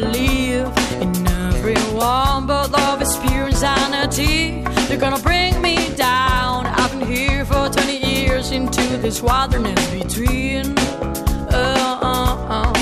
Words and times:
believe 0.00 0.66
in 1.00 1.12
everyone. 1.28 2.46
But 2.46 2.72
love 2.72 3.00
is 3.00 3.16
pure 3.18 3.46
insanity. 3.46 4.64
They're 4.86 5.04
gonna 5.06 5.22
bring 5.30 5.62
me 5.62 5.76
down. 5.94 6.66
I've 6.66 6.90
been 6.92 7.06
here 7.06 7.44
for 7.44 7.68
20 7.68 7.98
years 8.12 8.50
into 8.50 8.84
this 9.04 9.22
wilderness 9.22 9.80
between. 9.90 10.76
Uh, 10.78 12.00
uh, 12.10 12.56
uh. 12.56 12.72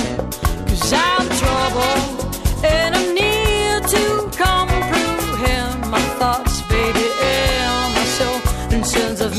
Cause 0.69 0.93
I'm 0.93 1.27
trouble, 1.43 1.99
and 2.77 2.91
I 3.01 3.03
need 3.21 3.81
to 3.97 4.05
comprehend 4.45 5.81
my 5.91 6.05
thoughts, 6.19 6.63
baby, 6.77 7.07
and 7.37 7.95
my 7.99 8.07
soul. 8.17 8.39
And 8.73 8.87
since 8.87 9.21
I've 9.21 9.37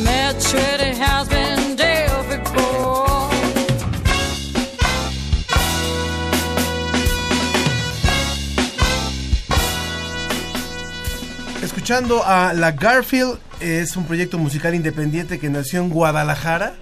Escuchando 11.83 12.23
a 12.25 12.53
La 12.53 12.71
Garfield, 12.71 13.39
es 13.59 13.97
un 13.97 14.05
proyecto 14.05 14.37
musical 14.37 14.73
independiente 14.73 15.37
que 15.37 15.49
nació 15.49 15.81
en 15.81 15.89
Guadalajara 15.89 16.75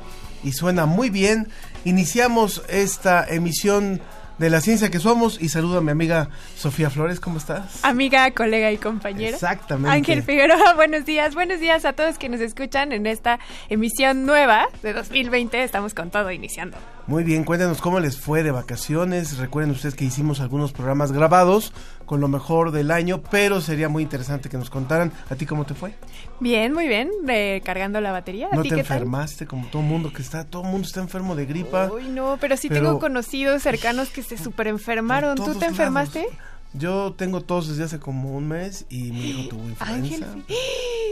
y 0.44 0.52
suena 0.52 0.86
muy 0.86 1.10
bien. 1.10 1.48
Iniciamos 1.86 2.62
esta 2.70 3.26
emisión 3.28 4.00
de 4.38 4.52
La 4.52 4.62
Ciencia 4.62 4.92
que 4.92 5.00
Somos 5.00 5.42
y 5.42 5.50
saludo 5.50 5.80
a 5.80 5.82
mi 5.82 5.90
amiga 5.90 6.30
Sofía 6.56 6.92
Flores, 6.92 7.20
¿cómo 7.20 7.40
estás? 7.40 7.84
Amiga, 7.84 8.30
colega 8.30 8.72
y 8.72 8.78
compañera. 8.78 9.34
Exactamente. 9.34 9.90
Ángel 9.90 10.22
Figueroa, 10.22 10.74
buenos 10.76 11.04
días. 11.04 11.34
Buenos 11.34 11.60
días 11.60 11.84
a 11.86 11.94
todos 11.94 12.20
que 12.20 12.30
nos 12.30 12.40
escuchan 12.40 12.92
en 12.92 13.08
esta 13.08 13.40
emisión 13.70 14.28
nueva 14.28 14.68
de 14.84 14.94
2020. 14.94 15.64
Estamos 15.64 15.96
con 15.96 16.12
todo 16.12 16.32
iniciando. 16.32 16.78
Muy 17.12 17.26
bien, 17.26 17.44
cuéntanos 17.44 17.82
cómo 17.82 18.00
les 18.00 18.16
fue 18.18 18.42
de 18.42 18.52
vacaciones. 18.52 19.38
Recuerden 19.38 19.72
ustedes 19.72 19.96
que 19.96 20.06
hicimos 20.06 20.40
algunos 20.40 20.72
programas 20.72 21.12
grabados 21.12 21.74
con 22.06 22.22
lo 22.22 22.30
mejor 22.30 22.72
del 22.72 22.90
año, 22.90 23.22
pero 23.30 23.60
sería 23.60 23.90
muy 23.90 24.04
interesante 24.04 24.48
que 24.48 24.58
nos 24.58 24.70
contaran 24.70 25.12
a 25.30 25.36
ti 25.36 25.46
cómo 25.46 25.66
te 25.66 25.74
fue. 25.74 25.94
Bien, 26.40 26.74
muy 26.74 26.88
bien. 26.88 27.10
Recargando 27.26 28.00
la 28.00 28.14
batería. 28.14 28.48
¿A 28.50 28.56
¿No 28.56 28.62
ti 28.62 28.70
te 28.70 28.76
qué 28.78 28.84
tal? 28.86 29.00
enfermaste 29.00 29.46
como 29.46 29.68
todo 29.68 29.82
mundo 29.82 30.14
que 30.14 30.22
está, 30.22 30.46
todo 30.46 30.62
el 30.64 30.70
mundo 30.70 30.88
está 30.88 31.02
enfermo 31.02 31.36
de 31.36 31.46
gripa? 31.48 31.92
Uy, 31.94 32.08
no, 32.08 32.38
pero 32.40 32.56
sí 32.56 32.70
Pero- 32.70 32.82
tengo 32.86 33.00
conocidos 33.00 33.62
cercanos 33.62 34.08
que 34.10 34.24
se 34.24 34.38
super 34.38 34.68
enfermaron. 34.68 35.36
¿Tú 35.36 35.54
te 35.56 35.66
enfermaste? 35.66 36.20
lados. 36.22 36.34
Yo 36.74 37.14
tengo 37.18 37.42
tos 37.42 37.68
desde 37.68 37.84
hace 37.84 38.00
como 38.00 38.38
un 38.38 38.48
mes 38.48 38.86
y 38.90 39.12
mi 39.12 39.32
hijo 39.32 39.50
tuvo 39.50 39.64
Ángel, 39.82 40.14
influenza. 40.22 40.54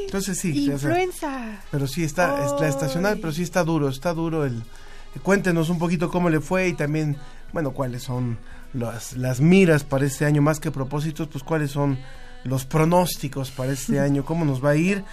Entonces 0.06 0.40
sí, 0.40 0.66
influenza. 0.72 1.60
pero 1.72 1.88
sí 1.88 2.06
está, 2.06 2.46
es 2.46 2.54
la 2.62 2.70
estacional, 2.70 3.18
pero 3.20 3.34
sí 3.34 3.44
está 3.44 3.66
duro, 3.66 3.90
está 3.90 4.14
duro 4.14 4.46
el... 4.46 4.64
Cuéntenos 5.24 5.70
un 5.70 5.80
poquito 5.80 6.10
cómo 6.10 6.30
le 6.30 6.40
fue 6.40 6.68
y 6.70 6.74
también, 6.74 7.18
bueno, 7.54 7.72
cuáles 7.72 8.04
son 8.04 8.38
las, 8.74 9.18
las 9.18 9.42
miras 9.42 9.84
para 9.84 10.06
este 10.06 10.26
año, 10.26 10.42
más 10.42 10.60
que 10.60 10.72
propósitos, 10.72 11.28
pues 11.28 11.44
cuáles 11.44 11.72
son 11.72 12.00
los 12.44 12.66
pronósticos 12.66 13.52
para 13.52 13.72
este 13.72 14.00
año, 14.02 14.26
cómo 14.26 14.46
nos 14.46 14.64
va 14.64 14.72
a 14.72 14.76
ir. 14.76 15.04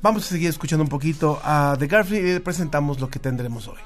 Vamos 0.00 0.26
a 0.26 0.28
seguir 0.28 0.48
escuchando 0.48 0.84
un 0.84 0.88
poquito 0.88 1.40
a 1.42 1.76
The 1.78 1.86
Garfield 1.86 2.26
y 2.26 2.32
le 2.34 2.40
presentamos 2.40 3.00
lo 3.00 3.08
que 3.08 3.18
tendremos 3.18 3.66
hoy. 3.66 3.78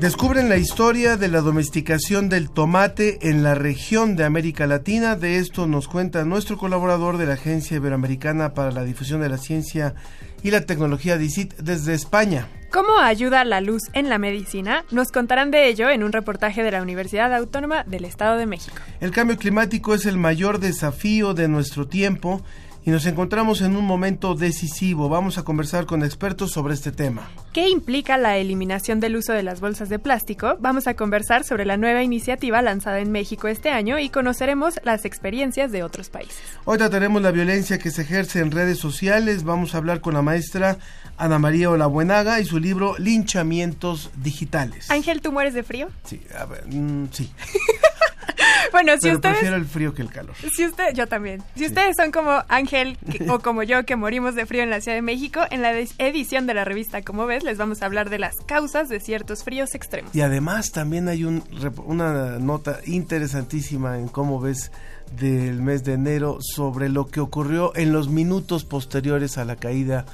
Descubren 0.00 0.48
la 0.48 0.56
historia 0.56 1.18
de 1.18 1.28
la 1.28 1.42
domesticación 1.42 2.30
del 2.30 2.50
tomate 2.50 3.28
en 3.28 3.42
la 3.42 3.54
región 3.54 4.16
de 4.16 4.24
América 4.24 4.66
Latina. 4.66 5.14
De 5.14 5.36
esto 5.36 5.66
nos 5.66 5.88
cuenta 5.88 6.24
nuestro 6.24 6.56
colaborador 6.56 7.18
de 7.18 7.26
la 7.26 7.34
Agencia 7.34 7.76
Iberoamericana 7.76 8.54
para 8.54 8.72
la 8.72 8.82
Difusión 8.84 9.20
de 9.20 9.28
la 9.28 9.36
Ciencia 9.36 9.94
y 10.42 10.52
la 10.52 10.62
Tecnología 10.62 11.18
DICIT 11.18 11.52
desde 11.58 11.92
España. 11.92 12.48
¿Cómo 12.72 12.98
ayuda 12.98 13.44
la 13.44 13.60
luz 13.60 13.82
en 13.92 14.08
la 14.08 14.16
medicina? 14.16 14.86
Nos 14.90 15.12
contarán 15.12 15.50
de 15.50 15.68
ello 15.68 15.90
en 15.90 16.02
un 16.02 16.12
reportaje 16.12 16.62
de 16.62 16.70
la 16.70 16.80
Universidad 16.80 17.34
Autónoma 17.34 17.84
del 17.84 18.06
Estado 18.06 18.38
de 18.38 18.46
México. 18.46 18.78
El 19.00 19.10
cambio 19.10 19.36
climático 19.36 19.92
es 19.92 20.06
el 20.06 20.16
mayor 20.16 20.60
desafío 20.60 21.34
de 21.34 21.46
nuestro 21.48 21.86
tiempo 21.86 22.42
y 22.84 22.90
nos 22.90 23.06
encontramos 23.06 23.60
en 23.60 23.76
un 23.76 23.84
momento 23.84 24.34
decisivo. 24.34 25.08
Vamos 25.08 25.38
a 25.38 25.42
conversar 25.42 25.86
con 25.86 26.02
expertos 26.02 26.52
sobre 26.52 26.74
este 26.74 26.92
tema. 26.92 27.28
¿Qué 27.52 27.68
implica 27.68 28.16
la 28.16 28.38
eliminación 28.38 29.00
del 29.00 29.16
uso 29.16 29.32
de 29.32 29.42
las 29.42 29.60
bolsas 29.60 29.88
de 29.88 29.98
plástico? 29.98 30.56
Vamos 30.60 30.86
a 30.86 30.94
conversar 30.94 31.44
sobre 31.44 31.64
la 31.66 31.76
nueva 31.76 32.02
iniciativa 32.02 32.62
lanzada 32.62 33.00
en 33.00 33.12
México 33.12 33.48
este 33.48 33.70
año 33.70 33.98
y 33.98 34.08
conoceremos 34.08 34.80
las 34.84 35.04
experiencias 35.04 35.72
de 35.72 35.82
otros 35.82 36.08
países. 36.08 36.40
Hoy 36.64 36.78
trataremos 36.78 37.20
la 37.22 37.30
violencia 37.30 37.78
que 37.78 37.90
se 37.90 38.02
ejerce 38.02 38.40
en 38.40 38.50
redes 38.50 38.78
sociales. 38.78 39.44
Vamos 39.44 39.74
a 39.74 39.78
hablar 39.78 40.00
con 40.00 40.14
la 40.14 40.22
maestra 40.22 40.78
Ana 41.16 41.38
María 41.38 41.70
Olabuenaga 41.70 42.40
y 42.40 42.44
su 42.44 42.58
libro 42.58 42.94
Linchamientos 42.98 44.10
Digitales. 44.16 44.90
Ángel, 44.90 45.20
¿tú 45.20 45.32
mueres 45.32 45.54
de 45.54 45.62
frío? 45.62 45.88
Sí, 46.04 46.22
a 46.38 46.46
ver, 46.46 46.64
mm, 46.66 47.08
sí. 47.12 47.30
Bueno, 48.72 48.92
si 48.94 49.00
Pero 49.02 49.14
ustedes... 49.16 49.34
prefiero 49.36 49.56
el 49.56 49.64
frío 49.66 49.94
que 49.94 50.02
el 50.02 50.10
calor. 50.10 50.34
Si 50.54 50.64
usted, 50.64 50.94
yo 50.94 51.06
también. 51.06 51.42
Si 51.56 51.66
ustedes 51.66 51.96
son 51.96 52.12
como 52.12 52.42
Ángel 52.48 52.96
que- 53.10 53.24
o 53.30 53.40
como 53.40 53.62
yo 53.62 53.84
que 53.84 53.96
morimos 53.96 54.34
de 54.34 54.46
frío 54.46 54.62
en 54.62 54.70
la 54.70 54.80
Ciudad 54.80 54.96
de 54.96 55.02
México, 55.02 55.40
en 55.50 55.62
la 55.62 55.72
edición 55.72 56.46
de 56.46 56.54
la 56.54 56.64
revista 56.64 57.02
Como 57.02 57.26
ves, 57.26 57.42
les 57.42 57.58
vamos 57.58 57.82
a 57.82 57.86
hablar 57.86 58.10
de 58.10 58.18
las 58.18 58.36
causas 58.46 58.88
de 58.88 59.00
ciertos 59.00 59.42
fríos 59.44 59.74
extremos. 59.74 60.14
Y 60.14 60.20
además 60.20 60.70
también 60.72 61.08
hay 61.08 61.24
un, 61.24 61.42
una 61.84 62.38
nota 62.38 62.80
interesantísima 62.86 63.98
en 63.98 64.08
cómo 64.08 64.40
ves 64.40 64.70
del 65.18 65.60
mes 65.62 65.82
de 65.84 65.94
enero 65.94 66.38
sobre 66.40 66.88
lo 66.88 67.08
que 67.08 67.20
ocurrió 67.20 67.74
en 67.76 67.92
los 67.92 68.08
minutos 68.08 68.64
posteriores 68.64 69.38
a 69.38 69.44
la 69.44 69.56
caída 69.56 70.06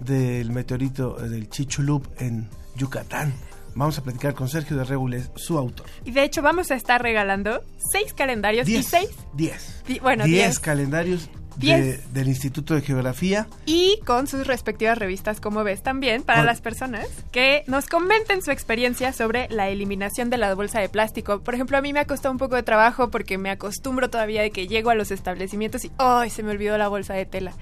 del 0.00 0.50
meteorito 0.50 1.22
eh, 1.24 1.28
del 1.28 1.48
Chichulub 1.48 2.06
en 2.18 2.48
Yucatán. 2.76 3.32
Vamos 3.74 3.98
a 3.98 4.02
platicar 4.02 4.34
con 4.34 4.48
Sergio 4.48 4.76
de 4.76 4.84
Regules, 4.84 5.30
su 5.36 5.58
autor. 5.58 5.86
Y 6.04 6.12
de 6.12 6.22
hecho 6.24 6.42
vamos 6.42 6.70
a 6.70 6.74
estar 6.76 7.02
regalando 7.02 7.62
seis 7.92 8.14
calendarios 8.14 8.68
y 8.68 8.72
Diez. 8.72 8.86
seis 8.86 9.10
Diez. 9.34 9.82
Di- 9.86 9.98
bueno, 9.98 10.24
Diez 10.24 10.44
diez. 10.46 10.58
calendarios 10.60 11.28
de- 11.56 11.98
del 12.12 12.26
Instituto 12.28 12.74
de 12.74 12.80
Geografía. 12.82 13.46
y 13.64 14.00
con 14.04 14.26
sus 14.26 14.44
respectivas 14.46 14.98
revistas 14.98 15.40
como 15.40 15.62
ves 15.62 15.82
también 15.84 16.22
para 16.24 16.42
las 16.42 16.60
personas 16.60 17.06
que 17.30 17.62
nos 17.68 17.86
comenten 17.86 18.42
su 18.42 18.50
experiencia 18.50 19.12
sobre 19.12 19.48
la 19.50 19.68
eliminación 19.68 20.30
de 20.30 20.36
la 20.38 20.52
bolsa 20.56 20.80
de 20.80 20.88
plástico. 20.88 21.40
Por 21.42 21.54
ejemplo, 21.54 21.76
a 21.78 21.80
mí 21.80 21.92
me 21.92 22.00
ha 22.00 22.06
costado 22.08 22.32
un 22.32 22.38
poco 22.38 22.56
de 22.56 22.64
trabajo 22.64 23.08
porque 23.10 23.38
me 23.38 23.50
acostumbro 23.50 24.10
todavía 24.10 24.42
de 24.42 24.50
que 24.50 24.66
llego 24.66 24.90
a 24.90 24.96
los 24.96 25.12
establecimientos 25.12 25.84
y 25.84 25.92
¡ay! 25.98 26.28
se 26.30 26.42
me 26.42 26.50
olvidó 26.50 26.76
la 26.76 26.88
bolsa 26.88 27.14
de 27.14 27.24
tela. 27.24 27.52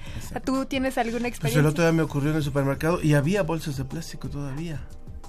¿Tú 0.43 0.65
tienes 0.65 0.97
alguna 0.97 1.19
Pues 1.21 1.31
experiencia? 1.33 1.59
el 1.61 1.67
otro 1.67 1.83
día 1.83 1.93
me 1.93 2.01
ocurrió 2.01 2.31
en 2.31 2.37
el 2.37 2.43
supermercado 2.43 2.99
y 3.01 3.13
había 3.13 3.43
bolsas 3.43 3.77
de 3.77 3.85
plástico 3.85 4.27
todavía. 4.27 4.81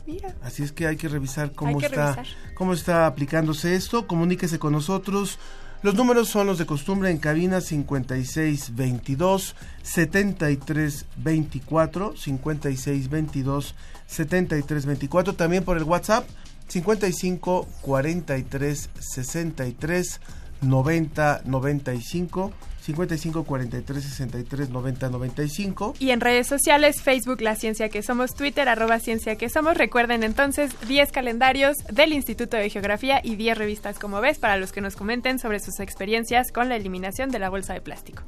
Mira. 0.06 0.34
Así 0.42 0.62
es 0.62 0.72
que 0.72 0.86
hay 0.86 0.96
que 0.96 1.08
revisar 1.08 1.52
cómo 1.52 1.78
que 1.78 1.86
está 1.86 2.14
revisar. 2.14 2.36
cómo 2.54 2.72
está 2.72 3.06
aplicándose 3.06 3.74
esto. 3.74 4.06
Comuníquese 4.06 4.58
con 4.58 4.72
nosotros. 4.72 5.38
Los 5.82 5.94
números 5.94 6.28
son 6.28 6.46
los 6.46 6.58
de 6.58 6.66
costumbre 6.66 7.10
en 7.10 7.18
cabina 7.18 7.60
5622 7.60 9.54
7324 9.82 12.14
5622 12.16 13.74
7324 14.06 15.34
también 15.34 15.62
por 15.62 15.76
el 15.76 15.84
WhatsApp 15.84 16.26
55 16.68 17.68
43 17.82 18.88
63 18.98 20.20
90 20.62 21.42
95 21.44 22.52
55 22.84 23.44
43 23.44 24.04
63 24.04 24.68
90 24.68 25.08
95 25.08 25.94
Y 25.98 26.10
en 26.10 26.20
redes 26.20 26.46
sociales, 26.46 27.00
Facebook 27.00 27.40
La 27.40 27.56
Ciencia 27.56 27.88
que 27.88 28.02
Somos, 28.02 28.34
Twitter 28.34 28.68
arroba 28.68 28.98
Ciencia 29.00 29.36
que 29.36 29.48
Somos. 29.48 29.76
Recuerden 29.76 30.22
entonces 30.22 30.72
10 30.86 31.10
calendarios 31.10 31.76
del 31.90 32.12
Instituto 32.12 32.56
de 32.56 32.68
Geografía 32.68 33.20
y 33.22 33.36
10 33.36 33.56
revistas 33.56 33.98
como 33.98 34.20
ves 34.20 34.38
para 34.38 34.56
los 34.56 34.72
que 34.72 34.82
nos 34.82 34.96
comenten 34.96 35.38
sobre 35.38 35.60
sus 35.60 35.80
experiencias 35.80 36.52
con 36.52 36.68
la 36.68 36.76
eliminación 36.76 37.30
de 37.30 37.38
la 37.38 37.48
bolsa 37.48 37.72
de 37.72 37.80
plástico. 37.80 38.22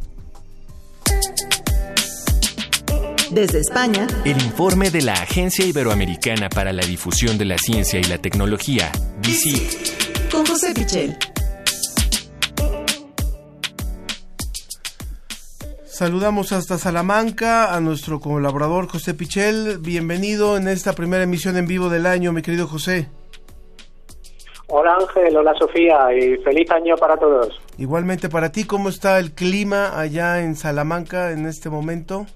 Desde 3.30 3.58
España, 3.58 4.06
El 4.24 4.40
informe 4.40 4.90
de 4.90 5.02
la 5.02 5.14
Agencia 5.14 5.66
Iberoamericana 5.66 6.48
para 6.48 6.72
la 6.72 6.86
Difusión 6.86 7.36
de 7.36 7.44
la 7.44 7.58
Ciencia 7.58 7.98
y 7.98 8.04
la 8.04 8.18
Tecnología, 8.18 8.90
DICIT, 9.20 10.30
con 10.30 10.46
José 10.46 10.72
Pichel. 10.72 11.18
Saludamos 15.98 16.52
hasta 16.52 16.76
Salamanca 16.76 17.74
a 17.74 17.80
nuestro 17.80 18.20
colaborador 18.20 18.86
José 18.86 19.14
Pichel. 19.14 19.78
Bienvenido 19.80 20.58
en 20.58 20.68
esta 20.68 20.92
primera 20.92 21.22
emisión 21.22 21.56
en 21.56 21.66
vivo 21.66 21.88
del 21.88 22.04
año, 22.04 22.34
mi 22.34 22.42
querido 22.42 22.66
José. 22.66 23.08
Hola 24.66 24.94
Ángel, 25.00 25.34
hola 25.34 25.54
Sofía 25.58 26.14
y 26.14 26.36
feliz 26.42 26.70
año 26.70 26.96
para 26.96 27.16
todos. 27.16 27.58
Igualmente 27.78 28.28
para 28.28 28.52
ti, 28.52 28.64
¿cómo 28.64 28.90
está 28.90 29.18
el 29.18 29.32
clima 29.32 29.98
allá 29.98 30.42
en 30.42 30.56
Salamanca 30.56 31.32
en 31.32 31.46
este 31.46 31.70
momento? 31.70 32.26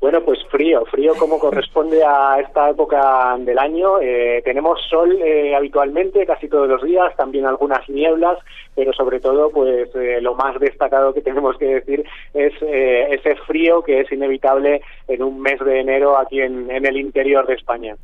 Bueno, 0.00 0.22
pues 0.24 0.38
frío, 0.50 0.84
frío 0.86 1.14
como 1.16 1.38
corresponde 1.38 2.02
a 2.04 2.38
esta 2.40 2.70
época 2.70 3.36
del 3.38 3.58
año. 3.58 4.00
Eh, 4.00 4.42
tenemos 4.44 4.80
sol 4.88 5.16
eh, 5.22 5.54
habitualmente, 5.54 6.26
casi 6.26 6.48
todos 6.48 6.68
los 6.68 6.82
días, 6.82 7.14
también 7.16 7.46
algunas 7.46 7.88
nieblas, 7.88 8.38
pero 8.74 8.92
sobre 8.92 9.20
todo, 9.20 9.50
pues 9.50 9.88
eh, 9.94 10.20
lo 10.20 10.34
más 10.34 10.58
destacado 10.60 11.14
que 11.14 11.20
tenemos 11.30 11.56
que 11.56 11.66
decir 11.66 12.04
es 12.34 12.52
eh, 12.62 13.08
ese 13.10 13.36
frío 13.46 13.82
que 13.82 14.00
es 14.00 14.12
inevitable 14.12 14.82
en 15.08 15.22
un 15.22 15.40
mes 15.40 15.58
de 15.60 15.80
enero 15.80 16.18
aquí 16.18 16.40
en, 16.40 16.70
en 16.70 16.84
el 16.84 16.96
interior 16.96 17.46
de 17.46 17.54
España. 17.54 17.94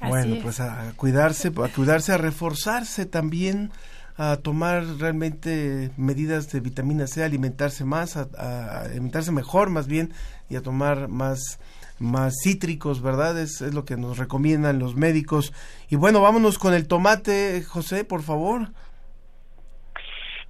Así 0.00 0.10
bueno, 0.10 0.34
es. 0.36 0.42
pues 0.42 0.60
a 0.60 0.92
cuidarse, 0.96 1.48
a 1.48 1.74
cuidarse, 1.74 2.12
a 2.12 2.18
reforzarse 2.18 3.06
también, 3.06 3.70
a 4.16 4.36
tomar 4.36 4.84
realmente 4.98 5.90
medidas 5.96 6.50
de 6.50 6.60
vitamina 6.60 7.06
C, 7.06 7.22
alimentarse 7.22 7.84
más, 7.84 8.16
a, 8.16 8.28
a 8.38 8.80
alimentarse 8.82 9.32
mejor 9.32 9.70
más 9.70 9.86
bien 9.86 10.12
y 10.48 10.56
a 10.56 10.62
tomar 10.62 11.08
más 11.08 11.58
más 11.98 12.34
cítricos, 12.42 13.00
¿verdad? 13.00 13.38
Es, 13.38 13.60
es 13.62 13.74
lo 13.74 13.84
que 13.84 13.96
nos 13.96 14.18
recomiendan 14.18 14.78
los 14.78 14.96
médicos. 14.96 15.52
Y 15.88 15.96
bueno, 15.96 16.20
vámonos 16.20 16.58
con 16.58 16.74
el 16.74 16.86
tomate, 16.86 17.64
José, 17.66 18.04
por 18.04 18.22
favor. 18.22 18.72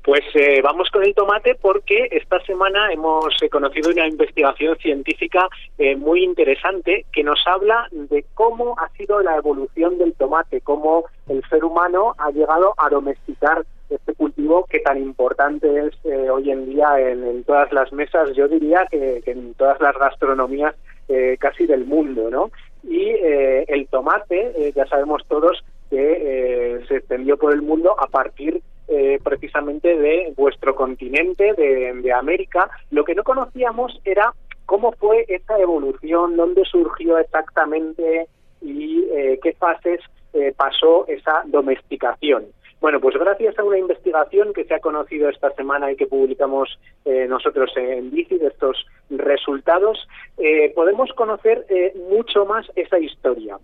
Pues 0.07 0.23
eh, 0.35 0.61
vamos 0.63 0.89
con 0.91 1.03
el 1.03 1.17
tomate 1.17 1.57
porque 1.61 2.07
esta 2.13 2.39
semana 2.45 2.93
hemos 2.93 3.35
eh, 3.43 3.49
conocido 3.49 3.91
una 3.91 4.07
investigación 4.07 4.77
científica 4.79 5.49
eh, 5.79 5.97
muy 5.97 6.23
interesante 6.23 7.07
que 7.13 7.25
nos 7.25 7.45
habla 7.45 7.89
de 7.91 8.25
cómo 8.35 8.77
ha 8.79 8.89
sido 8.91 9.21
la 9.21 9.35
evolución 9.35 9.99
del 9.99 10.15
tomate, 10.15 10.61
cómo 10.61 11.07
el 11.29 11.43
ser 11.51 11.65
humano 11.65 12.15
ha 12.19 12.31
llegado 12.31 12.73
a 12.79 12.89
domesticar 12.89 13.67
este 13.91 14.15
cultivo 14.15 14.65
que 14.71 14.79
tan 14.79 14.99
importante 14.99 15.67
es 15.87 15.95
eh, 16.05 16.31
hoy 16.31 16.53
en 16.53 16.67
día 16.67 16.87
en, 17.01 17.43
todas 17.43 17.73
las 17.73 17.93
mesas, 17.93 18.31
yo 18.37 18.47
diría 18.47 18.87
que, 18.89 19.25
en 19.27 19.55
todas 19.55 19.81
las 19.81 19.97
gastronomías 19.97 20.77
eh, 21.09 21.37
casi 21.39 21.67
del 21.67 21.85
mundo, 21.85 22.31
¿no? 22.31 22.51
Y 22.83 23.09
eh, 23.09 23.65
el 23.69 23.89
tomate, 23.89 24.53
eh, 24.57 24.73
ya 24.75 24.87
sabemos 24.87 25.23
todos 25.29 25.65
que 25.91 26.81
se 26.89 26.97
extendió 26.97 27.37
por 27.37 27.53
el 27.53 27.63
mundo 27.63 27.95
a 27.99 28.09
partir 28.09 28.61
eh, 28.89 29.19
precisamente 29.23 29.97
de 29.97 30.33
vuestro 30.37 30.75
continente, 30.75 31.53
de, 31.55 32.13
América. 32.13 32.71
Lo 32.91 33.05
que 33.05 33.15
no 33.15 33.25
conocíamos 33.25 34.01
era 34.05 34.33
cómo 34.65 34.93
fue 34.93 35.25
esta 35.29 35.59
evolución, 35.59 36.37
dónde 36.37 36.65
surgió 36.65 37.19
exactamente 37.19 38.27
y 38.63 39.05
eh, 39.13 39.39
qué 39.43 39.53
fases 39.53 40.01
eh, 40.39 40.53
pasó 40.55 41.07
esa 41.09 41.45
domesticación. 41.47 42.45
Bueno, 42.79 43.01
pues 43.01 43.17
gracias 43.17 43.59
a 43.59 43.65
una 43.65 43.79
investigación 43.79 44.53
que 44.53 44.65
se 44.65 44.75
ha 44.75 44.81
conocido 44.81 45.31
esta 45.31 45.51
semana 45.53 45.91
y 45.91 45.97
que 45.97 46.07
publicamos 46.07 46.79
eh, 47.07 47.27
nosotros 47.27 47.73
en 47.75 48.11
Bici 48.11 48.37
de 48.37 48.49
estos 48.49 48.85
resultados, 49.09 50.07
eh, 50.37 50.73
podemos 50.75 51.11
conocer 51.15 51.65
mucho 52.11 52.45
más 52.45 52.67
esa 52.77 52.99
historia. 52.99 53.57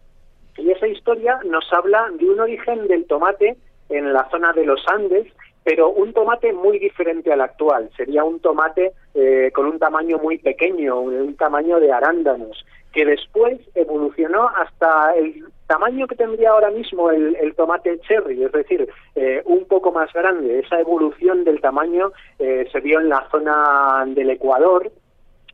Y 0.57 0.71
esa 0.71 0.87
historia 0.87 1.39
nos 1.45 1.71
habla 1.75 2.09
de 2.19 2.25
un 2.25 2.41
origen 2.41 2.87
del 2.89 3.05
tomate 3.05 3.59
en 3.93 4.13
la 4.13 4.29
zona 4.31 4.53
de 4.53 4.65
los 4.65 4.83
Andes, 4.89 5.27
pero 5.65 5.91
un 5.91 6.13
tomate 6.13 6.53
muy 6.53 6.79
diferente 6.79 7.33
al 7.33 7.41
actual. 7.41 7.91
Sería 7.97 8.25
un 8.25 8.41
tomate 8.41 8.93
eh, 9.15 9.51
con 9.55 9.67
un 9.67 9.79
tamaño 9.79 10.19
muy 10.19 10.39
pequeño, 10.39 11.01
un 11.01 11.37
tamaño 11.37 11.79
de 11.79 11.93
arándanos, 11.93 12.65
que 12.93 13.05
después 13.05 13.61
evolucionó 13.75 14.49
hasta 14.49 15.15
el 15.17 15.45
tamaño 15.67 16.07
que 16.07 16.17
tendría 16.17 16.51
ahora 16.51 16.71
mismo 16.71 17.11
el, 17.11 17.55
tomate 17.55 17.99
cherry, 18.01 18.43
es 18.43 18.53
decir, 18.53 18.89
eh, 19.15 19.43
un 19.47 19.65
poco 19.67 19.93
más 19.93 20.13
grande. 20.13 20.59
Esa 20.59 20.81
evolución 20.81 21.45
del 21.45 21.61
tamaño 21.61 22.13
eh, 22.39 22.69
se 22.71 22.81
vio 22.81 23.01
en 23.01 23.09
la 23.09 23.27
zona 23.31 24.05
del 24.07 24.31
Ecuador, 24.31 24.91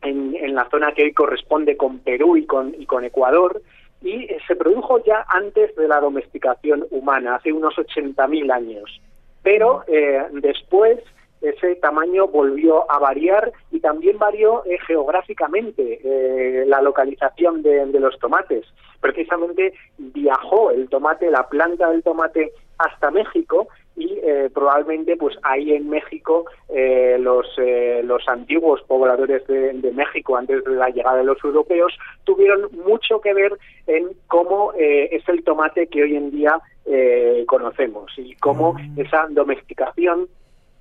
en, 0.01 0.35
en 0.35 0.55
la 0.55 0.67
zona 0.69 0.91
que 0.93 1.03
hoy 1.03 1.13
corresponde 1.13 1.77
con 1.77 1.99
Perú 1.99 2.35
y 2.35 2.45
con, 2.45 2.73
y 2.77 2.85
con 2.85 3.05
Ecuador, 3.05 3.61
y 4.01 4.23
eh, 4.23 4.37
se 4.47 4.55
produjo 4.55 5.03
ya 5.03 5.25
antes 5.27 5.75
de 5.75 5.87
la 5.87 5.99
domesticación 5.99 6.85
humana, 6.91 7.35
hace 7.35 7.51
unos 7.51 7.75
80.000 7.75 8.51
años. 8.51 9.01
Pero 9.43 9.83
eh, 9.87 10.25
después 10.33 10.99
ese 11.41 11.75
tamaño 11.77 12.27
volvió 12.27 12.89
a 12.91 12.99
variar 12.99 13.51
y 13.71 13.79
también 13.79 14.17
varió 14.17 14.63
eh, 14.65 14.77
geográficamente 14.85 15.99
eh, 16.03 16.65
la 16.67 16.81
localización 16.81 17.61
de, 17.61 17.85
de 17.85 17.99
los 17.99 18.19
tomates. 18.19 18.65
Precisamente 18.99 19.73
viajó 19.97 20.71
el 20.71 20.89
tomate, 20.89 21.31
la 21.31 21.47
planta 21.47 21.89
del 21.89 22.03
tomate, 22.03 22.51
hasta 22.77 23.11
México 23.11 23.69
y 23.99 24.17
eh, 24.23 24.49
probablemente 24.53 25.17
pues 25.17 25.35
ahí 25.43 25.73
en 25.73 25.89
México 25.89 26.45
eh, 26.69 27.17
los 27.19 27.45
eh, 27.57 28.01
los 28.03 28.27
antiguos 28.29 28.81
pobladores 28.83 29.45
de, 29.47 29.73
de, 29.73 29.91
México 29.91 30.37
antes 30.37 30.63
de 30.63 30.71
la 30.71 30.89
llegada 30.89 31.17
de 31.17 31.25
los 31.25 31.43
europeos 31.43 31.93
tuvieron 32.23 32.69
mucho 32.85 33.19
que 33.19 33.33
ver 33.33 33.51
en 33.87 34.07
cómo 34.27 34.71
eh, 34.73 35.09
es 35.11 35.27
el 35.27 35.43
tomate 35.43 35.87
que 35.87 36.03
hoy 36.03 36.15
en 36.15 36.31
día 36.31 36.59
eh, 36.85 37.43
conocemos 37.45 38.11
y 38.17 38.35
cómo 38.35 38.75
esa 38.95 39.27
domesticación 39.29 40.27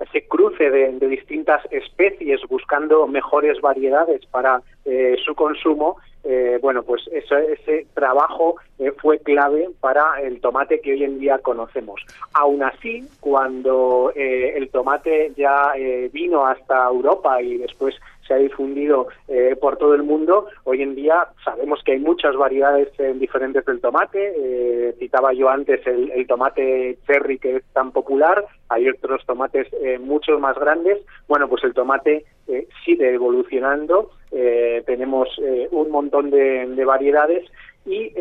ese 0.01 0.27
cruce 0.27 0.71
de, 0.71 0.93
distintas 1.09 1.63
especies 1.71 2.41
buscando 2.49 3.07
mejores 3.07 3.61
variedades 3.61 4.25
para 4.27 4.63
eh, 4.85 5.17
su 5.25 5.35
consumo, 5.35 5.97
eh, 6.25 6.59
bueno, 6.61 6.83
pues 6.83 7.03
ese, 7.13 7.53
ese 7.53 7.87
trabajo 7.95 8.57
eh, 8.79 8.93
fue 8.99 9.19
clave 9.21 9.71
para 9.81 10.21
el 10.21 10.41
tomate 10.41 10.81
que 10.81 10.93
hoy 10.93 11.05
en 11.05 11.19
día 11.19 11.39
conocemos. 11.39 12.01
Aún 12.35 12.63
así, 12.63 13.05
cuando 13.21 14.13
eh, 14.15 14.55
el 14.57 14.69
tomate 14.71 15.33
ya 15.37 15.73
eh, 15.77 16.11
vino 16.13 16.47
hasta 16.47 16.87
Europa 16.87 17.41
y 17.41 17.59
después 17.59 17.95
se 18.29 18.35
ha 18.35 18.37
difundido 18.37 19.09
eh, 19.27 19.57
por 19.59 19.79
todo 19.79 19.95
el 19.95 20.03
mundo. 20.03 20.47
Hoy 20.65 20.83
en 20.83 20.95
día 20.95 21.29
sabemos 21.45 21.81
que 21.83 21.93
hay 21.93 21.99
muchas 21.99 22.37
variedades 22.37 22.89
diferentes 23.19 23.65
del 23.65 23.81
tomate. 23.81 24.35
Eh, 24.37 24.95
citaba 24.99 25.33
yo 25.33 25.49
antes 25.49 25.85
el, 25.87 26.11
el, 26.13 26.27
tomate 26.27 26.99
cherry 27.07 27.39
que 27.39 27.57
es 27.57 27.65
tan 27.73 27.91
popular. 27.91 28.45
Hay 28.69 28.89
otros 28.89 29.25
tomates 29.25 29.67
eh, 29.73 29.99
mucho 29.99 30.39
más 30.39 30.57
grandes. 30.59 30.99
Bueno, 31.27 31.49
pues 31.49 31.65
el 31.65 31.73
tomate 31.73 32.25
eh, 32.47 32.69
sigue 32.85 33.15
evolucionando. 33.15 34.11
Eh, 34.31 34.83
tenemos 34.87 35.29
un 35.71 35.91
montón 35.91 36.31
de, 36.31 36.67
de 36.67 36.85
variedades 36.85 37.45
y 37.87 38.13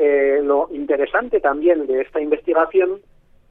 lo 0.43 0.69
interesante 0.71 1.41
también 1.41 1.85
de 1.85 2.01
esta 2.01 2.21
investigación 2.21 3.01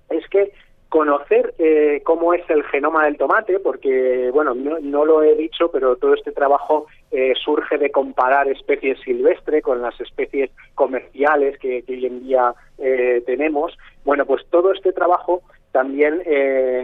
es 0.09 0.27
que 0.29 0.53
conocer 0.89 1.55
eh, 1.59 2.01
cómo 2.05 2.33
es 2.33 2.49
el 2.49 2.63
genoma 2.65 3.05
del 3.05 3.17
tomate, 3.17 3.59
porque, 3.59 4.31
bueno, 4.33 4.55
no, 4.55 4.79
no 4.81 5.05
lo 5.05 5.23
he 5.23 5.35
dicho, 5.35 5.71
pero 5.71 5.97
todo 5.97 6.15
este 6.15 6.33
trabajo 6.33 6.87
eh, 7.11 7.33
surge 7.45 7.79
de 7.79 7.91
comparar 7.91 8.49
especies 8.49 8.99
silvestres 9.01 9.63
con 9.63 9.83
las 9.83 10.01
especies 10.01 10.51
comerciales 10.75 11.59
que, 11.59 11.85
hoy 11.89 12.07
en 12.07 12.21
día 12.25 12.55
eh, 12.79 13.23
tenemos. 13.27 13.77
Bueno, 14.05 14.27
pues 14.27 14.45
todo 14.51 14.73
este 14.73 14.93
trabajo 14.93 15.43
también 15.73 16.23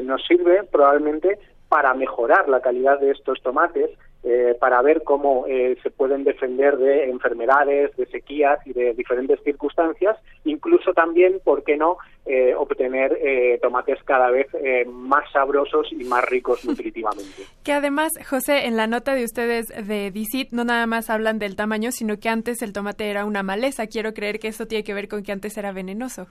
nos 0.05 0.23
sirve 0.27 0.65
probablemente 0.65 1.39
para 1.71 1.95
mejorar 1.95 2.47
la 2.51 2.61
calidad 2.61 3.01
de 3.01 3.13
estos 3.13 3.41
tomates, 3.41 3.89
eh, 4.25 4.57
para 4.61 4.81
ver 4.83 5.02
cómo 5.02 5.47
eh, 5.49 5.76
se 5.83 5.91
pueden 5.91 6.23
defender 6.23 6.76
de 6.76 7.11
enfermedades, 7.11 7.97
de 7.97 8.07
sequías 8.07 8.64
y 8.64 8.73
de 8.73 8.95
diferentes 8.95 9.41
circunstancias, 9.43 10.17
incluso 10.45 10.93
también, 10.93 11.41
¿por 11.43 11.64
qué 11.64 11.76
no?, 11.76 11.97
eh, 12.25 12.55
obtener 12.55 13.19
tomates 13.61 14.00
cada 14.05 14.31
vez 14.31 14.47
más 14.87 15.25
sabrosos 15.33 15.91
y 15.91 16.05
más 16.05 16.25
ricos 16.25 16.64
nutritivamente. 16.64 17.43
Que 17.64 17.73
además, 17.73 18.12
José, 18.29 18.67
en 18.67 18.76
la 18.76 18.87
nota 18.87 19.14
de 19.14 19.25
ustedes 19.25 19.67
de 19.69 20.12
DICIT 20.12 20.52
no 20.52 20.62
nada 20.62 20.87
más 20.87 21.11
hablan 21.11 21.41
del 21.41 21.57
tamaño, 21.57 21.91
sino 21.91 22.19
que 22.19 22.29
antes 22.29 22.62
el 22.62 22.73
tomate 22.73 23.11
era 23.11 23.25
una 23.25 23.43
maleza. 23.43 23.88
Quiero 23.88 24.14
creer 24.14 24.38
que 24.38 24.49
eso 24.49 24.67
tiene 24.67 24.85
que 24.85 24.95
ver 24.95 25.09
con 25.09 25.25
que 25.25 25.33
antes 25.33 25.59
era 25.59 25.73
venenoso. 25.73 26.29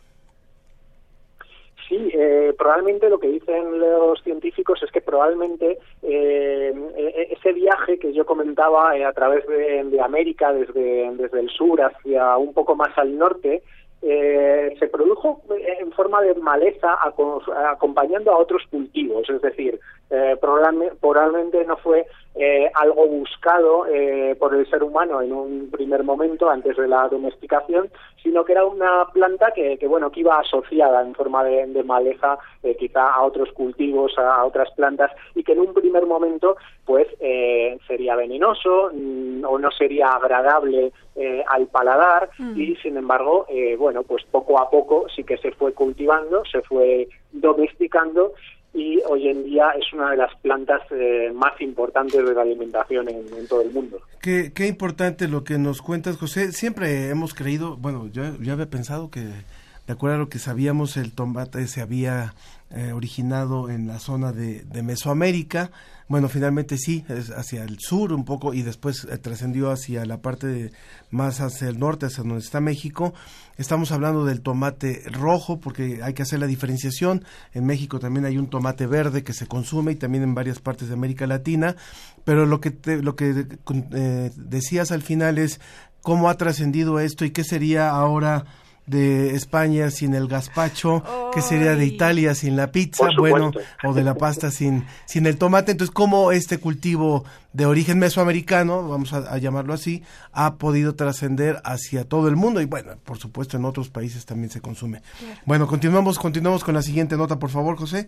Sí, 1.91 2.09
eh, 2.13 2.53
probablemente 2.57 3.09
lo 3.09 3.19
que 3.19 3.27
dicen 3.27 3.77
los 3.77 4.23
científicos 4.23 4.81
es 4.81 4.89
que 4.93 5.01
probablemente 5.01 5.77
eh, 6.03 6.73
e- 6.95 7.27
ese 7.37 7.51
viaje 7.51 7.99
que 7.99 8.13
yo 8.13 8.25
comentaba 8.25 8.95
eh, 8.95 9.03
a 9.03 9.11
través 9.11 9.45
de, 9.45 9.83
de 9.83 9.99
América, 9.99 10.53
desde, 10.53 11.11
desde 11.17 11.41
el 11.41 11.49
sur 11.49 11.81
hacia 11.81 12.37
un 12.37 12.53
poco 12.53 12.77
más 12.77 12.97
al 12.97 13.17
norte, 13.17 13.61
eh, 14.03 14.73
se 14.79 14.87
produjo 14.87 15.41
en 15.79 15.91
forma 15.91 16.21
de 16.21 16.33
maleza 16.35 16.93
aco- 17.03 17.43
acompañando 17.69 18.31
a 18.31 18.37
otros 18.37 18.63
cultivos, 18.71 19.29
es 19.29 19.41
decir, 19.41 19.77
eh, 20.11 20.37
probablemente, 20.39 20.95
probablemente 20.99 21.65
no 21.65 21.77
fue 21.77 22.05
eh, 22.35 22.69
algo 22.75 23.07
buscado 23.07 23.85
eh, 23.87 24.35
por 24.39 24.53
el 24.55 24.69
ser 24.69 24.83
humano 24.83 25.21
en 25.21 25.33
un 25.33 25.69
primer 25.71 26.03
momento 26.03 26.49
antes 26.49 26.77
de 26.77 26.87
la 26.87 27.07
domesticación, 27.07 27.89
sino 28.23 28.45
que 28.45 28.53
era 28.53 28.65
una 28.65 29.05
planta 29.13 29.51
que, 29.51 29.77
que, 29.77 29.87
bueno 29.87 30.11
que 30.11 30.21
iba 30.21 30.39
asociada 30.39 31.01
en 31.01 31.13
forma 31.15 31.43
de, 31.43 31.65
de 31.67 31.83
maleza 31.83 32.37
eh, 32.63 32.75
quizá 32.77 33.09
a 33.11 33.23
otros 33.23 33.51
cultivos, 33.51 34.17
a, 34.17 34.35
a 34.35 34.45
otras 34.45 34.69
plantas 34.71 35.11
y 35.35 35.43
que 35.43 35.53
en 35.53 35.59
un 35.59 35.73
primer 35.73 36.05
momento 36.05 36.55
pues 36.85 37.07
eh, 37.19 37.77
sería 37.87 38.15
venenoso 38.15 38.91
mm, 38.93 39.43
o 39.45 39.59
no 39.59 39.71
sería 39.71 40.11
agradable 40.11 40.91
eh, 41.15 41.43
al 41.47 41.67
paladar 41.67 42.29
y 42.55 42.75
sin 42.77 42.95
embargo 42.95 43.45
eh, 43.49 43.75
bueno 43.75 44.03
pues 44.03 44.23
poco 44.31 44.59
a 44.59 44.69
poco 44.69 45.07
sí 45.13 45.23
que 45.23 45.37
se 45.37 45.51
fue 45.51 45.73
cultivando, 45.73 46.43
se 46.45 46.61
fue 46.61 47.07
domesticando 47.31 48.33
y 48.73 48.99
hoy 49.07 49.27
en 49.27 49.43
día 49.43 49.71
es 49.71 49.91
una 49.93 50.11
de 50.11 50.17
las 50.17 50.33
plantas 50.41 50.81
eh, 50.91 51.31
más 51.33 51.59
importantes 51.59 52.23
de 52.23 52.33
la 52.33 52.41
alimentación 52.41 53.09
en, 53.09 53.25
en 53.37 53.47
todo 53.47 53.61
el 53.61 53.71
mundo. 53.71 53.99
Qué, 54.21 54.51
qué 54.53 54.67
importante 54.67 55.27
lo 55.27 55.43
que 55.43 55.57
nos 55.57 55.81
cuentas, 55.81 56.17
José. 56.17 56.51
Siempre 56.51 57.09
hemos 57.09 57.33
creído, 57.33 57.75
bueno, 57.77 58.07
yo, 58.11 58.23
yo 58.39 58.53
había 58.53 58.69
pensado 58.69 59.09
que, 59.09 59.21
de 59.21 59.93
acuerdo 59.93 60.15
a 60.15 60.19
lo 60.19 60.29
que 60.29 60.39
sabíamos, 60.39 60.95
el 60.95 61.13
tomate 61.13 61.67
se 61.67 61.81
había 61.81 62.33
eh, 62.73 62.93
originado 62.93 63.69
en 63.69 63.87
la 63.87 63.99
zona 63.99 64.31
de, 64.31 64.65
Mesoamérica. 64.83 65.71
Bueno, 66.07 66.29
finalmente 66.29 66.77
sí, 66.77 67.05
es 67.07 67.29
hacia 67.29 67.63
el 67.63 67.77
sur 67.79 68.13
un 68.13 68.25
poco 68.25 68.53
y 68.53 68.61
después 68.61 69.05
eh, 69.09 69.17
trascendió 69.17 69.71
hacia 69.71 70.05
la 70.05 70.21
parte 70.21 70.47
de, 70.47 70.71
más 71.09 71.41
hacia 71.41 71.67
el 71.69 71.79
norte, 71.79 72.05
hacia 72.05 72.23
donde 72.23 72.39
está 72.39 72.59
México. 72.61 73.13
Estamos 73.57 73.91
hablando 73.91 74.25
del 74.25 74.41
tomate 74.41 75.03
rojo 75.11 75.59
porque 75.59 76.01
hay 76.03 76.13
que 76.13 76.23
hacer 76.23 76.39
la 76.39 76.47
diferenciación. 76.47 77.23
En 77.53 77.65
México 77.65 77.99
también 77.99 78.25
hay 78.25 78.37
un 78.37 78.49
tomate 78.49 78.87
verde 78.87 79.23
que 79.23 79.33
se 79.33 79.47
consume 79.47 79.93
y 79.93 79.95
también 79.95 80.23
en 80.23 80.33
varias 80.33 80.59
partes 80.59 80.87
de 80.87 80.93
América 80.93 81.27
Latina. 81.27 81.75
Pero 82.23 82.45
lo 82.45 82.61
que, 82.61 82.71
te- 82.71 83.01
lo 83.01 83.15
que 83.15 83.47
eh, 83.93 84.31
decías 84.35 84.91
al 84.91 85.01
final 85.01 85.37
es 85.37 85.59
cómo 86.01 86.29
ha 86.29 86.37
trascendido 86.37 86.99
esto 86.99 87.25
y 87.25 87.31
qué 87.31 87.43
sería 87.43 87.89
ahora 87.89 88.45
de 88.91 89.35
España 89.35 89.89
sin 89.89 90.13
el 90.13 90.27
gazpacho, 90.27 91.03
qué 91.33 91.41
sería 91.41 91.75
de. 91.75 91.85
Italia 91.85 92.35
sin 92.35 92.55
la 92.55 92.71
pizza, 92.71 93.07
bueno, 93.17 93.51
o 93.83 93.93
de 93.93 94.03
la 94.03 94.15
pasta 94.15 94.51
sin, 94.51 94.85
sin 95.05 95.25
el 95.25 95.37
tomate. 95.37 95.71
Entonces, 95.71 95.93
¿cómo 95.93 96.31
este 96.31 96.57
cultivo 96.57 97.25
de 97.53 97.65
origen 97.65 97.99
mesoamericano, 97.99 98.87
vamos 98.87 99.13
a, 99.13 99.17
a 99.17 99.37
llamarlo 99.37 99.73
así, 99.73 100.03
ha 100.31 100.55
podido 100.55 100.95
trascender 100.95 101.61
hacia 101.63 102.07
todo 102.07 102.27
el 102.27 102.35
mundo? 102.35 102.61
Y 102.61 102.65
bueno, 102.65 102.93
por 103.03 103.17
supuesto, 103.17 103.57
en 103.57 103.65
otros 103.65 103.89
países 103.89 104.25
también 104.25 104.49
se 104.49 104.61
consume. 104.61 105.01
Bueno, 105.45 105.67
continuamos, 105.67 106.19
continuamos 106.19 106.63
con 106.63 106.75
la 106.75 106.81
siguiente 106.81 107.17
nota, 107.17 107.39
por 107.39 107.49
favor, 107.49 107.77
José. 107.77 108.07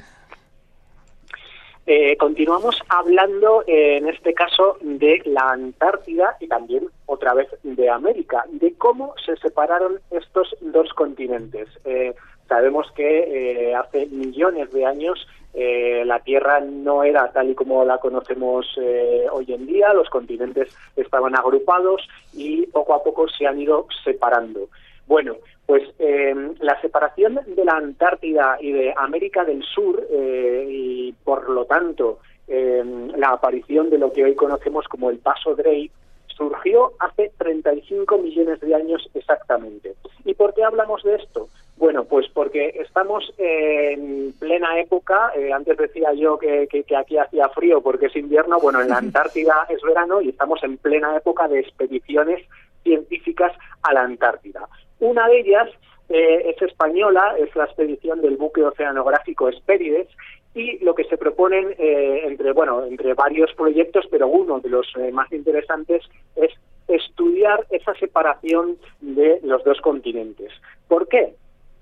Eh, 1.86 2.16
continuamos 2.18 2.82
hablando, 2.88 3.64
eh, 3.68 3.98
en 3.98 4.08
este 4.08 4.34
caso, 4.34 4.78
de 4.82 5.22
la 5.26 5.52
Antártida 5.52 6.38
y 6.40 6.48
también 6.48 6.88
otra 7.06 7.34
vez 7.34 7.50
de 7.64 7.90
América, 7.90 8.46
de 8.52 8.74
cómo 8.76 9.14
se 9.26 9.36
separaron 9.38 10.00
estos 10.10 10.56
dos 10.62 10.94
continentes. 10.94 11.68
Eh, 11.84 12.14
sabemos 12.48 12.90
que 12.96 13.70
eh, 13.70 13.76
hace 13.76 14.06
millones 14.08 14.72
de 14.72 14.86
años 14.86 15.28
eh, 15.54 16.04
la 16.06 16.20
Tierra 16.20 16.62
no 16.62 17.04
era 17.04 17.32
tal 17.32 17.50
y 17.50 17.56
como 17.56 17.84
la 17.84 17.98
conocemos 17.98 18.66
hoy 19.32 19.46
en 19.54 19.68
día, 19.68 19.94
los 19.94 20.10
continentes 20.10 20.76
estaban 20.96 21.36
agrupados 21.36 22.08
y 22.34 22.66
poco 22.68 22.94
a 22.94 23.04
poco 23.04 23.28
se 23.28 23.46
han 23.46 23.60
ido 23.60 23.88
separando. 24.04 24.70
Bueno, 25.08 25.36
pues 25.66 25.84
eh, 26.00 26.34
la 26.60 26.80
separación 26.82 27.40
de 27.46 27.66
la 27.66 27.74
Antártida 27.74 28.58
y 28.60 28.72
de 28.72 28.94
América 28.98 29.44
del 29.46 29.64
Sur 29.64 30.06
eh, 30.10 30.66
y 30.70 31.12
por 31.24 31.50
lo 31.50 31.66
tanto 31.66 32.20
eh, 32.48 32.84
la 33.16 33.30
aparición 33.30 33.90
de 33.90 33.98
lo 33.98 34.12
que 34.12 34.24
hoy 34.24 34.36
conocemos 34.36 34.88
como 34.88 35.10
el 35.10 35.20
Paso 35.20 35.56
Drake 35.56 35.92
surgió 36.28 36.94
hace 37.00 37.32
35 37.38 38.18
millones 38.18 38.60
de 38.60 38.74
años 38.76 39.08
exactamente. 39.14 39.94
¿Y 40.26 40.34
por 40.34 40.54
qué 40.54 40.64
hablamos 40.64 41.04
de 41.04 41.16
esto? 41.16 41.48
Bueno, 41.78 42.06
pues 42.06 42.28
porque 42.34 42.70
estamos 42.80 43.34
en 43.38 44.34
plena 44.40 44.80
época, 44.80 45.32
eh, 45.36 45.52
antes 45.52 45.78
decía 45.78 46.14
yo 46.14 46.38
que, 46.38 46.68
que- 46.68 46.84
que 46.84 46.96
aquí 46.96 47.18
hacía 47.18 47.50
frío 47.50 47.82
porque 47.82 48.08
es 48.08 48.16
invierno, 48.16 48.60
bueno, 48.60 48.82
en 48.82 48.90
la 48.90 48.98
Antártida 49.00 49.66
es 49.70 49.82
verano 49.82 50.22
y 50.22 50.30
estamos 50.30 50.64
en 50.64 50.78
plena 50.78 51.16
época 51.16 51.48
de 51.48 51.60
expediciones 51.60 52.42
científicas 52.84 53.54
a 53.82 53.94
la 53.94 54.02
Antártida. 54.02 54.68
Una 55.00 55.28
de 55.28 55.40
ellas 55.40 55.70
eh, 56.10 56.54
es 56.54 56.62
española, 56.62 57.36
es 57.40 57.56
la 57.56 57.66
expedición 57.66 58.22
del 58.22 58.38
buque 58.38 58.64
oceanográfico 58.64 59.50
Hespérides 59.50 60.08
y 60.54 60.84
lo 60.84 60.94
que 60.94 61.06
se 61.06 61.18
proponen 61.18 61.76
eh, 61.78 62.22
entre 62.26 62.52
bueno 62.52 62.86
entre 62.86 63.14
varios 63.14 63.52
proyectos, 63.54 64.06
pero 64.12 64.28
uno 64.28 64.60
de 64.60 64.70
los 64.70 64.88
eh, 64.98 65.12
más 65.12 65.32
interesantes 65.32 66.04
es 66.36 66.52
estudiar 66.88 67.66
esa 67.72 67.94
separación 67.96 68.78
de 69.02 69.40
los 69.44 69.64
dos 69.64 69.80
continentes. 69.82 70.52
¿Por 70.88 71.08
qué? 71.08 71.34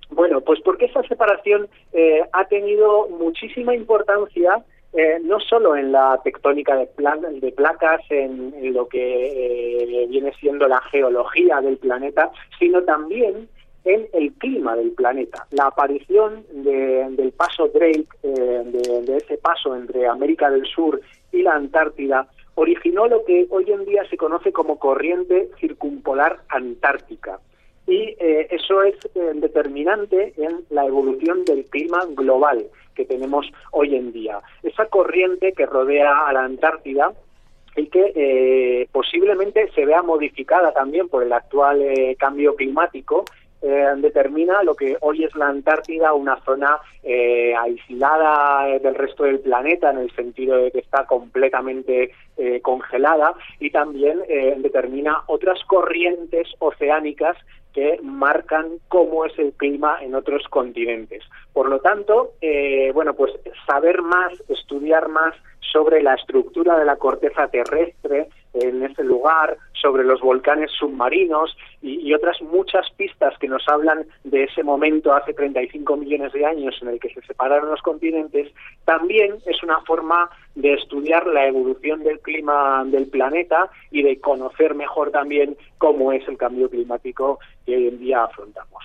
Bueno, 0.10 0.42
pues 0.42 0.60
porque 0.62 0.86
esa 0.86 1.04
separación 1.04 1.70
eh, 1.94 2.22
ha 2.34 2.46
tenido 2.46 3.08
muchísima 3.10 3.74
importancia 3.74 4.64
eh, 4.94 5.20
no 5.24 5.40
solo 5.40 5.76
en 5.76 5.92
la 5.92 6.20
tectónica 6.24 6.76
de, 6.76 6.88
plan- 6.88 7.40
de 7.40 7.52
placas, 7.52 8.02
en, 8.10 8.54
lo 8.74 8.88
que 8.88 10.04
eh, 10.04 10.08
viene 10.08 10.34
siendo 10.40 10.68
la 10.68 10.82
geología 10.82 11.62
del 11.62 11.78
planeta, 11.78 12.32
sino 12.60 12.82
también 12.84 13.48
en 13.86 14.08
el 14.14 14.34
clima 14.34 14.76
del 14.76 14.92
planeta. 14.92 15.48
La 15.52 15.68
aparición 15.68 16.46
de- 16.52 17.08
del 17.12 17.32
paso 17.32 17.68
Drake, 17.70 18.06
eh, 18.24 18.64
de 19.06 19.18
ese 19.18 19.38
paso 19.38 19.76
entre 19.76 20.08
América 20.08 20.50
del 20.50 20.66
Sur 20.66 21.02
y 21.32 21.42
la 21.42 21.56
Antártida, 21.56 22.28
originó 22.56 23.08
lo 23.08 23.24
que 23.24 23.48
hoy 23.50 23.72
en 23.72 23.86
día 23.86 24.04
se 24.10 24.18
conoce 24.18 24.52
como 24.52 24.78
corriente 24.78 25.50
circumpolar 25.60 26.40
antártica 26.50 27.40
y 27.88 28.16
eh, 28.20 28.48
eso 28.52 28.84
es 28.84 28.96
eh, 29.16 29.32
determinante 29.36 30.34
en 30.38 30.62
la 30.70 30.86
evolución 30.86 31.44
del 31.46 31.66
clima 31.66 32.06
global 32.10 32.66
que 32.96 33.06
tenemos 33.06 33.52
hoy 33.72 33.96
en 33.96 34.12
día. 34.12 34.40
Esa 34.64 34.86
corriente 34.86 35.54
que 35.54 35.66
rodea 35.66 36.28
a 36.28 36.34
la 36.34 36.44
Antártida 36.44 37.12
y 37.76 37.88
que 37.88 38.12
eh, 38.16 38.88
posiblemente 38.92 39.72
se 39.72 39.86
vea 39.86 40.02
modificada 40.02 40.74
también 40.74 41.08
por 41.08 41.24
el 41.24 41.34
actual 41.34 41.82
eh, 41.82 42.16
cambio 42.20 42.56
climático, 42.56 43.26
eh, 43.64 43.86
determina 43.98 44.64
lo 44.64 44.74
que 44.74 44.98
hoy 45.02 45.24
es 45.24 45.36
la 45.36 45.50
Antártida, 45.50 46.14
una 46.14 46.42
zona 46.44 46.80
eh, 47.04 47.54
aislada 47.56 48.80
del 48.80 48.96
resto 48.96 49.24
del 49.24 49.40
planeta 49.40 49.92
en 49.92 50.00
el 50.00 50.12
sentido 50.16 50.58
de 50.58 50.72
que 50.72 50.80
está 50.80 51.06
completamente 51.06 52.12
eh, 52.38 52.60
congelada 52.62 53.36
y 53.60 53.70
también 53.70 54.20
determina 54.58 55.22
otras 55.28 55.64
corrientes 55.66 56.48
oceánicas 56.58 57.38
que 57.74 58.00
marcan 58.04 58.80
cómo 58.88 59.26
es 59.26 59.38
el 59.40 59.54
clima 59.54 59.98
en 60.02 60.16
otros 60.16 60.44
continentes. 60.50 61.24
Por 61.54 61.70
lo 61.70 61.80
tanto, 61.80 62.34
eh, 62.42 62.92
bueno, 62.94 63.14
pues 63.14 63.32
saber 63.66 64.02
más, 64.02 64.34
estudiar 64.50 65.10
más 65.10 65.36
sobre 65.72 66.02
la 66.02 66.16
estructura 66.16 66.78
de 66.78 66.86
la 66.86 66.98
corteza 66.98 67.48
terrestre 67.48 68.28
en 68.54 68.84
ese 68.84 69.04
lugar, 69.04 69.58
sobre 69.82 70.04
los 70.04 70.20
volcanes 70.20 70.70
submarinos 70.78 71.56
y, 71.82 72.02
y 72.02 72.14
otras 72.14 72.42
muchas 72.42 72.90
pistas 72.92 73.38
que 73.40 73.48
nos 73.48 73.64
hablan 73.68 74.06
de 74.26 74.44
ese 74.44 74.64
momento 74.64 75.14
hace 75.14 75.34
35 75.34 75.96
millones 75.96 76.34
de 76.34 76.46
años 76.46 76.78
en 76.82 76.90
el 76.90 77.00
que 77.00 77.14
se 77.14 77.22
separaron 77.22 77.70
los 77.70 77.82
continentes, 77.82 78.52
también 78.84 79.38
es 79.46 79.64
una 79.64 79.80
forma 79.82 80.30
de 80.56 80.74
estudiar 80.74 81.26
la 81.28 81.48
evolución 81.48 82.04
del 82.04 82.20
clima 82.20 82.84
del 82.86 83.08
planeta 83.08 83.70
y 83.90 84.04
de 84.04 84.20
conocer 84.20 84.76
mejor 84.76 85.12
también 85.12 85.56
cómo 85.78 86.12
es 86.12 86.28
el 86.28 86.38
cambio 86.38 86.70
climático 86.70 87.40
que 87.66 87.76
hoy 87.76 87.88
en 87.88 88.00
día 88.00 88.24
afrontamos. 88.24 88.84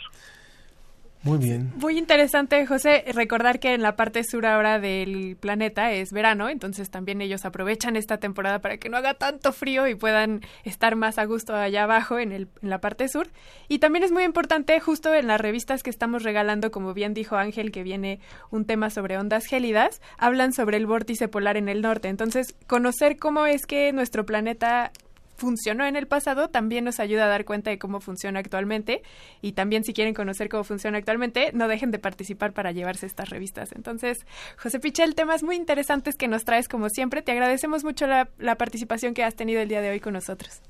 Muy 1.26 1.38
bien. 1.38 1.72
Muy 1.74 1.98
interesante, 1.98 2.64
José, 2.66 3.02
recordar 3.12 3.58
que 3.58 3.74
en 3.74 3.82
la 3.82 3.96
parte 3.96 4.22
sur 4.22 4.46
ahora 4.46 4.78
del 4.78 5.36
planeta 5.36 5.90
es 5.90 6.12
verano, 6.12 6.48
entonces 6.48 6.88
también 6.88 7.20
ellos 7.20 7.44
aprovechan 7.44 7.96
esta 7.96 8.18
temporada 8.18 8.60
para 8.60 8.76
que 8.76 8.88
no 8.88 8.96
haga 8.96 9.14
tanto 9.14 9.52
frío 9.52 9.88
y 9.88 9.96
puedan 9.96 10.42
estar 10.62 10.94
más 10.94 11.18
a 11.18 11.24
gusto 11.24 11.56
allá 11.56 11.82
abajo 11.82 12.20
en, 12.20 12.30
el, 12.30 12.46
en 12.62 12.70
la 12.70 12.80
parte 12.80 13.08
sur. 13.08 13.26
Y 13.66 13.80
también 13.80 14.04
es 14.04 14.12
muy 14.12 14.22
importante, 14.22 14.78
justo 14.78 15.12
en 15.14 15.26
las 15.26 15.40
revistas 15.40 15.82
que 15.82 15.90
estamos 15.90 16.22
regalando, 16.22 16.70
como 16.70 16.94
bien 16.94 17.12
dijo 17.12 17.34
Ángel, 17.34 17.72
que 17.72 17.82
viene 17.82 18.20
un 18.52 18.64
tema 18.64 18.88
sobre 18.90 19.18
ondas 19.18 19.46
gélidas, 19.46 20.00
hablan 20.18 20.52
sobre 20.52 20.76
el 20.76 20.86
vórtice 20.86 21.26
polar 21.26 21.56
en 21.56 21.68
el 21.68 21.82
norte. 21.82 22.06
Entonces, 22.06 22.54
conocer 22.68 23.16
cómo 23.16 23.46
es 23.46 23.66
que 23.66 23.92
nuestro 23.92 24.26
planeta 24.26 24.92
funcionó 25.36 25.84
en 25.84 25.96
el 25.96 26.06
pasado 26.06 26.48
también 26.48 26.84
nos 26.84 27.00
ayuda 27.00 27.26
a 27.26 27.28
dar 27.28 27.44
cuenta 27.44 27.70
de 27.70 27.78
cómo 27.78 28.00
funciona 28.00 28.40
actualmente 28.40 29.02
y 29.42 29.52
también 29.52 29.84
si 29.84 29.92
quieren 29.92 30.14
conocer 30.14 30.48
cómo 30.48 30.64
funciona 30.64 30.98
actualmente, 30.98 31.50
no 31.52 31.68
dejen 31.68 31.90
de 31.90 31.98
participar 31.98 32.52
para 32.52 32.72
llevarse 32.72 33.06
estas 33.06 33.30
revistas. 33.30 33.72
Entonces, 33.72 34.26
José 34.58 34.80
Pichel, 34.80 35.14
temas 35.14 35.42
muy 35.42 35.56
interesantes 35.56 36.16
que 36.16 36.28
nos 36.28 36.44
traes 36.44 36.68
como 36.68 36.88
siempre. 36.88 37.22
Te 37.22 37.32
agradecemos 37.32 37.84
mucho 37.84 38.06
la, 38.06 38.26
participación 38.56 39.12
que 39.12 39.22
has 39.22 39.36
tenido 39.36 39.60
el 39.60 39.68
día 39.68 39.82
de 39.82 39.90
hoy 39.90 40.00
con 40.00 40.14
nosotros. 40.14 40.62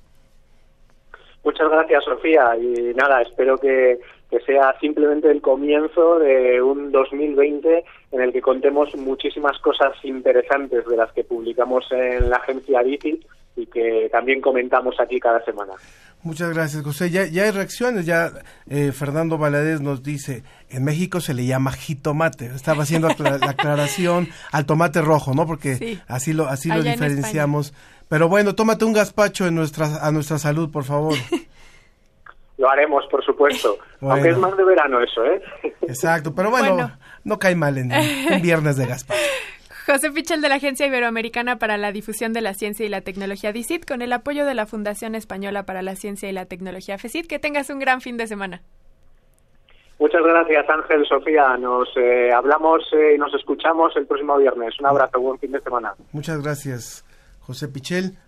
Muchas 1.44 1.70
gracias, 1.70 2.04
Sofía. 2.04 2.56
Y 2.56 2.92
nada, 2.94 3.22
espero 3.22 3.56
que, 3.56 4.00
sea 4.44 4.76
simplemente 4.80 5.30
el 5.30 5.40
comienzo 5.40 6.18
de 6.18 6.60
un 6.60 6.92
2020 6.92 7.84
en 8.12 8.20
el 8.20 8.32
que 8.32 8.42
contemos 8.42 8.94
muchísimas 8.96 9.58
cosas 9.60 9.92
interesantes 10.04 10.84
de 10.86 10.96
las 10.96 11.10
que 11.12 11.24
publicamos 11.24 11.90
en 11.90 12.28
la 12.28 12.36
agencia 12.36 12.82
DICIT 12.82 13.24
y 13.56 13.66
que 13.66 14.08
también 14.12 14.40
comentamos 14.40 14.94
aquí 15.00 15.18
cada 15.18 15.42
semana. 15.44 15.72
Muchas 16.22 16.52
gracias, 16.52 16.82
José. 16.82 17.10
Ya, 17.10 17.24
ya 17.26 17.44
hay 17.44 17.50
reacciones, 17.52 18.04
ya 18.04 18.32
eh, 18.68 18.92
Fernando 18.92 19.38
Valadez 19.38 19.80
nos 19.80 20.02
dice, 20.02 20.42
en 20.70 20.84
México 20.84 21.20
se 21.20 21.34
le 21.34 21.46
llama 21.46 21.72
jitomate. 21.72 22.46
Estaba 22.46 22.82
haciendo 22.82 23.08
acla- 23.08 23.38
la 23.38 23.50
aclaración 23.50 24.28
al 24.52 24.66
tomate 24.66 25.00
rojo, 25.02 25.34
¿no? 25.34 25.46
Porque 25.46 25.76
Sí. 25.76 26.00
así 26.08 26.32
lo, 26.32 26.48
así 26.48 26.68
lo 26.68 26.74
Allá 26.76 26.92
diferenciamos. 26.92 27.72
Pero 28.08 28.28
bueno, 28.28 28.54
tómate 28.54 28.84
un 28.84 28.92
gazpacho 28.92 29.46
en 29.46 29.54
nuestra, 29.54 30.04
a 30.06 30.10
nuestra 30.12 30.38
salud, 30.38 30.70
por 30.70 30.84
favor. 30.84 31.14
Lo 32.58 32.70
haremos, 32.70 33.04
por 33.10 33.22
supuesto. 33.22 33.76
Bueno. 34.00 34.14
Aunque 34.14 34.30
es 34.30 34.38
más 34.38 34.56
de 34.56 34.64
verano 34.64 34.98
eso, 35.02 35.22
¿eh? 35.26 35.42
Exacto, 35.82 36.34
pero 36.34 36.50
bueno, 36.50 36.72
Bueno. 36.72 36.98
no 37.24 37.38
cae 37.38 37.54
mal 37.54 37.76
en 37.76 37.92
un 37.92 38.40
viernes 38.40 38.76
de 38.78 38.86
gazpacho. 38.86 39.20
José 39.86 40.10
Pichel 40.10 40.40
de 40.40 40.48
la 40.48 40.56
Agencia 40.56 40.84
Iberoamericana 40.84 41.60
para 41.60 41.76
la 41.76 41.92
Difusión 41.92 42.32
de 42.32 42.40
la 42.40 42.54
Ciencia 42.54 42.84
y 42.84 42.88
la 42.88 43.02
Tecnología 43.02 43.52
DICIT 43.52 43.86
con 43.86 44.02
el 44.02 44.12
apoyo 44.12 44.44
de 44.44 44.54
la 44.54 44.66
Fundación 44.66 45.14
Española 45.14 45.64
para 45.64 45.80
la 45.80 45.94
Ciencia 45.94 46.28
y 46.28 46.32
la 46.32 46.46
Tecnología 46.46 46.98
FECIT. 46.98 47.28
Que 47.28 47.38
tengas 47.38 47.70
un 47.70 47.78
gran 47.78 48.00
fin 48.00 48.16
de 48.16 48.26
semana. 48.26 48.62
Muchas 50.00 50.22
gracias, 50.22 50.68
Ángel, 50.68 51.06
Sofía. 51.06 51.56
Nos 51.56 51.88
eh, 51.96 52.32
hablamos 52.32 52.82
eh, 52.92 53.14
y 53.14 53.18
nos 53.18 53.32
escuchamos 53.32 53.96
el 53.96 54.06
próximo 54.06 54.36
viernes. 54.38 54.74
Un 54.80 54.86
abrazo, 54.86 55.20
buen 55.20 55.38
fin 55.38 55.52
de 55.52 55.60
semana. 55.60 55.94
Muchas 56.10 56.42
gracias, 56.42 57.04
José 57.38 57.68
Pichel. 57.68 58.18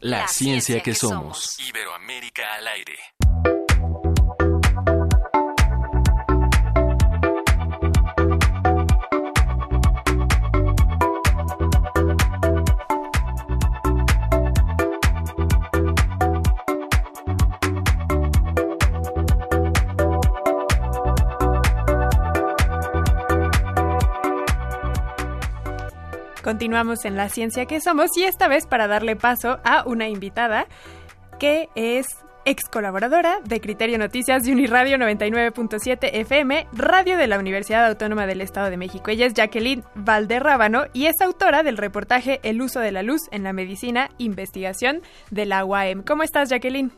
La 0.00 0.28
ciencia 0.28 0.82
que 0.82 0.92
somos. 0.92 1.56
Iberoamérica 1.66 2.42
al 2.58 2.68
aire. 2.68 3.59
Continuamos 26.42 27.04
en 27.04 27.16
la 27.16 27.28
ciencia 27.28 27.66
que 27.66 27.80
somos 27.80 28.16
y 28.16 28.24
esta 28.24 28.48
vez 28.48 28.66
para 28.66 28.86
darle 28.86 29.14
paso 29.14 29.58
a 29.62 29.84
una 29.86 30.08
invitada 30.08 30.66
que 31.38 31.68
es 31.74 32.06
ex 32.46 32.64
colaboradora 32.70 33.40
de 33.44 33.60
Criterio 33.60 33.98
Noticias 33.98 34.44
de 34.44 34.52
Uniradio 34.52 34.96
99.7 34.96 35.98
FM, 36.12 36.66
radio 36.72 37.18
de 37.18 37.26
la 37.26 37.38
Universidad 37.38 37.86
Autónoma 37.86 38.26
del 38.26 38.40
Estado 38.40 38.70
de 38.70 38.78
México. 38.78 39.10
Ella 39.10 39.26
es 39.26 39.34
Jacqueline 39.34 39.84
Valderrábano 39.94 40.84
y 40.94 41.06
es 41.06 41.20
autora 41.20 41.62
del 41.62 41.76
reportaje 41.76 42.40
El 42.42 42.62
uso 42.62 42.80
de 42.80 42.92
la 42.92 43.02
luz 43.02 43.20
en 43.32 43.42
la 43.42 43.52
medicina, 43.52 44.08
investigación 44.16 45.02
de 45.30 45.44
la 45.44 45.64
UAM. 45.66 46.02
¿Cómo 46.04 46.22
estás, 46.22 46.48
Jacqueline? 46.48 46.90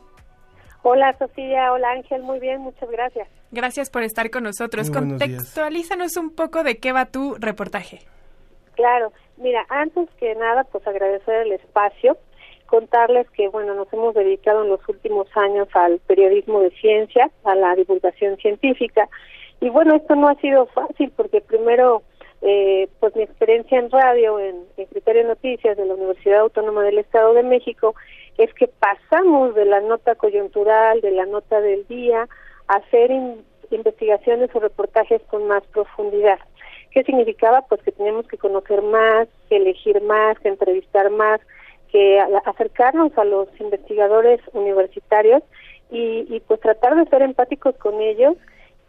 Hola 0.84 1.16
Sofía, 1.18 1.72
hola 1.72 1.90
Ángel, 1.90 2.22
muy 2.22 2.38
bien, 2.38 2.60
muchas 2.60 2.88
gracias. 2.90 3.28
Gracias 3.50 3.90
por 3.90 4.04
estar 4.04 4.30
con 4.30 4.44
nosotros. 4.44 4.88
Muy 4.88 4.98
buenos 4.98 5.18
días. 5.18 5.30
Contextualízanos 5.30 6.16
un 6.16 6.30
poco 6.30 6.62
de 6.62 6.78
qué 6.78 6.92
va 6.92 7.06
tu 7.06 7.34
reportaje. 7.38 8.00
Claro, 8.74 9.12
mira, 9.42 9.66
antes 9.68 10.08
que 10.18 10.34
nada, 10.34 10.64
pues 10.64 10.86
agradecer 10.86 11.46
el 11.46 11.52
espacio, 11.52 12.16
contarles 12.66 13.28
que, 13.30 13.48
bueno, 13.48 13.74
nos 13.74 13.92
hemos 13.92 14.14
dedicado 14.14 14.62
en 14.62 14.70
los 14.70 14.80
últimos 14.88 15.28
años 15.36 15.68
al 15.74 15.98
periodismo 16.06 16.60
de 16.60 16.70
ciencia, 16.70 17.30
a 17.44 17.54
la 17.54 17.74
divulgación 17.74 18.36
científica, 18.38 19.08
y 19.60 19.68
bueno, 19.68 19.94
esto 19.94 20.14
no 20.16 20.28
ha 20.28 20.34
sido 20.36 20.66
fácil 20.66 21.12
porque 21.14 21.40
primero, 21.40 22.02
eh, 22.40 22.88
pues 22.98 23.14
mi 23.14 23.22
experiencia 23.22 23.78
en 23.78 23.90
radio, 23.90 24.40
en, 24.40 24.64
en 24.76 24.86
Criterio 24.86 25.24
Noticias 25.24 25.76
de 25.76 25.84
la 25.86 25.94
Universidad 25.94 26.40
Autónoma 26.40 26.82
del 26.82 26.98
Estado 26.98 27.34
de 27.34 27.42
México, 27.42 27.94
es 28.38 28.52
que 28.54 28.66
pasamos 28.66 29.54
de 29.54 29.66
la 29.66 29.80
nota 29.80 30.14
coyuntural, 30.14 31.00
de 31.00 31.10
la 31.12 31.26
nota 31.26 31.60
del 31.60 31.86
día, 31.86 32.26
a 32.68 32.74
hacer 32.76 33.10
in- 33.10 33.44
investigaciones 33.70 34.50
o 34.54 34.60
reportajes 34.60 35.22
con 35.30 35.46
más 35.46 35.62
profundidad. 35.68 36.38
¿Qué 36.92 37.02
significaba? 37.04 37.62
Pues 37.62 37.82
que 37.82 37.92
teníamos 37.92 38.26
que 38.26 38.38
conocer 38.38 38.82
más, 38.82 39.28
que 39.48 39.56
elegir 39.56 40.02
más, 40.02 40.38
que 40.40 40.48
entrevistar 40.48 41.10
más, 41.10 41.40
que 41.90 42.20
acercarnos 42.44 43.16
a 43.16 43.24
los 43.24 43.48
investigadores 43.60 44.40
universitarios 44.52 45.42
y, 45.90 46.26
y 46.34 46.40
pues 46.40 46.60
tratar 46.60 46.96
de 46.96 47.06
ser 47.06 47.22
empáticos 47.22 47.76
con 47.76 48.00
ellos 48.00 48.36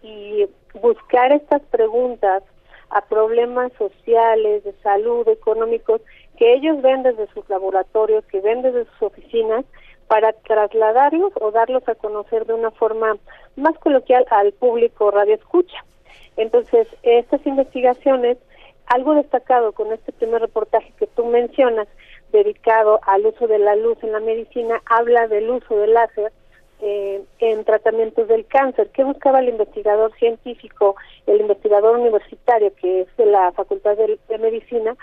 y 0.02 0.46
buscar 0.82 1.32
estas 1.32 1.62
preguntas 1.64 2.44
a 2.90 3.02
problemas 3.02 3.72
sociales, 3.74 4.64
de 4.64 4.74
salud, 4.84 5.28
económicos, 5.28 6.02
que 6.38 6.54
ellos 6.54 6.82
ven 6.82 7.04
desde 7.04 7.28
sus 7.34 7.48
laboratorios, 7.50 8.26
que 8.26 8.42
ven 8.42 8.62
desde 8.62 8.86
sus 8.86 9.02
oficinas, 9.02 9.66
para 10.08 10.34
trasladarlos 10.34 11.32
o 11.42 11.52
darlos 11.52 11.88
a 11.88 11.96
conocer 11.96 12.46
de 12.46 12.54
una 12.54 12.72
forma 12.72 13.18
más 13.56 13.78
coloquial 13.80 14.26
al 14.30 14.52
público 14.54 15.10
radio 15.10 15.36
escucha. 15.36 15.84
Entonces, 16.38 16.88
estas 17.04 17.46
investigaciones, 17.46 18.38
algo 18.88 19.14
destacado 19.16 19.72
con 19.72 19.92
este 19.92 20.12
primer 20.12 20.42
reportaje 20.42 20.94
que 20.98 21.08
tú 21.08 21.26
mencionas, 21.26 21.88
dedicado 22.32 23.00
al 23.04 23.26
uso 23.26 23.48
de 23.48 23.60
la 23.60 23.76
luz 23.76 23.98
en 24.04 24.12
la 24.12 24.20
medicina, 24.20 24.82
habla 24.86 25.28
del 25.28 25.50
uso 25.50 25.76
del 25.78 25.94
láser 25.94 26.32
eh, 26.82 27.22
en 27.40 27.64
tratamientos 27.64 28.28
del 28.28 28.46
cáncer. 28.46 28.90
¿Qué 28.94 29.04
buscaba 29.04 29.40
el 29.40 29.50
investigador 29.50 30.12
científico, 30.16 30.96
el 31.28 31.42
investigador 31.42 31.98
universitario, 31.98 32.74
que 32.76 33.02
es 33.02 33.18
de 33.18 33.28
la 33.28 33.52
Facultad 33.54 33.96
de, 33.96 34.20
de 34.28 34.38
Medicina? 34.38 34.96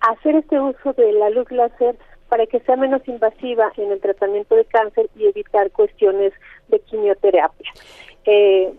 Hacer 0.00 0.36
este 0.36 0.60
uso 0.60 0.92
de 0.92 1.12
la 1.12 1.30
luz 1.30 1.50
láser 1.50 1.96
para 2.28 2.46
que 2.46 2.60
sea 2.60 2.76
menos 2.76 3.06
invasiva 3.06 3.72
en 3.76 3.92
el 3.92 4.00
tratamiento 4.00 4.56
de 4.56 4.64
cáncer 4.64 5.08
y 5.16 5.26
evitar 5.26 5.70
cuestiones 5.70 6.32
de 6.68 6.80
quimioterapia. 6.80 7.70
Eh, 8.24 8.72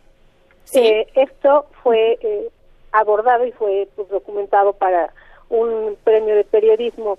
Sí. 0.66 0.80
eh, 0.80 1.08
esto 1.16 1.68
fue 1.84 2.18
eh, 2.22 2.50
abordado 2.92 3.46
y 3.46 3.52
fue 3.54 3.88
pues, 3.96 4.10
documentado 4.10 4.74
para 4.74 5.14
un 5.50 5.98
premio 6.04 6.36
de 6.36 6.44
periodismo 6.44 7.18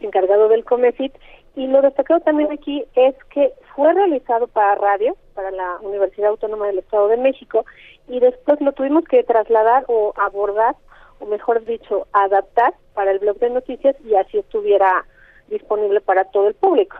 encargado 0.00 0.48
del 0.48 0.64
COMEFIT 0.64 1.12
y 1.56 1.66
lo 1.66 1.82
destacado 1.82 2.20
también 2.20 2.50
aquí 2.52 2.84
es 2.94 3.14
que 3.32 3.52
fue 3.74 3.92
realizado 3.92 4.46
para 4.46 4.76
radio, 4.76 5.16
para 5.34 5.50
la 5.50 5.78
Universidad 5.82 6.30
Autónoma 6.30 6.66
del 6.66 6.78
Estado 6.78 7.08
de 7.08 7.16
México 7.16 7.64
y 8.08 8.20
después 8.20 8.60
lo 8.60 8.72
tuvimos 8.72 9.04
que 9.04 9.22
trasladar 9.24 9.84
o 9.88 10.12
abordar, 10.16 10.76
o 11.18 11.26
mejor 11.26 11.64
dicho, 11.64 12.06
adaptar 12.12 12.74
para 12.94 13.10
el 13.10 13.18
blog 13.18 13.38
de 13.38 13.50
noticias 13.50 13.96
y 14.04 14.14
así 14.14 14.38
estuviera 14.38 15.04
disponible 15.48 16.00
para 16.00 16.24
todo 16.24 16.48
el 16.48 16.54
público. 16.54 16.96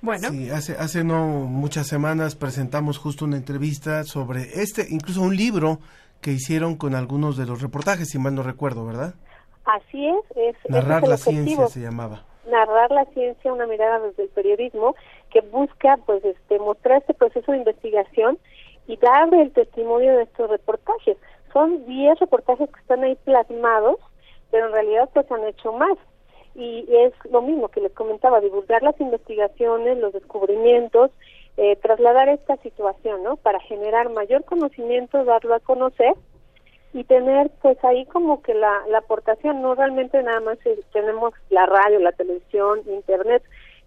Bueno, 0.00 0.28
Sí, 0.30 0.50
hace, 0.50 0.72
hace 0.78 1.02
no 1.04 1.26
muchas 1.26 1.86
semanas 1.86 2.36
presentamos 2.36 2.98
justo 2.98 3.24
una 3.24 3.36
entrevista 3.36 4.04
sobre 4.04 4.42
este, 4.62 4.86
incluso 4.90 5.22
un 5.22 5.36
libro 5.36 5.78
que 6.20 6.30
hicieron 6.32 6.76
con 6.76 6.94
algunos 6.94 7.36
de 7.36 7.46
los 7.46 7.62
reportajes, 7.62 8.08
si 8.08 8.18
mal 8.18 8.34
no 8.34 8.42
recuerdo, 8.42 8.86
¿verdad? 8.86 9.14
Así 9.64 10.06
es, 10.06 10.36
es 10.36 10.56
Narrar 10.68 11.02
es 11.02 11.08
la 11.08 11.14
objetivo. 11.16 11.44
ciencia 11.44 11.66
se 11.68 11.80
llamaba. 11.80 12.24
narrar 12.50 12.90
la 12.90 13.04
ciencia, 13.06 13.52
una 13.52 13.66
mirada 13.66 13.98
desde 14.00 14.22
el 14.24 14.28
periodismo 14.30 14.94
que 15.30 15.40
busca 15.42 15.98
pues 16.06 16.24
este 16.24 16.58
mostrar 16.58 16.98
este 16.98 17.14
proceso 17.14 17.52
de 17.52 17.58
investigación 17.58 18.38
y 18.86 18.96
dar 18.96 19.32
el 19.34 19.52
testimonio 19.52 20.16
de 20.16 20.22
estos 20.22 20.48
reportajes. 20.48 21.16
Son 21.52 21.84
10 21.86 22.18
reportajes 22.20 22.70
que 22.70 22.80
están 22.80 23.04
ahí 23.04 23.16
plasmados, 23.24 23.96
pero 24.50 24.66
en 24.66 24.72
realidad 24.72 25.10
pues 25.12 25.30
han 25.30 25.44
hecho 25.46 25.72
más. 25.72 25.98
Y 26.58 26.84
es 26.90 27.12
lo 27.30 27.40
mismo 27.40 27.68
que 27.68 27.80
les 27.80 27.92
comentaba, 27.92 28.40
divulgar 28.40 28.82
las 28.82 29.00
investigaciones, 29.00 29.96
los 29.98 30.12
descubrimientos, 30.12 31.12
eh, 31.56 31.76
trasladar 31.76 32.28
esta 32.28 32.56
situación, 32.58 33.22
¿no? 33.22 33.36
Para 33.36 33.60
generar 33.60 34.10
mayor 34.10 34.44
conocimiento, 34.44 35.24
darlo 35.24 35.54
a 35.54 35.60
conocer 35.60 36.14
y 36.92 37.04
tener 37.04 37.50
pues 37.62 37.82
ahí 37.84 38.06
como 38.06 38.42
que 38.42 38.54
la, 38.54 38.82
la 38.88 38.98
aportación, 38.98 39.62
no 39.62 39.74
realmente 39.76 40.20
nada 40.22 40.40
más 40.40 40.58
eh, 40.64 40.80
tenemos 40.92 41.32
la 41.50 41.66
radio, 41.66 42.00
la 42.00 42.12
televisión, 42.12 42.80
internet, 42.88 43.42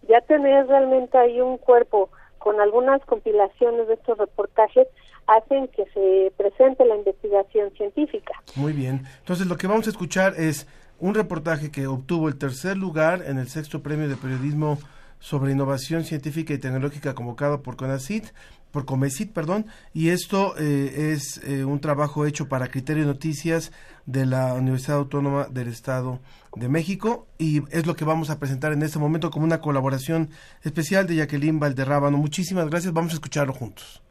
ya 0.07 0.21
tener 0.21 0.67
realmente 0.67 1.17
ahí 1.17 1.41
un 1.41 1.57
cuerpo 1.57 2.09
con 2.37 2.59
algunas 2.59 3.03
compilaciones 3.05 3.87
de 3.87 3.95
estos 3.95 4.17
reportajes 4.17 4.87
hacen 5.27 5.67
que 5.67 5.85
se 5.93 6.31
presente 6.37 6.85
la 6.85 6.95
investigación 6.95 7.71
científica. 7.71 8.33
Muy 8.55 8.73
bien. 8.73 9.03
Entonces 9.19 9.47
lo 9.47 9.57
que 9.57 9.67
vamos 9.67 9.87
a 9.87 9.91
escuchar 9.91 10.33
es 10.37 10.67
un 11.01 11.15
reportaje 11.15 11.71
que 11.71 11.87
obtuvo 11.87 12.29
el 12.29 12.37
tercer 12.37 12.77
lugar 12.77 13.23
en 13.25 13.39
el 13.39 13.49
sexto 13.49 13.81
premio 13.81 14.07
de 14.07 14.15
periodismo 14.15 14.77
sobre 15.19 15.51
innovación 15.51 16.05
científica 16.05 16.53
y 16.53 16.59
tecnológica 16.59 17.15
convocado 17.15 17.61
por 17.61 17.75
CONACIT, 17.75 18.25
por 18.71 18.85
Comecit, 18.85 19.33
perdón, 19.33 19.65
y 19.93 20.09
esto 20.09 20.55
eh, 20.57 21.11
es 21.13 21.41
eh, 21.43 21.65
un 21.65 21.81
trabajo 21.81 22.25
hecho 22.25 22.47
para 22.47 22.69
Criterio 22.69 23.05
Noticias 23.05 23.71
de 24.05 24.27
la 24.27 24.53
Universidad 24.53 24.97
Autónoma 24.97 25.47
del 25.49 25.67
Estado 25.67 26.19
de 26.55 26.69
México 26.69 27.27
y 27.37 27.63
es 27.71 27.85
lo 27.87 27.95
que 27.95 28.05
vamos 28.05 28.29
a 28.29 28.39
presentar 28.39 28.71
en 28.71 28.83
este 28.83 28.99
momento 28.99 29.31
como 29.31 29.43
una 29.43 29.59
colaboración 29.59 30.29
especial 30.63 31.07
de 31.07 31.15
Jacqueline 31.15 31.59
Valderrábano. 31.59 32.17
Muchísimas 32.17 32.69
gracias, 32.69 32.93
vamos 32.93 33.11
a 33.11 33.15
escucharlo 33.15 33.53
juntos. 33.53 34.01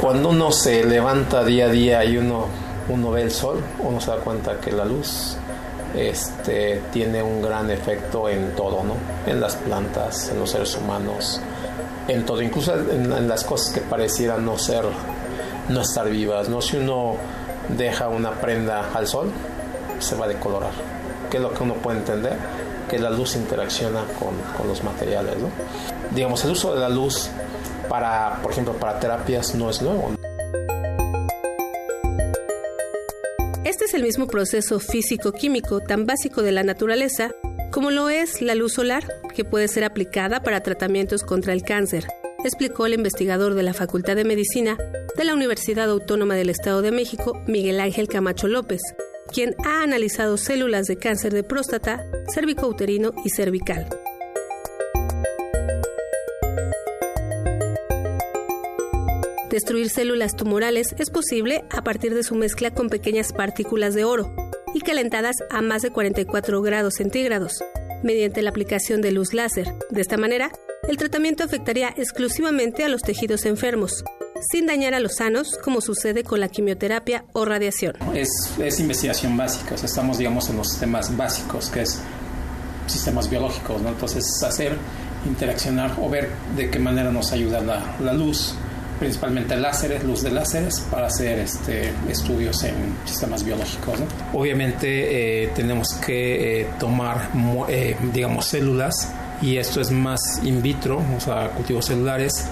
Cuando 0.00 0.30
uno 0.30 0.52
se 0.52 0.84
levanta 0.84 1.44
día 1.44 1.66
a 1.66 1.68
día 1.68 2.04
y 2.04 2.16
uno, 2.16 2.46
uno 2.88 3.10
ve 3.10 3.22
el 3.22 3.30
sol, 3.30 3.62
uno 3.78 4.00
se 4.00 4.10
da 4.10 4.16
cuenta 4.16 4.58
que 4.58 4.72
la 4.72 4.86
luz 4.86 5.36
este, 5.94 6.82
tiene 6.92 7.22
un 7.22 7.42
gran 7.42 7.70
efecto 7.70 8.28
en 8.28 8.54
todo, 8.54 8.82
¿no? 8.82 8.94
En 9.26 9.40
las 9.40 9.56
plantas, 9.56 10.30
en 10.30 10.38
los 10.38 10.50
seres 10.50 10.76
humanos, 10.76 11.40
en 12.08 12.24
todo, 12.24 12.42
incluso 12.42 12.74
en, 12.74 13.12
en 13.12 13.28
las 13.28 13.44
cosas 13.44 13.74
que 13.74 13.80
parecieran 13.80 14.44
no 14.44 14.58
ser, 14.58 14.84
no 15.68 15.80
estar 15.80 16.08
vivas, 16.08 16.48
¿no? 16.48 16.60
Si 16.60 16.76
uno 16.76 17.16
deja 17.68 18.08
una 18.08 18.32
prenda 18.32 18.90
al 18.92 19.06
sol, 19.06 19.30
se 19.98 20.16
va 20.16 20.24
a 20.26 20.28
decolorar. 20.28 20.72
¿Qué 21.30 21.36
es 21.36 21.42
lo 21.42 21.52
que 21.52 21.62
uno 21.62 21.74
puede 21.74 21.98
entender? 21.98 22.36
Que 22.88 22.98
la 22.98 23.10
luz 23.10 23.36
interacciona 23.36 24.00
con, 24.18 24.36
con 24.56 24.68
los 24.68 24.82
materiales, 24.82 25.38
¿no? 25.38 25.48
Digamos, 26.10 26.44
el 26.44 26.50
uso 26.50 26.74
de 26.74 26.80
la 26.80 26.88
luz 26.88 27.30
para, 27.88 28.38
por 28.42 28.52
ejemplo, 28.52 28.74
para 28.74 28.98
terapias 28.98 29.54
no 29.54 29.70
es 29.70 29.80
nuevo. 29.80 30.10
Es 33.92 33.94
el 33.96 34.04
mismo 34.04 34.26
proceso 34.26 34.80
físico-químico 34.80 35.80
tan 35.80 36.06
básico 36.06 36.42
de 36.42 36.52
la 36.52 36.62
naturaleza 36.62 37.30
como 37.70 37.90
lo 37.90 38.08
es 38.08 38.40
la 38.40 38.54
luz 38.54 38.72
solar, 38.72 39.04
que 39.34 39.44
puede 39.44 39.68
ser 39.68 39.84
aplicada 39.84 40.42
para 40.42 40.62
tratamientos 40.62 41.22
contra 41.22 41.52
el 41.52 41.62
cáncer, 41.62 42.06
explicó 42.42 42.86
el 42.86 42.94
investigador 42.94 43.54
de 43.54 43.62
la 43.62 43.74
Facultad 43.74 44.16
de 44.16 44.24
Medicina 44.24 44.78
de 45.16 45.24
la 45.24 45.34
Universidad 45.34 45.90
Autónoma 45.90 46.36
del 46.36 46.48
Estado 46.48 46.80
de 46.80 46.90
México, 46.90 47.42
Miguel 47.46 47.80
Ángel 47.80 48.08
Camacho 48.08 48.48
López, 48.48 48.80
quien 49.30 49.54
ha 49.64 49.82
analizado 49.82 50.38
células 50.38 50.86
de 50.86 50.96
cáncer 50.96 51.34
de 51.34 51.42
próstata, 51.42 52.02
cervicouterino 52.32 53.12
y 53.24 53.30
cervical. 53.30 53.88
Destruir 59.52 59.90
células 59.90 60.34
tumorales 60.34 60.94
es 60.98 61.10
posible 61.10 61.62
a 61.68 61.84
partir 61.84 62.14
de 62.14 62.22
su 62.22 62.34
mezcla 62.34 62.70
con 62.70 62.88
pequeñas 62.88 63.34
partículas 63.34 63.92
de 63.92 64.02
oro 64.02 64.34
y 64.72 64.80
calentadas 64.80 65.36
a 65.50 65.60
más 65.60 65.82
de 65.82 65.90
44 65.90 66.62
grados 66.62 66.94
centígrados, 66.94 67.62
mediante 68.02 68.40
la 68.40 68.48
aplicación 68.48 69.02
de 69.02 69.12
luz 69.12 69.34
láser. 69.34 69.74
De 69.90 70.00
esta 70.00 70.16
manera, 70.16 70.50
el 70.88 70.96
tratamiento 70.96 71.44
afectaría 71.44 71.92
exclusivamente 71.98 72.82
a 72.82 72.88
los 72.88 73.02
tejidos 73.02 73.44
enfermos, 73.44 74.02
sin 74.50 74.66
dañar 74.66 74.94
a 74.94 75.00
los 75.00 75.16
sanos, 75.16 75.58
como 75.62 75.82
sucede 75.82 76.24
con 76.24 76.40
la 76.40 76.48
quimioterapia 76.48 77.26
o 77.34 77.44
radiación. 77.44 77.94
Es, 78.14 78.30
es 78.58 78.80
investigación 78.80 79.36
básica, 79.36 79.74
estamos, 79.74 80.16
digamos, 80.16 80.48
en 80.48 80.56
los 80.56 80.70
sistemas 80.70 81.14
básicos, 81.14 81.68
que 81.68 81.82
es 81.82 82.00
sistemas 82.86 83.28
biológicos. 83.28 83.82
Entonces, 83.84 84.24
hacer, 84.42 84.78
interaccionar 85.26 85.94
o 86.00 86.08
ver 86.08 86.30
de 86.56 86.70
qué 86.70 86.78
manera 86.78 87.12
nos 87.12 87.32
ayuda 87.32 87.60
la, 87.60 87.96
la 88.00 88.14
luz 88.14 88.56
principalmente 89.02 89.56
láseres, 89.56 90.04
luz 90.04 90.22
de 90.22 90.30
láseres, 90.30 90.78
para 90.88 91.08
hacer 91.08 91.40
este, 91.40 91.92
estudios 92.08 92.62
en 92.62 92.96
sistemas 93.04 93.42
biológicos. 93.42 93.98
¿no? 93.98 94.06
Obviamente 94.32 95.42
eh, 95.42 95.48
tenemos 95.56 95.94
que 95.94 96.60
eh, 96.60 96.68
tomar, 96.78 97.30
eh, 97.68 97.96
digamos, 98.12 98.46
células, 98.46 99.12
y 99.40 99.56
esto 99.56 99.80
es 99.80 99.90
más 99.90 100.20
in 100.44 100.62
vitro, 100.62 101.02
o 101.16 101.18
sea, 101.18 101.48
cultivos 101.48 101.86
celulares, 101.86 102.46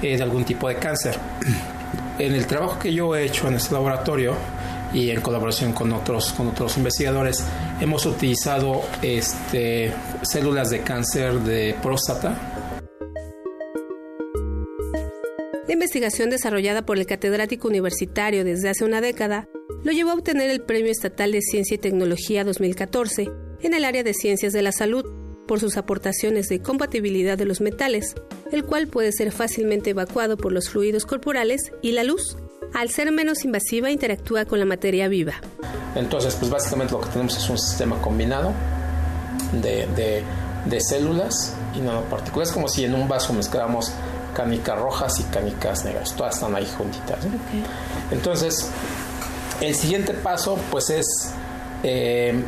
de 0.00 0.20
algún 0.20 0.44
tipo 0.44 0.66
de 0.68 0.74
cáncer. 0.74 1.16
En 2.18 2.34
el 2.34 2.46
trabajo 2.46 2.78
que 2.78 2.92
yo 2.92 3.16
he 3.16 3.24
hecho 3.24 3.48
en 3.48 3.54
este 3.54 3.72
laboratorio, 3.72 4.34
y 4.92 5.10
en 5.10 5.20
colaboración 5.20 5.72
con 5.72 5.92
otros, 5.92 6.32
con 6.32 6.48
otros 6.48 6.76
investigadores, 6.76 7.42
hemos 7.80 8.04
utilizado 8.04 8.82
este, 9.00 9.92
células 10.22 10.70
de 10.70 10.80
cáncer 10.80 11.40
de 11.40 11.74
próstata, 11.80 12.36
La 15.72 15.76
investigación 15.76 16.28
desarrollada 16.28 16.84
por 16.84 16.98
el 16.98 17.06
catedrático 17.06 17.66
universitario 17.66 18.44
desde 18.44 18.68
hace 18.68 18.84
una 18.84 19.00
década 19.00 19.48
lo 19.82 19.90
llevó 19.90 20.10
a 20.10 20.14
obtener 20.16 20.50
el 20.50 20.60
Premio 20.60 20.92
Estatal 20.92 21.32
de 21.32 21.40
Ciencia 21.40 21.76
y 21.76 21.78
Tecnología 21.78 22.44
2014 22.44 23.30
en 23.62 23.72
el 23.72 23.86
área 23.86 24.02
de 24.02 24.12
Ciencias 24.12 24.52
de 24.52 24.60
la 24.60 24.70
Salud 24.72 25.02
por 25.48 25.60
sus 25.60 25.78
aportaciones 25.78 26.50
de 26.50 26.60
compatibilidad 26.60 27.38
de 27.38 27.46
los 27.46 27.62
metales, 27.62 28.14
el 28.52 28.64
cual 28.64 28.88
puede 28.88 29.12
ser 29.12 29.32
fácilmente 29.32 29.88
evacuado 29.88 30.36
por 30.36 30.52
los 30.52 30.68
fluidos 30.68 31.06
corporales 31.06 31.72
y 31.80 31.92
la 31.92 32.04
luz. 32.04 32.36
Al 32.74 32.90
ser 32.90 33.10
menos 33.10 33.42
invasiva, 33.46 33.90
interactúa 33.90 34.44
con 34.44 34.58
la 34.58 34.66
materia 34.66 35.08
viva. 35.08 35.40
Entonces, 35.94 36.34
pues 36.34 36.50
básicamente 36.50 36.92
lo 36.92 37.00
que 37.00 37.08
tenemos 37.08 37.34
es 37.38 37.48
un 37.48 37.56
sistema 37.56 37.98
combinado 38.02 38.52
de, 39.62 39.86
de, 40.66 40.80
células 40.82 41.56
y 41.74 41.80
nanopartículas, 41.80 42.52
como 42.52 42.68
si 42.68 42.84
en 42.84 42.94
un 42.94 43.08
vaso 43.08 43.32
mezcláramos 43.32 43.90
canicas 44.34 44.78
rojas 44.78 45.20
y 45.20 45.24
canicas 45.24 45.84
negras, 45.84 46.14
todas 46.14 46.34
están 46.34 46.54
ahí 46.54 46.66
juntitas. 46.76 47.18
Entonces, 48.10 48.70
el 49.60 49.74
siguiente 49.74 50.12
paso 50.14 50.58
pues 50.70 50.90
es 50.90 51.06
eh, 51.82 52.42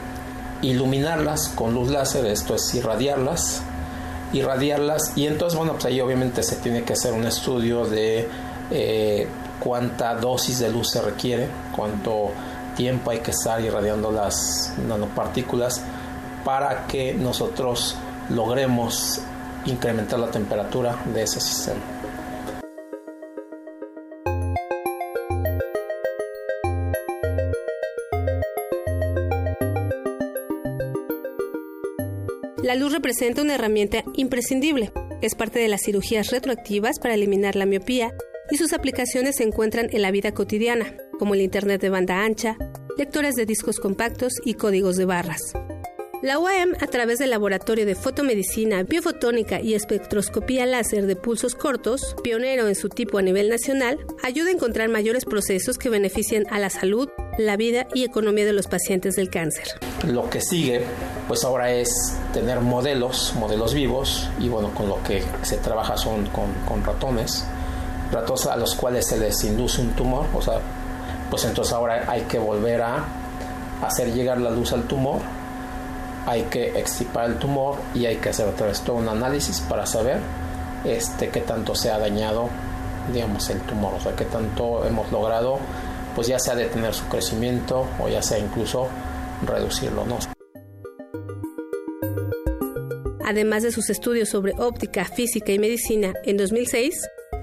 iluminarlas 0.63 1.49
con 1.49 1.75
luz 1.75 1.91
láser, 1.91 2.27
esto 2.27 2.55
es 2.55 2.75
irradiarlas, 2.75 3.63
irradiarlas 4.33 5.13
y 5.17 5.27
entonces 5.27 5.57
bueno 5.57 5.75
pues 5.75 5.85
ahí 5.87 6.01
obviamente 6.01 6.43
se 6.43 6.57
tiene 6.57 6.83
que 6.83 6.95
hacer 6.95 7.13
un 7.13 7.25
estudio 7.25 7.85
de 7.87 8.29
eh, 8.71 9.29
cuánta 9.61 10.15
dosis 10.17 10.59
de 10.59 10.71
luz 10.71 10.91
se 10.91 11.03
requiere, 11.03 11.49
cuánto 11.75 12.33
tiempo 12.77 13.11
hay 13.11 13.21
que 13.21 13.31
estar 13.31 13.61
irradiando 13.61 14.11
las 14.11 14.73
nanopartículas 14.87 15.83
para 16.45 16.87
que 16.87 17.15
nosotros 17.15 17.97
logremos 18.29 19.21
incrementar 19.67 20.19
la 20.19 20.31
temperatura 20.31 21.03
de 21.13 21.23
ese 21.23 21.41
sistema. 21.41 21.81
La 32.63 32.75
luz 32.75 32.93
representa 32.93 33.43
una 33.43 33.55
herramienta 33.55 34.05
imprescindible. 34.15 34.91
Es 35.21 35.35
parte 35.35 35.59
de 35.59 35.69
las 35.69 35.83
cirugías 35.85 36.31
retroactivas 36.31 36.99
para 36.99 37.15
eliminar 37.15 37.57
la 37.57 37.67
miopía 37.67 38.15
y 38.51 38.57
sus 38.57 38.73
aplicaciones 38.73 39.37
se 39.37 39.45
encuentran 39.45 39.89
en 39.93 40.03
la 40.03 40.11
vida 40.11 40.33
cotidiana, 40.33 40.97
como 41.19 41.35
el 41.35 41.43
Internet 41.43 41.81
de 41.81 41.91
banda 41.91 42.25
ancha, 42.25 42.57
lectores 42.97 43.35
de 43.35 43.47
discos 43.47 43.77
compactos 43.77 44.33
y 44.45 44.55
códigos 44.55 44.97
de 44.97 45.05
barras. 45.05 45.41
La 46.25 46.39
UAM, 46.39 46.73
a 46.81 46.87
través 46.87 47.19
del 47.19 47.29
Laboratorio 47.29 47.85
de 47.85 47.95
Fotomedicina, 47.95 48.83
Biofotónica 48.83 49.61
y 49.61 49.75
Espectroscopía 49.75 50.65
Láser 50.65 51.05
de 51.05 51.17
Pulsos 51.17 51.55
Cortos, 51.55 52.17
pionero 52.23 52.67
en 52.67 52.75
su 52.75 52.89
tipo 52.89 53.19
a 53.19 53.23
nivel 53.23 53.51
nacional, 53.51 53.99
ayuda 54.23 54.49
a 54.49 54.53
encontrar 54.53 54.89
mayores 54.89 55.27
procesos 55.27 55.77
que 55.77 55.91
beneficien 55.91 56.47
a 56.51 56.59
la 56.59 56.71
salud, 56.71 57.11
la 57.37 57.59
vida 57.59 57.89
y 57.93 58.05
economía 58.05 58.47
de 58.47 58.55
los 58.55 58.69
pacientes 58.69 59.17
del 59.17 59.29
cáncer. 59.29 59.67
Lo 60.07 60.31
que 60.31 60.41
sigue, 60.41 60.87
pues 61.29 61.45
ahora 61.45 61.71
es 61.71 61.91
tener 62.33 62.61
modelos, 62.63 63.35
modelos 63.39 63.75
vivos, 63.75 64.27
y 64.39 64.49
bueno, 64.49 64.73
con 64.73 64.89
lo 64.89 65.03
que 65.03 65.23
se 65.43 65.59
trabaja 65.59 65.99
son 65.99 66.25
con, 66.29 66.55
con 66.67 66.83
ratones, 66.83 67.45
ratones 68.11 68.47
a 68.47 68.57
los 68.57 68.75
cuales 68.77 69.07
se 69.07 69.19
les 69.19 69.45
induce 69.45 69.83
un 69.83 69.91
tumor, 69.91 70.25
o 70.33 70.41
sea, 70.41 70.59
pues 71.29 71.45
entonces 71.45 71.75
ahora 71.75 72.11
hay 72.11 72.23
que 72.23 72.39
volver 72.39 72.81
a 72.81 73.05
hacer 73.83 74.15
llegar 74.15 74.41
la 74.41 74.49
luz 74.49 74.73
al 74.73 74.85
tumor 74.85 75.21
hay 76.27 76.43
que 76.45 76.79
extirpar 76.79 77.31
el 77.31 77.39
tumor 77.39 77.77
y 77.95 78.07
hay 78.07 78.17
que 78.17 78.31
hacer 78.31 78.49
otra 78.49 78.69
vez 78.69 78.81
todo 78.81 78.97
un 78.97 79.09
análisis 79.09 79.61
para 79.61 79.87
saber 79.87 80.19
este, 80.85 81.29
qué 81.29 81.41
tanto 81.41 81.75
se 81.75 81.91
ha 81.91 81.99
dañado 81.99 82.49
digamos 83.13 83.51
el 83.51 83.61
tumor, 83.63 83.95
o 83.95 84.01
sea, 84.01 84.17
qué 84.17 84.25
tanto 84.25 84.85
hemos 84.85 85.11
logrado 85.13 85.59
pues 86.15 86.29
ya 86.29 86.39
sea 86.39 86.55
detener 86.55 86.95
su 86.95 87.05
crecimiento 87.07 87.87
o 87.99 88.09
ya 88.09 88.23
sea 88.23 88.39
incluso 88.39 88.89
reducirlo, 89.45 90.05
¿no? 90.05 90.19
Además 93.27 93.63
de 93.63 93.73
sus 93.73 93.91
estudios 93.91 94.29
sobre 94.29 94.53
óptica, 94.59 95.05
física 95.05 95.51
y 95.51 95.59
medicina, 95.59 96.13
en 96.25 96.37
2006, 96.37 96.95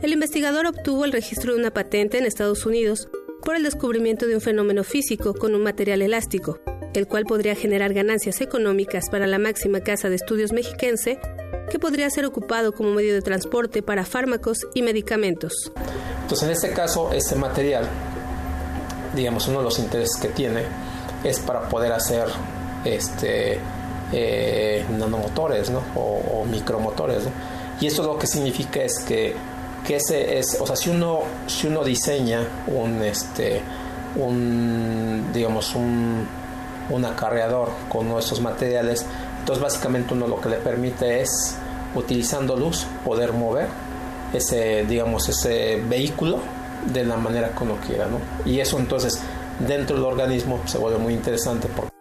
el 0.02 0.14
investigador 0.14 0.68
obtuvo 0.68 1.06
el 1.06 1.12
registro 1.12 1.54
de 1.54 1.60
una 1.60 1.72
patente 1.72 2.18
en 2.18 2.26
Estados 2.26 2.66
Unidos 2.66 3.10
por 3.44 3.56
el 3.56 3.64
descubrimiento 3.64 4.28
de 4.28 4.36
un 4.36 4.42
fenómeno 4.42 4.84
físico 4.84 5.34
con 5.34 5.56
un 5.56 5.64
material 5.64 6.02
elástico, 6.02 6.60
el 6.94 7.08
cual 7.08 7.26
podría 7.26 7.56
generar 7.56 7.94
ganancias 7.94 8.42
económicas 8.42 9.06
para 9.10 9.28
la 9.28 9.40
máxima 9.40 9.82
casa 9.82 10.10
de 10.10 10.16
estudios 10.16 10.52
mexiquense, 10.52 11.20
que 11.70 11.80
podría 11.80 12.10
ser 12.10 12.26
ocupado 12.26 12.74
como 12.74 12.92
medio 12.92 13.14
de 13.14 13.22
transporte 13.22 13.82
para 13.82 14.06
fármacos 14.06 14.60
y 14.74 14.82
medicamentos. 14.82 15.72
Entonces, 16.24 16.48
en 16.48 16.54
este 16.54 16.74
caso, 16.74 17.12
este 17.14 17.36
material, 17.36 17.88
digamos, 19.16 19.48
uno 19.48 19.60
de 19.60 19.64
los 19.64 19.80
intereses 19.80 20.20
que 20.22 20.30
tiene 20.30 20.64
es 21.24 21.40
para 21.40 21.70
poder 21.70 21.94
hacer 21.94 22.28
este, 22.84 23.60
eh, 24.12 24.86
nanomotores 24.98 25.70
¿no? 25.70 25.82
o, 25.96 26.42
o 26.42 26.46
micromotores. 26.46 27.26
¿no? 27.26 27.32
Y 27.80 27.88
esto 27.88 28.04
lo 28.04 28.18
que 28.18 28.28
significa 28.28 28.82
es 28.82 29.00
que, 29.00 29.34
que 29.86 29.96
ese 29.96 30.38
es, 30.38 30.58
o 30.60 30.68
sea, 30.68 30.76
si 30.76 30.90
uno, 30.90 31.22
si 31.48 31.68
uno 31.68 31.84
diseña 31.84 32.48
un, 32.68 33.02
este, 33.02 33.62
un 34.16 35.32
digamos, 35.34 35.74
un, 35.74 36.28
un 36.90 37.06
acarreador 37.06 37.70
con 37.90 38.08
estos 38.18 38.42
materiales, 38.42 39.06
entonces 39.40 39.64
básicamente 39.64 40.14
uno 40.14 40.28
lo 40.28 40.40
que 40.42 40.50
le 40.50 40.58
permite 40.58 41.22
es, 41.22 41.56
utilizando 41.96 42.56
luz, 42.56 42.86
poder 43.06 43.34
mover 43.34 43.68
ese, 44.34 44.86
digamos, 44.86 45.28
ese 45.30 45.82
vehículo 45.88 46.40
de 46.94 47.06
la 47.06 47.18
manera 47.18 47.50
que 47.50 47.64
uno 47.64 47.78
quiera, 47.86 48.08
¿no? 48.08 48.20
Y 48.50 48.60
eso 48.60 48.80
entonces 48.80 49.20
dentro 49.68 49.96
del 49.96 50.06
organismo 50.06 50.62
se 50.66 50.78
vuelve 50.78 50.98
muy 50.98 51.14
interesante 51.14 51.68
porque 51.76 51.92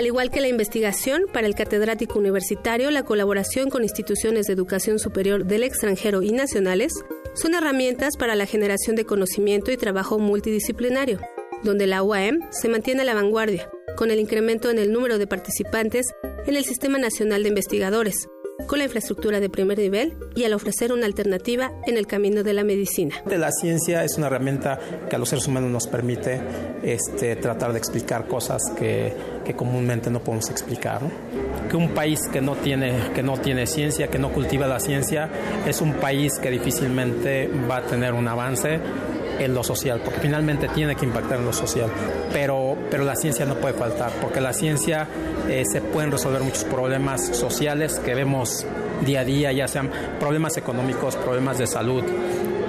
Al 0.00 0.06
igual 0.06 0.30
que 0.30 0.40
la 0.40 0.48
investigación, 0.48 1.24
para 1.30 1.46
el 1.46 1.54
catedrático 1.54 2.18
universitario, 2.18 2.90
la 2.90 3.02
colaboración 3.02 3.68
con 3.68 3.82
instituciones 3.82 4.46
de 4.46 4.54
educación 4.54 4.98
superior 4.98 5.44
del 5.44 5.62
extranjero 5.62 6.22
y 6.22 6.32
nacionales 6.32 6.94
son 7.34 7.54
herramientas 7.54 8.16
para 8.18 8.34
la 8.34 8.46
generación 8.46 8.96
de 8.96 9.04
conocimiento 9.04 9.70
y 9.70 9.76
trabajo 9.76 10.18
multidisciplinario, 10.18 11.20
donde 11.62 11.86
la 11.86 12.02
UAM 12.02 12.40
se 12.50 12.68
mantiene 12.68 13.02
a 13.02 13.04
la 13.04 13.14
vanguardia, 13.14 13.70
con 13.96 14.10
el 14.10 14.20
incremento 14.20 14.70
en 14.70 14.78
el 14.78 14.92
número 14.92 15.18
de 15.18 15.26
participantes 15.26 16.06
en 16.46 16.56
el 16.56 16.64
Sistema 16.64 16.98
Nacional 16.98 17.42
de 17.42 17.48
Investigadores, 17.48 18.28
con 18.66 18.78
la 18.78 18.84
infraestructura 18.84 19.40
de 19.40 19.48
primer 19.48 19.78
nivel 19.78 20.16
y 20.34 20.44
al 20.44 20.52
ofrecer 20.52 20.92
una 20.92 21.06
alternativa 21.06 21.72
en 21.86 21.96
el 21.96 22.06
camino 22.06 22.42
de 22.42 22.52
la 22.52 22.64
medicina. 22.64 23.14
La 23.26 23.50
ciencia 23.50 24.04
es 24.04 24.16
una 24.16 24.28
herramienta 24.28 24.78
que 25.08 25.16
a 25.16 25.18
los 25.18 25.28
seres 25.28 25.46
humanos 25.46 25.70
nos 25.70 25.86
permite 25.86 26.40
este, 26.82 27.36
tratar 27.36 27.72
de 27.72 27.78
explicar 27.78 28.26
cosas 28.26 28.62
que, 28.78 29.12
que 29.44 29.54
comúnmente 29.54 30.10
no 30.10 30.20
podemos 30.20 30.50
explicar. 30.50 31.02
¿no? 31.02 31.10
Que 31.68 31.76
un 31.76 31.90
país 31.90 32.20
que 32.32 32.40
no, 32.40 32.56
tiene, 32.56 33.12
que 33.14 33.22
no 33.22 33.38
tiene 33.38 33.66
ciencia, 33.66 34.08
que 34.08 34.18
no 34.18 34.32
cultiva 34.32 34.66
la 34.66 34.80
ciencia, 34.80 35.28
es 35.66 35.80
un 35.80 35.94
país 35.94 36.38
que 36.38 36.50
difícilmente 36.50 37.48
va 37.68 37.78
a 37.78 37.82
tener 37.82 38.12
un 38.12 38.28
avance 38.28 38.80
en 39.40 39.54
lo 39.54 39.64
social, 39.64 40.00
porque 40.04 40.20
finalmente 40.20 40.68
tiene 40.68 40.94
que 40.94 41.06
impactar 41.06 41.38
en 41.38 41.46
lo 41.46 41.52
social. 41.52 41.90
Pero, 42.32 42.76
pero 42.90 43.04
la 43.04 43.16
ciencia 43.16 43.46
no 43.46 43.56
puede 43.56 43.74
faltar, 43.74 44.12
porque 44.20 44.40
la 44.40 44.52
ciencia 44.52 45.08
eh, 45.48 45.64
se 45.70 45.80
pueden 45.80 46.12
resolver 46.12 46.42
muchos 46.42 46.64
problemas 46.64 47.26
sociales 47.36 47.98
que 47.98 48.14
vemos 48.14 48.66
día 49.04 49.20
a 49.20 49.24
día, 49.24 49.52
ya 49.52 49.66
sean 49.66 49.90
problemas 50.20 50.56
económicos, 50.56 51.16
problemas 51.16 51.58
de 51.58 51.66
salud, 51.66 52.04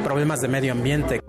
problemas 0.04 0.40
de 0.42 0.48
medio 0.48 0.72
ambiente. 0.72 1.20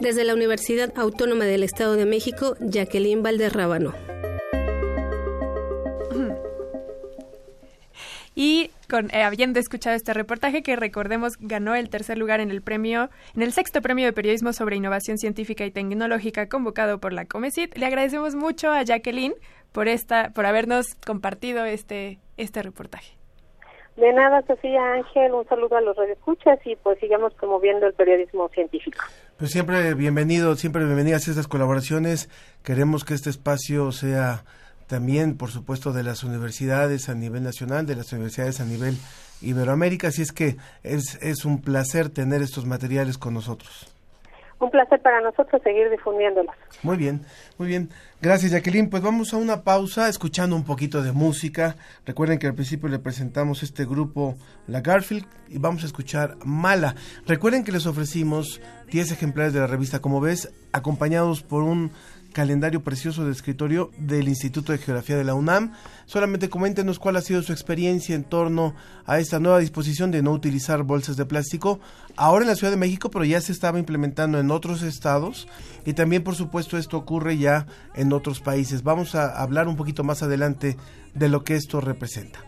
Desde 0.00 0.24
la 0.24 0.34
Universidad 0.34 0.92
Autónoma 0.96 1.44
del 1.44 1.62
Estado 1.62 1.94
de 1.94 2.06
México, 2.06 2.56
Jacqueline 2.60 3.22
Valderrábano. 3.22 3.94
Y 8.34 8.70
con, 8.90 9.08
eh, 9.14 9.22
habiendo 9.22 9.58
escuchado 9.58 9.96
este 9.96 10.12
reportaje 10.12 10.62
que 10.62 10.76
recordemos 10.76 11.38
ganó 11.40 11.74
el 11.74 11.88
tercer 11.88 12.18
lugar 12.18 12.40
en 12.40 12.50
el 12.50 12.60
premio, 12.60 13.08
en 13.34 13.42
el 13.42 13.52
sexto 13.52 13.80
premio 13.80 14.04
de 14.04 14.12
periodismo 14.12 14.52
sobre 14.52 14.76
innovación 14.76 15.16
científica 15.16 15.64
y 15.64 15.70
tecnológica 15.70 16.48
convocado 16.48 16.98
por 16.98 17.14
la 17.14 17.24
Comesit, 17.24 17.78
le 17.78 17.86
agradecemos 17.86 18.34
mucho 18.34 18.70
a 18.70 18.82
Jacqueline 18.82 19.34
por 19.72 19.88
esta, 19.88 20.30
por 20.34 20.44
habernos 20.44 20.94
compartido 21.06 21.64
este, 21.64 22.18
este 22.36 22.62
reportaje. 22.62 23.16
De 23.96 24.12
nada, 24.12 24.42
Sofía 24.46 24.80
Ángel, 24.94 25.32
un 25.32 25.46
saludo 25.46 25.76
a 25.76 25.80
los 25.80 25.96
radioescuchas 25.96 26.58
y 26.64 26.76
pues 26.76 26.98
sigamos 27.00 27.34
promoviendo 27.34 27.86
el 27.86 27.92
periodismo 27.92 28.48
científico. 28.48 28.98
Pues 29.38 29.50
siempre 29.50 29.94
bienvenido, 29.94 30.54
siempre 30.56 30.84
bienvenidas 30.84 31.28
estas 31.28 31.46
colaboraciones. 31.46 32.30
Queremos 32.62 33.04
que 33.04 33.14
este 33.14 33.30
espacio 33.30 33.92
sea 33.92 34.44
también, 34.90 35.36
por 35.36 35.52
supuesto, 35.52 35.92
de 35.92 36.02
las 36.02 36.24
universidades 36.24 37.08
a 37.08 37.14
nivel 37.14 37.44
nacional, 37.44 37.86
de 37.86 37.94
las 37.94 38.12
universidades 38.12 38.60
a 38.60 38.64
nivel 38.64 38.96
Iberoamérica. 39.40 40.08
Así 40.08 40.20
es 40.20 40.32
que 40.32 40.56
es, 40.82 41.16
es 41.22 41.44
un 41.44 41.62
placer 41.62 42.08
tener 42.08 42.42
estos 42.42 42.66
materiales 42.66 43.16
con 43.16 43.34
nosotros. 43.34 43.86
Un 44.58 44.68
placer 44.68 45.00
para 45.00 45.20
nosotros 45.20 45.62
seguir 45.62 45.88
difundiéndolos. 45.90 46.54
Muy 46.82 46.96
bien, 46.96 47.20
muy 47.56 47.68
bien. 47.68 47.88
Gracias, 48.20 48.50
Jacqueline. 48.50 48.90
Pues 48.90 49.00
vamos 49.00 49.32
a 49.32 49.36
una 49.36 49.62
pausa 49.62 50.08
escuchando 50.08 50.56
un 50.56 50.64
poquito 50.64 51.02
de 51.02 51.12
música. 51.12 51.76
Recuerden 52.04 52.40
que 52.40 52.48
al 52.48 52.54
principio 52.54 52.88
le 52.88 52.98
presentamos 52.98 53.62
este 53.62 53.86
grupo, 53.86 54.34
la 54.66 54.80
Garfield, 54.80 55.24
y 55.48 55.58
vamos 55.58 55.84
a 55.84 55.86
escuchar 55.86 56.36
Mala. 56.44 56.96
Recuerden 57.26 57.62
que 57.62 57.70
les 57.70 57.86
ofrecimos 57.86 58.60
10 58.90 59.12
ejemplares 59.12 59.54
de 59.54 59.60
la 59.60 59.68
revista 59.68 60.00
Como 60.00 60.20
ves, 60.20 60.52
acompañados 60.72 61.42
por 61.42 61.62
un 61.62 61.92
calendario 62.32 62.82
precioso 62.82 63.24
de 63.24 63.32
escritorio 63.32 63.90
del 63.98 64.28
Instituto 64.28 64.72
de 64.72 64.78
Geografía 64.78 65.16
de 65.16 65.24
la 65.24 65.34
UNAM. 65.34 65.72
Solamente 66.06 66.48
coméntenos 66.48 66.98
cuál 66.98 67.16
ha 67.16 67.20
sido 67.20 67.42
su 67.42 67.52
experiencia 67.52 68.14
en 68.14 68.24
torno 68.24 68.74
a 69.06 69.18
esta 69.18 69.38
nueva 69.38 69.58
disposición 69.58 70.10
de 70.10 70.22
no 70.22 70.32
utilizar 70.32 70.82
bolsas 70.82 71.16
de 71.16 71.26
plástico 71.26 71.80
ahora 72.16 72.44
en 72.44 72.48
la 72.48 72.56
Ciudad 72.56 72.72
de 72.72 72.76
México, 72.76 73.10
pero 73.10 73.24
ya 73.24 73.40
se 73.40 73.52
estaba 73.52 73.78
implementando 73.78 74.38
en 74.38 74.50
otros 74.50 74.82
estados 74.82 75.48
y 75.84 75.92
también 75.92 76.22
por 76.22 76.34
supuesto 76.34 76.78
esto 76.78 76.96
ocurre 76.96 77.38
ya 77.38 77.66
en 77.94 78.12
otros 78.12 78.40
países. 78.40 78.82
Vamos 78.82 79.14
a 79.14 79.40
hablar 79.40 79.68
un 79.68 79.76
poquito 79.76 80.04
más 80.04 80.22
adelante 80.22 80.76
de 81.14 81.28
lo 81.28 81.44
que 81.44 81.56
esto 81.56 81.80
representa. 81.80 82.40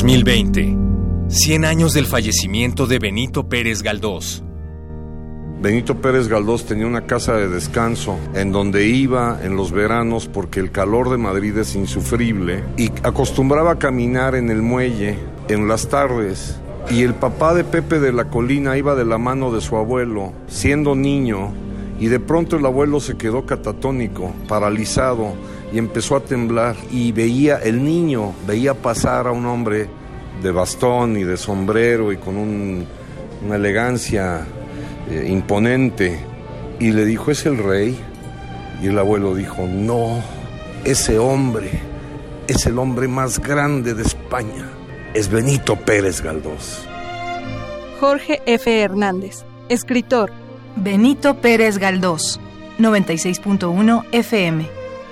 2020. 0.00 0.78
100 1.28 1.64
años 1.66 1.92
del 1.92 2.06
fallecimiento 2.06 2.86
de 2.86 2.98
Benito 2.98 3.50
Pérez 3.50 3.82
Galdós. 3.82 4.42
Benito 5.60 6.00
Pérez 6.00 6.26
Galdós 6.26 6.64
tenía 6.64 6.86
una 6.86 7.02
casa 7.02 7.34
de 7.34 7.50
descanso 7.50 8.18
en 8.32 8.50
donde 8.50 8.86
iba 8.86 9.38
en 9.42 9.56
los 9.56 9.72
veranos 9.72 10.26
porque 10.26 10.58
el 10.58 10.70
calor 10.70 11.10
de 11.10 11.18
Madrid 11.18 11.54
es 11.58 11.76
insufrible 11.76 12.64
y 12.78 12.90
acostumbraba 13.02 13.72
a 13.72 13.78
caminar 13.78 14.36
en 14.36 14.48
el 14.48 14.62
muelle 14.62 15.18
en 15.48 15.68
las 15.68 15.90
tardes. 15.90 16.58
Y 16.88 17.02
el 17.02 17.12
papá 17.12 17.52
de 17.52 17.64
Pepe 17.64 18.00
de 18.00 18.14
la 18.14 18.24
Colina 18.24 18.78
iba 18.78 18.94
de 18.94 19.04
la 19.04 19.18
mano 19.18 19.52
de 19.52 19.60
su 19.60 19.76
abuelo, 19.76 20.32
siendo 20.48 20.94
niño, 20.96 21.52
y 22.00 22.06
de 22.06 22.20
pronto 22.20 22.56
el 22.56 22.64
abuelo 22.64 23.00
se 23.00 23.18
quedó 23.18 23.44
catatónico, 23.44 24.32
paralizado, 24.48 25.34
y 25.72 25.78
empezó 25.78 26.16
a 26.16 26.20
temblar. 26.20 26.76
Y 26.90 27.12
veía, 27.12 27.56
el 27.58 27.82
niño 27.84 28.32
veía 28.46 28.74
pasar 28.74 29.26
a 29.26 29.32
un 29.32 29.46
hombre 29.46 29.88
de 30.42 30.50
bastón 30.50 31.16
y 31.16 31.24
de 31.24 31.36
sombrero 31.36 32.12
y 32.12 32.16
con 32.16 32.36
un- 32.36 32.86
una 33.44 33.56
elegancia 33.56 34.46
eh, 35.10 35.26
imponente 35.28 36.20
y 36.78 36.92
le 36.92 37.04
dijo, 37.04 37.30
¿es 37.30 37.44
el 37.46 37.58
rey? 37.58 37.98
Y 38.82 38.86
el 38.86 38.98
abuelo 38.98 39.34
dijo, 39.34 39.66
no, 39.66 40.22
ese 40.84 41.18
hombre 41.18 41.70
es 42.46 42.64
el 42.66 42.78
hombre 42.78 43.08
más 43.08 43.38
grande 43.40 43.92
de 43.94 44.02
España, 44.02 44.68
es 45.14 45.28
Benito 45.28 45.76
Pérez 45.76 46.22
Galdós. 46.22 46.86
Jorge 48.00 48.40
F. 48.46 48.80
Hernández, 48.80 49.44
escritor. 49.68 50.30
Benito 50.76 51.34
Pérez 51.40 51.76
Galdós, 51.78 52.40
96.1 52.78 54.04
FM. 54.12 54.66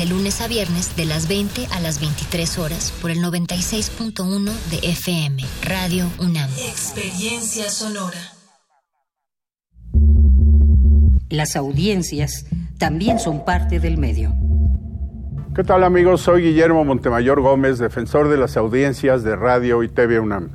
De 0.00 0.06
lunes 0.06 0.40
a 0.40 0.48
viernes, 0.48 0.96
de 0.96 1.04
las 1.04 1.28
20 1.28 1.66
a 1.72 1.80
las 1.80 2.00
23 2.00 2.58
horas, 2.58 2.90
por 3.02 3.10
el 3.10 3.18
96.1 3.18 4.50
de 4.70 4.78
FM, 4.88 5.42
Radio 5.68 6.06
UNAM. 6.18 6.48
Experiencia 6.52 7.68
sonora. 7.68 8.16
Las 11.28 11.54
audiencias 11.54 12.46
también 12.78 13.18
son 13.18 13.44
parte 13.44 13.78
del 13.78 13.98
medio. 13.98 14.32
¿Qué 15.54 15.64
tal 15.64 15.84
amigos? 15.84 16.22
Soy 16.22 16.44
Guillermo 16.44 16.82
Montemayor 16.82 17.42
Gómez, 17.42 17.78
defensor 17.78 18.30
de 18.30 18.38
las 18.38 18.56
audiencias 18.56 19.22
de 19.22 19.36
Radio 19.36 19.82
y 19.82 19.90
TV 19.90 20.18
UNAM. 20.18 20.48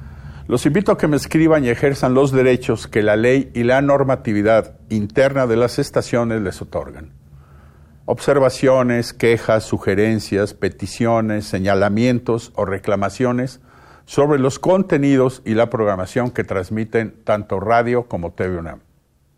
Los 0.48 0.66
invito 0.66 0.92
a 0.92 0.98
que 0.98 1.08
me 1.08 1.18
escriban 1.18 1.64
y 1.64 1.70
ejerzan 1.70 2.16
los 2.16 2.32
derechos 2.32 2.88
que 2.88 3.04
la 3.04 3.16
ley 3.16 3.52
y 3.54 3.62
la 3.62 3.84
normatividad 3.84 4.80
interna 4.90 5.46
de 5.46 5.58
las 5.58 5.78
estaciones 5.78 6.42
les 6.42 6.64
otorgan. 6.64 7.25
Observaciones, 8.08 9.14
quejas, 9.14 9.64
sugerencias, 9.64 10.54
peticiones, 10.54 11.46
señalamientos 11.46 12.52
o 12.56 12.64
reclamaciones 12.64 13.62
sobre 14.06 14.38
los 14.38 14.60
contenidos 14.60 15.42
y 15.44 15.56
la 15.56 15.72
programación 15.72 16.30
que 16.30 16.44
transmiten 16.44 17.24
tanto 17.24 17.60
radio 17.60 18.08
como 18.08 18.34
TV 18.34 18.60
UNAM. 18.60 18.82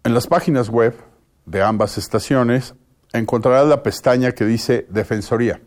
En 0.04 0.14
las 0.14 0.28
páginas 0.28 0.68
web 0.68 0.96
de 1.46 1.62
ambas 1.62 1.98
estaciones 1.98 2.76
encontrarás 3.14 3.68
la 3.68 3.84
pestaña 3.84 4.34
que 4.34 4.44
dice 4.44 4.86
Defensoría. 4.90 5.62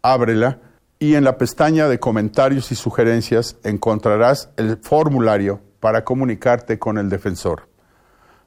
Ábrela 0.00 0.60
y 1.00 1.16
en 1.16 1.24
la 1.24 1.36
pestaña 1.36 1.88
de 1.88 1.98
comentarios 1.98 2.70
y 2.70 2.76
sugerencias 2.76 3.56
encontrarás 3.64 4.50
el 4.56 4.76
formulario 4.76 5.62
para 5.80 6.04
comunicarte 6.04 6.78
con 6.78 6.96
el 6.96 7.08
defensor. 7.08 7.69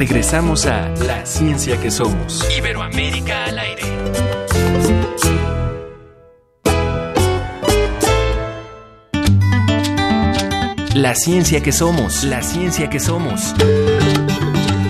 Regresamos 0.00 0.64
a 0.64 0.88
La 1.04 1.26
Ciencia 1.26 1.78
que 1.78 1.90
Somos. 1.90 2.42
Iberoamérica 2.56 3.44
al 3.44 3.58
aire. 3.58 3.82
La 10.94 11.14
ciencia 11.14 11.62
que 11.62 11.70
somos. 11.70 12.24
La 12.24 12.42
ciencia 12.42 12.88
que 12.88 12.98
somos. 12.98 13.54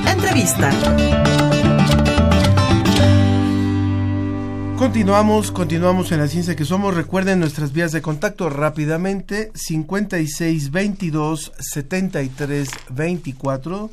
Entrevista. 0.07 0.70
Continuamos, 4.79 5.51
continuamos 5.51 6.12
en 6.12 6.20
la 6.20 6.29
ciencia 6.29 6.55
que 6.55 6.64
somos. 6.64 6.94
Recuerden 6.94 7.40
nuestras 7.40 7.73
vías 7.73 7.90
de 7.90 8.01
contacto 8.01 8.49
rápidamente: 8.49 9.51
56 9.57 10.70
22 10.70 11.53
73 11.59 12.68
24. 12.90 13.90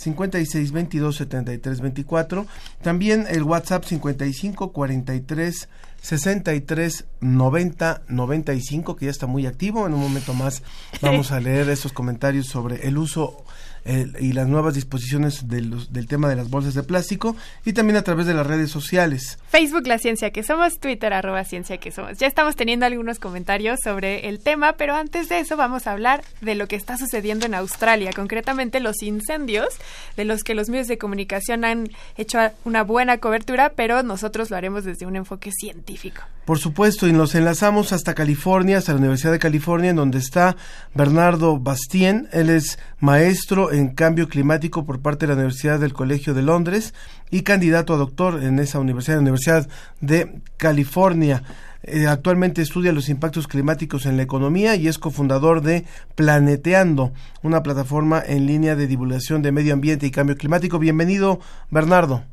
56 0.00 0.72
22 0.72 1.16
73 1.16 1.80
24. 1.80 2.46
También 2.82 3.26
el 3.28 3.42
WhatsApp 3.42 3.84
55 3.84 4.72
43 4.72 5.68
63 6.00 7.04
90 7.20 8.02
95, 8.08 8.96
que 8.96 9.04
ya 9.04 9.10
está 9.10 9.26
muy 9.26 9.46
activo. 9.46 9.86
En 9.86 9.92
un 9.92 10.00
momento 10.00 10.32
más 10.32 10.62
vamos 11.02 11.32
a 11.32 11.40
leer 11.40 11.68
esos 11.68 11.92
comentarios 11.92 12.46
sobre 12.46 12.88
el 12.88 12.96
uso 12.96 13.44
eh, 13.84 14.06
y 14.20 14.32
las 14.32 14.46
nuevas 14.48 14.74
disposiciones 14.74 15.48
del, 15.48 15.88
tema 16.08 16.28
de 16.28 16.36
las 16.36 16.50
bolsas 16.50 16.74
de 16.74 16.82
plástico 16.82 17.36
y 17.64 17.72
también 17.72 17.96
a 17.96 18.02
través 18.02 18.26
de 18.26 18.34
las 18.34 18.46
redes 18.46 18.70
sociales. 18.70 19.38
Facebook 19.48 19.86
La 19.86 19.98
Ciencia 19.98 20.30
que 20.30 20.42
Somos, 20.42 20.78
Twitter 20.78 21.12
arroba 21.12 21.44
Ciencia 21.44 21.78
que 21.78 21.90
Somos. 21.90 22.18
Ya 22.18 22.26
estamos 22.26 22.56
teniendo 22.56 22.86
algunos 22.86 23.18
comentarios 23.18 23.78
sobre 23.82 24.28
el 24.28 24.40
tema, 24.40 24.74
pero 24.74 24.94
antes 24.94 25.28
de 25.28 25.38
eso 25.38 25.56
vamos 25.56 25.86
a 25.86 25.92
hablar 25.92 26.22
de 26.40 26.54
lo 26.54 26.66
que 26.68 26.76
está 26.76 26.96
sucediendo 26.96 27.46
en 27.46 27.54
Australia, 27.54 28.12
concretamente 28.14 28.80
los 28.80 29.02
incendios, 29.02 29.68
de 30.16 30.24
los 30.24 30.42
que 30.42 30.54
los 30.54 30.68
medios 30.68 30.88
de 30.88 30.98
comunicación 30.98 31.64
han 31.64 31.90
hecho 32.16 32.38
una 32.64 32.82
buena 32.82 33.18
cobertura, 33.18 33.72
pero 33.74 34.02
nosotros 34.02 34.50
lo 34.50 34.56
haremos 34.56 34.84
desde 34.84 35.06
un 35.06 35.16
enfoque 35.16 35.50
científico. 35.52 36.22
Por 36.50 36.58
supuesto, 36.58 37.06
y 37.06 37.12
nos 37.12 37.36
enlazamos 37.36 37.92
hasta 37.92 38.16
California, 38.16 38.78
hasta 38.78 38.90
la 38.90 38.98
Universidad 38.98 39.30
de 39.30 39.38
California, 39.38 39.90
en 39.90 39.94
donde 39.94 40.18
está 40.18 40.56
Bernardo 40.94 41.60
Bastien. 41.60 42.26
Él 42.32 42.50
es 42.50 42.76
maestro 42.98 43.70
en 43.70 43.94
cambio 43.94 44.26
climático 44.28 44.84
por 44.84 45.00
parte 45.00 45.26
de 45.26 45.28
la 45.28 45.34
Universidad 45.34 45.78
del 45.78 45.92
Colegio 45.92 46.34
de 46.34 46.42
Londres 46.42 46.92
y 47.30 47.44
candidato 47.44 47.94
a 47.94 47.98
doctor 47.98 48.42
en 48.42 48.58
esa 48.58 48.80
universidad, 48.80 49.18
la 49.18 49.20
Universidad 49.20 49.68
de 50.00 50.40
California. 50.56 51.44
Eh, 51.84 52.08
actualmente 52.08 52.62
estudia 52.62 52.90
los 52.90 53.08
impactos 53.10 53.46
climáticos 53.46 54.04
en 54.04 54.16
la 54.16 54.24
economía 54.24 54.74
y 54.74 54.88
es 54.88 54.98
cofundador 54.98 55.60
de 55.60 55.84
Planeteando, 56.16 57.12
una 57.44 57.62
plataforma 57.62 58.20
en 58.26 58.46
línea 58.46 58.74
de 58.74 58.88
divulgación 58.88 59.42
de 59.42 59.52
medio 59.52 59.72
ambiente 59.72 60.04
y 60.04 60.10
cambio 60.10 60.34
climático. 60.34 60.80
Bienvenido, 60.80 61.38
Bernardo. 61.70 62.24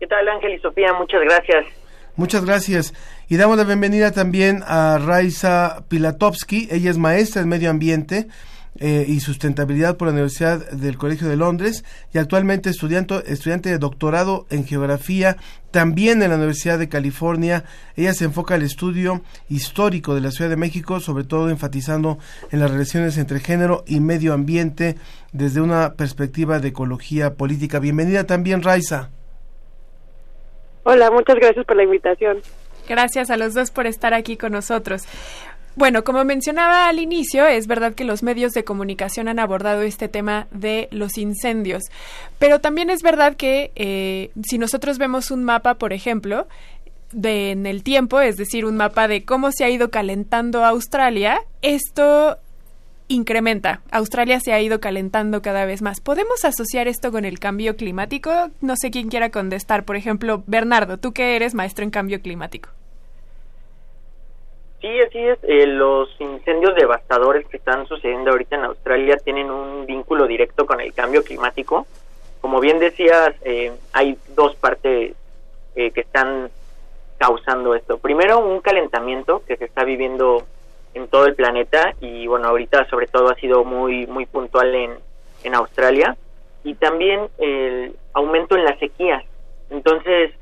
¿Qué 0.00 0.08
tal 0.08 0.28
Ángel 0.28 0.54
y 0.54 0.58
Sofía? 0.58 0.92
Muchas 0.94 1.20
gracias. 1.20 1.83
Muchas 2.16 2.44
gracias. 2.44 2.94
Y 3.28 3.36
damos 3.36 3.56
la 3.56 3.64
bienvenida 3.64 4.12
también 4.12 4.62
a 4.66 4.98
Raisa 4.98 5.84
Pilatovsky. 5.88 6.68
Ella 6.70 6.90
es 6.90 6.96
maestra 6.96 7.42
en 7.42 7.48
medio 7.48 7.70
ambiente 7.70 8.28
eh, 8.78 9.04
y 9.08 9.18
sustentabilidad 9.18 9.96
por 9.96 10.06
la 10.06 10.12
Universidad 10.12 10.70
del 10.70 10.96
Colegio 10.96 11.28
de 11.28 11.36
Londres 11.36 11.84
y 12.12 12.18
actualmente 12.18 12.70
estudiante, 12.70 13.22
estudiante 13.26 13.68
de 13.68 13.78
doctorado 13.78 14.46
en 14.50 14.64
geografía 14.64 15.38
también 15.72 16.22
en 16.22 16.30
la 16.30 16.36
Universidad 16.36 16.78
de 16.78 16.88
California. 16.88 17.64
Ella 17.96 18.14
se 18.14 18.26
enfoca 18.26 18.54
al 18.54 18.62
estudio 18.62 19.22
histórico 19.48 20.14
de 20.14 20.20
la 20.20 20.30
Ciudad 20.30 20.50
de 20.50 20.56
México, 20.56 21.00
sobre 21.00 21.24
todo 21.24 21.50
enfatizando 21.50 22.18
en 22.52 22.60
las 22.60 22.70
relaciones 22.70 23.18
entre 23.18 23.40
género 23.40 23.82
y 23.88 23.98
medio 23.98 24.32
ambiente 24.34 24.94
desde 25.32 25.60
una 25.60 25.94
perspectiva 25.94 26.60
de 26.60 26.68
ecología 26.68 27.34
política. 27.34 27.80
Bienvenida 27.80 28.22
también, 28.22 28.62
Raisa. 28.62 29.10
Hola, 30.84 31.10
muchas 31.10 31.36
gracias 31.36 31.64
por 31.66 31.76
la 31.76 31.82
invitación. 31.82 32.42
Gracias 32.88 33.30
a 33.30 33.36
los 33.36 33.54
dos 33.54 33.70
por 33.70 33.86
estar 33.86 34.12
aquí 34.12 34.36
con 34.36 34.52
nosotros. 34.52 35.02
Bueno, 35.76 36.04
como 36.04 36.24
mencionaba 36.24 36.86
al 36.86 37.00
inicio, 37.00 37.46
es 37.46 37.66
verdad 37.66 37.94
que 37.94 38.04
los 38.04 38.22
medios 38.22 38.52
de 38.52 38.62
comunicación 38.62 39.26
han 39.26 39.40
abordado 39.40 39.82
este 39.82 40.08
tema 40.08 40.46
de 40.52 40.86
los 40.92 41.18
incendios, 41.18 41.82
pero 42.38 42.60
también 42.60 42.90
es 42.90 43.02
verdad 43.02 43.34
que 43.34 43.72
eh, 43.74 44.30
si 44.44 44.58
nosotros 44.58 44.98
vemos 44.98 45.32
un 45.32 45.42
mapa, 45.42 45.74
por 45.74 45.92
ejemplo, 45.92 46.46
de 47.10 47.50
en 47.50 47.66
el 47.66 47.82
tiempo, 47.82 48.20
es 48.20 48.36
decir, 48.36 48.66
un 48.66 48.76
mapa 48.76 49.08
de 49.08 49.24
cómo 49.24 49.50
se 49.50 49.64
ha 49.64 49.70
ido 49.70 49.90
calentando 49.90 50.64
Australia, 50.64 51.40
esto 51.62 52.38
incrementa. 53.14 53.80
Australia 53.90 54.40
se 54.40 54.52
ha 54.52 54.60
ido 54.60 54.80
calentando 54.80 55.40
cada 55.42 55.64
vez 55.64 55.82
más. 55.82 56.00
¿Podemos 56.00 56.44
asociar 56.44 56.88
esto 56.88 57.10
con 57.10 57.24
el 57.24 57.38
cambio 57.38 57.76
climático? 57.76 58.30
No 58.60 58.74
sé 58.76 58.90
quién 58.90 59.08
quiera 59.08 59.30
contestar. 59.30 59.84
Por 59.84 59.96
ejemplo, 59.96 60.42
Bernardo, 60.46 60.98
tú 60.98 61.12
que 61.12 61.36
eres 61.36 61.54
maestro 61.54 61.84
en 61.84 61.90
cambio 61.90 62.20
climático. 62.20 62.68
Sí, 64.80 65.00
así 65.00 65.18
es. 65.18 65.38
Eh, 65.44 65.66
los 65.66 66.10
incendios 66.20 66.74
devastadores 66.74 67.46
que 67.46 67.56
están 67.56 67.86
sucediendo 67.86 68.32
ahorita 68.32 68.56
en 68.56 68.64
Australia 68.64 69.16
tienen 69.16 69.50
un 69.50 69.86
vínculo 69.86 70.26
directo 70.26 70.66
con 70.66 70.80
el 70.80 70.92
cambio 70.92 71.24
climático. 71.24 71.86
Como 72.42 72.60
bien 72.60 72.78
decías, 72.78 73.34
eh, 73.44 73.72
hay 73.94 74.18
dos 74.36 74.54
partes 74.56 75.14
eh, 75.74 75.90
que 75.90 76.00
están 76.02 76.50
causando 77.16 77.74
esto. 77.74 77.96
Primero, 77.96 78.40
un 78.40 78.60
calentamiento 78.60 79.42
que 79.46 79.56
se 79.56 79.64
está 79.64 79.84
viviendo 79.84 80.44
en 80.94 81.08
todo 81.08 81.26
el 81.26 81.34
planeta 81.34 81.94
y 82.00 82.26
bueno, 82.26 82.48
ahorita 82.48 82.88
sobre 82.88 83.06
todo 83.06 83.30
ha 83.30 83.34
sido 83.34 83.64
muy 83.64 84.06
muy 84.06 84.26
puntual 84.26 84.74
en, 84.74 84.92
en 85.42 85.54
Australia 85.54 86.16
y 86.62 86.74
también 86.74 87.28
el 87.38 87.94
aumento 88.14 88.56
en 88.56 88.64
las 88.64 88.78
sequías. 88.78 89.22
Entonces, 89.70 90.32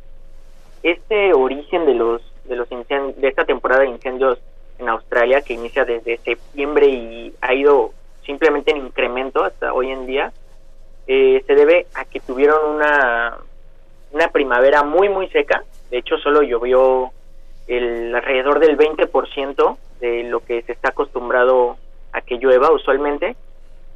este 0.82 1.32
origen 1.34 1.86
de 1.86 1.94
los 1.94 2.22
de 2.44 2.56
los 2.56 2.70
incendios, 2.70 3.20
de 3.20 3.28
esta 3.28 3.44
temporada 3.44 3.82
de 3.82 3.88
incendios 3.88 4.38
en 4.78 4.88
Australia 4.88 5.42
que 5.42 5.54
inicia 5.54 5.84
desde 5.84 6.18
septiembre 6.18 6.86
y 6.86 7.34
ha 7.40 7.54
ido 7.54 7.92
simplemente 8.26 8.72
en 8.72 8.78
incremento 8.78 9.44
hasta 9.44 9.72
hoy 9.72 9.90
en 9.90 10.06
día, 10.06 10.32
eh, 11.06 11.42
se 11.46 11.54
debe 11.54 11.86
a 11.94 12.04
que 12.04 12.20
tuvieron 12.20 12.74
una, 12.76 13.36
una 14.12 14.28
primavera 14.28 14.82
muy 14.82 15.08
muy 15.08 15.28
seca, 15.28 15.64
de 15.90 15.98
hecho 15.98 16.18
solo 16.18 16.42
llovió 16.42 17.10
el 17.68 18.14
alrededor 18.14 18.58
del 18.58 18.76
20% 18.76 19.76
de 20.02 20.24
lo 20.24 20.40
que 20.40 20.62
se 20.62 20.72
está 20.72 20.88
acostumbrado 20.88 21.76
a 22.12 22.20
que 22.20 22.36
llueva 22.36 22.72
usualmente 22.72 23.36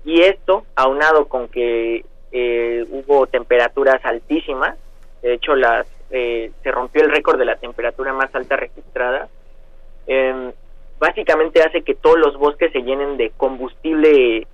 y 0.05 0.23
esto 0.23 0.65
aunado 0.77 1.27
con 1.27 1.49
que 1.49 2.05
eh, 2.31 2.87
hubo 2.91 3.27
temperaturas 3.27 4.03
altísimas, 4.05 4.79
de 5.21 5.35
hecho 5.35 5.57
las 5.57 5.85
eh, 6.11 6.53
se 6.63 6.71
rompió 6.71 7.03
el 7.03 7.11
récord 7.11 7.39
de 7.39 7.45
la 7.45 7.57
temperatura 7.57 8.13
más 8.13 8.33
alta 8.33 8.55
registrada, 8.55 9.29
em, 10.07 10.53
básicamente 11.01 11.61
hace 11.61 11.83
que 11.83 11.97
todos 11.97 12.19
los 12.19 12.37
bosques 12.39 12.71
se 12.71 12.83
llenen 12.83 13.17
de 13.17 13.31
combustible 13.37 14.47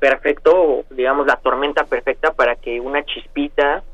perfecto, 0.00 0.84
digamos 0.90 1.28
la 1.28 1.36
tormenta 1.36 1.84
perfecta 1.84 2.32
para 2.32 2.56
que 2.56 2.80
una 2.80 3.04
chispita, 3.04 3.84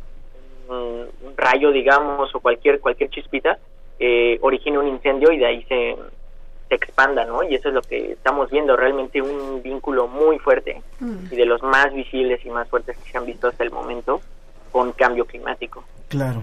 un 0.69 1.37
rayo 1.37 1.71
digamos 1.73 2.35
o 2.35 2.41
cualquier 2.41 2.81
cualquier 2.81 3.11
chispita 3.11 3.59
eh, 3.99 4.39
origine 4.41 4.79
un 4.79 4.89
incendio 4.89 5.31
y 5.31 5.39
de 5.39 5.47
ahí 5.47 5.63
se, 5.69 5.97
se 6.73 6.77
expanda, 6.77 7.27
¿no? 7.27 7.43
Y 7.43 7.55
eso 7.55 7.69
es 7.69 7.75
lo 7.75 7.83
que 7.83 8.13
estamos 8.13 8.51
viendo, 8.51 8.75
realmente 8.77 9.21
un 9.21 9.63
vínculo 9.63 10.09
muy 10.09 10.39
fuerte 10.39 10.81
y 11.31 11.37
de 11.37 11.45
los 11.45 11.63
más 11.63 11.93
visibles 11.93 12.41
y 12.47 12.49
más 12.51 12.67
fuertes 12.69 12.97
que 12.97 13.11
se 13.13 13.19
han 13.19 13.27
visto 13.27 13.49
hasta 13.49 13.63
el 13.63 13.71
momento 13.71 14.23
con 14.71 14.93
cambio 14.93 15.27
climático. 15.27 15.85
Claro. 16.09 16.43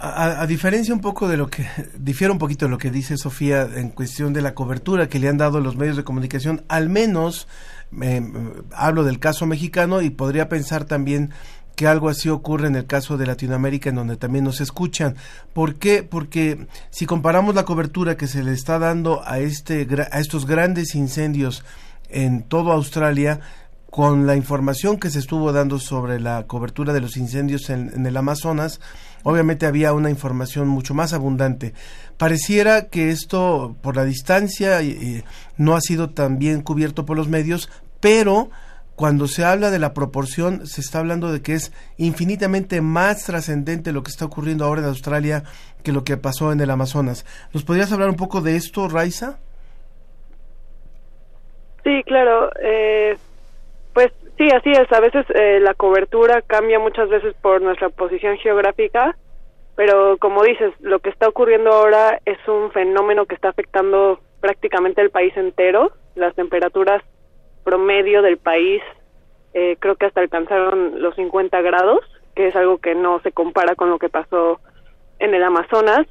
A, 0.00 0.08
a- 0.08 0.42
a 0.42 0.46
diferencia 0.48 0.92
un 0.92 1.00
poco 1.00 1.28
de 1.28 1.36
lo 1.36 1.46
que, 1.48 1.64
difiere 1.96 2.32
un 2.32 2.38
poquito 2.38 2.64
de 2.66 2.70
lo 2.72 2.78
que 2.78 2.90
dice 2.90 3.16
Sofía 3.16 3.68
en 3.76 3.90
cuestión 3.90 4.32
de 4.32 4.42
la 4.42 4.54
cobertura 4.54 5.08
que 5.08 5.20
le 5.20 5.28
han 5.28 5.38
dado 5.38 5.60
los 5.60 5.76
medios 5.76 5.96
de 5.96 6.02
comunicación, 6.04 6.64
al 6.68 6.88
menos 6.88 7.46
eh, 8.02 8.20
hablo 8.74 9.04
del 9.04 9.20
caso 9.20 9.46
mexicano 9.46 10.02
y 10.02 10.10
podría 10.10 10.48
pensar 10.48 10.84
también 10.86 11.30
que 11.78 11.86
algo 11.86 12.08
así 12.08 12.28
ocurre 12.28 12.66
en 12.66 12.74
el 12.74 12.86
caso 12.86 13.16
de 13.16 13.24
Latinoamérica 13.24 13.88
en 13.90 13.94
donde 13.94 14.16
también 14.16 14.44
nos 14.44 14.60
escuchan. 14.60 15.14
¿Por 15.52 15.76
qué? 15.76 16.02
Porque 16.02 16.66
si 16.90 17.06
comparamos 17.06 17.54
la 17.54 17.64
cobertura 17.64 18.16
que 18.16 18.26
se 18.26 18.42
le 18.42 18.52
está 18.52 18.80
dando 18.80 19.22
a, 19.24 19.38
este, 19.38 19.86
a 20.10 20.18
estos 20.18 20.44
grandes 20.44 20.96
incendios 20.96 21.62
en 22.08 22.42
toda 22.42 22.74
Australia, 22.74 23.38
con 23.90 24.26
la 24.26 24.34
información 24.34 24.98
que 24.98 25.08
se 25.08 25.20
estuvo 25.20 25.52
dando 25.52 25.78
sobre 25.78 26.18
la 26.18 26.48
cobertura 26.48 26.92
de 26.92 27.00
los 27.00 27.16
incendios 27.16 27.70
en, 27.70 28.04
el 28.04 28.16
Amazonas, 28.16 28.80
obviamente 29.22 29.64
había 29.64 29.92
una 29.92 30.10
información 30.10 30.66
mucho 30.66 30.94
más 30.94 31.12
abundante. 31.12 31.74
Pareciera 32.16 32.86
que 32.88 33.10
esto, 33.10 33.76
por 33.82 33.94
la 33.94 34.04
distancia, 34.04 34.82
y- 34.82 34.90
y 34.90 35.24
no 35.56 35.76
ha 35.76 35.80
sido 35.80 36.10
tan 36.10 36.40
bien 36.40 36.62
cubierto 36.62 37.06
por 37.06 37.16
los 37.16 37.28
medios, 37.28 37.70
pero 38.00 38.50
cuando 38.98 39.28
se 39.28 39.44
habla 39.44 39.70
de 39.70 39.78
la 39.78 39.94
proporción, 39.94 40.66
se 40.66 40.80
está 40.80 40.98
hablando 40.98 41.30
de 41.30 41.40
que 41.40 41.52
es 41.52 41.72
infinitamente 41.98 42.80
más 42.80 43.24
trascendente 43.24 43.92
lo 43.92 44.02
que 44.02 44.10
está 44.10 44.24
ocurriendo 44.24 44.64
ahora 44.64 44.80
en 44.80 44.88
Australia 44.88 45.44
que 45.84 45.92
lo 45.92 46.02
que 46.02 46.16
pasó 46.16 46.50
en 46.50 46.60
el 46.60 46.68
Amazonas. 46.68 47.24
¿Nos 47.54 47.62
podrías 47.62 47.92
hablar 47.92 48.08
un 48.08 48.16
poco 48.16 48.40
de 48.40 48.56
esto, 48.56 48.88
Raiza? 48.88 49.38
Sí, 51.84 52.02
claro. 52.06 52.50
eh, 52.60 53.16
pues 53.94 54.08
sí, 54.36 54.48
así 54.50 54.72
es. 54.72 54.92
A 54.92 54.98
veces 54.98 55.24
eh, 55.32 55.60
la 55.60 55.74
cobertura 55.74 56.42
cambia 56.42 56.80
muchas 56.80 57.08
veces 57.08 57.36
por 57.40 57.62
nuestra 57.62 57.90
posición 57.90 58.36
geográfica, 58.38 59.16
pero 59.76 60.18
como 60.18 60.42
dices, 60.42 60.72
lo 60.80 60.98
que 60.98 61.10
está 61.10 61.28
ocurriendo 61.28 61.70
ahora 61.70 62.18
es 62.24 62.38
un 62.48 62.72
fenómeno 62.72 63.26
que 63.26 63.36
está 63.36 63.50
afectando 63.50 64.18
prácticamente 64.40 65.00
el 65.02 65.10
país 65.10 65.36
entero. 65.36 65.92
Las 66.16 66.34
temperaturas 66.34 67.00
promedio 67.68 68.22
del 68.22 68.38
país 68.38 68.80
eh, 69.52 69.76
creo 69.78 69.96
que 69.96 70.06
hasta 70.06 70.20
alcanzaron 70.22 71.02
los 71.02 71.14
50 71.16 71.60
grados, 71.60 72.00
que 72.34 72.46
es 72.46 72.56
algo 72.56 72.78
que 72.78 72.94
no 72.94 73.20
se 73.20 73.30
compara 73.32 73.74
con 73.74 73.90
lo 73.90 73.98
que 73.98 74.08
pasó 74.08 74.58
en 75.18 75.34
el 75.34 75.42
Amazonas. 75.42 76.06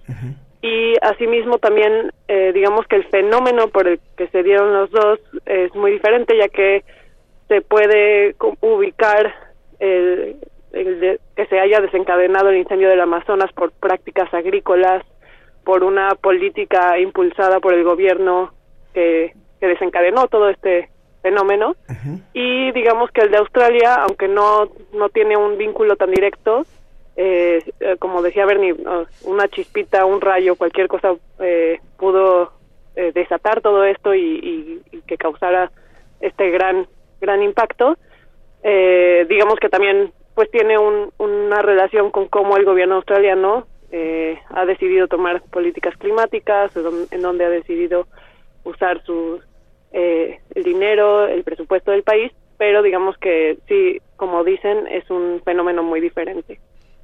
Y 0.61 0.93
asimismo 1.01 1.57
también, 1.57 2.11
eh, 2.27 2.51
digamos 2.53 2.85
que 2.87 2.97
el 2.97 3.05
fenómeno 3.05 3.69
por 3.69 3.87
el 3.87 3.99
que 4.17 4.27
se 4.27 4.43
dieron 4.43 4.71
los 4.73 4.91
dos 4.91 5.19
es 5.47 5.73
muy 5.75 5.91
diferente, 5.91 6.37
ya 6.37 6.47
que 6.49 6.83
se 7.47 7.61
puede 7.61 8.35
ubicar 8.61 9.33
el, 9.79 10.35
el 10.73 10.99
de- 10.99 11.19
que 11.35 11.45
se 11.47 11.59
haya 11.59 11.79
desencadenado 11.79 12.49
el 12.49 12.57
incendio 12.57 12.89
del 12.89 13.01
Amazonas 13.01 13.51
por 13.53 13.71
prácticas 13.71 14.31
agrícolas, 14.33 15.03
por 15.63 15.83
una 15.83 16.09
política 16.15 16.99
impulsada 16.99 17.59
por 17.59 17.73
el 17.73 17.83
gobierno 17.83 18.51
que, 18.93 19.33
que 19.59 19.67
desencadenó 19.67 20.27
todo 20.27 20.49
este 20.49 20.89
fenómeno. 21.21 21.75
Y 22.33 22.71
digamos 22.71 23.11
que 23.11 23.21
el 23.21 23.31
de 23.31 23.37
Australia, 23.37 23.95
aunque 23.95 24.27
no, 24.27 24.69
no 24.93 25.09
tiene 25.09 25.35
un 25.37 25.57
vínculo 25.57 25.95
tan 25.95 26.11
directo, 26.11 26.65
eh, 27.15 27.63
eh, 27.79 27.95
como 27.99 28.21
decía 28.21 28.45
Bernie, 28.45 28.75
una 29.23 29.47
chispita, 29.47 30.05
un 30.05 30.21
rayo, 30.21 30.55
cualquier 30.55 30.87
cosa 30.87 31.15
eh, 31.39 31.79
pudo 31.97 32.51
eh, 32.95 33.11
desatar 33.13 33.61
todo 33.61 33.83
esto 33.83 34.13
y, 34.13 34.21
y- 34.21 34.81
y 34.97 35.01
que 35.01 35.17
causara 35.17 35.71
este 36.21 36.49
gran 36.51 36.87
gran 37.21 37.41
impacto. 37.41 37.97
Eh, 38.63 39.25
digamos 39.29 39.55
que 39.59 39.69
también 39.69 40.11
pues 40.35 40.49
tiene 40.51 40.77
un- 40.77 41.11
una 41.17 41.61
relación 41.63 42.11
con 42.11 42.27
cómo 42.27 42.57
el 42.57 42.65
gobierno 42.65 42.95
australiano 42.95 43.65
eh, 43.91 44.37
ha 44.49 44.65
decidido 44.65 45.07
tomar 45.07 45.41
políticas 45.43 45.95
climáticas, 45.97 46.75
en 46.75 46.83
don- 46.83 47.07
en 47.09 47.21
donde 47.21 47.45
ha 47.45 47.49
decidido 47.49 48.05
usar 48.63 49.01
su 49.03 49.39
eh, 49.99 50.39
el 50.53 50.63
dinero, 50.63 51.27
el 51.27 51.43
presupuesto 51.43 51.89
del 51.89 52.03
país, 52.03 52.31
pero 52.57 52.83
digamos 52.83 53.17
que 53.17 53.57
sí, 53.67 53.99
como 54.15 54.43
dicen, 54.43 54.85
es 54.87 55.09
un 55.09 55.41
fenómeno 55.43 55.81
muy 55.81 56.01
diferente. 56.01 56.59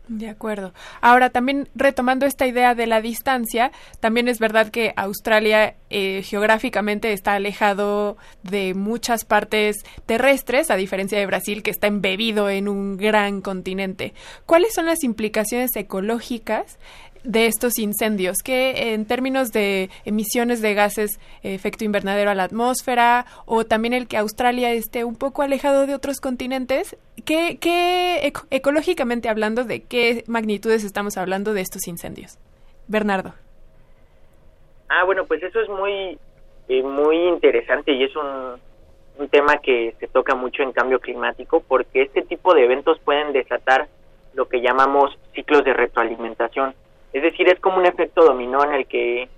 De 0.08 0.30
acuerdo. 0.30 0.74
Ahora, 1.02 1.32
también 1.32 1.70
retomando 1.74 2.28
esta 2.28 2.46
idea 2.46 2.76
de 2.76 2.86
la 2.86 3.02
distancia, 3.02 3.72
también 4.00 4.28
es 4.28 4.38
verdad 4.38 4.70
que 4.70 4.94
Australia 4.96 5.76
eh, 5.90 6.22
geográficamente 6.24 7.14
está 7.14 7.34
alejado 7.34 8.18
de 8.44 8.74
muchas 8.76 9.26
partes 9.26 9.78
terrestres, 10.06 10.70
a 10.70 10.76
diferencia 10.76 11.18
de 11.18 11.26
Brasil, 11.26 11.64
que 11.64 11.72
está 11.72 11.88
embebido 11.88 12.50
en 12.50 12.68
un 12.68 12.98
gran 12.98 13.42
continente. 13.42 14.14
¿Cuáles 14.46 14.74
son 14.74 14.86
las 14.86 15.04
implicaciones 15.04 15.76
ecológicas 15.76 16.78
de 17.24 17.48
estos 17.48 17.78
incendios? 17.80 18.38
Que 18.44 18.94
en 18.94 19.06
términos 19.06 19.52
de 19.52 19.90
emisiones 20.06 20.62
de 20.62 20.74
gases 20.74 21.20
eh, 21.44 21.54
efecto 21.54 21.84
invernadero 21.84 22.32
a 22.32 22.36
la 22.36 22.44
atmósfera 22.44 23.26
o 23.46 23.66
también 23.66 23.94
el 23.94 24.08
que 24.08 24.18
Australia 24.18 24.72
esté 24.72 25.04
un 25.04 25.16
poco 25.16 25.42
alejado 25.42 25.86
de 25.88 25.96
otros 25.96 26.20
continentes, 26.20 26.98
¿qué, 27.26 27.58
qué 27.60 28.28
eco- 28.28 28.46
ecológicamente 28.52 29.30
hablando, 29.30 29.64
de 29.64 29.82
qué 29.82 30.24
magnitudes 30.28 30.84
estamos 30.84 31.18
hablando 31.18 31.54
de 31.54 31.62
estos 31.62 31.88
incendios? 31.88 32.38
Bernardo. 32.88 33.34
Ah, 34.90 35.04
bueno, 35.06 35.26
pues 35.26 35.42
eso 35.42 35.60
es 35.62 35.70
muy, 35.70 36.18
eh, 36.68 36.84
muy 36.84 37.16
interesante 37.30 37.94
y 37.94 38.04
es 38.04 38.16
un, 38.16 38.60
un 39.18 39.30
tema 39.30 39.58
que 39.58 39.96
se 40.00 40.08
toca 40.08 40.36
mucho 40.36 40.62
en 40.62 40.72
cambio 40.72 41.00
climático 41.00 41.64
porque 41.68 42.04
este 42.04 42.22
tipo 42.22 42.54
de 42.54 42.66
eventos 42.66 43.00
pueden 43.00 43.34
desatar 43.34 43.88
lo 44.34 44.48
que 44.50 44.62
llamamos 44.62 45.18
ciclos 45.34 45.64
de 45.64 45.74
retroalimentación. 45.74 46.76
Es 47.14 47.22
decir, 47.22 47.48
es 47.48 47.60
como 47.60 47.78
un 47.78 47.86
efecto 47.86 48.26
dominó 48.26 48.64
en 48.64 48.74
el 48.74 48.88
que 48.88 49.30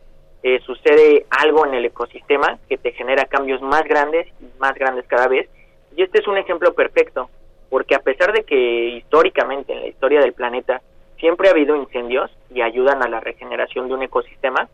eh, 0.44 0.60
sucede 0.66 1.26
algo 1.30 1.66
en 1.66 1.74
el 1.74 1.86
ecosistema 1.86 2.58
que 2.70 2.78
te 2.78 2.94
genera 2.94 3.26
cambios 3.26 3.62
más 3.62 3.84
grandes 3.84 4.28
y 4.40 4.46
más 4.60 4.74
grandes 4.76 5.06
cada 5.08 5.28
vez. 5.28 5.50
Y 5.96 6.02
este 6.02 6.20
es 6.20 6.28
un 6.28 6.38
ejemplo 6.38 6.74
perfecto, 6.74 7.30
porque 7.70 7.96
a 7.96 8.00
pesar 8.00 8.32
de 8.32 8.44
que 8.44 8.90
históricamente 8.90 9.74
en 9.74 9.82
la 9.82 9.88
historia 9.88 10.22
del 10.22 10.34
planeta 10.34 10.82
siempre 11.20 11.48
ha 11.48 11.52
habido 11.52 11.76
incendios 11.76 12.30
y 12.54 12.62
ayudan 12.62 13.02
a 13.02 13.08
la 13.08 13.20
regeneración 13.20 13.88
de 13.88 13.94
un 13.94 14.04
ecosistema, 14.04 14.70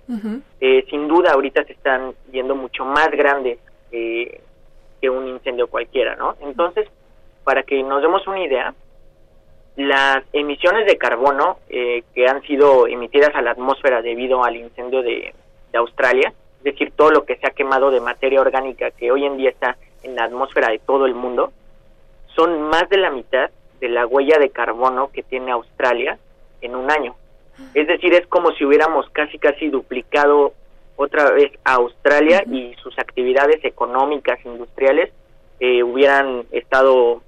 eh, 0.60 0.86
sin 0.90 1.08
duda 1.08 1.32
ahorita 1.34 1.64
se 1.64 1.74
están 1.74 2.14
viendo 2.28 2.56
mucho 2.56 2.84
más 2.84 3.10
grandes 3.12 3.60
eh, 3.92 4.42
que 5.00 5.10
un 5.10 5.28
incendio 5.28 5.68
cualquiera, 5.68 6.16
¿no? 6.16 6.36
Entonces, 6.42 6.88
para 7.44 7.64
que 7.64 7.82
nos 7.82 8.02
demos 8.02 8.26
una 8.28 8.44
idea, 8.44 8.74
las 9.76 10.24
emisiones 10.34 10.86
de 10.86 10.98
carbono 10.98 11.58
eh, 11.70 12.04
que 12.14 12.28
han 12.28 12.42
sido 12.44 12.88
emitidas 12.88 13.34
a 13.36 13.42
la 13.42 13.52
atmósfera 13.52 14.02
debido 14.02 14.44
al 14.44 14.58
incendio 14.58 15.02
de, 15.02 15.34
de 15.72 15.78
Australia, 15.78 16.34
es 16.58 16.64
decir, 16.64 16.92
todo 16.96 17.12
lo 17.12 17.26
que 17.26 17.38
se 17.38 17.48
ha 17.48 17.52
quemado 17.52 17.90
de 17.90 18.02
materia 18.02 18.42
orgánica 18.42 18.92
que 18.92 19.12
hoy 19.12 19.26
en 19.26 19.38
día 19.38 19.50
está 19.50 19.78
en 20.04 20.16
la 20.16 20.26
atmósfera 20.26 20.70
de 20.70 20.80
todo 20.80 21.06
el 21.06 21.16
mundo, 21.16 21.52
son 22.36 22.62
más 22.64 22.88
de 22.90 22.98
la 22.98 23.10
mitad 23.12 23.50
de 23.80 23.90
la 23.90 24.06
huella 24.06 24.38
de 24.38 24.50
carbono 24.50 25.10
que 25.12 25.24
tiene 25.24 25.52
Australia 25.52 26.18
en 26.62 26.76
un 26.76 26.92
año. 26.92 27.16
Es 27.74 27.88
decir, 27.88 28.14
es 28.14 28.26
como 28.28 28.52
si 28.52 28.66
hubiéramos 28.66 29.10
casi 29.10 29.38
casi 29.38 29.70
duplicado 29.70 30.54
otra 30.96 31.32
vez 31.32 31.52
a 31.64 31.74
Australia 31.74 32.44
y 32.52 32.76
sus 32.82 32.98
actividades 33.00 33.64
económicas, 33.66 34.40
industriales, 34.46 35.12
eh, 35.60 35.84
hubieran 35.84 36.44
estado 36.52 37.22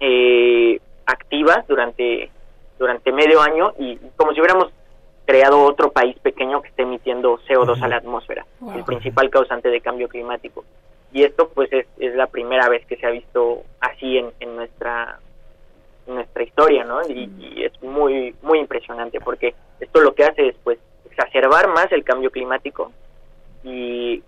eh, 0.00 0.80
activas 1.06 1.66
durante, 1.66 2.30
durante 2.78 3.12
medio 3.12 3.40
año 3.40 3.72
y 3.78 3.96
como 4.16 4.32
si 4.32 4.40
hubiéramos 4.40 4.68
creado 5.24 5.62
otro 5.64 5.92
país 5.92 6.18
pequeño 6.20 6.60
que 6.62 6.68
esté 6.68 6.82
emitiendo 6.82 7.38
CO2 7.48 7.80
a 7.82 7.88
la 7.88 7.96
atmósfera, 7.96 8.44
Wow. 8.60 8.76
el 8.78 8.84
principal 8.84 9.30
causante 9.30 9.68
de 9.70 9.80
cambio 9.80 10.08
climático. 10.08 10.64
Y 11.12 11.22
esto 11.24 11.48
pues 11.50 11.72
es, 11.72 11.86
es 11.98 12.14
la 12.14 12.26
primera 12.26 12.68
vez 12.68 12.84
que 12.86 12.96
se 12.96 13.06
ha 13.06 13.10
visto 13.10 13.62
así 13.80 14.18
en, 14.18 14.32
en 14.40 14.56
nuestra 14.56 15.18
en 16.08 16.14
nuestra 16.16 16.42
historia, 16.42 16.82
¿no? 16.84 17.00
Y, 17.08 17.30
y 17.38 17.64
es 17.64 17.80
muy 17.82 18.34
muy 18.42 18.58
impresionante 18.58 19.20
porque 19.20 19.54
esto 19.78 20.00
lo 20.00 20.14
que 20.14 20.24
hace 20.24 20.48
es 20.48 20.56
pues 20.64 20.78
exacerbar 21.04 21.68
más 21.68 21.92
el 21.92 22.02
cambio 22.02 22.30
climático 22.30 22.90
y 23.62 24.22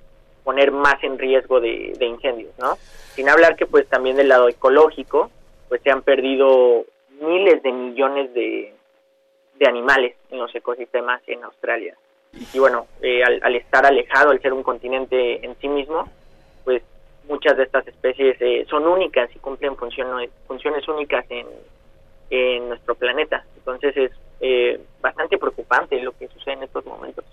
poner 0.44 0.70
más 0.70 1.02
en 1.02 1.18
riesgo 1.18 1.58
de, 1.60 1.94
de 1.98 2.06
incendios, 2.06 2.52
¿no? 2.58 2.76
Sin 3.14 3.28
hablar 3.28 3.56
que 3.56 3.66
pues 3.66 3.88
también 3.88 4.16
del 4.16 4.28
lado 4.28 4.48
ecológico, 4.48 5.30
pues 5.74 5.82
se 5.82 5.90
han 5.90 6.02
perdido 6.02 6.84
miles 7.20 7.60
de 7.64 7.72
millones 7.72 8.32
de, 8.32 8.72
de 9.58 9.68
animales 9.68 10.14
en 10.30 10.38
los 10.38 10.54
ecosistemas 10.54 11.20
en 11.26 11.42
Australia. 11.42 11.96
Y 12.52 12.60
bueno, 12.60 12.86
eh, 13.02 13.24
al, 13.24 13.40
al 13.42 13.56
estar 13.56 13.84
alejado, 13.84 14.30
al 14.30 14.40
ser 14.40 14.52
un 14.52 14.62
continente 14.62 15.44
en 15.44 15.56
sí 15.60 15.66
mismo, 15.66 16.08
pues 16.62 16.80
muchas 17.28 17.56
de 17.56 17.64
estas 17.64 17.88
especies 17.88 18.36
eh, 18.38 18.64
son 18.70 18.86
únicas 18.86 19.34
y 19.34 19.40
cumplen 19.40 19.74
funciones, 19.74 20.30
funciones 20.46 20.86
únicas 20.86 21.26
en, 21.28 21.48
en 22.30 22.68
nuestro 22.68 22.94
planeta. 22.94 23.44
Entonces 23.56 23.96
es 23.96 24.12
eh, 24.42 24.80
bastante 25.00 25.38
preocupante 25.38 26.00
lo 26.00 26.12
que 26.12 26.28
sucede 26.28 26.54
en 26.54 26.62
estos 26.62 26.86
momentos. 26.86 27.24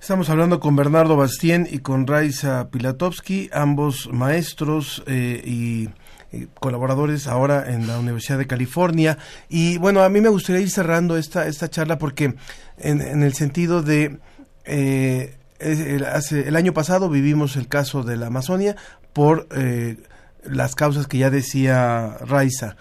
Estamos 0.00 0.30
hablando 0.30 0.60
con 0.60 0.76
Bernardo 0.76 1.16
Bastien 1.16 1.66
y 1.68 1.80
con 1.80 2.06
Raiza 2.06 2.70
Pilatovsky, 2.70 3.50
ambos 3.52 4.08
maestros 4.12 5.02
eh, 5.08 5.42
y 5.44 5.88
eh, 6.34 6.48
colaboradores 6.60 7.26
ahora 7.26 7.72
en 7.72 7.86
la 7.86 7.98
Universidad 7.98 8.38
de 8.38 8.46
California. 8.46 9.18
Y 9.48 9.78
bueno, 9.78 10.02
a 10.02 10.08
mí 10.08 10.20
me 10.20 10.28
gustaría 10.28 10.62
ir 10.62 10.70
cerrando 10.70 11.16
esta, 11.16 11.46
esta 11.46 11.68
charla 11.68 11.98
porque 11.98 12.34
en, 12.78 13.00
en 13.00 13.22
el 13.22 13.34
sentido 13.34 13.82
de... 13.82 14.18
Eh, 14.64 15.36
el, 15.60 16.04
hace, 16.04 16.48
el 16.48 16.56
año 16.56 16.74
pasado 16.74 17.08
vivimos 17.08 17.56
el 17.56 17.68
caso 17.68 18.02
de 18.02 18.16
la 18.16 18.26
Amazonia 18.26 18.76
por 19.12 19.46
eh, 19.56 19.96
las 20.44 20.74
causas 20.74 21.06
que 21.06 21.18
ya 21.18 21.30
decía 21.30 22.18
Raiza. 22.20 22.76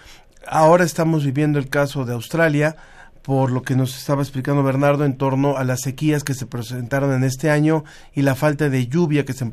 Ahora 0.45 0.83
estamos 0.83 1.23
viviendo 1.23 1.59
el 1.59 1.69
caso 1.69 2.05
de 2.05 2.13
Australia 2.13 2.75
por 3.21 3.51
lo 3.51 3.61
que 3.61 3.77
nos 3.77 3.97
estaba 3.97 4.21
explicando 4.21 4.63
Bernardo 4.63 5.05
en 5.05 5.15
torno 5.15 5.55
a 5.55 5.63
las 5.63 5.79
sequías 5.81 6.25
que 6.25 6.33
se 6.33 6.45
presentaron 6.45 7.13
en 7.13 7.23
este 7.23 7.49
año 7.49 7.85
y 8.13 8.21
la 8.21 8.35
falta 8.35 8.69
de 8.69 8.87
lluvia 8.87 9.23
que 9.23 9.31
se, 9.31 9.47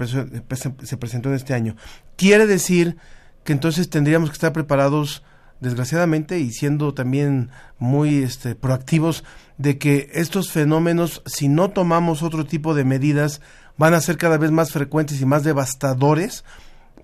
se 0.82 0.96
presentó 0.96 1.28
en 1.28 1.36
este 1.36 1.54
año. 1.54 1.76
Quiere 2.16 2.46
decir 2.48 2.96
que 3.44 3.52
entonces 3.52 3.90
tendríamos 3.90 4.30
que 4.30 4.34
estar 4.34 4.52
preparados 4.52 5.22
desgraciadamente 5.60 6.38
y 6.38 6.52
siendo 6.52 6.94
también 6.94 7.50
muy 7.78 8.22
este, 8.22 8.54
proactivos 8.54 9.24
de 9.58 9.78
que 9.78 10.10
estos 10.14 10.50
fenómenos, 10.50 11.22
si 11.26 11.48
no 11.48 11.70
tomamos 11.70 12.22
otro 12.22 12.46
tipo 12.46 12.74
de 12.74 12.84
medidas, 12.84 13.40
van 13.76 13.94
a 13.94 14.00
ser 14.00 14.16
cada 14.16 14.38
vez 14.38 14.50
más 14.50 14.72
frecuentes 14.72 15.20
y 15.20 15.26
más 15.26 15.44
devastadores, 15.44 16.44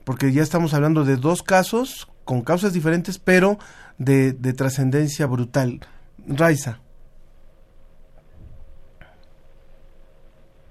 porque 0.04 0.32
ya 0.32 0.42
estamos 0.42 0.74
hablando 0.74 1.04
de 1.04 1.16
dos 1.16 1.42
casos 1.42 2.08
con 2.24 2.42
causas 2.42 2.72
diferentes, 2.72 3.18
pero 3.18 3.58
de, 3.98 4.32
de 4.32 4.52
trascendencia 4.52 5.26
brutal. 5.26 5.80
Raiza. 6.26 6.80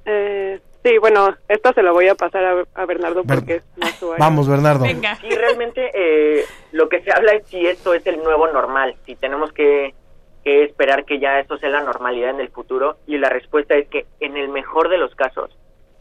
Eh, 0.05 0.61
sí, 0.86 0.99
bueno, 0.99 1.36
esto 1.47 1.73
se 1.73 1.81
lo 1.81 1.93
voy 1.93 2.07
a 2.07 2.15
pasar 2.15 2.45
a, 2.45 2.63
a 2.75 2.86
Bernardo 2.86 3.23
porque 3.23 3.55
es 3.55 3.63
más 3.77 3.95
su 3.95 4.13
área. 4.13 4.23
Vamos, 4.23 4.47
Bernardo. 4.47 4.86
Sí, 4.86 5.29
realmente 5.36 5.89
eh, 5.93 6.45
lo 6.73 6.88
que 6.89 7.01
se 7.01 7.11
habla 7.11 7.33
es 7.33 7.47
si 7.47 7.65
esto 7.65 7.95
es 7.95 8.05
el 8.05 8.21
nuevo 8.21 8.47
normal, 8.47 8.95
si 9.05 9.15
tenemos 9.15 9.51
que, 9.51 9.95
que 10.43 10.63
esperar 10.63 11.05
que 11.05 11.17
ya 11.19 11.39
esto 11.39 11.57
sea 11.57 11.69
la 11.69 11.81
normalidad 11.81 12.29
en 12.29 12.39
el 12.39 12.49
futuro 12.49 12.97
y 13.07 13.17
la 13.17 13.29
respuesta 13.29 13.73
es 13.73 13.88
que 13.88 14.05
en 14.19 14.38
el 14.38 14.49
mejor 14.49 14.89
de 14.89 14.99
los 14.99 15.15
casos 15.15 15.49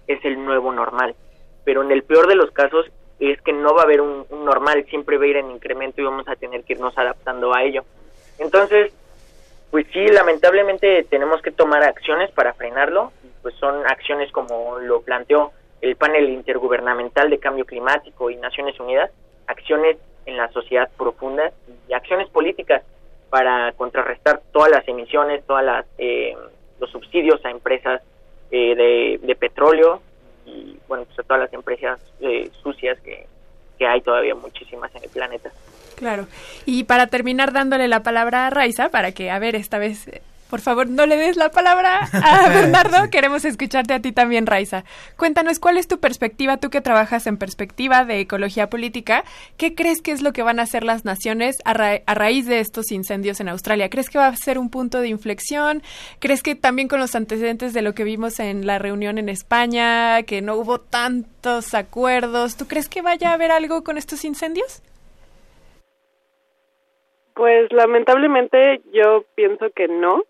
es 0.07 0.23
el 0.25 0.45
nuevo 0.45 0.71
normal, 0.71 1.15
pero 1.65 1.83
en 1.83 1.91
el 1.91 2.03
peor 2.03 2.27
de 2.27 2.35
los 2.35 2.51
casos 2.51 2.85
es 3.21 3.41
que 3.41 3.55
no 3.55 3.75
va 3.75 3.83
a 3.83 3.85
haber 3.85 4.03
un, 4.03 4.27
un 4.29 4.45
normal, 4.45 4.85
siempre 4.91 5.17
va 5.17 5.25
a 5.25 5.29
ir 5.29 5.37
en 5.39 5.51
incremento 5.51 6.03
y 6.03 6.05
vamos 6.05 6.29
a 6.29 6.37
tener 6.37 6.63
que 6.65 6.75
irnos 6.75 6.97
adaptando 6.99 7.55
a 7.55 7.63
ello. 7.63 7.85
Entonces, 8.39 8.93
pues 9.71 9.87
sí, 9.95 10.07
lamentablemente 10.09 11.07
tenemos 11.09 11.41
que 11.41 11.53
tomar 11.53 11.83
acciones 11.85 12.31
para 12.33 12.53
frenarlo, 12.53 13.13
pues 13.45 13.55
son 13.57 13.87
acciones 13.87 14.33
como 14.33 14.79
lo 14.79 15.03
planteó 15.03 15.53
el 15.83 15.97
panel 15.97 16.31
intergubernamental 16.31 17.29
de 17.29 17.39
cambio 17.39 17.67
climático 17.67 18.31
y 18.31 18.37
Naciones 18.37 18.81
Unidas, 18.81 19.11
acciones 19.47 19.99
en 20.25 20.39
la 20.39 20.51
sociedad 20.51 20.89
profunda 20.97 21.53
y 21.87 21.93
acciones 21.93 22.31
políticas 22.31 22.83
para 23.29 23.71
contrarrestar 23.73 24.41
todas 24.51 24.71
las 24.71 24.89
emisiones, 24.89 25.45
todas 25.47 25.63
las 25.63 25.85
eh, 25.99 26.35
los 26.81 26.91
subsidios 26.91 27.45
a 27.45 27.51
empresas 27.51 28.01
eh, 28.51 29.19
de, 29.21 29.37
petróleo 29.37 30.01
y 30.47 30.79
bueno, 30.89 31.05
pues 31.05 31.19
a 31.19 31.23
todas 31.23 31.43
las 31.43 31.53
empresas 31.53 32.01
eh, 32.21 32.51
sucias 32.63 32.99
que, 33.01 33.27
que 33.79 33.87
hay 33.87 34.01
todavía 34.01 34.35
muchísimas 34.35 34.95
en 34.95 35.05
el 35.05 35.11
planeta. 35.11 35.51
Claro. 35.97 36.27
Y 36.65 36.85
para 36.85 37.09
terminar 37.09 37.53
dándole 37.53 37.89
la 37.89 38.03
palabra 38.03 38.47
a 38.47 38.51
Raiza, 38.51 38.89
para 38.89 39.13
que, 39.13 39.31
a 39.31 39.39
ver, 39.39 39.55
esta 39.55 39.79
vez, 39.79 40.09
por 40.55 40.61
favor, 40.61 40.89
no 40.89 41.05
le 41.05 41.17
des 41.17 41.37
la 41.37 41.51
palabra 41.51 42.09
a 42.13 42.49
Bernardo, 42.55 43.11
queremos 43.11 43.45
escucharte 43.45 43.93
a 43.93 43.99
ti 43.99 44.13
también, 44.13 44.47
Raiza. 44.47 44.85
Cuéntanos, 45.17 45.59
¿cuál 45.59 45.79
es 45.79 45.89
tu 45.89 45.99
perspectiva, 45.99 46.59
tú 46.59 46.71
que 46.71 46.81
trabajas 46.81 47.27
en 47.27 47.39
perspectiva 47.39 48.05
de 48.05 48.21
ecología 48.21 48.71
política? 48.71 49.25
¿Qué 49.57 49.75
crees 49.75 50.01
que 50.01 50.13
es 50.13 50.23
lo 50.23 50.33
que 50.33 50.45
van 50.45 50.61
a 50.61 50.63
hacer 50.63 50.85
las 50.85 51.05
naciones 51.05 51.57
a, 51.65 51.75
ra 51.75 52.03
a 52.07 52.15
raíz 52.15 52.47
de 52.47 52.61
estos 52.61 52.93
incendios 52.93 53.41
en 53.41 53.49
Australia? 53.49 53.91
¿Crees 53.91 54.09
que 54.09 54.19
va 54.19 54.29
a 54.29 54.37
ser 54.37 54.61
un 54.61 54.71
punto 54.71 55.01
de 55.01 55.09
inflexión? 55.09 55.83
¿Crees 56.21 56.41
que 56.41 56.55
también 56.55 56.87
con 56.87 57.01
los 57.01 57.17
antecedentes 57.17 57.73
de 57.73 57.83
lo 57.83 57.93
que 57.93 58.05
vimos 58.05 58.39
en 58.39 58.65
la 58.65 58.79
reunión 58.79 59.19
en 59.19 59.29
España, 59.29 60.23
que 60.23 60.41
no 60.41 60.55
hubo 60.55 60.79
tantos 60.79 61.75
acuerdos, 61.75 62.57
¿tú 62.57 62.69
crees 62.69 62.89
que 62.89 63.03
vaya 63.03 63.31
a 63.31 63.35
haber 63.35 63.51
algo 63.51 63.83
con 63.83 63.99
estos 63.99 64.25
incendios? 64.25 64.85
Pues 67.35 67.73
lamentablemente 67.73 68.83
yo 68.93 69.25
pienso 69.35 69.71
que 69.75 69.89
no. 69.89 70.23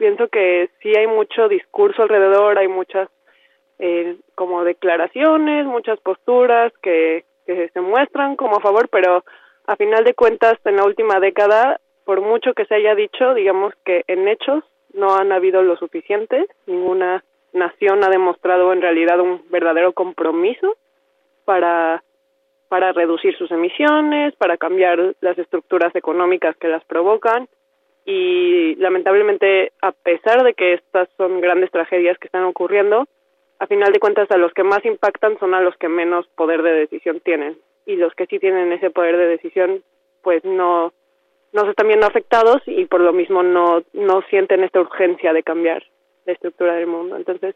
Pienso 0.00 0.28
que 0.28 0.70
sí 0.80 0.96
hay 0.96 1.06
mucho 1.06 1.46
discurso 1.46 2.02
alrededor, 2.02 2.56
hay 2.56 2.68
muchas 2.68 3.10
eh, 3.78 4.16
como 4.34 4.64
declaraciones, 4.64 5.66
muchas 5.66 6.00
posturas 6.00 6.72
que, 6.82 7.26
se 7.44 7.80
muestran 7.82 8.34
como 8.36 8.56
a 8.56 8.60
favor, 8.60 8.88
pero 8.88 9.24
a 9.66 9.76
final 9.76 10.04
de 10.04 10.14
cuentas 10.14 10.54
en 10.64 10.76
la 10.76 10.84
última 10.84 11.20
década, 11.20 11.80
por 12.06 12.22
mucho 12.22 12.54
que 12.54 12.64
se 12.64 12.76
haya 12.76 12.94
dicho, 12.94 13.34
digamos 13.34 13.74
que 13.84 14.04
en 14.06 14.26
hechos 14.26 14.64
no 14.94 15.16
han 15.16 15.32
habido 15.32 15.62
lo 15.62 15.76
suficiente, 15.76 16.46
ninguna 16.64 17.22
nación 17.52 18.02
ha 18.02 18.08
demostrado 18.08 18.72
en 18.72 18.80
realidad 18.80 19.20
un 19.20 19.42
verdadero 19.50 19.92
compromiso 19.92 20.76
para 21.44 22.02
para 22.68 22.92
reducir 22.92 23.36
sus 23.36 23.50
emisiones, 23.50 24.34
para 24.36 24.56
cambiar 24.56 25.14
las 25.20 25.36
estructuras 25.36 25.94
económicas 25.94 26.56
que 26.56 26.68
las 26.68 26.84
provocan 26.84 27.48
y 28.04 28.74
lamentablemente 28.76 29.72
a 29.82 29.92
pesar 29.92 30.42
de 30.42 30.54
que 30.54 30.74
estas 30.74 31.08
son 31.16 31.40
grandes 31.40 31.70
tragedias 31.70 32.18
que 32.18 32.26
están 32.26 32.44
ocurriendo, 32.44 33.06
a 33.58 33.66
final 33.66 33.92
de 33.92 34.00
cuentas 34.00 34.30
a 34.30 34.38
los 34.38 34.52
que 34.54 34.64
más 34.64 34.84
impactan 34.84 35.38
son 35.38 35.54
a 35.54 35.60
los 35.60 35.76
que 35.76 35.88
menos 35.88 36.26
poder 36.28 36.62
de 36.62 36.72
decisión 36.72 37.20
tienen 37.20 37.58
y 37.86 37.96
los 37.96 38.14
que 38.14 38.26
sí 38.26 38.38
tienen 38.38 38.72
ese 38.72 38.90
poder 38.90 39.16
de 39.16 39.26
decisión 39.26 39.82
pues 40.22 40.44
no 40.44 40.92
no 41.52 41.64
se 41.64 41.70
están 41.70 41.88
viendo 41.88 42.06
afectados 42.06 42.62
y 42.66 42.86
por 42.86 43.00
lo 43.00 43.12
mismo 43.12 43.42
no 43.42 43.82
no 43.92 44.22
sienten 44.30 44.64
esta 44.64 44.80
urgencia 44.80 45.32
de 45.32 45.42
cambiar 45.42 45.84
la 46.26 46.32
estructura 46.32 46.74
del 46.74 46.86
mundo. 46.86 47.16
Entonces, 47.16 47.54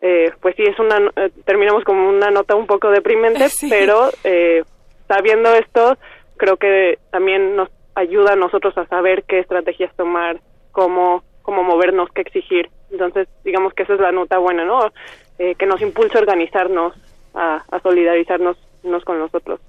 eh, 0.00 0.30
pues 0.40 0.54
sí 0.56 0.62
es 0.62 0.78
una 0.78 1.10
eh, 1.16 1.30
terminamos 1.44 1.84
como 1.84 2.08
una 2.08 2.30
nota 2.30 2.54
un 2.54 2.66
poco 2.66 2.90
deprimente 2.90 3.48
sí. 3.48 3.68
pero 3.70 4.10
eh, 4.22 4.62
sabiendo 5.08 5.52
esto 5.54 5.96
creo 6.36 6.56
que 6.56 6.98
también 7.10 7.56
nos 7.56 7.70
ayuda 7.94 8.32
a 8.32 8.36
nosotros 8.36 8.76
a 8.78 8.86
saber 8.86 9.24
qué 9.24 9.40
estrategias 9.40 9.94
tomar 9.96 10.40
cómo 10.72 11.22
cómo 11.42 11.62
movernos 11.62 12.08
qué 12.14 12.22
exigir. 12.22 12.70
Entonces 12.90 13.28
digamos 13.44 13.74
que 13.74 13.82
esa 13.82 13.94
es 13.94 14.00
la 14.00 14.12
nota 14.12 14.38
buena 14.38 14.64
no 14.64 14.90
eh, 15.38 15.54
que 15.56 15.66
nos 15.66 15.80
impulsa 15.80 16.18
a 16.18 16.22
organizarnos 16.22 16.94
a, 17.34 17.62
solidarizarnos 17.82 18.56
unos 18.82 19.04
con 19.04 19.18
los 19.18 19.34
otros. 19.34 19.60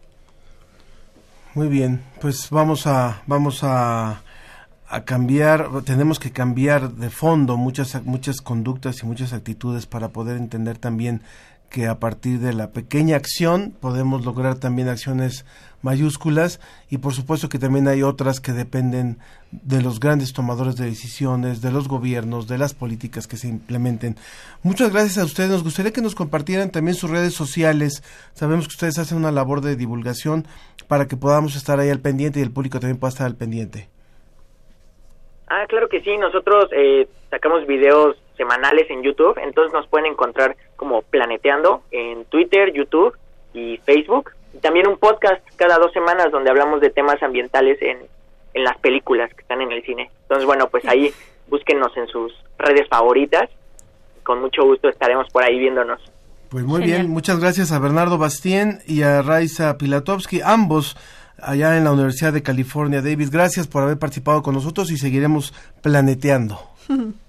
Muy 1.54 1.68
bien 1.68 2.02
pues 2.22 2.50
vamos 2.50 2.88
a 2.88 3.22
vamos 3.28 3.64
a 3.64 4.22
a 4.88 5.04
cambiar, 5.04 5.68
tenemos 5.84 6.20
que 6.20 6.32
cambiar 6.32 6.92
de 6.92 7.10
fondo 7.10 7.58
muchas, 7.58 8.04
muchas 8.04 8.42
conductas 8.42 9.02
y 9.02 9.06
muchas 9.06 9.34
actitudes 9.34 9.88
para 9.88 10.10
poder 10.10 10.38
entender 10.38 10.78
también 10.78 11.22
que 11.70 11.88
a 11.88 12.00
partir 12.00 12.40
de 12.40 12.54
la 12.54 12.72
pequeña 12.72 13.16
acción 13.16 13.76
podemos 13.82 14.24
lograr 14.24 14.56
también 14.56 14.88
acciones 14.88 15.46
mayúsculas 15.86 16.60
y 16.90 16.98
por 16.98 17.14
supuesto 17.14 17.48
que 17.48 17.60
también 17.60 17.88
hay 17.88 18.04
otras 18.04 18.42
que 18.42 18.52
dependen 18.52 19.20
de 19.52 19.82
los 19.82 20.00
grandes 20.00 20.34
tomadores 20.34 20.76
de 20.76 20.86
decisiones, 20.86 21.62
de 21.62 21.72
los 21.72 21.88
gobiernos, 21.88 22.48
de 22.48 22.58
las 22.58 22.74
políticas 22.74 23.28
que 23.28 23.38
se 23.38 23.48
implementen. 23.48 24.16
Muchas 24.64 24.92
gracias 24.92 25.20
a 25.20 25.26
ustedes. 25.26 25.52
Nos 25.52 25.64
gustaría 25.64 25.94
que 25.94 26.02
nos 26.02 26.16
compartieran 26.16 26.72
también 26.72 26.96
sus 26.96 27.10
redes 27.10 27.34
sociales. 27.34 28.04
Sabemos 28.34 28.68
que 28.68 28.74
ustedes 28.74 28.98
hacen 29.00 29.18
una 29.18 29.32
labor 29.32 29.62
de 29.62 29.76
divulgación 29.76 30.46
para 30.90 31.08
que 31.08 31.16
podamos 31.16 31.56
estar 31.56 31.80
ahí 31.80 31.90
al 31.90 32.02
pendiente 32.02 32.40
y 32.40 32.44
el 32.44 32.52
público 32.52 32.80
también 32.80 33.00
pueda 33.00 33.12
estar 33.12 33.28
al 33.28 33.38
pendiente. 33.38 33.88
Ah, 35.48 35.66
claro 35.70 35.88
que 35.88 36.02
sí, 36.02 36.18
nosotros 36.18 36.66
eh, 36.72 37.08
sacamos 37.30 37.68
videos 37.68 38.18
semanales 38.36 38.90
en 38.90 39.04
YouTube, 39.04 39.38
entonces 39.38 39.72
nos 39.72 39.88
pueden 39.88 40.08
encontrar 40.08 40.58
como 40.76 41.04
Planeteando 41.04 41.84
en 41.92 42.26
Twitter, 42.26 42.74
YouTube 42.74 43.16
y 43.54 43.78
Facebook. 43.86 44.32
Y 44.56 44.60
también 44.60 44.88
un 44.88 44.97
podcast 44.97 45.41
cada 45.58 45.78
dos 45.78 45.91
semanas 45.91 46.32
donde 46.32 46.49
hablamos 46.49 46.80
de 46.80 46.89
temas 46.89 47.22
ambientales 47.22 47.78
en, 47.82 47.97
en 48.53 48.64
las 48.64 48.78
películas 48.78 49.34
que 49.34 49.41
están 49.41 49.62
en 49.62 49.72
el 49.72 49.84
cine. 49.84 50.10
Entonces, 50.24 50.45
bueno, 50.45 50.68
pues 50.70 50.86
ahí 50.88 51.14
búsquenos 51.47 51.95
en 51.97 52.08
sus 52.08 52.34
redes 52.58 52.88
favoritas. 52.89 53.49
Con 54.24 54.39
mucho 54.41 54.64
gusto 54.64 54.89
estaremos 54.89 55.28
por 55.30 55.43
ahí 55.43 55.60
viéndonos. 55.60 56.01
Pues 56.49 56.64
muy 56.64 56.82
Genial. 56.82 57.01
bien, 57.01 57.12
muchas 57.12 57.39
gracias 57.39 57.72
a 57.72 57.80
Bernardo 57.80 58.18
Bastien 58.18 58.80
y 58.88 59.03
a 59.03 59.22
Raiza 59.22 59.78
Pilatowski, 59.78 60.41
ambos 60.41 60.95
allá 61.38 61.76
en 61.78 61.84
la 61.84 61.91
Universidad 61.91 62.32
de 62.32 62.43
California, 62.43 63.01
Davis. 63.01 63.30
Gracias 63.30 63.68
por 63.68 63.84
haber 63.84 63.99
participado 63.99 64.41
con 64.41 64.53
nosotros 64.53 64.89
y 64.91 64.97
seguiremos 64.97 65.53
planeteando. 65.82 66.58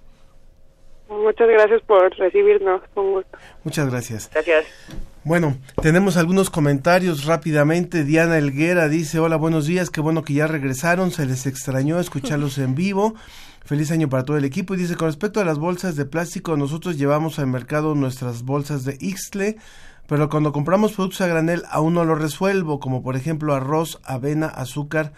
Muchas 1.08 1.48
gracias 1.48 1.82
por 1.82 2.16
recibirnos, 2.16 2.82
con 2.94 3.12
gusto. 3.12 3.38
Muchas 3.64 3.90
gracias. 3.90 4.30
Gracias. 4.32 4.66
Bueno, 5.26 5.56
tenemos 5.82 6.16
algunos 6.16 6.50
comentarios 6.50 7.24
rápidamente. 7.24 8.04
Diana 8.04 8.38
Elguera 8.38 8.88
dice, 8.88 9.18
hola, 9.18 9.34
buenos 9.34 9.66
días, 9.66 9.90
qué 9.90 10.00
bueno 10.00 10.22
que 10.22 10.34
ya 10.34 10.46
regresaron, 10.46 11.10
se 11.10 11.26
les 11.26 11.46
extrañó 11.46 11.98
escucharlos 11.98 12.58
en 12.58 12.76
vivo. 12.76 13.16
Feliz 13.64 13.90
año 13.90 14.08
para 14.08 14.24
todo 14.24 14.36
el 14.36 14.44
equipo. 14.44 14.74
Y 14.74 14.76
dice, 14.76 14.94
con 14.94 15.08
respecto 15.08 15.40
a 15.40 15.44
las 15.44 15.58
bolsas 15.58 15.96
de 15.96 16.04
plástico, 16.04 16.56
nosotros 16.56 16.96
llevamos 16.96 17.40
al 17.40 17.48
mercado 17.48 17.96
nuestras 17.96 18.44
bolsas 18.44 18.84
de 18.84 18.98
Ixtle, 19.00 19.56
pero 20.06 20.28
cuando 20.28 20.52
compramos 20.52 20.92
productos 20.92 21.22
a 21.22 21.26
granel 21.26 21.64
aún 21.72 21.94
no 21.94 22.04
lo 22.04 22.14
resuelvo, 22.14 22.78
como 22.78 23.02
por 23.02 23.16
ejemplo 23.16 23.52
arroz, 23.52 23.98
avena, 24.04 24.46
azúcar. 24.46 25.12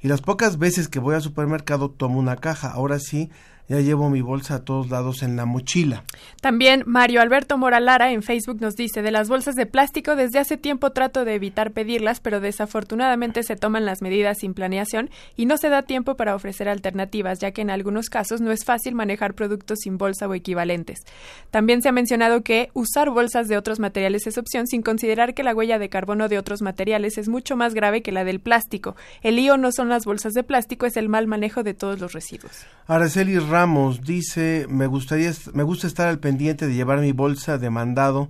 Y 0.00 0.08
las 0.08 0.22
pocas 0.22 0.56
veces 0.56 0.88
que 0.88 1.00
voy 1.00 1.16
al 1.16 1.20
supermercado 1.20 1.90
tomo 1.90 2.18
una 2.18 2.36
caja. 2.36 2.70
Ahora 2.70 2.98
sí, 2.98 3.28
ya 3.70 3.78
llevo 3.78 4.10
mi 4.10 4.20
bolsa 4.20 4.56
a 4.56 4.64
todos 4.64 4.90
lados 4.90 5.22
en 5.22 5.36
la 5.36 5.46
mochila. 5.46 6.02
También 6.40 6.82
Mario 6.86 7.20
Alberto 7.20 7.56
Moralara 7.56 8.10
en 8.10 8.24
Facebook 8.24 8.60
nos 8.60 8.74
dice, 8.74 9.00
de 9.00 9.12
las 9.12 9.28
bolsas 9.28 9.54
de 9.54 9.64
plástico 9.64 10.16
desde 10.16 10.40
hace 10.40 10.56
tiempo 10.56 10.90
trato 10.90 11.24
de 11.24 11.36
evitar 11.36 11.70
pedirlas, 11.70 12.18
pero 12.18 12.40
desafortunadamente 12.40 13.44
se 13.44 13.54
toman 13.54 13.84
las 13.84 14.02
medidas 14.02 14.38
sin 14.38 14.54
planeación 14.54 15.08
y 15.36 15.46
no 15.46 15.56
se 15.56 15.68
da 15.68 15.82
tiempo 15.82 16.16
para 16.16 16.34
ofrecer 16.34 16.68
alternativas, 16.68 17.38
ya 17.38 17.52
que 17.52 17.62
en 17.62 17.70
algunos 17.70 18.08
casos 18.08 18.40
no 18.40 18.50
es 18.50 18.64
fácil 18.64 18.96
manejar 18.96 19.34
productos 19.34 19.78
sin 19.84 19.98
bolsa 19.98 20.26
o 20.26 20.34
equivalentes. 20.34 21.04
También 21.52 21.80
se 21.80 21.90
ha 21.90 21.92
mencionado 21.92 22.42
que 22.42 22.70
usar 22.74 23.10
bolsas 23.10 23.46
de 23.46 23.56
otros 23.56 23.78
materiales 23.78 24.26
es 24.26 24.36
opción 24.36 24.66
sin 24.66 24.82
considerar 24.82 25.32
que 25.32 25.44
la 25.44 25.54
huella 25.54 25.78
de 25.78 25.88
carbono 25.88 26.26
de 26.26 26.38
otros 26.38 26.60
materiales 26.60 27.18
es 27.18 27.28
mucho 27.28 27.54
más 27.54 27.74
grave 27.74 28.02
que 28.02 28.10
la 28.10 28.24
del 28.24 28.40
plástico. 28.40 28.96
El 29.22 29.36
lío 29.36 29.56
no 29.58 29.70
son 29.70 29.88
las 29.88 30.06
bolsas 30.06 30.32
de 30.32 30.42
plástico, 30.42 30.86
es 30.86 30.96
el 30.96 31.08
mal 31.08 31.28
manejo 31.28 31.62
de 31.62 31.74
todos 31.74 32.00
los 32.00 32.12
residuos. 32.14 32.66
Araceli 32.88 33.38
Ramos 33.38 33.59
dice, 34.02 34.66
me 34.68 34.86
gustaría, 34.86 35.32
me 35.54 35.62
gusta 35.62 35.86
estar 35.86 36.08
al 36.08 36.18
pendiente 36.18 36.66
de 36.66 36.74
llevar 36.74 36.98
mi 37.00 37.12
bolsa 37.12 37.58
de 37.58 37.70
mandado. 37.70 38.28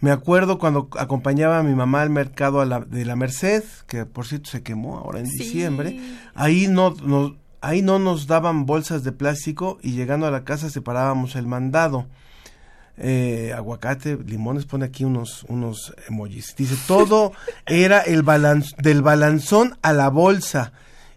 Me 0.00 0.10
acuerdo 0.10 0.58
cuando 0.58 0.88
acompañaba 0.98 1.58
a 1.58 1.62
mi 1.62 1.74
mamá 1.74 2.02
al 2.02 2.10
mercado 2.10 2.60
a 2.60 2.66
la- 2.66 2.80
de 2.80 3.04
la 3.04 3.16
Merced, 3.16 3.64
que 3.86 4.04
por 4.04 4.26
cierto 4.26 4.50
se 4.50 4.62
quemó 4.62 4.98
ahora 4.98 5.20
en 5.20 5.26
diciembre. 5.26 5.98
Ahí 6.34 6.68
no, 6.68 6.94
no, 7.02 7.36
ahí 7.62 7.80
no 7.82 7.98
nos 7.98 8.26
daban 8.26 8.66
bolsas 8.66 9.04
de 9.04 9.12
plástico 9.12 9.78
y 9.82 9.92
llegando 9.92 10.26
a 10.26 10.30
la 10.30 10.44
casa 10.44 10.68
separábamos 10.70 11.34
el 11.36 11.46
mandado. 11.46 12.06
Eh, 12.98 13.52
aguacate, 13.54 14.16
limones, 14.24 14.64
pone 14.64 14.86
aquí 14.86 15.04
unos, 15.04 15.44
unos 15.48 15.94
emojis. 16.08 16.54
Dice, 16.56 16.76
todo 16.86 17.32
era 17.66 18.00
el 18.00 18.22
balanz, 18.22 18.74
del 18.76 19.02
balanzón 19.02 19.76
a 19.82 19.92
la 19.92 20.08
bolsa. 20.08 20.72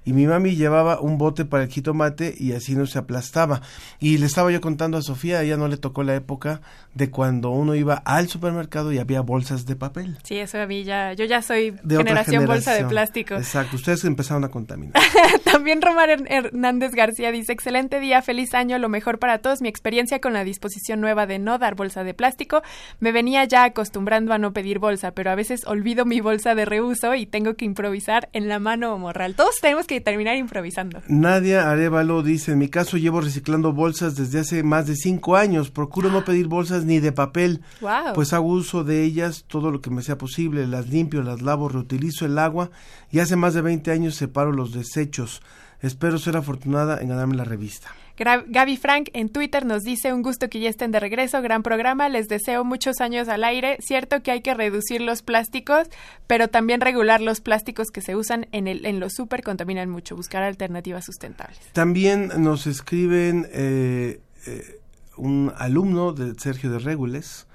Y 0.05 0.13
mi 0.13 0.25
mami 0.25 0.55
llevaba 0.55 0.99
un 0.99 1.17
bote 1.17 1.45
para 1.45 1.63
el 1.63 1.69
jitomate 1.69 2.33
y 2.37 2.53
así 2.53 2.75
no 2.75 2.87
se 2.87 2.97
aplastaba. 2.99 3.61
Y 3.99 4.17
le 4.17 4.25
estaba 4.25 4.51
yo 4.51 4.61
contando 4.61 4.97
a 4.97 5.01
Sofía, 5.01 5.39
a 5.39 5.43
ella 5.43 5.57
no 5.57 5.67
le 5.67 5.77
tocó 5.77 6.03
la 6.03 6.15
época 6.15 6.61
de 6.93 7.11
cuando 7.11 7.49
uno 7.51 7.75
iba 7.75 7.95
al 8.05 8.27
supermercado 8.27 8.91
y 8.91 8.97
había 8.97 9.21
bolsas 9.21 9.65
de 9.65 9.75
papel. 9.75 10.17
Sí, 10.23 10.37
eso 10.37 10.59
a 10.59 10.65
mí 10.65 10.83
ya, 10.83 11.13
yo 11.13 11.25
ya 11.25 11.41
soy 11.41 11.71
De 11.83 11.97
generación 11.97 12.45
bolsa 12.45 12.73
de 12.73 12.85
plástico. 12.85 13.35
Exacto, 13.35 13.75
ustedes 13.75 14.03
empezaron 14.05 14.43
a 14.43 14.49
contaminar. 14.49 14.93
También 15.43 15.81
Romar 15.81 16.09
Her- 16.09 16.25
Hernández 16.27 16.93
García 16.93 17.31
dice, 17.31 17.51
excelente 17.53 17.99
día, 17.99 18.21
feliz 18.21 18.53
año, 18.53 18.77
lo 18.79 18.89
mejor 18.89 19.19
para 19.19 19.39
todos. 19.39 19.61
Mi 19.61 19.69
experiencia 19.69 20.19
con 20.19 20.33
la 20.33 20.43
disposición 20.43 21.01
nueva 21.01 21.25
de 21.27 21.39
no 21.39 21.57
dar 21.59 21.75
bolsa 21.75 22.03
de 22.03 22.13
plástico, 22.13 22.61
me 22.99 23.11
venía 23.11 23.43
ya 23.45 23.63
acostumbrando 23.65 24.33
a 24.33 24.37
no 24.37 24.53
pedir 24.53 24.79
bolsa, 24.79 25.11
pero 25.11 25.29
a 25.31 25.35
veces 25.35 25.65
olvido 25.65 26.05
mi 26.05 26.21
bolsa 26.21 26.55
de 26.55 26.65
reuso 26.65 27.13
y 27.15 27.25
tengo 27.25 27.55
que 27.55 27.65
improvisar 27.65 28.29
en 28.33 28.47
la 28.47 28.59
mano 28.59 28.93
o 28.93 28.97
morral. 28.97 29.35
Todos 29.35 29.55
tenemos 29.61 29.85
que 29.85 29.98
terminar 30.01 30.35
improvisando. 30.37 31.01
Nadia 31.07 31.69
Arevalo 31.69 32.23
dice, 32.23 32.51
en 32.53 32.59
mi 32.59 32.69
caso 32.69 32.97
llevo 32.97 33.21
reciclando 33.21 33.73
bolsas 33.73 34.15
desde 34.15 34.39
hace 34.39 34.63
más 34.63 34.87
de 34.87 34.95
cinco 34.95 35.35
años. 35.35 35.69
Procuro 35.71 36.09
no 36.09 36.23
pedir 36.25 36.47
bolsas 36.47 36.85
ni 36.85 36.99
de 36.99 37.11
papel, 37.11 37.61
Wow. 37.81 38.13
pues 38.15 38.33
hago 38.33 38.47
uso 38.47 38.83
de 38.83 39.03
ellas 39.03 39.45
todo 39.47 39.71
lo 39.71 39.81
que 39.81 39.89
me 39.89 40.01
sea 40.01 40.17
posible. 40.17 40.67
Las 40.67 40.89
limpio, 40.89 41.21
las 41.23 41.41
lavo, 41.41 41.69
reutilizo 41.69 42.25
el 42.25 42.37
agua 42.39 42.71
y 43.11 43.19
hace 43.19 43.35
más 43.35 43.53
de 43.53 43.61
20 43.61 43.91
años 43.91 44.15
separo 44.15 44.51
los 44.51 44.73
desechos. 44.73 45.41
Espero 45.81 46.17
ser 46.17 46.35
afortunada 46.35 46.99
en 47.01 47.07
ganarme 47.09 47.35
la 47.37 47.45
revista. 47.45 47.89
Gaby 48.19 48.77
Frank 48.77 49.09
en 49.13 49.29
Twitter 49.29 49.65
nos 49.65 49.83
dice 49.83 50.11
un 50.13 50.21
gusto 50.21 50.49
que 50.49 50.59
ya 50.59 50.69
estén 50.69 50.91
de 50.91 50.99
regreso, 50.99 51.41
gran 51.41 51.63
programa, 51.63 52.09
les 52.09 52.27
deseo 52.27 52.65
muchos 52.65 52.99
años 52.99 53.29
al 53.29 53.43
aire. 53.43 53.77
Cierto 53.79 54.21
que 54.21 54.31
hay 54.31 54.41
que 54.41 54.53
reducir 54.53 55.01
los 55.01 55.21
plásticos, 55.21 55.87
pero 56.27 56.49
también 56.49 56.81
regular 56.81 57.21
los 57.21 57.39
plásticos 57.39 57.87
que 57.91 58.01
se 58.01 58.15
usan 58.15 58.47
en 58.51 58.67
el 58.67 58.85
en 58.85 58.99
los 58.99 59.13
super 59.13 59.41
contaminan 59.43 59.89
mucho, 59.89 60.15
buscar 60.15 60.43
alternativas 60.43 61.05
sustentables. 61.05 61.59
También 61.73 62.31
nos 62.37 62.67
escriben 62.67 63.47
eh, 63.51 64.19
eh, 64.47 64.79
un 65.15 65.53
alumno 65.57 66.11
de 66.13 66.37
Sergio 66.39 66.71
de 66.71 66.79
Regules. 66.79 67.47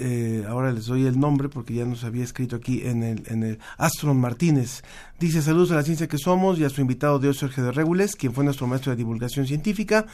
Eh, 0.00 0.44
ahora 0.48 0.72
les 0.72 0.86
doy 0.86 1.04
el 1.06 1.20
nombre 1.20 1.50
porque 1.50 1.74
ya 1.74 1.84
nos 1.84 2.04
había 2.04 2.24
escrito 2.24 2.56
aquí 2.56 2.82
en 2.84 3.02
el, 3.02 3.22
en 3.26 3.42
el 3.42 3.58
Astron 3.76 4.18
Martínez. 4.18 4.82
Dice 5.20 5.42
saludos 5.42 5.70
a 5.70 5.74
la 5.76 5.82
ciencia 5.82 6.08
que 6.08 6.18
somos 6.18 6.58
y 6.58 6.64
a 6.64 6.70
su 6.70 6.80
invitado 6.80 7.18
Dios 7.18 7.38
Sergio 7.38 7.64
de 7.64 7.72
Regules, 7.72 8.16
quien 8.16 8.32
fue 8.32 8.44
nuestro 8.44 8.66
maestro 8.66 8.92
de 8.92 8.96
divulgación 8.96 9.46
científica, 9.46 10.06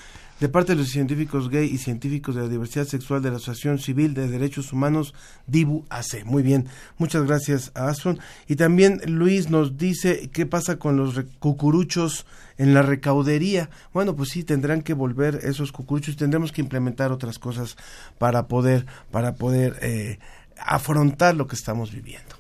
de 0.43 0.49
parte 0.49 0.73
de 0.73 0.79
los 0.79 0.89
científicos 0.89 1.49
gay 1.49 1.71
y 1.73 1.79
científicos 1.79 2.35
de 2.35 2.43
la 2.43 2.49
diversidad 2.49 2.85
sexual 2.85 3.23
de 3.23 3.31
la 3.31 3.37
Asociación 3.37 3.79
Civil 3.79 4.13
de 4.13 4.27
Derechos 4.27 4.73
Humanos, 4.73 5.15
DIBU 5.47 5.87
AC. 5.89 6.25
Muy 6.25 6.43
bien, 6.43 6.67
muchas 6.99 7.23
gracias 7.23 7.71
a 7.77 7.87
Astron. 7.87 8.19
Y 8.49 8.57
también 8.57 9.01
Luis 9.07 9.51
nos 9.51 9.79
dice 9.79 10.31
qué 10.33 10.45
pasa 10.45 10.81
con 10.81 10.97
los 10.97 11.15
cucuruchos 11.39 12.27
en 12.59 12.75
la 12.75 12.83
recaudería. 12.83 13.71
Bueno, 13.93 14.17
pues 14.17 14.31
sí, 14.31 14.43
tendrán 14.43 14.83
que 14.83 14.95
volver 14.95 15.39
esos 15.45 15.71
cucuruchos, 15.71 16.17
tendremos 16.17 16.51
que 16.51 16.61
implementar 16.61 17.13
otras 17.13 17.39
cosas 17.39 17.77
para 18.19 18.49
poder, 18.49 18.85
para 19.13 19.37
poder 19.37 19.79
eh, 19.81 20.19
afrontar 20.59 21.37
lo 21.37 21.47
que 21.47 21.55
estamos 21.55 21.93
viviendo. 21.93 22.35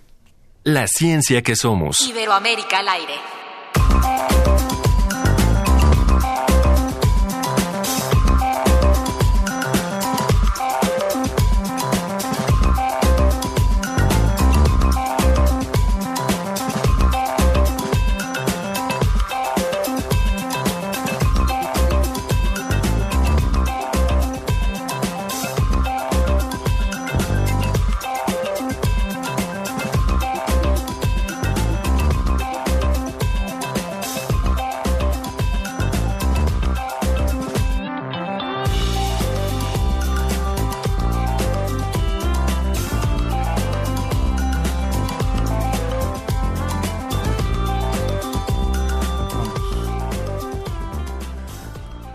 La 0.65 0.89
ciencia 0.89 1.41
que 1.43 1.55
somos. 1.55 2.01
Iberoamérica 2.01 2.81
al 2.81 2.89
aire. 2.89 3.15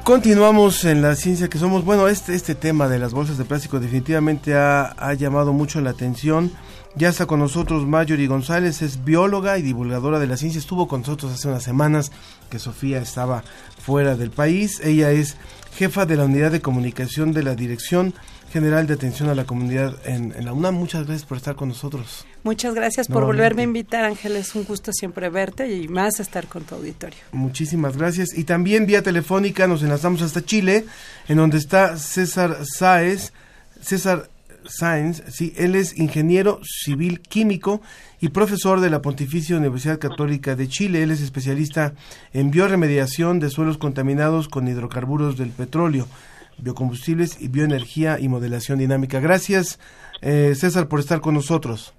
Continuamos 0.08 0.86
en 0.86 1.02
la 1.02 1.18
ciencia 1.18 1.50
que 1.50 1.58
somos. 1.58 1.84
Bueno, 1.84 2.08
este, 2.08 2.34
este 2.34 2.56
tema 2.56 2.88
de 2.88 2.98
las 2.98 3.12
bolsas 3.12 3.38
de 3.38 3.44
plástico 3.44 3.82
definitivamente 3.82 4.56
ha, 4.56 4.96
ha 4.98 5.14
llamado 5.16 5.52
mucho 5.52 5.82
la 5.82 5.90
atención. 5.90 6.50
Ya 6.96 7.10
está 7.10 7.26
con 7.26 7.42
nosotros 7.42 7.86
Marjorie 7.86 8.28
González, 8.28 8.82
es 8.82 9.04
bióloga 9.04 9.58
y 9.58 9.64
divulgadora 9.64 10.18
de 10.18 10.28
la 10.28 10.38
ciencia. 10.38 10.60
Estuvo 10.60 10.88
con 10.88 11.02
nosotros 11.02 11.34
hace 11.34 11.50
unas 11.50 11.64
semanas 11.64 12.14
que 12.50 12.58
Sofía 12.58 13.00
estaba 13.02 13.44
fuera 13.82 14.16
del 14.16 14.32
país. 14.32 14.80
Ella 14.80 15.12
es 15.12 15.36
jefa 15.76 16.06
de 16.06 16.16
la 16.16 16.24
unidad 16.24 16.54
de 16.54 16.62
comunicación 16.62 17.34
de 17.34 17.44
la 17.44 17.56
Dirección 17.56 18.14
General 18.52 18.88
de 18.88 18.94
Atención 18.94 19.30
a 19.30 19.36
la 19.36 19.46
Comunidad 19.46 19.96
en, 20.06 20.34
en 20.36 20.46
la 20.46 20.54
UNAM. 20.54 20.76
Muchas 20.76 21.06
gracias 21.06 21.28
por 21.28 21.38
estar 21.38 21.56
con 21.56 21.70
nosotros. 21.70 22.26
Muchas 22.44 22.74
gracias 22.74 23.08
por 23.08 23.18
Nuevamente. 23.18 23.38
volverme 23.38 23.62
a 23.62 23.66
invitar, 23.66 24.06
Ángel. 24.06 24.36
Es 24.36 24.56
un 24.56 24.64
gusto 24.64 24.92
siempre 24.94 25.30
verte 25.30 25.74
y 25.74 25.88
más 25.88 26.20
estar 26.20 26.48
con 26.48 26.64
tu 26.64 26.76
auditorio. 26.76 27.20
Muchísimas 27.32 27.98
gracias. 27.98 28.38
Y 28.38 28.46
también 28.46 28.86
vía 28.86 29.02
telefónica 29.02 29.68
nos 29.68 29.84
enlazamos 29.84 30.22
hasta 30.22 30.44
Chile, 30.44 30.86
en 31.28 31.38
donde 31.38 31.58
está 31.58 31.98
César 31.98 32.58
Sáez. 32.64 33.34
César 33.82 34.30
Sáenz, 34.70 35.24
sí, 35.30 35.54
él 35.56 35.76
es 35.76 35.98
ingeniero 35.98 36.60
civil 36.64 37.22
químico 37.22 37.82
y 38.20 38.30
profesor 38.30 38.80
de 38.80 38.90
la 38.90 39.02
Pontificia 39.02 39.58
Universidad 39.58 40.00
Católica 40.00 40.56
de 40.56 40.68
Chile. 40.68 41.04
Él 41.04 41.12
es 41.12 41.22
especialista 41.22 41.94
en 42.34 42.52
bioremediación 42.52 43.40
de 43.40 43.50
suelos 43.50 43.78
contaminados 43.78 44.48
con 44.48 44.68
hidrocarburos 44.68 45.38
del 45.38 45.50
petróleo, 45.50 46.08
biocombustibles 46.58 47.42
y 47.42 47.48
bioenergía 47.48 48.20
y 48.20 48.28
modelación 48.30 48.80
dinámica. 48.80 49.20
Gracias, 49.20 49.80
eh, 50.22 50.54
César, 50.56 50.88
por 50.88 51.00
estar 51.00 51.22
con 51.22 51.34
nosotros. 51.34 51.94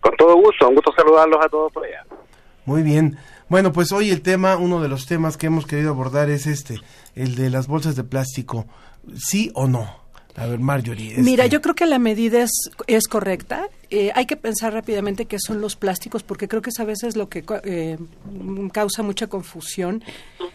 Con 0.00 0.14
todo 0.16 0.36
gusto, 0.36 0.68
un 0.68 0.74
gusto 0.74 0.92
saludarlos 0.96 1.44
a 1.44 1.48
todos 1.48 1.72
por 1.72 1.84
allá. 1.84 2.04
Muy 2.64 2.82
bien. 2.82 3.16
Bueno, 3.48 3.72
pues 3.72 3.92
hoy 3.92 4.10
el 4.10 4.20
tema, 4.20 4.56
uno 4.56 4.80
de 4.82 4.88
los 4.88 5.06
temas 5.06 5.36
que 5.36 5.46
hemos 5.46 5.66
querido 5.66 5.90
abordar 5.90 6.28
es 6.28 6.46
este, 6.46 6.80
el 7.14 7.34
de 7.34 7.48
las 7.50 7.66
bolsas 7.66 7.96
de 7.96 8.04
plástico. 8.04 8.66
¿Sí 9.16 9.50
o 9.54 9.66
no? 9.66 9.88
A 10.36 10.46
ver, 10.46 10.60
Marjorie. 10.60 11.10
este, 11.10 11.22
Mira, 11.22 11.46
yo 11.46 11.60
creo 11.62 11.74
que 11.74 11.86
la 11.86 11.98
medida 11.98 12.42
es, 12.42 12.70
es 12.86 13.08
correcta. 13.08 13.68
Eh, 13.90 14.10
hay 14.14 14.26
que 14.26 14.36
pensar 14.36 14.74
rápidamente 14.74 15.24
qué 15.24 15.38
son 15.38 15.60
los 15.60 15.76
plásticos, 15.76 16.22
porque 16.22 16.46
creo 16.46 16.60
que 16.60 16.70
es 16.70 16.78
a 16.78 16.84
veces 16.84 17.16
lo 17.16 17.28
que 17.28 17.42
eh, 17.64 17.98
causa 18.72 19.02
mucha 19.02 19.28
confusión 19.28 20.04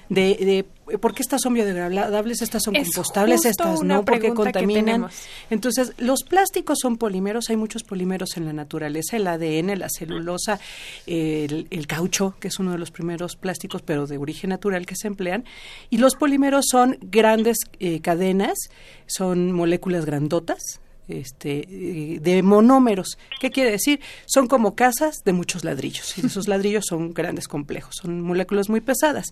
de, 0.09 0.65
de 0.87 0.97
por 0.97 1.15
qué 1.15 1.23
estas 1.23 1.41
son 1.41 1.55
biodegradables, 1.55 2.41
estas 2.43 2.61
son 2.61 2.75
Es 2.75 2.89
compostables, 2.89 3.45
estas 3.45 3.81
no, 3.81 4.05
porque 4.05 4.33
contaminan. 4.33 5.07
Entonces, 5.49 5.93
los 5.97 6.23
plásticos 6.23 6.77
son 6.79 6.97
polímeros, 6.97 7.49
hay 7.49 7.55
muchos 7.55 7.83
polímeros 7.83 8.37
en 8.37 8.45
la 8.45 8.53
naturaleza, 8.53 9.17
el 9.17 9.27
ADN, 9.27 9.79
la 9.79 9.87
celulosa, 9.89 10.59
el, 11.07 11.67
el 11.71 11.87
caucho, 11.87 12.35
que 12.39 12.49
es 12.49 12.59
uno 12.59 12.71
de 12.73 12.77
los 12.77 12.91
primeros 12.91 13.35
plásticos, 13.35 13.81
pero 13.81 14.05
de 14.05 14.17
origen 14.17 14.51
natural 14.51 14.85
que 14.85 14.95
se 14.95 15.07
emplean. 15.07 15.45
Y 15.89 15.97
los 15.97 16.15
polímeros 16.15 16.65
son 16.69 16.97
grandes 17.01 17.57
eh, 17.79 17.99
cadenas, 18.01 18.69
son 19.07 19.51
moléculas 19.51 20.05
grandotas, 20.05 20.81
este, 21.07 22.17
de 22.21 22.43
monómeros. 22.43 23.17
¿Qué 23.39 23.49
quiere 23.51 23.71
decir? 23.71 23.99
Son 24.25 24.47
como 24.47 24.75
casas 24.75 25.23
de 25.23 25.33
muchos 25.33 25.63
ladrillos. 25.63 26.17
Y 26.17 26.25
esos 26.25 26.47
ladrillos 26.47 26.85
son 26.87 27.13
grandes 27.13 27.47
complejos, 27.47 27.95
son 28.01 28.21
moléculas 28.21 28.69
muy 28.69 28.81
pesadas. 28.81 29.27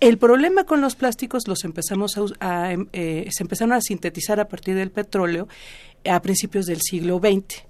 El 0.00 0.16
problema 0.18 0.62
con 0.64 0.80
los 0.80 0.94
plásticos 0.94 1.48
los 1.48 1.64
empezamos 1.64 2.12
a, 2.38 2.72
em, 2.72 2.86
eh, 2.92 3.28
se 3.32 3.42
empezaron 3.42 3.72
a 3.72 3.80
sintetizar 3.80 4.38
a 4.38 4.46
partir 4.46 4.76
del 4.76 4.90
petróleo 4.92 5.48
a 6.08 6.22
principios 6.22 6.66
del 6.66 6.80
siglo 6.80 7.18
XX 7.18 7.64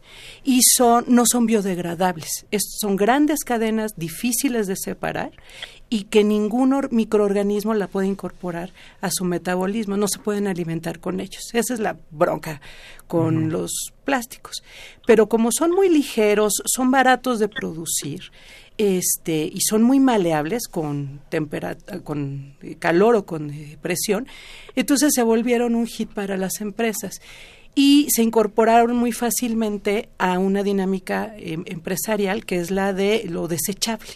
y 0.44 0.60
son 0.62 1.06
no 1.08 1.24
son 1.24 1.46
biodegradables. 1.46 2.44
Es- 2.50 2.76
son 2.78 2.96
grandes 2.96 3.40
cadenas 3.44 3.92
difíciles 3.96 4.66
de 4.66 4.76
separar 4.76 5.30
y 5.90 6.04
que 6.04 6.22
ningún 6.24 6.72
or- 6.74 6.92
microorganismo 6.92 7.72
la 7.74 7.86
puede 7.86 8.06
incorporar 8.08 8.72
a 9.00 9.10
su 9.10 9.24
metabolismo, 9.24 9.96
no 9.96 10.06
se 10.08 10.18
pueden 10.18 10.46
alimentar 10.46 11.00
con 11.00 11.20
ellos. 11.20 11.42
Esa 11.54 11.74
es 11.74 11.80
la 11.80 11.96
bronca 12.10 12.60
con 13.06 13.50
los 13.50 13.72
plásticos. 14.04 14.62
Pero 15.06 15.28
como 15.28 15.50
son 15.50 15.70
muy 15.70 15.88
ligeros, 15.88 16.52
son 16.66 16.90
baratos 16.90 17.38
de 17.38 17.48
producir, 17.48 18.30
este 18.76 19.50
y 19.52 19.60
son 19.62 19.82
muy 19.82 19.98
maleables 19.98 20.68
con 20.68 21.20
con 22.04 22.54
calor 22.78 23.16
o 23.16 23.26
con 23.26 23.50
eh, 23.50 23.76
presión, 23.82 24.28
entonces 24.76 25.12
se 25.14 25.22
volvieron 25.24 25.74
un 25.74 25.86
hit 25.86 26.10
para 26.10 26.36
las 26.36 26.60
empresas 26.60 27.20
y 27.74 28.06
se 28.10 28.22
incorporaron 28.22 28.96
muy 28.96 29.12
fácilmente 29.12 30.08
a 30.18 30.38
una 30.38 30.62
dinámica 30.62 31.34
em, 31.38 31.64
empresarial 31.66 32.44
que 32.44 32.60
es 32.60 32.70
la 32.70 32.92
de 32.92 33.24
lo 33.28 33.48
desechable. 33.48 34.10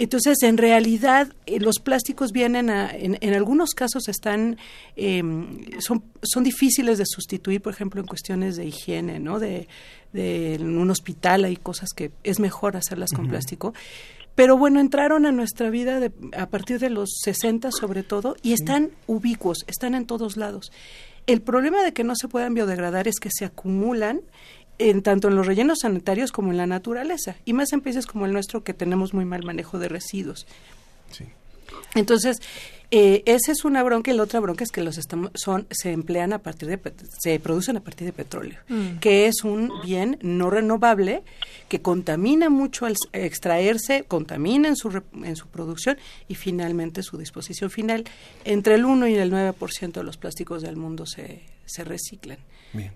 Entonces, 0.00 0.42
en 0.42 0.56
realidad, 0.56 1.28
eh, 1.44 1.60
los 1.60 1.78
plásticos 1.78 2.32
vienen 2.32 2.70
a, 2.70 2.90
en, 2.90 3.18
en 3.20 3.34
algunos 3.34 3.74
casos 3.74 4.08
están, 4.08 4.56
em, 4.96 5.58
son, 5.78 6.02
son 6.22 6.42
difíciles 6.42 6.96
de 6.96 7.04
sustituir, 7.06 7.60
por 7.60 7.74
ejemplo, 7.74 8.00
en 8.00 8.06
cuestiones 8.06 8.56
de 8.56 8.64
higiene, 8.64 9.20
¿no? 9.20 9.38
De, 9.38 9.68
de 10.14 10.54
en 10.54 10.78
un 10.78 10.90
hospital 10.90 11.44
hay 11.44 11.56
cosas 11.56 11.90
que 11.94 12.10
es 12.24 12.40
mejor 12.40 12.76
hacerlas 12.78 13.12
con 13.12 13.28
plástico. 13.28 13.74
Pero 14.34 14.56
bueno, 14.56 14.80
entraron 14.80 15.26
a 15.26 15.32
nuestra 15.32 15.68
vida 15.68 16.00
de- 16.00 16.12
a 16.34 16.46
partir 16.46 16.78
de 16.78 16.88
los 16.88 17.10
60 17.22 17.70
sobre 17.70 18.02
todo 18.02 18.36
y 18.42 18.54
están 18.54 18.90
ubicuos, 19.06 19.58
están 19.66 19.94
en 19.94 20.06
todos 20.06 20.38
lados. 20.38 20.72
El 21.26 21.42
problema 21.42 21.82
de 21.82 21.92
que 21.92 22.04
no 22.04 22.14
se 22.16 22.26
puedan 22.26 22.54
biodegradar 22.54 23.06
es 23.06 23.20
que 23.20 23.28
se 23.30 23.44
acumulan 23.44 24.22
en 24.80 25.02
tanto 25.02 25.28
en 25.28 25.36
los 25.36 25.46
rellenos 25.46 25.78
sanitarios 25.82 26.32
como 26.32 26.50
en 26.50 26.56
la 26.56 26.66
naturaleza 26.66 27.36
y 27.44 27.52
más 27.52 27.72
en 27.72 27.80
países 27.80 28.06
como 28.06 28.26
el 28.26 28.32
nuestro 28.32 28.64
que 28.64 28.74
tenemos 28.74 29.14
muy 29.14 29.24
mal 29.24 29.44
manejo 29.44 29.78
de 29.78 29.88
residuos. 29.88 30.46
Entonces, 31.94 32.40
eh, 32.92 33.22
esa 33.26 33.52
es 33.52 33.64
una 33.64 33.82
bronca 33.82 34.10
y 34.10 34.14
la 34.16 34.22
otra 34.24 34.40
bronca 34.40 34.64
es 34.64 34.70
que 34.70 34.82
los 34.82 34.96
estamos, 34.98 35.30
son 35.34 35.66
se 35.70 35.92
emplean 35.92 36.32
a 36.32 36.38
partir 36.38 36.68
de 36.68 36.80
se 37.20 37.38
producen 37.40 37.76
a 37.76 37.80
partir 37.80 38.06
de 38.06 38.12
petróleo, 38.12 38.58
Mm. 38.68 38.98
que 38.98 39.26
es 39.26 39.42
un 39.44 39.70
bien 39.84 40.18
no 40.22 40.50
renovable 40.50 41.22
que 41.68 41.80
contamina 41.80 42.48
mucho 42.48 42.86
al 42.86 42.96
extraerse, 43.12 44.04
contamina 44.04 44.68
en 44.68 44.76
su 44.76 44.90
re- 44.90 45.02
en 45.24 45.36
su 45.36 45.46
producción 45.48 45.96
y 46.28 46.34
finalmente 46.36 47.02
su 47.02 47.16
disposición 47.18 47.70
final. 47.70 48.04
Entre 48.44 48.74
el 48.74 48.84
1 48.84 49.06
y 49.08 49.14
el 49.16 49.30
9% 49.32 50.00
de 50.00 50.04
los 50.04 50.16
plásticos 50.16 50.62
del 50.62 50.76
mundo 50.76 51.06
se 51.06 51.42
se 51.66 51.84
reciclan. 51.84 52.38
Bien. 52.72 52.92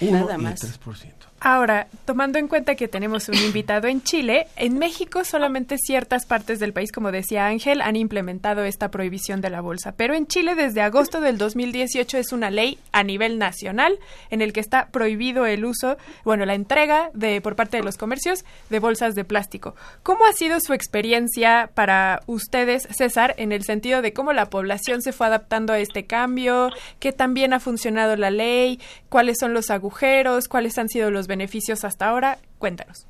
Nada 0.00 0.34
y 0.34 0.38
más. 0.38 0.80
3%. 0.80 1.12
Ahora, 1.38 1.88
tomando 2.06 2.38
en 2.38 2.48
cuenta 2.48 2.76
que 2.76 2.88
tenemos 2.88 3.28
un 3.28 3.36
invitado 3.36 3.88
en 3.88 4.02
Chile, 4.02 4.46
en 4.56 4.78
México 4.78 5.22
solamente 5.22 5.76
ciertas 5.76 6.24
partes 6.24 6.58
del 6.58 6.72
país, 6.72 6.90
como 6.90 7.12
decía 7.12 7.46
Ángel, 7.46 7.82
han 7.82 7.94
implementado 7.94 8.64
esta 8.64 8.90
prohibición 8.90 9.42
de 9.42 9.50
la 9.50 9.60
bolsa. 9.60 9.92
Pero 9.96 10.14
en 10.14 10.26
Chile, 10.26 10.54
desde 10.54 10.80
agosto 10.80 11.20
del 11.20 11.36
2018, 11.36 12.16
es 12.16 12.32
una 12.32 12.50
ley 12.50 12.78
a 12.90 13.02
nivel 13.02 13.38
nacional 13.38 13.98
en 14.30 14.40
el 14.40 14.54
que 14.54 14.60
está 14.60 14.88
prohibido 14.88 15.44
el 15.44 15.66
uso, 15.66 15.98
bueno, 16.24 16.46
la 16.46 16.54
entrega 16.54 17.10
de 17.12 17.42
por 17.42 17.54
parte 17.54 17.76
de 17.76 17.82
los 17.82 17.98
comercios 17.98 18.44
de 18.70 18.78
bolsas 18.78 19.14
de 19.14 19.24
plástico. 19.24 19.74
¿Cómo 20.02 20.24
ha 20.24 20.32
sido 20.32 20.58
su 20.60 20.72
experiencia 20.72 21.70
para 21.74 22.22
ustedes, 22.26 22.88
César, 22.96 23.34
en 23.36 23.52
el 23.52 23.62
sentido 23.62 24.00
de 24.00 24.14
cómo 24.14 24.32
la 24.32 24.48
población 24.48 25.02
se 25.02 25.12
fue 25.12 25.26
adaptando 25.26 25.74
a 25.74 25.78
este 25.78 26.06
cambio? 26.06 26.70
¿Qué 26.98 27.12
tan 27.12 27.34
bien 27.34 27.52
ha 27.52 27.60
funcionado 27.60 28.16
la 28.16 28.30
ley? 28.30 28.80
¿Cuáles 29.10 29.36
son 29.38 29.52
los 29.52 29.70
agujeros? 29.70 30.48
¿Cuáles 30.48 30.78
han 30.78 30.88
sido 30.88 31.10
los 31.10 31.25
beneficios 31.26 31.84
hasta 31.84 32.08
ahora? 32.08 32.38
Cuéntanos. 32.58 33.06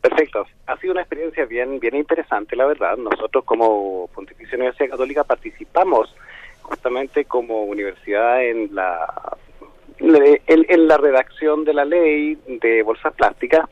Perfecto. 0.00 0.46
Ha 0.66 0.76
sido 0.78 0.92
una 0.92 1.02
experiencia 1.02 1.44
bien, 1.46 1.80
bien 1.80 1.96
interesante, 1.96 2.56
la 2.56 2.66
verdad. 2.66 2.96
Nosotros 2.96 3.44
como 3.44 4.08
Pontificia 4.14 4.56
Universidad 4.56 4.90
Católica 4.90 5.24
participamos 5.24 6.14
justamente 6.62 7.24
como 7.24 7.64
universidad 7.64 8.42
en 8.44 8.74
la 8.74 9.36
en, 9.98 10.66
en 10.68 10.88
la 10.88 10.96
redacción 10.98 11.64
de 11.64 11.74
la 11.74 11.84
ley 11.84 12.38
de 12.46 12.82
bolsas 12.82 13.14
plásticas. 13.14 13.68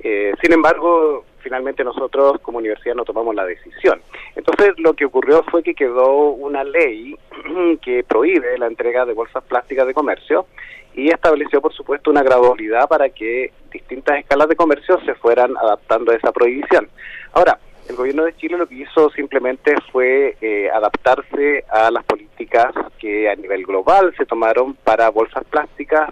Eh, 0.00 0.32
sin 0.42 0.52
embargo, 0.52 1.24
finalmente 1.38 1.84
nosotros 1.84 2.40
como 2.40 2.58
universidad 2.58 2.94
no 2.94 3.04
tomamos 3.04 3.34
la 3.34 3.44
decisión. 3.44 4.00
Entonces 4.34 4.74
lo 4.78 4.94
que 4.94 5.04
ocurrió 5.04 5.42
fue 5.44 5.62
que 5.62 5.74
quedó 5.74 6.30
una 6.30 6.64
ley 6.64 7.16
que 7.82 8.04
prohíbe 8.04 8.58
la 8.58 8.66
entrega 8.66 9.04
de 9.04 9.14
bolsas 9.14 9.44
plásticas 9.44 9.86
de 9.86 9.94
comercio 9.94 10.46
y 10.94 11.08
estableció 11.08 11.60
por 11.60 11.72
supuesto 11.72 12.10
una 12.10 12.22
gradualidad 12.22 12.88
para 12.88 13.08
que 13.08 13.52
distintas 13.72 14.18
escalas 14.18 14.48
de 14.48 14.56
comercio 14.56 15.00
se 15.04 15.14
fueran 15.14 15.56
adaptando 15.56 16.12
a 16.12 16.16
esa 16.16 16.32
prohibición. 16.32 16.88
Ahora, 17.32 17.58
el 17.88 17.96
gobierno 17.96 18.24
de 18.24 18.36
Chile 18.36 18.56
lo 18.56 18.66
que 18.66 18.76
hizo 18.76 19.10
simplemente 19.10 19.74
fue 19.90 20.36
eh, 20.40 20.70
adaptarse 20.70 21.64
a 21.68 21.90
las 21.90 22.04
políticas 22.04 22.72
que 22.98 23.28
a 23.28 23.34
nivel 23.34 23.64
global 23.64 24.14
se 24.16 24.24
tomaron 24.24 24.74
para 24.74 25.10
bolsas 25.10 25.44
plásticas 25.44 26.10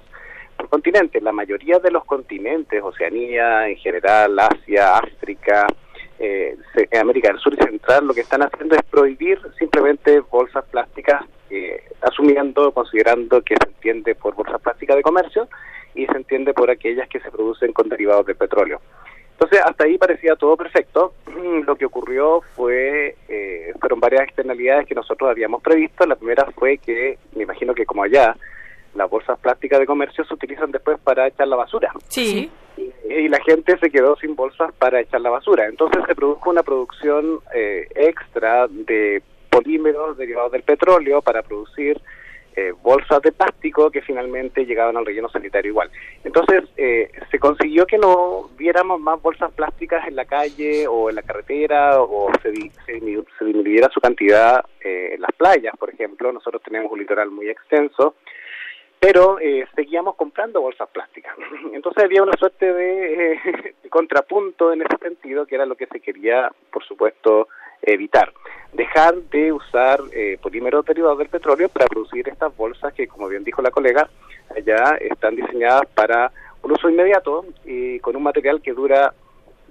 por 0.56 0.68
continente. 0.68 1.20
La 1.20 1.32
mayoría 1.32 1.78
de 1.78 1.90
los 1.90 2.04
continentes, 2.04 2.82
Oceanía 2.82 3.68
en 3.68 3.76
general, 3.76 4.38
Asia, 4.38 4.98
África, 4.98 5.66
eh, 6.18 6.56
América 7.00 7.28
del 7.28 7.38
Sur 7.38 7.54
y 7.54 7.62
Central, 7.62 8.06
lo 8.06 8.14
que 8.14 8.20
están 8.20 8.42
haciendo 8.42 8.74
es 8.74 8.82
prohibir 8.82 9.40
simplemente 9.58 10.20
bolsas 10.20 10.64
plásticas, 10.66 11.24
eh, 11.50 11.82
asumiendo, 12.00 12.72
considerando 12.72 13.42
que 13.42 13.56
se 13.56 13.68
entiende 13.68 14.14
por 14.14 14.34
bolsas 14.34 14.60
plásticas 14.60 14.96
de 14.96 15.02
comercio 15.02 15.48
y 15.94 16.06
se 16.06 16.16
entiende 16.16 16.54
por 16.54 16.70
aquellas 16.70 17.08
que 17.08 17.20
se 17.20 17.30
producen 17.30 17.72
con 17.72 17.88
derivados 17.88 18.26
del 18.26 18.36
petróleo. 18.36 18.80
Entonces, 19.32 19.60
hasta 19.64 19.84
ahí 19.84 19.96
parecía 19.96 20.36
todo 20.36 20.56
perfecto. 20.56 21.14
Lo 21.66 21.74
que 21.76 21.86
ocurrió 21.86 22.42
fue, 22.54 23.16
eh, 23.28 23.72
fueron 23.80 23.98
varias 23.98 24.24
externalidades 24.24 24.86
que 24.86 24.94
nosotros 24.94 25.30
habíamos 25.30 25.62
previsto. 25.62 26.06
La 26.06 26.16
primera 26.16 26.46
fue 26.54 26.78
que, 26.78 27.18
me 27.34 27.44
imagino 27.44 27.74
que 27.74 27.86
como 27.86 28.02
allá, 28.02 28.36
las 28.94 29.08
bolsas 29.08 29.38
plásticas 29.38 29.80
de 29.80 29.86
comercio 29.86 30.24
se 30.24 30.34
utilizan 30.34 30.70
después 30.70 30.98
para 31.00 31.26
echar 31.26 31.48
la 31.48 31.56
basura. 31.56 31.92
Sí. 32.08 32.50
Y 33.08 33.28
la 33.28 33.40
gente 33.42 33.78
se 33.78 33.90
quedó 33.90 34.16
sin 34.16 34.36
bolsas 34.36 34.72
para 34.74 35.00
echar 35.00 35.20
la 35.20 35.30
basura. 35.30 35.66
Entonces 35.66 36.02
se 36.06 36.14
produjo 36.14 36.50
una 36.50 36.62
producción 36.62 37.40
eh, 37.54 37.88
extra 37.94 38.66
de 38.68 39.22
polímeros 39.50 40.16
derivados 40.16 40.52
del 40.52 40.62
petróleo 40.62 41.20
para 41.22 41.42
producir 41.42 42.00
eh, 42.56 42.72
bolsas 42.82 43.22
de 43.22 43.30
plástico 43.30 43.90
que 43.90 44.02
finalmente 44.02 44.66
llegaban 44.66 44.96
al 44.96 45.06
relleno 45.06 45.28
sanitario 45.28 45.70
igual. 45.70 45.88
Entonces 46.24 46.64
eh, 46.76 47.10
se 47.30 47.38
consiguió 47.38 47.86
que 47.86 47.96
no 47.96 48.48
viéramos 48.58 49.00
más 49.00 49.22
bolsas 49.22 49.52
plásticas 49.52 50.06
en 50.08 50.16
la 50.16 50.24
calle 50.24 50.86
o 50.88 51.08
en 51.10 51.16
la 51.16 51.22
carretera 51.22 52.00
o 52.02 52.30
se, 52.42 52.50
di- 52.50 52.70
se 52.86 52.98
se 52.98 53.44
disminuyera 53.44 53.88
su 53.90 54.00
cantidad 54.00 54.64
eh, 54.80 55.10
en 55.14 55.20
las 55.20 55.30
playas, 55.36 55.76
por 55.78 55.90
ejemplo. 55.90 56.32
Nosotros 56.32 56.60
tenemos 56.62 56.90
un 56.90 56.98
litoral 56.98 57.30
muy 57.30 57.48
extenso 57.48 58.14
pero 59.02 59.38
eh, 59.40 59.64
seguíamos 59.74 60.14
comprando 60.14 60.60
bolsas 60.60 60.86
plásticas. 60.90 61.34
Entonces 61.72 62.04
había 62.04 62.22
una 62.22 62.34
suerte 62.34 62.70
de 62.74 63.38
contrapunto 63.88 64.72
en 64.74 64.82
ese 64.82 64.96
sentido, 65.00 65.46
que 65.46 65.54
era 65.54 65.64
lo 65.64 65.74
que 65.74 65.86
se 65.86 66.00
quería, 66.00 66.52
por 66.70 66.84
supuesto, 66.84 67.48
evitar. 67.82 68.32
Dejar 68.72 69.16
de 69.16 69.52
usar 69.52 70.00
eh, 70.12 70.38
polímeros 70.40 70.84
derivados 70.84 71.18
del 71.18 71.28
petróleo 71.28 71.68
para 71.68 71.86
producir 71.86 72.28
estas 72.28 72.56
bolsas 72.56 72.92
que, 72.94 73.08
como 73.08 73.28
bien 73.28 73.42
dijo 73.44 73.62
la 73.62 73.70
colega, 73.70 74.08
allá 74.54 74.96
están 75.00 75.34
diseñadas 75.36 75.86
para 75.94 76.30
un 76.62 76.72
uso 76.72 76.88
inmediato 76.88 77.44
y 77.64 77.98
con 78.00 78.14
un 78.16 78.22
material 78.22 78.60
que 78.62 78.72
dura 78.72 79.12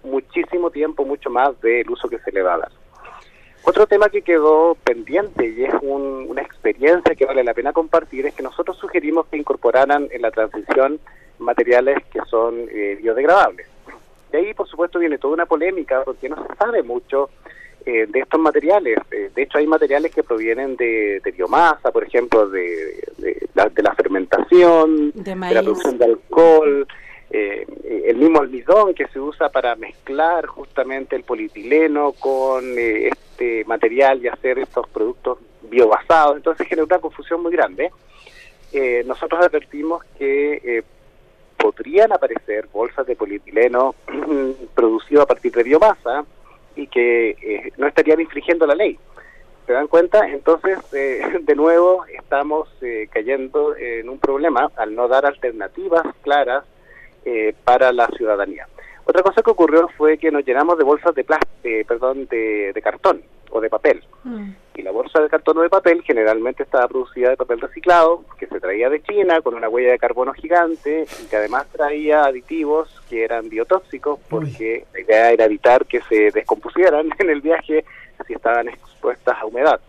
muchísimo 0.03 0.69
tiempo, 0.69 1.05
mucho 1.05 1.29
más 1.29 1.59
del 1.61 1.89
uso 1.89 2.09
que 2.09 2.19
se 2.19 2.31
le 2.31 2.41
va 2.41 2.55
a 2.55 2.59
dar. 2.59 2.71
Otro 3.63 3.85
tema 3.87 4.09
que 4.09 4.21
quedó 4.21 4.75
pendiente 4.83 5.45
y 5.47 5.63
es 5.65 5.73
un- 5.81 6.25
una 6.29 6.41
experiencia 6.41 7.13
que 7.15 7.25
vale 7.25 7.43
la 7.43 7.53
pena 7.53 7.73
compartir 7.73 8.25
es 8.25 8.33
que 8.33 8.41
nosotros 8.43 8.77
sugerimos 8.77 9.27
que 9.27 9.37
incorporaran 9.37 10.07
en 10.11 10.21
la 10.21 10.31
transición 10.31 10.99
materiales 11.39 11.97
que 12.11 12.19
son 12.29 12.67
eh, 12.71 12.97
biodegradables. 13.01 13.67
De 14.31 14.37
ahí, 14.37 14.53
por 14.53 14.67
supuesto, 14.67 14.99
viene 14.99 15.17
toda 15.17 15.33
una 15.33 15.45
polémica 15.45 16.03
porque 16.03 16.29
no 16.29 16.35
se 16.47 16.55
sabe 16.55 16.83
mucho 16.83 17.29
eh, 17.85 18.05
de 18.07 18.19
estos 18.19 18.39
materiales. 18.39 18.97
Eh, 19.11 19.31
de 19.33 19.41
hecho, 19.41 19.57
hay 19.57 19.67
materiales 19.67 20.13
que 20.13 20.23
provienen 20.23 20.75
de, 20.75 21.21
de 21.23 21.31
biomasa, 21.31 21.91
por 21.91 22.03
ejemplo, 22.03 22.49
de, 22.49 23.03
de 23.17 23.47
la, 23.53 23.69
de 23.69 23.83
la 23.83 23.93
fermentación, 23.95 25.11
De 25.13 25.35
la 25.35 25.61
producción 25.61 25.97
de 25.97 26.05
alcohol, 26.05 26.87
eh, 27.31 27.65
el 28.05 28.17
mismo 28.17 28.39
almidón 28.39 28.93
que 28.93 29.07
se 29.07 29.19
usa 29.19 29.49
para 29.49 29.75
mezclar 29.75 30.47
justamente 30.47 31.15
el 31.15 31.23
polietileno 31.23 32.13
con 32.13 32.65
eh, 32.77 33.09
este 33.09 33.63
material 33.65 34.23
y 34.23 34.27
hacer 34.27 34.57
estos 34.59 34.87
productos 34.89 35.37
biobasados. 35.69 36.37
Entonces 36.37 36.67
genera 36.67 36.85
una 36.85 36.99
confusión 36.99 37.43
muy 37.43 37.51
grande. 37.51 37.91
Eh, 38.73 39.03
nosotros 39.05 39.45
advertimos 39.45 40.03
que 40.17 40.53
eh, 40.63 40.83
podrían 41.57 42.11
aparecer 42.11 42.67
bolsas 42.71 43.05
de 43.05 43.15
polietileno 43.15 43.93
producido 44.73 45.21
a 45.21 45.25
partir 45.27 45.51
de 45.51 45.63
biomasa 45.63 46.25
y 46.79 46.87
que 46.87 47.31
eh, 47.31 47.73
no 47.77 47.87
estarían 47.87 48.21
infringiendo 48.21 48.65
la 48.65 48.75
ley. 48.75 48.97
¿Se 49.69 49.73
dan 49.73 49.87
cuenta? 49.87 50.27
Entonces, 50.27 50.79
eh, 50.93 51.21
de 51.41 51.55
nuevo, 51.55 52.05
estamos 52.05 52.69
eh, 52.81 53.07
cayendo 53.11 53.75
en 53.75 54.09
un 54.09 54.17
problema 54.17 54.71
al 54.75 54.95
no 54.95 55.07
dar 55.07 55.25
alternativas 55.25 56.03
claras 56.21 56.63
eh, 57.25 57.53
para 57.65 57.91
la 57.91 58.07
ciudadanía. 58.07 58.67
Otra 59.05 59.21
cosa 59.21 59.41
que 59.41 59.51
ocurrió 59.51 59.87
fue 59.97 60.17
que 60.17 60.31
nos 60.31 60.45
llenamos 60.45 60.77
de 60.77 60.83
bolsas 60.83 61.13
de 61.15 61.23
plástico, 61.23 61.87
perdón, 61.87 62.27
de, 62.27 62.71
de 62.73 62.81
cartón 62.81 63.21
o 63.51 63.59
de 63.59 63.69
papel. 63.69 64.03
Y 64.79 64.81
la 64.81 64.91
bolsa 64.91 65.19
de 65.19 65.27
cartón 65.27 65.57
o 65.57 65.61
de 65.61 65.69
papel 65.69 66.01
generalmente 66.03 66.63
estaba 66.63 66.87
producida 66.87 67.31
de 67.31 67.35
papel 67.35 67.59
reciclado, 67.59 68.23
que 68.37 68.47
se 68.47 68.61
traía 68.61 68.89
de 68.89 69.03
China 69.03 69.41
con 69.41 69.55
una 69.55 69.67
huella 69.67 69.91
de 69.91 69.99
carbono 69.99 70.31
gigante 70.31 71.05
y 71.21 71.25
que 71.25 71.35
además 71.35 71.67
traía 71.67 72.23
aditivos 72.23 72.89
que 73.09 73.25
eran 73.25 73.49
biotóxicos 73.49 74.21
porque 74.29 74.85
la 74.93 75.01
idea 75.01 75.31
era 75.31 75.45
evitar 75.45 75.85
que 75.85 75.99
se 76.03 76.31
descompusieran 76.31 77.09
en 77.19 77.29
el 77.29 77.41
viaje 77.41 77.83
si 78.25 78.33
estaban 78.33 78.69
expuestas 78.69 79.37
a 79.37 79.45
humedad. 79.45 79.81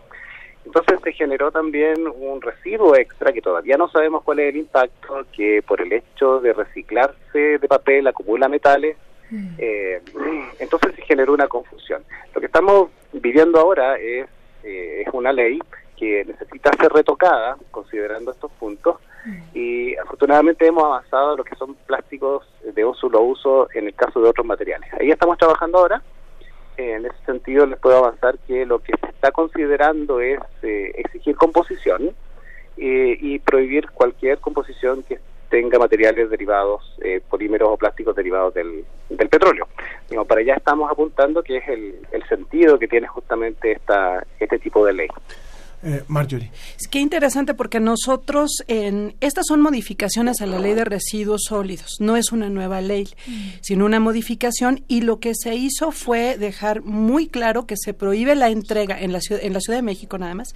Entonces 0.65 0.99
se 1.01 1.13
generó 1.13 1.51
también 1.51 2.05
un 2.05 2.41
residuo 2.41 2.93
extra 2.97 3.31
que 3.31 3.41
todavía 3.41 3.77
no 3.77 3.87
sabemos 3.87 4.23
cuál 4.23 4.39
es 4.39 4.49
el 4.49 4.57
impacto, 4.57 5.25
que 5.31 5.63
por 5.65 5.79
el 5.79 5.93
hecho 5.93 6.41
de 6.41 6.51
reciclarse 6.51 7.59
de 7.59 7.67
papel 7.69 8.07
acumula 8.07 8.49
metales. 8.49 8.97
Eh, 9.57 10.01
entonces 10.59 10.95
se 10.95 11.01
generó 11.03 11.33
una 11.33 11.47
confusión. 11.47 12.03
Lo 12.35 12.41
que 12.41 12.47
estamos 12.47 12.89
viviendo 13.13 13.57
ahora 13.57 13.97
es, 13.97 14.27
eh, 14.63 15.03
es 15.05 15.13
una 15.13 15.33
ley 15.33 15.59
que 15.97 16.25
necesita 16.25 16.71
ser 16.79 16.91
retocada 16.91 17.57
considerando 17.69 18.31
estos 18.31 18.51
puntos 18.53 18.97
y 19.53 19.95
afortunadamente 19.97 20.65
hemos 20.65 20.83
avanzado 20.83 21.33
en 21.33 21.37
lo 21.37 21.43
que 21.43 21.55
son 21.55 21.75
plásticos 21.85 22.47
de 22.63 22.83
un 22.83 22.95
solo 22.95 23.21
uso 23.21 23.67
en 23.73 23.85
el 23.85 23.93
caso 23.93 24.19
de 24.19 24.29
otros 24.29 24.45
materiales. 24.45 24.91
Ahí 24.99 25.11
estamos 25.11 25.37
trabajando 25.37 25.77
ahora. 25.77 26.01
Eh, 26.77 26.93
en 26.93 27.05
ese 27.05 27.25
sentido 27.25 27.65
les 27.65 27.77
puedo 27.79 27.97
avanzar 27.97 28.39
que 28.47 28.65
lo 28.65 28.79
que 28.79 28.93
se 28.97 29.07
está 29.07 29.31
considerando 29.31 30.21
es 30.21 30.39
eh, 30.63 30.91
exigir 30.95 31.35
composición 31.35 32.15
eh, 32.77 33.17
y 33.19 33.39
prohibir 33.39 33.91
cualquier 33.91 34.39
composición 34.39 35.03
que 35.03 35.19
tenga 35.51 35.77
materiales 35.77 36.29
derivados, 36.29 36.81
eh, 37.03 37.21
polímeros 37.29 37.69
o 37.71 37.77
plásticos 37.77 38.15
derivados 38.15 38.53
del, 38.53 38.85
del 39.09 39.29
petróleo. 39.29 39.67
Digo, 40.09 40.25
para 40.25 40.41
allá 40.41 40.55
estamos 40.55 40.89
apuntando 40.89 41.43
que 41.43 41.57
es 41.57 41.67
el, 41.67 41.95
el 42.11 42.27
sentido 42.27 42.79
que 42.79 42.87
tiene 42.87 43.07
justamente 43.07 43.73
esta, 43.73 44.25
este 44.39 44.57
tipo 44.57 44.83
de 44.85 44.93
ley. 44.93 45.07
Eh, 45.83 46.03
Marjorie. 46.07 46.51
Es 46.79 46.87
que 46.87 46.99
interesante 46.99 47.55
porque 47.55 47.79
nosotros, 47.79 48.51
en 48.67 49.15
estas 49.19 49.47
son 49.47 49.61
modificaciones 49.61 50.39
a 50.39 50.45
la 50.45 50.59
ley 50.59 50.73
de 50.75 50.85
residuos 50.85 51.41
sólidos, 51.47 51.97
no 51.99 52.15
es 52.17 52.31
una 52.31 52.49
nueva 52.49 52.81
ley, 52.81 53.09
sino 53.61 53.85
una 53.85 53.99
modificación 53.99 54.83
y 54.87 55.01
lo 55.01 55.19
que 55.19 55.33
se 55.33 55.55
hizo 55.55 55.91
fue 55.91 56.37
dejar 56.37 56.83
muy 56.83 57.27
claro 57.27 57.65
que 57.65 57.75
se 57.77 57.95
prohíbe 57.95 58.35
la 58.35 58.49
entrega 58.49 58.99
en 58.99 59.11
la 59.11 59.21
ciudad, 59.21 59.43
en 59.43 59.53
la 59.53 59.59
Ciudad 59.59 59.79
de 59.79 59.83
México 59.83 60.19
nada 60.19 60.35
más. 60.35 60.53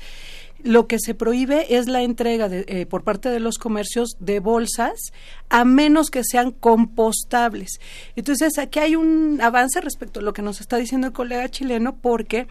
Lo 0.66 0.88
que 0.88 0.98
se 1.00 1.14
prohíbe 1.14 1.78
es 1.78 1.88
la 1.88 2.02
entrega 2.02 2.50
de, 2.50 2.66
eh, 2.68 2.88
por 2.88 3.04
parte 3.04 3.30
de 3.30 3.40
los 3.40 3.60
comercios 3.60 4.18
de 4.20 4.40
bolsas 4.40 5.12
a 5.50 5.64
menos 5.64 6.10
que 6.10 6.24
sean 6.24 6.50
compostables. 6.50 7.80
Entonces, 8.16 8.58
aquí 8.58 8.80
hay 8.80 8.96
un 8.96 9.40
avance 9.44 9.80
respecto 9.80 10.22
a 10.22 10.24
lo 10.24 10.34
que 10.34 10.42
nos 10.42 10.62
está 10.62 10.78
diciendo 10.78 11.06
el 11.06 11.14
colega 11.14 11.48
chileno 11.50 11.98
porque 12.02 12.48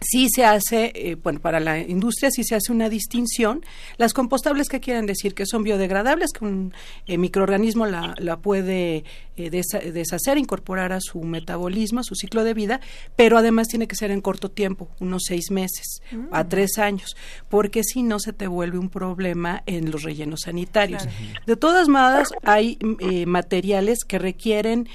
sí 0.00 0.28
se 0.34 0.44
hace, 0.44 0.92
eh, 0.94 1.16
bueno, 1.16 1.40
para 1.40 1.60
la 1.60 1.78
industria 1.80 2.30
sí 2.30 2.44
se 2.44 2.54
hace 2.54 2.72
una 2.72 2.88
distinción. 2.88 3.64
Las 3.96 4.12
compostables, 4.14 4.68
¿qué 4.68 4.80
quieren 4.80 5.06
decir? 5.06 5.34
Que 5.34 5.46
son 5.46 5.62
biodegradables, 5.62 6.32
que 6.32 6.44
un 6.44 6.72
eh, 7.06 7.18
microorganismo 7.18 7.86
la, 7.86 8.14
la 8.18 8.38
puede 8.38 9.04
eh, 9.36 9.50
desa- 9.50 9.80
deshacer, 9.92 10.38
incorporar 10.38 10.92
a 10.92 11.00
su 11.00 11.20
metabolismo, 11.22 12.00
a 12.00 12.04
su 12.04 12.14
ciclo 12.14 12.44
de 12.44 12.54
vida, 12.54 12.80
pero 13.16 13.38
además 13.38 13.68
tiene 13.68 13.88
que 13.88 13.96
ser 13.96 14.10
en 14.10 14.20
corto 14.20 14.50
tiempo, 14.50 14.88
unos 15.00 15.22
seis 15.26 15.50
meses 15.50 16.00
Mm. 16.10 16.26
a 16.32 16.48
tres 16.48 16.78
años, 16.78 17.16
porque 17.48 17.82
si 17.84 18.02
no 18.02 18.18
se 18.18 18.32
te 18.32 18.46
vuelve 18.46 18.78
un 18.78 18.88
problema 18.88 19.62
en 19.66 19.90
los 19.90 20.02
rellenos 20.04 20.40
sanitarios. 20.44 21.06
De 21.46 21.56
todas 21.56 21.88
maneras, 21.88 22.28
hay 22.44 22.78
mm, 22.82 23.28
materiales 23.28 23.98
que 24.06 24.18
requieren 24.18 24.88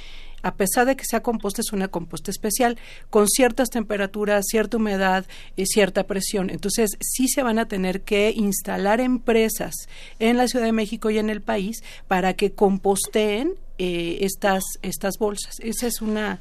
a 0.43 0.55
pesar 0.55 0.85
de 0.85 0.95
que 0.95 1.05
sea 1.05 1.23
composta, 1.23 1.61
es 1.61 1.73
una 1.73 1.87
composta 1.87 2.29
especial, 2.29 2.77
con 3.09 3.27
ciertas 3.27 3.69
temperaturas, 3.69 4.45
cierta 4.47 4.77
humedad 4.77 5.25
y 5.55 5.65
cierta 5.65 6.03
presión. 6.03 6.49
Entonces, 6.49 6.91
sí 6.99 7.27
se 7.27 7.41
van 7.41 7.57
a 7.57 7.67
tener 7.67 8.01
que 8.01 8.31
instalar 8.35 9.01
empresas 9.01 9.73
en 10.19 10.37
la 10.37 10.47
Ciudad 10.47 10.65
de 10.65 10.73
México 10.73 11.09
y 11.09 11.17
en 11.17 11.29
el 11.29 11.41
país 11.41 11.83
para 12.07 12.33
que 12.33 12.51
composteen 12.51 13.55
eh, 13.79 14.19
estas, 14.21 14.63
estas 14.81 15.17
bolsas. 15.17 15.55
Esa 15.59 15.87
es 15.87 16.01
una, 16.01 16.39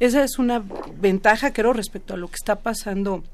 esa 0.00 0.22
es 0.22 0.38
una 0.38 0.62
ventaja, 1.00 1.52
creo, 1.52 1.72
respecto 1.72 2.14
a 2.14 2.16
lo 2.16 2.28
que 2.28 2.36
está 2.36 2.56
pasando 2.56 3.24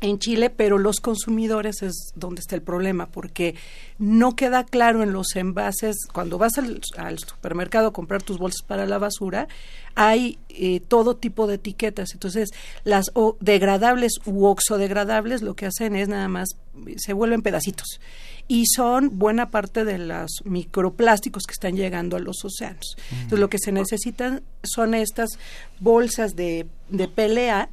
en 0.00 0.18
Chile, 0.18 0.50
pero 0.50 0.78
los 0.78 1.00
consumidores 1.00 1.82
es 1.82 2.12
donde 2.14 2.40
está 2.40 2.54
el 2.54 2.62
problema, 2.62 3.06
porque 3.06 3.54
no 3.98 4.34
queda 4.34 4.64
claro 4.64 5.02
en 5.02 5.12
los 5.12 5.36
envases, 5.36 5.96
cuando 6.12 6.38
vas 6.38 6.56
al, 6.58 6.80
al 6.96 7.18
supermercado 7.18 7.88
a 7.88 7.92
comprar 7.92 8.22
tus 8.22 8.38
bolsas 8.38 8.66
para 8.66 8.86
la 8.86 8.98
basura, 8.98 9.48
hay 9.94 10.38
eh, 10.48 10.80
todo 10.80 11.16
tipo 11.16 11.46
de 11.46 11.56
etiquetas. 11.56 12.12
Entonces, 12.12 12.50
las 12.84 13.06
o 13.14 13.36
degradables 13.40 14.12
u 14.24 14.46
oxodegradables 14.46 15.42
lo 15.42 15.54
que 15.54 15.66
hacen 15.66 15.96
es 15.96 16.08
nada 16.08 16.28
más, 16.28 16.48
eh, 16.86 16.94
se 16.96 17.12
vuelven 17.12 17.42
pedacitos. 17.42 18.00
Y 18.48 18.64
son 18.66 19.18
buena 19.18 19.50
parte 19.50 19.84
de 19.84 19.98
los 19.98 20.30
microplásticos 20.44 21.44
que 21.44 21.52
están 21.52 21.76
llegando 21.76 22.16
a 22.16 22.20
los 22.20 22.44
océanos. 22.44 22.96
Entonces, 23.12 23.38
lo 23.38 23.48
que 23.48 23.58
se 23.58 23.70
necesitan 23.70 24.42
son 24.62 24.94
estas 24.94 25.30
bolsas 25.78 26.34
de, 26.34 26.66
de 26.88 27.06
PLA, 27.06 27.68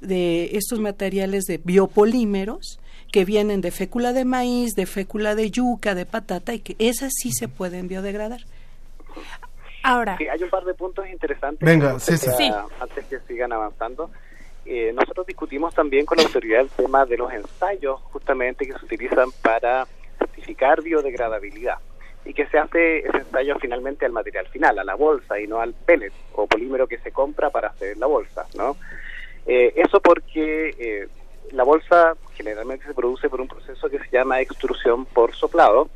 de 0.00 0.56
estos 0.56 0.80
materiales 0.80 1.44
de 1.44 1.58
biopolímeros 1.58 2.80
que 3.12 3.24
vienen 3.24 3.60
de 3.60 3.70
fécula 3.70 4.12
de 4.12 4.24
maíz, 4.24 4.74
de 4.74 4.86
fécula 4.86 5.34
de 5.34 5.50
yuca, 5.50 5.94
de 5.94 6.06
patata 6.06 6.54
y 6.54 6.60
que 6.60 6.76
esas 6.78 7.12
sí 7.14 7.32
se 7.32 7.48
pueden 7.48 7.88
biodegradar. 7.88 8.40
Ahora, 9.82 10.16
Sí, 10.18 10.28
hay 10.28 10.42
un 10.42 10.50
par 10.50 10.64
de 10.64 10.74
puntos 10.74 11.08
interesantes. 11.08 11.66
Venga, 11.66 11.88
que 11.88 11.92
gustaría, 11.94 12.18
César. 12.18 12.36
Sí. 12.36 12.50
Antes 12.80 13.04
que 13.06 13.18
sigan 13.20 13.52
avanzando. 13.52 14.10
Eh, 14.66 14.92
nosotros 14.92 15.26
discutimos 15.26 15.74
también 15.74 16.04
con 16.04 16.18
la 16.18 16.24
autoridad 16.24 16.60
el 16.60 16.68
tema 16.68 17.06
de 17.06 17.16
los 17.16 17.32
ensayos 17.32 18.00
justamente 18.12 18.66
que 18.66 18.78
se 18.78 18.84
utilizan 18.84 19.30
para 19.42 19.86
certificar 20.18 20.82
biodegradabilidad 20.82 21.78
y 22.24 22.34
que 22.34 22.46
se 22.46 22.58
hace 22.58 22.98
ese 22.98 23.16
ensayo 23.16 23.56
finalmente 23.58 24.04
al 24.04 24.12
material 24.12 24.46
final, 24.48 24.78
a 24.78 24.84
la 24.84 24.94
bolsa 24.94 25.40
y 25.40 25.46
no 25.46 25.60
al 25.60 25.72
pellet 25.72 26.12
o 26.34 26.46
polímero 26.46 26.86
que 26.86 26.98
se 26.98 27.10
compra 27.10 27.50
para 27.50 27.68
hacer 27.68 27.96
la 27.96 28.06
bolsa, 28.06 28.46
¿no? 28.54 28.76
Eh, 29.46 29.72
eso 29.76 30.00
porque 30.00 30.74
eh, 30.78 31.08
la 31.52 31.64
bolsa 31.64 32.16
generalmente 32.34 32.86
se 32.86 32.94
produce 32.94 33.28
por 33.28 33.40
un 33.40 33.48
proceso 33.48 33.88
que 33.88 33.98
se 33.98 34.10
llama 34.10 34.40
extrusión 34.40 35.06
por 35.06 35.34
soplado 35.34 35.88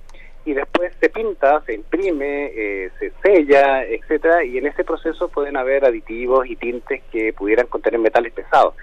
y 0.44 0.52
después 0.52 0.92
se 1.00 1.08
pinta, 1.08 1.62
se 1.64 1.74
imprime, 1.74 2.52
eh, 2.54 2.90
se 2.98 3.12
sella, 3.22 3.84
etcétera, 3.84 4.44
y 4.44 4.58
en 4.58 4.66
ese 4.66 4.84
proceso 4.84 5.28
pueden 5.28 5.56
haber 5.56 5.84
aditivos 5.84 6.46
y 6.46 6.56
tintes 6.56 7.02
que 7.10 7.32
pudieran 7.32 7.66
contener 7.66 7.98
metales 7.98 8.32
pesados. 8.32 8.74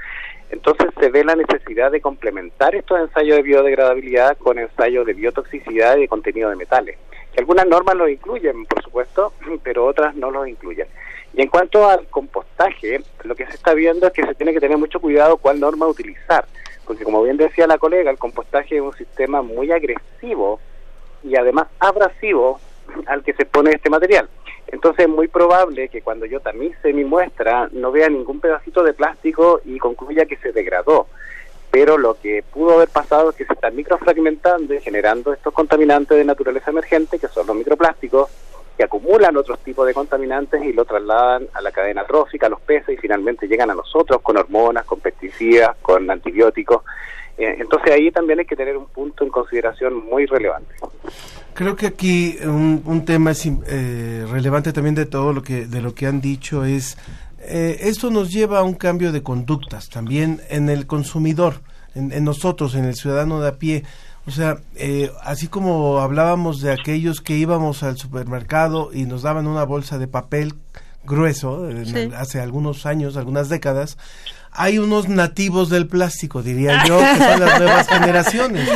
Entonces 0.50 0.90
se 1.00 1.10
ve 1.10 1.24
la 1.24 1.36
necesidad 1.36 1.92
de 1.92 2.02
complementar 2.02 2.76
estos 2.76 3.00
ensayos 3.00 3.38
de 3.38 3.44
biodegradabilidad 3.44 4.38
con 4.38 4.60
ensayos 4.60 5.06
de 5.06 5.14
biotoxicidad 5.14 5.98
y 5.98 6.02
de 6.02 6.08
contenido 6.08 6.50
de 6.50 6.56
metales. 6.56 6.98
Que 7.32 7.40
algunas 7.40 7.68
normas 7.68 7.96
lo 7.96 8.10
incluyen, 8.10 8.66
por 8.66 8.84
supuesto, 8.84 9.34
pero 9.64 9.86
otras 9.86 10.16
no 10.16 10.32
los 10.32 10.48
incluyen. 10.48 10.88
Y 11.34 11.42
en 11.42 11.48
cuanto 11.48 11.88
al 11.88 12.08
compostaje, 12.08 13.02
lo 13.24 13.36
que 13.36 13.46
se 13.46 13.54
está 13.54 13.74
viendo 13.74 14.08
es 14.08 14.14
que 14.14 14.26
se 14.26 14.36
tiene 14.36 14.54
que 14.54 14.60
tener 14.60 14.78
mucho 14.78 15.00
cuidado 15.00 15.38
cuál 15.38 15.60
norma 15.60 15.88
utilizar, 15.88 16.46
porque 16.86 17.04
como 17.04 17.24
bien 17.24 17.38
decía 17.38 17.68
la 17.68 17.78
colega, 17.78 18.12
el 18.12 18.18
compostaje 18.18 18.76
es 18.76 18.82
un 18.82 18.94
sistema 18.94 19.42
muy 19.42 19.72
agresivo 19.72 20.60
y 21.24 21.36
además 21.36 21.68
abrasivo 21.80 22.60
al 23.06 23.24
que 23.24 23.34
se 23.34 23.46
pone 23.46 23.72
este 23.72 23.90
material. 23.90 24.28
Entonces 24.68 25.06
es 25.06 25.10
muy 25.10 25.28
probable 25.28 25.90
que 25.90 26.02
cuando 26.02 26.26
yo 26.26 26.40
tamice 26.40 26.94
mi 26.94 27.04
muestra 27.04 27.70
no 27.72 27.92
vea 27.92 28.10
ningún 28.10 28.40
pedacito 28.40 28.84
de 28.84 28.94
plástico 28.94 29.62
y 29.66 29.78
concluya 29.78 30.26
que 30.26 30.38
se 30.38 30.52
degradó. 30.52 31.08
Pero 31.72 31.98
lo 31.98 32.16
que 32.16 32.44
pudo 32.52 32.76
haber 32.76 32.90
pasado 32.90 33.30
es 33.30 33.36
que 33.38 33.46
se 33.46 33.54
está 33.54 33.70
microfragmentando 33.70 34.74
y 34.74 34.82
generando 34.82 35.32
estos 35.34 35.54
contaminantes 35.54 36.18
de 36.18 36.26
naturaleza 36.26 36.72
emergente, 36.72 37.20
que 37.20 37.28
son 37.28 37.48
los 37.48 37.56
microplásticos, 37.56 38.30
que 38.78 38.84
acumulan 38.84 39.38
otros 39.38 39.60
tipos 39.60 39.86
de 39.86 39.94
contaminantes 39.94 40.64
y 40.64 40.74
lo 40.74 40.86
trasladan 40.86 41.48
a 41.54 41.62
la 41.62 41.72
cadena 41.72 42.06
trófica, 42.06 42.48
a 42.48 42.50
los 42.50 42.62
peces 42.62 42.96
y 42.96 42.98
finalmente 42.98 43.48
llegan 43.48 43.70
a 43.70 43.76
nosotros 43.76 44.22
con 44.22 44.38
hormonas, 44.38 44.86
con 44.86 45.00
pesticidas, 45.00 45.76
con 45.82 46.10
antibióticos. 46.10 46.84
Eh, 47.38 47.56
entonces 47.60 47.92
ahí 47.92 48.12
también 48.12 48.40
hay 48.40 48.46
que 48.46 48.56
tener 48.56 48.78
un 48.78 48.88
punto 48.88 49.24
en 49.24 49.30
consideración 49.30 50.06
muy 50.06 50.26
relevante. 50.26 50.74
Creo 51.54 51.76
que 51.76 51.88
aquí 51.88 52.38
un, 52.44 52.82
un 52.86 53.06
tema 53.06 53.32
es, 53.32 53.46
eh, 53.46 54.26
relevante 54.30 54.74
también 54.74 54.96
de 54.96 55.06
todo 55.06 55.34
lo 55.34 55.42
que 55.42 55.66
de 55.66 55.82
lo 55.82 55.94
que 55.94 56.08
han 56.08 56.22
dicho 56.22 56.64
es 56.64 56.98
eh, 57.40 57.78
esto 57.82 58.12
nos 58.12 58.32
lleva 58.32 58.60
a 58.60 58.64
un 58.64 58.76
cambio 58.76 59.12
de 59.12 59.24
conductas 59.24 59.90
también 59.90 60.42
en 60.50 60.70
el 60.70 60.86
consumidor, 60.86 61.56
en, 61.96 62.12
en 62.12 62.24
nosotros, 62.24 62.76
en 62.76 62.86
el 62.86 62.96
ciudadano 62.96 63.42
de 63.42 63.50
a 63.50 63.58
pie. 63.58 63.84
O 64.28 64.32
sea, 64.32 64.60
eh, 64.76 65.12
así 65.24 65.48
como 65.48 66.00
hablábamos 66.00 66.62
de 66.62 66.72
aquellos 66.72 67.22
que 67.22 67.36
íbamos 67.38 67.82
al 67.84 67.98
supermercado 67.98 68.92
y 68.94 69.06
nos 69.06 69.24
daban 69.24 69.48
una 69.48 69.64
bolsa 69.64 69.98
de 69.98 70.08
papel 70.08 70.54
grueso, 71.04 71.68
Sí. 71.86 72.12
hace 72.16 72.40
algunos 72.40 72.86
años, 72.86 73.18
algunas 73.18 73.50
décadas, 73.50 73.98
hay 74.54 74.78
unos 74.80 75.08
nativos 75.08 75.70
del 75.70 75.88
plástico, 75.88 76.44
diría 76.44 76.84
yo, 76.86 77.00
que 77.00 77.18
son 77.18 77.40
las 77.40 77.60
nuevas 77.60 77.88
generaciones 77.88 78.70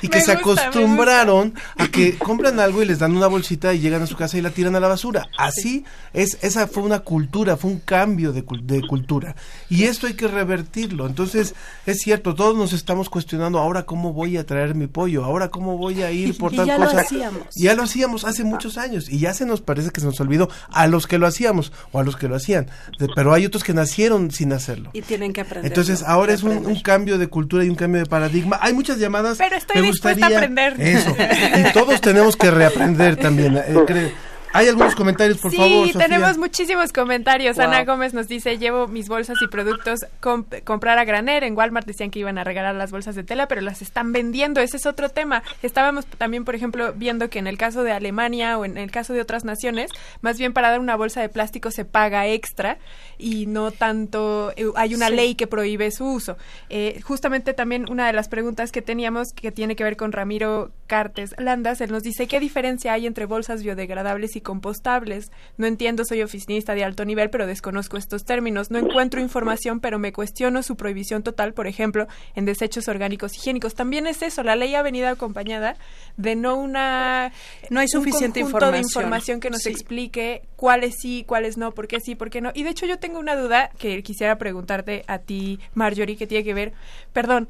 y 0.00 0.08
que 0.08 0.18
Me 0.18 0.24
se 0.24 0.36
gusta, 0.36 0.68
acostumbraron 0.68 1.54
a 1.76 1.88
que 1.88 2.16
compran 2.16 2.58
algo 2.60 2.82
y 2.82 2.86
les 2.86 2.98
dan 2.98 3.16
una 3.16 3.26
bolsita 3.26 3.74
y 3.74 3.80
llegan 3.80 4.02
a 4.02 4.06
su 4.06 4.16
casa 4.16 4.38
y 4.38 4.40
la 4.40 4.50
tiran 4.50 4.74
a 4.76 4.80
la 4.80 4.88
basura. 4.88 5.26
Así 5.36 5.84
es, 6.14 6.38
esa 6.42 6.66
fue 6.66 6.82
una 6.82 7.00
cultura, 7.00 7.56
fue 7.56 7.70
un 7.70 7.80
cambio 7.80 8.32
de, 8.32 8.44
de 8.62 8.86
cultura 8.86 9.36
y 9.68 9.84
esto 9.84 10.06
hay 10.06 10.14
que 10.14 10.28
revertirlo. 10.28 11.06
Entonces 11.06 11.54
es 11.84 11.98
cierto, 11.98 12.34
todos 12.34 12.56
nos 12.56 12.72
estamos 12.72 13.10
cuestionando 13.10 13.58
ahora 13.58 13.84
cómo 13.84 14.12
voy 14.12 14.36
a 14.38 14.46
traer 14.46 14.74
mi 14.74 14.86
pollo, 14.86 15.24
ahora 15.24 15.48
cómo 15.48 15.76
voy 15.76 16.02
a 16.02 16.10
ir 16.10 16.38
por 16.38 16.54
Y 16.54 16.56
tal 16.56 16.66
ya 16.66 16.78
lo 16.78 16.86
cosa. 16.86 17.00
hacíamos. 17.00 17.42
Y 17.54 17.64
ya 17.64 17.74
lo 17.74 17.82
hacíamos 17.82 18.24
hace 18.24 18.44
muchos 18.44 18.78
años 18.78 19.10
y 19.10 19.18
ya 19.18 19.34
se 19.34 19.44
nos 19.44 19.60
parece 19.60 19.90
que 19.90 20.00
se 20.00 20.06
nos 20.06 20.18
olvidó 20.20 20.48
a 20.70 20.86
los 20.86 21.06
que 21.06 21.18
lo 21.18 21.26
hacíamos 21.26 21.72
o 21.92 21.98
a 21.98 22.02
los 22.02 22.16
que 22.16 22.28
lo 22.28 22.36
hacían, 22.36 22.68
pero 23.14 23.34
hay 23.34 23.44
otros 23.44 23.62
que 23.64 23.74
nacieron 23.74 24.30
sin 24.30 24.52
hacerlo. 24.52 24.90
Y 24.92 25.02
tienen 25.18 25.32
que 25.32 25.40
aprender. 25.40 25.70
Entonces 25.70 26.02
ahora 26.02 26.32
es 26.32 26.42
un, 26.42 26.64
un 26.66 26.80
cambio 26.80 27.18
de 27.18 27.26
cultura 27.26 27.64
y 27.64 27.68
un 27.68 27.74
cambio 27.76 28.00
de 28.00 28.06
paradigma. 28.06 28.58
Hay 28.62 28.72
muchas 28.72 28.98
llamadas. 28.98 29.36
Pero 29.38 29.56
estoy 29.56 29.82
Me 29.82 29.88
dispuesta 29.88 30.26
a 30.26 30.28
aprender. 30.28 30.74
Eso. 30.78 31.14
Y 31.68 31.72
todos 31.72 32.00
tenemos 32.00 32.36
que 32.36 32.50
reaprender 32.50 33.16
también. 33.16 33.56
eh, 33.56 33.64
creo. 33.86 34.10
Hay 34.54 34.66
algunos 34.66 34.94
comentarios, 34.94 35.36
por 35.38 35.50
sí, 35.50 35.58
favor. 35.58 35.86
Sofía? 35.88 36.06
tenemos 36.06 36.38
muchísimos 36.38 36.90
comentarios. 36.90 37.56
Wow. 37.56 37.66
Ana 37.66 37.84
Gómez 37.84 38.14
nos 38.14 38.28
dice, 38.28 38.56
llevo 38.56 38.88
mis 38.88 39.06
bolsas 39.06 39.36
y 39.42 39.46
productos 39.46 40.00
comp- 40.22 40.64
comprar 40.64 40.98
a 40.98 41.04
granel. 41.04 41.44
En 41.44 41.54
Walmart 41.54 41.86
decían 41.86 42.10
que 42.10 42.20
iban 42.20 42.38
a 42.38 42.44
regalar 42.44 42.74
las 42.74 42.90
bolsas 42.90 43.14
de 43.14 43.24
tela, 43.24 43.46
pero 43.46 43.60
las 43.60 43.82
están 43.82 44.10
vendiendo. 44.12 44.62
Ese 44.62 44.78
es 44.78 44.86
otro 44.86 45.10
tema. 45.10 45.42
Estábamos 45.62 46.06
también, 46.06 46.46
por 46.46 46.54
ejemplo, 46.54 46.94
viendo 46.96 47.28
que 47.28 47.38
en 47.38 47.46
el 47.46 47.58
caso 47.58 47.82
de 47.84 47.92
Alemania 47.92 48.56
o 48.58 48.64
en 48.64 48.78
el 48.78 48.90
caso 48.90 49.12
de 49.12 49.20
otras 49.20 49.44
naciones, 49.44 49.90
más 50.22 50.38
bien 50.38 50.54
para 50.54 50.70
dar 50.70 50.80
una 50.80 50.96
bolsa 50.96 51.20
de 51.20 51.28
plástico 51.28 51.70
se 51.70 51.84
paga 51.84 52.26
extra 52.26 52.78
y 53.18 53.46
no 53.46 53.70
tanto, 53.72 54.52
eh, 54.56 54.66
hay 54.76 54.94
una 54.94 55.08
Sí. 55.08 55.14
ley 55.16 55.34
que 55.34 55.46
prohíbe 55.46 55.90
su 55.90 56.06
uso. 56.06 56.36
Eh, 56.70 57.00
justamente 57.02 57.52
también 57.52 57.90
una 57.90 58.06
de 58.06 58.12
las 58.12 58.28
preguntas 58.28 58.72
que 58.72 58.80
teníamos 58.82 59.28
que 59.34 59.50
tiene 59.52 59.76
que 59.76 59.84
ver 59.84 59.96
con 59.96 60.12
Ramiro 60.12 60.70
Cartes 60.86 61.34
Landas, 61.38 61.80
él 61.80 61.90
nos 61.90 62.02
dice, 62.02 62.26
¿qué 62.26 62.40
diferencia 62.40 62.92
hay 62.92 63.06
entre 63.06 63.26
bolsas 63.26 63.62
biodegradables 63.62 64.36
y 64.36 64.40
compostables? 64.40 65.30
No 65.56 65.66
entiendo, 65.66 66.04
soy 66.04 66.22
oficinista 66.22 66.74
de 66.74 66.84
alto 66.84 67.04
nivel, 67.04 67.30
pero 67.30 67.46
desconozco 67.46 67.96
estos 67.96 68.24
términos. 68.24 68.70
No 68.70 68.78
encuentro 68.78 69.20
información, 69.20 69.80
pero 69.80 69.98
me 69.98 70.12
cuestiono 70.12 70.62
su 70.62 70.76
prohibición 70.76 71.22
total, 71.22 71.52
por 71.54 71.66
ejemplo, 71.66 72.06
en 72.34 72.44
desechos 72.44 72.88
orgánicos 72.88 73.34
higiénicos. 73.36 73.74
También 73.74 74.06
es 74.06 74.22
eso, 74.22 74.42
la 74.42 74.56
ley 74.56 74.74
ha 74.74 74.82
venido 74.82 75.08
acompañada 75.08 75.76
de 76.16 76.36
no 76.36 76.56
una... 76.56 77.32
No 77.70 77.80
hay 77.80 77.84
un 77.86 77.88
suficiente 77.88 78.40
conjunto 78.40 78.70
de 78.72 78.78
información. 78.78 79.02
información 79.02 79.40
que 79.40 79.50
nos 79.50 79.62
Sí. 79.62 79.70
explique 79.70 80.42
cuáles 80.56 80.94
sí, 81.00 81.24
cuáles 81.26 81.56
no, 81.56 81.72
por 81.72 81.88
qué 81.88 81.98
sí, 82.00 82.14
por 82.14 82.30
qué 82.30 82.40
no. 82.40 82.50
Y 82.54 82.62
de 82.62 82.70
hecho 82.70 82.86
yo 82.86 82.98
tengo 83.08 83.20
una 83.20 83.36
duda 83.36 83.70
que 83.78 84.02
quisiera 84.02 84.36
preguntarte 84.36 85.02
a 85.06 85.18
ti, 85.18 85.60
Marjorie, 85.72 86.18
que 86.18 86.26
tiene 86.26 86.44
que 86.44 86.52
ver, 86.52 86.74
perdón, 87.14 87.48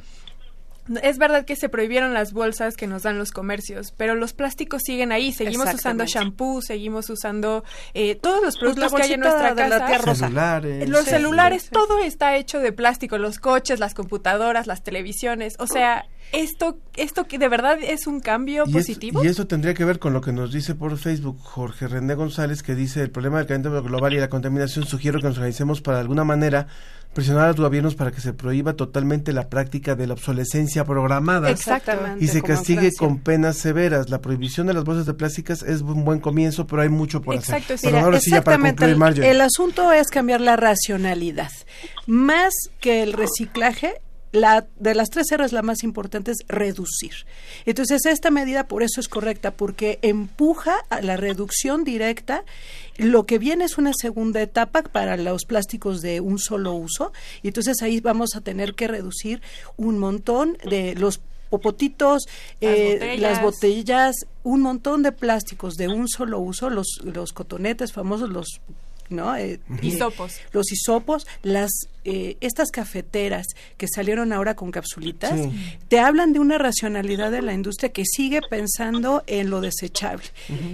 es 1.02 1.18
verdad 1.18 1.44
que 1.44 1.56
se 1.56 1.68
prohibieron 1.68 2.14
las 2.14 2.32
bolsas 2.32 2.76
que 2.76 2.86
nos 2.86 3.02
dan 3.02 3.18
los 3.18 3.30
comercios, 3.32 3.92
pero 3.96 4.14
los 4.14 4.32
plásticos 4.32 4.82
siguen 4.84 5.12
ahí. 5.12 5.32
Seguimos 5.32 5.72
usando 5.74 6.04
shampoo, 6.06 6.62
seguimos 6.62 7.10
usando 7.10 7.64
eh, 7.94 8.14
todos 8.16 8.42
los 8.42 8.56
Pues 8.58 8.74
productos 8.74 8.94
que 8.94 9.02
hay 9.06 9.12
en 9.14 9.20
nuestra 9.20 9.54
de 9.54 9.68
la 9.68 9.78
casa. 9.86 10.14
Celulares. 10.14 10.88
Los 10.88 11.04
Sí. 11.04 11.10
celulares, 11.10 11.68
todo 11.70 11.98
está 11.98 12.36
hecho 12.36 12.58
de 12.60 12.72
plástico, 12.72 13.18
los 13.18 13.38
coches, 13.38 13.80
las 13.80 13.94
computadoras, 13.94 14.66
las 14.66 14.82
televisiones. 14.82 15.54
O 15.58 15.66
sea, 15.66 16.06
esto, 16.32 16.78
esto 16.96 17.24
que 17.26 17.38
de 17.38 17.48
verdad 17.48 17.78
es 17.80 18.06
un 18.06 18.20
cambio 18.20 18.64
Y, 18.66 18.70
es- 18.70 18.74
positivo. 18.76 19.24
y 19.24 19.28
eso 19.28 19.46
tendría 19.46 19.74
que 19.74 19.84
ver 19.84 19.98
con 19.98 20.12
lo 20.12 20.20
que 20.20 20.32
nos 20.32 20.52
dice 20.52 20.74
por 20.74 20.96
Facebook 20.98 21.38
Jorge 21.40 21.88
René 21.88 22.14
González, 22.14 22.62
que 22.62 22.74
dice 22.74 23.00
el 23.02 23.10
problema 23.10 23.38
del 23.38 23.46
calentamiento 23.46 23.86
global 23.88 24.12
y 24.14 24.18
la 24.18 24.28
contaminación 24.28 24.84
sugiero 24.86 25.20
que 25.20 25.26
nos 25.28 25.36
organicemos 25.38 25.80
para 25.80 25.98
de 25.98 26.02
alguna 26.02 26.24
manera 26.24 26.66
presionar 27.18 27.46
a 27.46 27.48
los 27.48 27.56
gobiernos 27.56 27.96
para 27.96 28.12
que 28.12 28.20
se 28.20 28.32
prohíba 28.32 28.74
totalmente 28.74 29.32
la 29.32 29.48
práctica 29.48 29.96
de 29.96 30.06
la 30.06 30.12
obsolescencia 30.12 30.84
programada 30.84 31.50
Exactamente, 31.50 32.24
y 32.24 32.28
se 32.28 32.42
castigue 32.42 32.92
con 32.94 33.18
penas 33.18 33.56
severas. 33.56 34.08
La 34.08 34.20
prohibición 34.20 34.68
de 34.68 34.74
las 34.74 34.84
bolsas 34.84 35.04
de 35.04 35.14
plásticas 35.14 35.64
es 35.64 35.80
un 35.80 36.04
buen 36.04 36.20
comienzo, 36.20 36.68
pero 36.68 36.82
hay 36.82 36.88
mucho 36.88 37.20
por 37.20 37.34
Exacto, 37.34 37.74
hacer. 37.74 37.90
mira, 37.90 38.04
ahora 38.04 38.20
sí 38.20 38.30
ya 38.30 38.44
para 38.44 38.56
el, 38.56 38.96
Marjorie. 38.96 39.32
el 39.32 39.40
asunto 39.40 39.90
es 39.90 40.06
cambiar 40.10 40.40
la 40.40 40.54
racionalidad. 40.54 41.50
Más 42.06 42.54
que 42.78 43.02
el 43.02 43.14
reciclaje, 43.14 43.96
la 44.30 44.68
de 44.78 44.94
las 44.94 45.10
tres 45.10 45.26
R's 45.36 45.52
la 45.52 45.62
más 45.62 45.82
importante 45.82 46.30
es 46.30 46.38
reducir. 46.46 47.26
Entonces, 47.66 48.06
esta 48.06 48.30
medida 48.30 48.68
por 48.68 48.84
eso 48.84 49.00
es 49.00 49.08
correcta, 49.08 49.50
porque 49.50 49.98
empuja 50.02 50.76
a 50.88 51.00
la 51.00 51.16
reducción 51.16 51.82
directa. 51.82 52.44
Lo 52.98 53.24
que 53.26 53.38
viene 53.38 53.64
es 53.64 53.78
una 53.78 53.92
segunda 53.94 54.42
etapa 54.42 54.82
para 54.82 55.16
los 55.16 55.44
plásticos 55.44 56.02
de 56.02 56.20
un 56.20 56.38
solo 56.38 56.74
uso. 56.74 57.12
Y 57.42 57.48
entonces 57.48 57.80
ahí 57.82 58.00
vamos 58.00 58.36
a 58.36 58.40
tener 58.40 58.74
que 58.74 58.88
reducir 58.88 59.40
un 59.76 59.98
montón 59.98 60.58
de 60.68 60.94
los 60.96 61.20
popotitos, 61.48 62.24
Las 62.60 62.72
eh, 62.72 62.92
botellas. 62.94 63.20
las 63.20 63.42
botellas, 63.42 64.16
un 64.42 64.60
montón 64.62 65.02
de 65.02 65.12
plásticos 65.12 65.76
de 65.76 65.88
un 65.88 66.08
solo 66.08 66.40
uso, 66.40 66.68
los, 66.70 67.00
los 67.04 67.32
cotonetes 67.32 67.92
famosos, 67.92 68.28
los 68.28 68.60
¿no? 69.08 69.34
Eh, 69.36 69.58
Hisopos. 69.80 70.36
eh, 70.36 70.40
los 70.52 70.70
hisopos, 70.70 71.26
las 71.42 71.70
eh, 72.04 72.36
estas 72.40 72.70
cafeteras 72.70 73.46
que 73.76 73.86
salieron 73.88 74.32
ahora 74.32 74.54
con 74.54 74.70
capsulitas, 74.70 75.38
Sí. 75.38 75.78
te 75.88 76.00
hablan 76.00 76.32
de 76.32 76.38
una 76.40 76.58
racionalidad 76.58 77.30
de 77.30 77.42
la 77.42 77.52
industria 77.52 77.90
que 77.92 78.04
sigue 78.04 78.40
pensando 78.48 79.22
en 79.26 79.50
lo 79.50 79.60
desechable. 79.60 80.24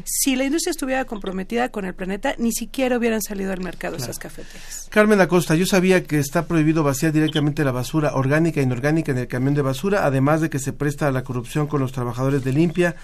Si 0.05 0.37
la 0.37 0.45
industria 0.45 0.71
estuviera 0.71 1.05
comprometida 1.05 1.71
con 1.71 1.85
el 1.85 1.95
planeta, 1.95 2.35
ni 2.39 2.53
siquiera 2.53 2.99
hubieran 2.99 3.23
salido 3.23 3.53
al 3.53 3.61
mercado 3.61 3.97
esas 3.97 4.19
cafeteras. 4.19 4.87
Carmen 4.91 5.21
Acosta, 5.21 5.55
yo 5.55 5.67
sabía 5.67 6.05
que 6.05 6.19
está 6.19 6.47
prohibido 6.47 6.83
vaciar 6.83 7.13
directamente 7.13 7.65
la 7.65 7.73
basura 7.73 8.15
orgánica 8.15 8.61
e 8.61 8.65
inorgánica 8.65 9.13
en 9.13 9.19
el 9.19 9.27
camión 9.29 9.55
de 9.55 9.63
basura, 9.63 10.05
además 10.07 10.41
de 10.41 10.51
que 10.51 10.59
se 10.59 10.73
presta 10.73 11.09
a 11.09 11.13
la 11.13 11.25
corrupción 11.25 11.67
con 11.67 11.81
los 11.81 11.93
trabajadores 11.93 12.45
de 12.45 12.53
limpia, 12.53 12.97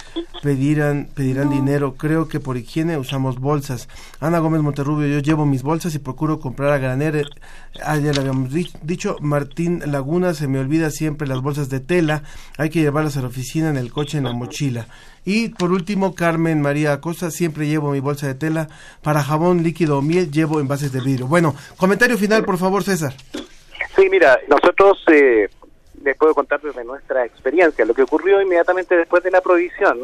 pedirán, 0.42 1.08
pedirán 1.14 1.50
dinero. 1.50 1.94
Creo 1.96 2.28
que 2.28 2.40
por 2.40 2.56
higiene 2.56 2.96
usamos 2.96 3.38
bolsas. 3.38 3.88
Ana 4.20 4.38
Gómez 4.38 4.62
Monterrubio, 4.62 5.06
yo 5.08 5.18
llevo 5.20 5.46
mis 5.46 5.62
bolsas 5.62 5.94
y 5.94 5.98
procuro 5.98 6.40
comprar 6.40 6.72
a 6.72 6.78
granel. 6.78 7.28
Ah, 7.82 7.96
ya 7.98 8.12
habíamos 8.20 8.52
di- 8.52 8.70
dicho. 8.82 9.16
Martín 9.20 9.82
Laguna, 9.86 10.34
se 10.34 10.46
me 10.48 10.58
olvida 10.58 10.90
siempre 10.90 11.26
las 11.28 11.40
bolsas 11.40 11.68
de 11.68 11.80
tela. 11.80 12.22
Hay 12.58 12.70
que 12.70 12.80
llevarlas 12.80 13.16
a 13.16 13.22
la 13.22 13.28
oficina, 13.28 13.68
en 13.70 13.76
el 13.76 13.90
coche, 13.92 14.18
en 14.18 14.24
la 14.24 14.32
mochila. 14.32 14.86
Y 15.24 15.50
por 15.50 15.72
último, 15.72 16.14
Carmen 16.14 16.60
María 16.62 16.92
Acosta, 16.92 17.30
siempre 17.30 17.66
llevo 17.66 17.90
mi 17.90 18.00
bolsa 18.00 18.26
de 18.26 18.34
tela. 18.34 18.68
Para 19.02 19.22
jabón 19.22 19.62
líquido 19.62 19.98
o 19.98 20.02
miel, 20.02 20.30
llevo 20.30 20.60
envases 20.60 20.92
de 20.92 21.00
vidrio. 21.00 21.26
Bueno, 21.26 21.54
comentario 21.76 22.16
final, 22.16 22.44
por 22.44 22.56
favor, 22.58 22.82
César. 22.84 23.12
Sí, 23.96 24.08
mira, 24.10 24.38
nosotros 24.48 24.98
eh, 25.12 25.48
les 26.04 26.16
puedo 26.16 26.34
contar 26.34 26.60
desde 26.62 26.84
nuestra 26.84 27.24
experiencia. 27.26 27.84
Lo 27.84 27.92
que 27.94 28.02
ocurrió 28.02 28.40
inmediatamente 28.40 28.96
después 28.96 29.22
de 29.22 29.30
la 29.30 29.40
prohibición 29.40 29.98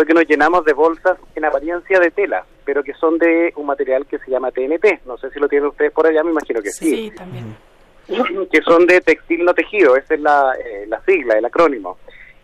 fue 0.00 0.06
que 0.06 0.14
nos 0.14 0.26
llenamos 0.26 0.64
de 0.64 0.72
bolsas 0.72 1.18
en 1.34 1.44
apariencia 1.44 2.00
de 2.00 2.10
tela, 2.10 2.42
pero 2.64 2.82
que 2.82 2.94
son 2.94 3.18
de 3.18 3.52
un 3.56 3.66
material 3.66 4.06
que 4.06 4.18
se 4.18 4.30
llama 4.30 4.50
TNT. 4.50 5.04
No 5.04 5.18
sé 5.18 5.28
si 5.30 5.38
lo 5.38 5.46
tienen 5.46 5.68
ustedes 5.68 5.92
por 5.92 6.06
allá, 6.06 6.24
me 6.24 6.30
imagino 6.30 6.62
que 6.62 6.70
sí. 6.70 6.90
Sí, 6.90 7.10
también. 7.14 7.54
que 8.50 8.62
son 8.62 8.86
de 8.86 9.02
textil 9.02 9.44
no 9.44 9.52
tejido, 9.52 9.96
esa 9.96 10.14
es 10.14 10.20
la, 10.20 10.54
eh, 10.54 10.86
la 10.88 11.02
sigla, 11.04 11.34
el 11.34 11.44
acrónimo, 11.44 11.98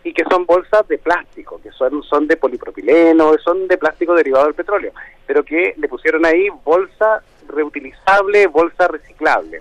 y 0.04 0.12
que 0.12 0.24
son 0.30 0.44
bolsas 0.44 0.86
de 0.86 0.98
plástico, 0.98 1.58
que 1.62 1.70
son, 1.70 2.02
son 2.02 2.26
de 2.26 2.36
polipropileno, 2.36 3.32
son 3.42 3.66
de 3.68 3.78
plástico 3.78 4.14
derivado 4.14 4.44
del 4.44 4.54
petróleo, 4.54 4.92
pero 5.26 5.42
que 5.42 5.72
le 5.78 5.88
pusieron 5.88 6.26
ahí 6.26 6.50
bolsa 6.62 7.22
reutilizable, 7.48 8.48
bolsa 8.48 8.86
reciclable. 8.86 9.60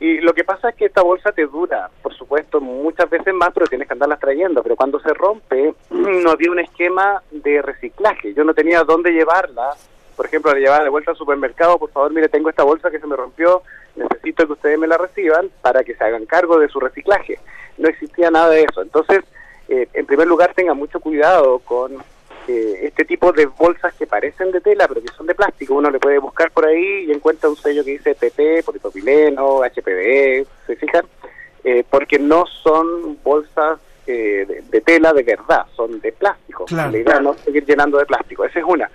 Y 0.00 0.18
lo 0.20 0.32
que 0.32 0.44
pasa 0.44 0.70
es 0.70 0.76
que 0.76 0.86
esta 0.86 1.02
bolsa 1.02 1.30
te 1.30 1.46
dura, 1.46 1.90
por 2.02 2.12
su 2.12 2.20
supuesto, 2.20 2.60
muchas 2.60 3.10
veces 3.10 3.34
más, 3.34 3.50
pero 3.52 3.66
tienes 3.66 3.88
que 3.88 3.92
andarlas 3.92 4.20
trayendo. 4.20 4.62
Pero 4.62 4.76
cuando 4.76 5.00
se 5.00 5.12
rompe, 5.12 5.74
no 5.90 6.30
había 6.30 6.50
un 6.50 6.60
esquema 6.60 7.20
de 7.30 7.60
reciclaje. 7.60 8.32
Yo 8.34 8.44
no 8.44 8.54
tenía 8.54 8.84
dónde 8.84 9.10
llevarla. 9.10 9.70
Por 10.16 10.26
ejemplo, 10.26 10.52
la 10.52 10.58
llevaba 10.58 10.84
de 10.84 10.90
vuelta 10.90 11.10
al 11.10 11.16
supermercado, 11.16 11.78
por 11.78 11.90
favor, 11.90 12.12
mire, 12.12 12.28
tengo 12.28 12.50
esta 12.50 12.62
bolsa 12.62 12.90
que 12.90 13.00
se 13.00 13.06
me 13.06 13.16
rompió, 13.16 13.62
necesito 13.96 14.46
que 14.46 14.52
ustedes 14.52 14.78
me 14.78 14.86
la 14.86 14.98
reciban 14.98 15.50
para 15.62 15.82
que 15.82 15.94
se 15.94 16.04
hagan 16.04 16.26
cargo 16.26 16.58
de 16.58 16.68
su 16.68 16.78
reciclaje. 16.78 17.38
No 17.78 17.88
existía 17.88 18.30
nada 18.30 18.50
de 18.50 18.62
eso. 18.62 18.82
Entonces, 18.82 19.24
eh, 19.68 19.88
en 19.94 20.06
primer 20.06 20.26
lugar, 20.26 20.52
tenga 20.54 20.74
mucho 20.74 21.00
cuidado 21.00 21.58
con 21.60 21.96
eh, 22.48 22.80
este 22.82 23.04
tipo 23.04 23.32
de 23.32 23.46
bolsas 23.46 23.94
que 23.94 24.06
parecen 24.06 24.50
de 24.50 24.60
tela, 24.60 24.88
pero 24.88 25.02
que 25.02 25.12
son 25.16 25.26
de 25.26 25.34
plástico. 25.34 25.74
Uno 25.74 25.90
le 25.90 25.98
puede 25.98 26.18
buscar 26.18 26.50
por 26.50 26.66
ahí 26.66 27.04
y 27.06 27.12
encuentra 27.12 27.48
un 27.48 27.56
sello 27.56 27.84
que 27.84 27.92
dice 27.92 28.14
PP, 28.14 28.62
polipropileno, 28.64 29.62
HPD, 29.62 30.46
¿se 30.66 30.76
fijan? 30.76 31.04
Eh, 31.64 31.84
porque 31.88 32.18
no 32.18 32.46
son 32.46 33.22
bolsas 33.22 33.78
eh, 34.06 34.44
de, 34.48 34.62
de 34.62 34.80
tela 34.80 35.12
de 35.12 35.22
verdad, 35.22 35.66
son 35.76 36.00
de 36.00 36.12
plástico. 36.12 36.64
Claro. 36.64 36.90
La 36.90 36.98
idea 36.98 37.20
no 37.20 37.34
seguir 37.34 37.64
llenando 37.64 37.98
de 37.98 38.06
plástico, 38.06 38.44
esa 38.44 38.58
es 38.58 38.64
una. 38.64 38.90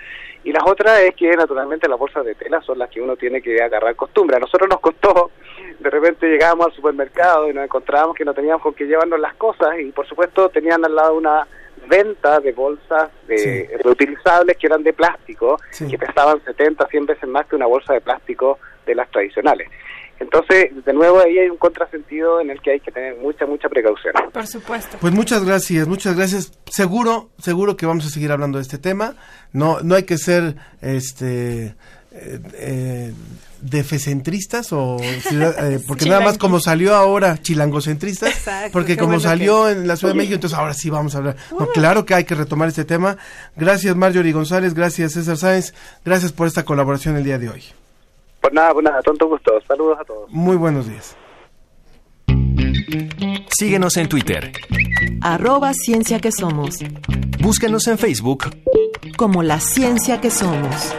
Y 0.46 0.52
la 0.52 0.64
otra 0.64 1.02
es 1.02 1.16
que 1.16 1.36
naturalmente 1.36 1.88
las 1.88 1.98
bolsas 1.98 2.24
de 2.24 2.36
tela 2.36 2.62
son 2.62 2.78
las 2.78 2.90
que 2.92 3.02
uno 3.02 3.16
tiene 3.16 3.42
que 3.42 3.62
agarrar 3.62 3.96
costumbre. 3.96 4.38
A 4.38 4.40
nosotros 4.40 4.70
nos 4.70 4.80
costó, 4.80 5.32
de 5.80 5.90
repente 5.90 6.28
llegábamos 6.28 6.68
al 6.68 6.74
supermercado 6.74 7.50
y 7.50 7.54
nos 7.54 7.64
encontrábamos 7.64 8.16
que 8.16 8.26
no 8.26 8.34
teníamos 8.36 8.62
con 8.62 8.76
qué 8.76 8.86
llevarnos 8.86 9.20
las 9.20 9.34
cosas 9.36 9.80
y 9.80 9.92
por 9.92 10.08
supuesto 10.08 10.50
tenían 10.50 10.86
al 10.86 10.94
lado 10.94 11.16
una 11.16 11.48
venta 11.86 12.40
de 12.40 12.52
bolsas 12.52 13.10
de 13.28 13.78
reutilizables 13.84 14.58
que 14.58 14.68
eran 14.68 14.84
de 14.84 14.94
plástico, 14.94 15.60
que 15.78 15.98
pesaban 15.98 16.44
70, 16.44 16.88
100 16.88 17.06
veces 17.06 17.30
más 17.30 17.46
que 17.48 17.56
una 17.56 17.68
bolsa 17.68 17.94
de 17.94 18.02
plástico 18.02 18.60
de 18.86 18.96
las 18.96 19.10
tradicionales. 19.12 19.70
Entonces, 20.20 20.86
de 20.86 20.94
nuevo, 20.94 21.20
ahí 21.20 21.38
hay 21.38 21.50
un 21.50 21.58
contrasentido 21.58 22.40
en 22.40 22.50
el 22.50 22.62
que 22.62 22.72
hay 22.72 22.80
que 22.80 22.92
tener 22.92 23.18
mucha, 23.18 23.46
mucha 23.46 23.68
precaución. 23.68 24.14
Por 24.32 24.48
supuesto. 24.48 24.98
Pues 25.02 25.14
muchas 25.14 25.44
gracias, 25.44 25.88
muchas 25.88 26.16
gracias. 26.16 26.58
Seguro, 26.68 27.30
seguro 27.38 27.76
que 27.76 27.86
vamos 27.86 28.06
a 28.06 28.10
seguir 28.10 28.32
hablando 28.32 28.58
de 28.58 28.62
este 28.62 28.78
tema. 28.78 29.16
No, 29.52 29.82
no 29.82 29.96
hay 29.96 30.04
que 30.04 30.18
ser, 30.18 30.56
este, 30.82 31.76
eh, 32.12 32.40
eh, 32.54 33.12
defecentristas 33.70 34.72
o 34.72 34.98
ciudad- 35.28 35.72
eh, 35.72 35.80
porque 35.88 36.06
nada 36.08 36.22
más 36.22 36.38
como 36.38 36.60
salió 36.60 36.96
ahora 36.96 37.38
chilangocentristas, 37.42 38.30
Exacto, 38.30 38.70
porque 38.72 38.96
como 38.96 39.14
bueno 39.14 39.22
salió 39.22 39.66
que- 39.66 39.72
en 39.72 39.88
la 39.88 39.96
Ciudad 39.96 40.14
de 40.14 40.18
México, 40.18 40.36
entonces 40.36 40.58
ahora 40.58 40.74
sí 40.74 40.90
vamos 40.90 41.16
a 41.16 41.18
hablar. 41.20 41.36
No, 41.58 41.68
claro 41.68 42.06
que 42.06 42.14
hay 42.14 42.24
que 42.26 42.36
retomar 42.36 42.68
este 42.70 42.86
tema. 42.86 43.18
Gracias 43.56 43.96
Marjorie 43.96 44.32
González, 44.34 44.74
gracias 44.74 45.14
César 45.14 45.38
Sáenz, 45.38 45.74
gracias 46.04 46.32
por 46.32 46.48
esta 46.48 46.64
colaboración 46.64 47.18
el 47.18 47.24
día 47.24 47.38
de 47.40 47.50
hoy. 47.50 47.64
Pues 48.42 48.54
nada, 48.54 48.74
pues 48.74 48.84
nada, 48.84 49.02
tonto 49.02 49.28
gusto. 49.28 49.52
Saludos 49.68 49.98
a 50.00 50.04
todos. 50.06 50.30
Muy 50.30 50.56
buenos 50.56 50.88
días. 50.88 51.16
Síguenos 53.58 53.98
en 53.98 54.08
Twitter. 54.10 54.52
Arroba 55.22 55.74
ciencia 55.74 56.20
que 56.20 56.32
somos. 56.32 56.78
Búscanos 57.40 57.88
en 57.88 57.98
Facebook 57.98 58.46
Como 59.18 59.44
la 59.44 59.60
ciencia 59.60 60.20
que 60.22 60.30
somos. 60.30 60.94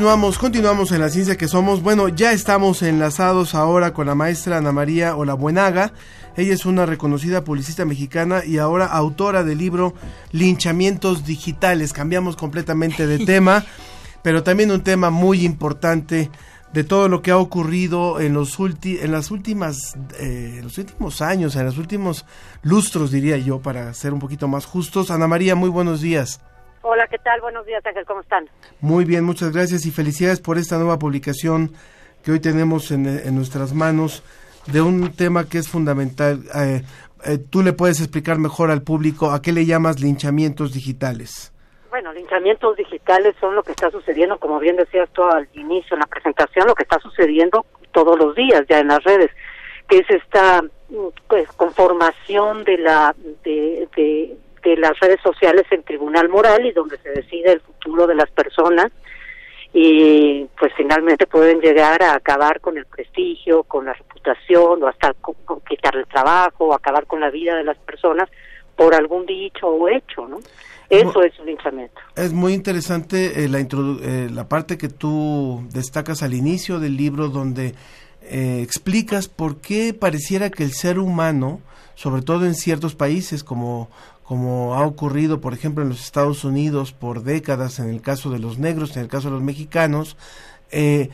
Continuamos, 0.00 0.38
continuamos 0.38 0.92
en 0.92 1.00
la 1.02 1.10
ciencia 1.10 1.36
que 1.36 1.46
somos. 1.46 1.82
Bueno, 1.82 2.08
ya 2.08 2.32
estamos 2.32 2.80
enlazados 2.80 3.54
ahora 3.54 3.92
con 3.92 4.06
la 4.06 4.14
maestra 4.14 4.56
Ana 4.56 4.72
María 4.72 5.14
Olabuenaga. 5.14 5.92
Ella 6.38 6.54
es 6.54 6.64
una 6.64 6.86
reconocida 6.86 7.44
publicista 7.44 7.84
mexicana 7.84 8.42
y 8.42 8.56
ahora 8.56 8.86
autora 8.86 9.44
del 9.44 9.58
libro 9.58 9.92
Linchamientos 10.32 11.26
Digitales. 11.26 11.92
Cambiamos 11.92 12.36
completamente 12.36 13.06
de 13.06 13.18
tema, 13.26 13.66
pero 14.22 14.42
también 14.42 14.70
un 14.70 14.80
tema 14.80 15.10
muy 15.10 15.44
importante 15.44 16.30
de 16.72 16.82
todo 16.82 17.10
lo 17.10 17.20
que 17.20 17.32
ha 17.32 17.36
ocurrido 17.36 18.20
en 18.20 18.32
los 18.32 18.58
ulti- 18.58 19.00
en 19.02 19.12
las 19.12 19.30
últimas 19.30 19.96
eh, 20.18 20.54
en 20.60 20.64
los 20.64 20.78
últimos 20.78 21.20
años, 21.20 21.56
en 21.56 21.66
los 21.66 21.76
últimos 21.76 22.24
lustros 22.62 23.10
diría 23.10 23.36
yo, 23.36 23.60
para 23.60 23.92
ser 23.92 24.14
un 24.14 24.18
poquito 24.20 24.48
más 24.48 24.64
justos. 24.64 25.10
Ana 25.10 25.28
María, 25.28 25.54
muy 25.56 25.68
buenos 25.68 26.00
días. 26.00 26.40
Hola, 26.82 27.06
¿qué 27.08 27.18
tal? 27.18 27.40
Buenos 27.40 27.66
días, 27.66 27.84
Ángel, 27.84 28.06
¿cómo 28.06 28.20
están? 28.20 28.48
Muy 28.80 29.04
bien, 29.04 29.24
muchas 29.24 29.52
gracias 29.52 29.84
y 29.84 29.90
felicidades 29.90 30.40
por 30.40 30.56
esta 30.56 30.78
nueva 30.78 30.98
publicación 30.98 31.72
que 32.24 32.32
hoy 32.32 32.40
tenemos 32.40 32.90
en, 32.90 33.06
en 33.06 33.34
nuestras 33.34 33.74
manos 33.74 34.22
de 34.66 34.80
un 34.80 35.12
tema 35.14 35.46
que 35.46 35.58
es 35.58 35.68
fundamental. 35.68 36.40
Eh, 36.54 36.82
eh, 37.24 37.38
Tú 37.50 37.62
le 37.62 37.74
puedes 37.74 38.00
explicar 38.00 38.38
mejor 38.38 38.70
al 38.70 38.82
público 38.82 39.30
a 39.30 39.42
qué 39.42 39.52
le 39.52 39.66
llamas 39.66 40.00
linchamientos 40.00 40.72
digitales. 40.72 41.52
Bueno, 41.90 42.12
linchamientos 42.12 42.76
digitales 42.76 43.34
son 43.40 43.54
lo 43.54 43.62
que 43.62 43.72
está 43.72 43.90
sucediendo, 43.90 44.38
como 44.38 44.58
bien 44.58 44.76
decías 44.76 45.08
tú 45.12 45.22
al 45.24 45.48
inicio 45.54 45.94
en 45.94 46.00
la 46.00 46.06
presentación, 46.06 46.66
lo 46.66 46.74
que 46.74 46.84
está 46.84 46.98
sucediendo 47.00 47.66
todos 47.92 48.18
los 48.18 48.34
días 48.34 48.62
ya 48.68 48.78
en 48.78 48.88
las 48.88 49.02
redes, 49.02 49.30
que 49.88 49.98
es 49.98 50.08
esta 50.08 50.62
mm, 50.62 51.08
pues, 51.28 51.50
conformación 51.52 52.64
de 52.64 52.78
la 52.78 53.14
de, 53.44 53.88
de, 53.96 54.36
de 54.62 54.76
las 54.76 54.98
redes 55.00 55.20
sociales 55.22 55.64
en 55.70 55.82
tribunal 55.82 56.28
moral 56.28 56.64
y 56.66 56.72
donde 56.72 56.98
se 56.98 57.10
decide 57.10 57.52
el 57.52 57.60
futuro 57.60 58.06
de 58.06 58.14
las 58.14 58.30
personas 58.30 58.90
y 59.72 60.46
pues 60.58 60.72
finalmente 60.76 61.26
pueden 61.26 61.60
llegar 61.60 62.02
a 62.02 62.14
acabar 62.14 62.60
con 62.60 62.76
el 62.76 62.86
prestigio, 62.86 63.62
con 63.62 63.84
la 63.84 63.92
reputación 63.92 64.82
o 64.82 64.88
hasta 64.88 65.14
con, 65.14 65.34
con 65.44 65.60
quitar 65.60 65.94
el 65.96 66.06
trabajo 66.06 66.66
o 66.66 66.74
acabar 66.74 67.06
con 67.06 67.20
la 67.20 67.30
vida 67.30 67.54
de 67.56 67.64
las 67.64 67.78
personas 67.78 68.28
por 68.76 68.94
algún 68.94 69.26
dicho 69.26 69.68
o 69.68 69.88
hecho, 69.88 70.26
¿no? 70.26 70.38
Eso 70.88 71.22
es 71.22 71.38
un 71.38 71.46
linchamiento. 71.46 72.00
Es 72.16 72.32
muy 72.32 72.52
interesante 72.52 73.44
eh, 73.44 73.48
la, 73.48 73.60
introdu- 73.60 74.00
eh, 74.02 74.28
la 74.28 74.48
parte 74.48 74.76
que 74.76 74.88
tú 74.88 75.62
destacas 75.70 76.24
al 76.24 76.34
inicio 76.34 76.80
del 76.80 76.96
libro 76.96 77.28
donde 77.28 77.74
eh, 78.22 78.60
explicas 78.60 79.28
por 79.28 79.60
qué 79.60 79.94
pareciera 79.94 80.50
que 80.50 80.64
el 80.64 80.72
ser 80.72 80.98
humano, 80.98 81.60
sobre 81.94 82.22
todo 82.22 82.44
en 82.44 82.56
ciertos 82.56 82.96
países 82.96 83.44
como, 83.44 83.88
como 84.30 84.76
ha 84.76 84.86
ocurrido, 84.86 85.40
por 85.40 85.54
ejemplo, 85.54 85.82
en 85.82 85.88
los 85.88 86.04
Estados 86.04 86.44
Unidos 86.44 86.92
por 86.92 87.24
décadas, 87.24 87.80
en 87.80 87.88
el 87.90 88.00
caso 88.00 88.30
de 88.30 88.38
los 88.38 88.58
negros, 88.60 88.96
en 88.96 89.02
el 89.02 89.08
caso 89.08 89.26
de 89.26 89.34
los 89.34 89.42
mexicanos, 89.42 90.16
eh, 90.70 91.10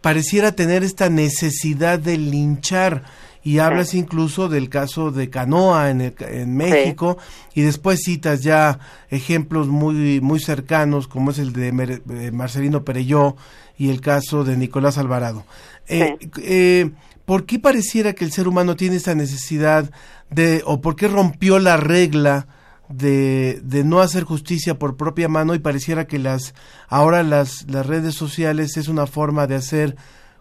pareciera 0.00 0.50
tener 0.50 0.82
esta 0.82 1.08
necesidad 1.08 2.00
de 2.00 2.18
linchar. 2.18 3.04
Y 3.44 3.60
hablas 3.60 3.94
incluso 3.94 4.48
del 4.48 4.68
caso 4.68 5.12
de 5.12 5.30
Canoa 5.30 5.90
en, 5.90 6.00
el- 6.00 6.14
en 6.18 6.56
México 6.56 7.18
y 7.54 7.60
después 7.62 8.00
citas 8.02 8.42
ya 8.42 8.80
ejemplos 9.10 9.68
muy 9.68 10.20
muy 10.20 10.40
cercanos 10.40 11.06
como 11.06 11.30
es 11.30 11.38
el 11.38 11.52
de 11.52 11.70
Mer- 11.70 12.02
eh, 12.10 12.32
Marcelino 12.32 12.82
Perelló 12.82 13.36
y 13.78 13.90
el 13.90 14.00
caso 14.00 14.42
de 14.42 14.56
Nicolás 14.56 14.98
Alvarado. 14.98 15.44
Eh, 15.86 16.16
eh, 16.42 16.90
¿Por 17.24 17.46
qué 17.46 17.60
pareciera 17.60 18.12
que 18.14 18.24
el 18.24 18.32
ser 18.32 18.48
humano 18.48 18.74
tiene 18.74 18.96
esta 18.96 19.14
necesidad 19.14 19.88
de, 20.30 20.62
o 20.66 20.80
por 20.80 20.96
qué 20.96 21.06
rompió 21.06 21.60
la 21.60 21.76
regla 21.76 22.48
de, 22.88 23.60
de 23.62 23.84
no 23.84 24.00
hacer 24.00 24.24
justicia 24.24 24.78
por 24.78 24.96
propia 24.96 25.28
mano 25.28 25.54
y 25.54 25.58
pareciera 25.58 26.06
que 26.06 26.18
las 26.18 26.54
ahora 26.88 27.22
las, 27.22 27.66
las 27.68 27.86
redes 27.86 28.14
sociales 28.14 28.76
es 28.76 28.88
una 28.88 29.06
forma 29.06 29.46
de 29.46 29.56
hacer 29.56 29.96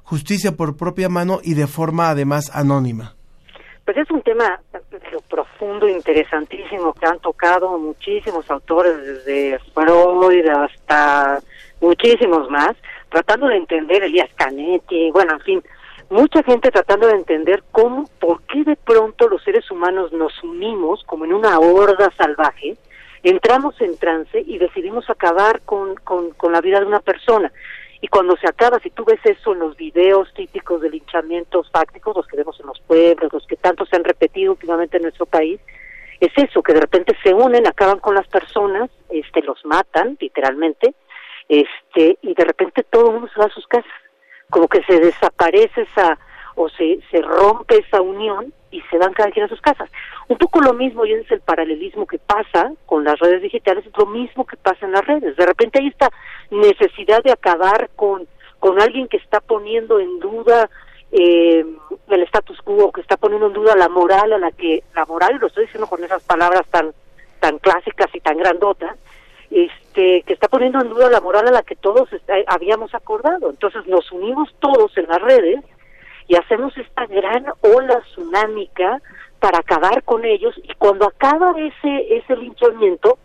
justicia 0.05 0.51
por 0.51 0.77
propia 0.77 1.09
mano 1.09 1.39
y 1.43 1.55
de 1.55 1.67
forma 1.67 2.09
además 2.09 2.51
anónima? 2.53 3.15
Pues 3.83 3.97
es 3.97 4.09
un 4.09 4.21
tema 4.21 4.59
profundo, 5.29 5.87
interesantísimo, 5.87 6.93
que 6.93 7.05
han 7.05 7.19
tocado 7.19 7.77
muchísimos 7.77 8.49
autores, 8.49 8.97
desde 8.97 9.59
Freud 9.73 10.47
hasta 10.47 11.39
muchísimos 11.81 12.49
más, 12.49 12.75
tratando 13.09 13.47
de 13.47 13.57
entender 13.57 14.03
Elías 14.03 14.29
Canetti, 14.35 15.11
bueno, 15.11 15.33
en 15.33 15.39
fin, 15.41 15.63
mucha 16.09 16.43
gente 16.43 16.71
tratando 16.71 17.07
de 17.07 17.15
entender 17.15 17.63
cómo, 17.71 18.09
por 18.19 18.41
qué 18.43 18.63
de 18.63 18.75
pronto 18.75 19.27
los 19.27 19.43
seres 19.43 19.69
humanos 19.71 20.11
nos 20.11 20.43
unimos 20.43 21.03
como 21.05 21.25
en 21.25 21.33
una 21.33 21.59
horda 21.59 22.11
salvaje, 22.17 22.77
entramos 23.23 23.79
en 23.81 23.97
trance 23.97 24.43
y 24.45 24.57
decidimos 24.57 25.09
acabar 25.09 25.61
con, 25.61 25.95
con, 25.95 26.31
con 26.31 26.51
la 26.51 26.61
vida 26.61 26.79
de 26.79 26.85
una 26.85 26.99
persona. 26.99 27.51
Y 28.01 28.07
cuando 28.07 28.37
se 28.37 28.47
acaba, 28.47 28.79
si 28.79 28.91
tú 28.91 29.03
ves 29.03 29.19
eso 29.23 29.53
en 29.53 29.59
los 29.59 29.75
videos 29.77 30.31
típicos 30.35 30.81
de 30.81 30.91
linchamientos 30.91 31.71
fácticos, 31.71 32.15
los 32.15 32.27
que 32.27 32.37
vemos 32.37 32.59
en 32.59 32.67
los 32.67 32.79
pueblos, 32.81 33.33
los 33.33 33.47
que 33.47 33.55
tanto 33.55 33.85
se 33.85 33.95
han 33.95 34.03
repetido 34.03 34.51
últimamente 34.51 34.97
en 34.97 35.03
nuestro 35.03 35.25
país, 35.25 35.59
es 36.19 36.31
eso, 36.35 36.61
que 36.61 36.73
de 36.73 36.81
repente 36.81 37.17
se 37.23 37.33
unen, 37.33 37.67
acaban 37.67 37.99
con 37.99 38.15
las 38.15 38.27
personas, 38.27 38.89
este, 39.09 39.41
los 39.41 39.63
matan, 39.65 40.17
literalmente, 40.19 40.93
este, 41.49 42.17
y 42.21 42.33
de 42.33 42.43
repente 42.43 42.83
todo 42.83 43.07
el 43.07 43.13
mundo 43.13 43.29
se 43.33 43.39
va 43.39 43.47
a 43.47 43.53
sus 43.53 43.67
casas. 43.67 43.91
Como 44.49 44.67
que 44.67 44.83
se 44.83 44.99
desaparece 44.99 45.81
esa, 45.81 46.17
o 46.55 46.69
se, 46.69 46.99
se 47.11 47.21
rompe 47.21 47.79
esa 47.79 48.01
unión 48.01 48.53
y 48.71 48.81
se 48.91 48.97
van 48.97 49.13
cada 49.13 49.31
quien 49.31 49.45
a 49.45 49.49
sus 49.49 49.61
casas. 49.61 49.89
Un 50.27 50.37
poco 50.37 50.59
lo 50.59 50.73
mismo, 50.73 51.05
y 51.05 51.13
es 51.13 51.31
el 51.31 51.41
paralelismo 51.41 52.05
que 52.05 52.17
pasa 52.17 52.71
con 52.85 53.03
las 53.03 53.17
redes 53.19 53.41
digitales, 53.41 53.85
es 53.85 53.97
lo 53.97 54.05
mismo 54.05 54.45
que 54.45 54.57
pasa 54.57 54.85
en 54.85 54.91
las 54.91 55.05
redes. 55.05 55.35
De 55.37 55.45
repente 55.45 55.79
hay 55.79 55.87
esta 55.87 56.09
necesidad 56.51 57.23
de 57.23 57.31
acabar 57.31 57.89
con, 57.95 58.27
con 58.59 58.81
alguien 58.81 59.07
que 59.07 59.17
está 59.17 59.39
poniendo 59.39 59.99
en 59.99 60.19
duda 60.19 60.69
eh, 61.11 61.65
el 62.09 62.21
status 62.23 62.61
quo, 62.61 62.91
que 62.91 63.01
está 63.01 63.15
poniendo 63.15 63.47
en 63.47 63.53
duda 63.53 63.75
la 63.75 63.87
moral 63.87 64.33
a 64.33 64.37
la 64.37 64.51
que, 64.51 64.83
la 64.93 65.05
moral, 65.05 65.35
y 65.35 65.39
lo 65.39 65.47
estoy 65.47 65.65
diciendo 65.65 65.87
con 65.87 66.03
esas 66.03 66.23
palabras 66.23 66.63
tan, 66.69 66.91
tan 67.39 67.57
clásicas 67.59 68.07
y 68.13 68.19
tan 68.19 68.37
grandotas, 68.37 68.97
este, 69.51 69.84
que 69.95 70.33
está 70.33 70.47
poniendo 70.47 70.79
en 70.81 70.89
duda 70.89 71.09
la 71.09 71.21
moral 71.21 71.47
a 71.47 71.51
la 71.51 71.63
que 71.63 71.75
todos 71.75 72.11
está- 72.13 72.35
habíamos 72.47 72.93
acordado. 72.93 73.49
Entonces 73.49 73.85
nos 73.87 74.11
unimos 74.11 74.53
todos 74.59 74.95
en 74.97 75.07
las 75.07 75.21
redes 75.21 75.63
y 76.27 76.35
hacemos 76.35 76.75
esta 76.77 77.05
gran 77.07 77.45
ola 77.61 78.01
tsunámica 78.01 79.01
para 79.39 79.59
acabar 79.59 80.03
con 80.03 80.25
ellos 80.25 80.53
y 80.63 80.73
cuando 80.75 81.05
acaba 81.07 81.53
ese 81.59 82.17
ese 82.17 82.35
linchamiento 82.35 83.17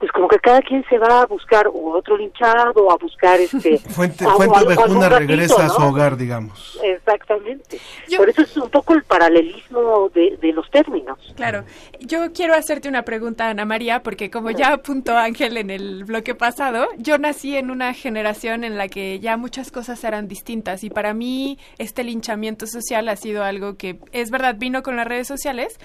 pues 0.00 0.10
como 0.12 0.26
que 0.26 0.38
cada 0.38 0.60
quien 0.62 0.82
se 0.88 0.98
va 0.98 1.20
a 1.22 1.26
buscar 1.26 1.68
o 1.68 1.92
otro 1.96 2.16
linchado 2.16 2.72
o 2.84 2.90
a 2.90 2.96
buscar 2.96 3.38
este 3.40 3.78
Fuente, 3.78 4.24
a- 4.24 4.30
Fuente 4.30 4.58
ratito, 4.64 5.08
regresa 5.10 5.66
a 5.66 5.68
su 5.68 5.82
hogar, 5.82 6.16
digamos. 6.16 6.78
exactamente. 6.82 7.78
Por 8.16 8.28
eso 8.30 8.42
es 8.42 8.56
un 8.56 8.70
poco 8.70 8.94
el 8.94 9.04
paralelismo 9.04 10.08
de, 10.14 10.36
de 10.40 10.52
los 10.52 10.68
términos. 10.70 11.18
Claro, 11.36 11.64
yo 12.00 12.32
quiero 12.32 12.54
hacerte 12.54 12.88
una 12.88 13.02
pregunta, 13.02 13.48
Ana 13.48 13.64
María, 13.64 14.02
porque 14.02 14.30
como 14.30 14.50
ya 14.50 14.72
apuntó 14.72 15.16
Ángel 15.16 15.56
en 15.58 15.70
el 15.70 16.04
bloque 16.04 16.34
pasado, 16.34 16.88
yo 16.96 17.18
nací 17.18 17.56
en 17.56 17.70
una 17.70 17.92
generación 17.94 18.64
en 18.64 18.76
la 18.78 18.88
que 18.88 19.20
ya 19.20 19.36
muchas 19.36 19.70
cosas 19.70 20.02
eran 20.04 20.26
distintas 20.28 20.82
y 20.82 20.90
para 20.90 21.12
mí 21.14 21.58
este 21.78 22.04
linchamiento 22.04 22.66
social 22.66 23.08
ha 23.08 23.16
sido 23.16 23.44
algo 23.44 23.76
que 23.76 23.98
es 24.12 24.30
verdad 24.30 24.56
vino 24.58 24.82
con 24.82 24.96
las 24.96 25.06
redes 25.06 25.28
sociales, 25.28 25.78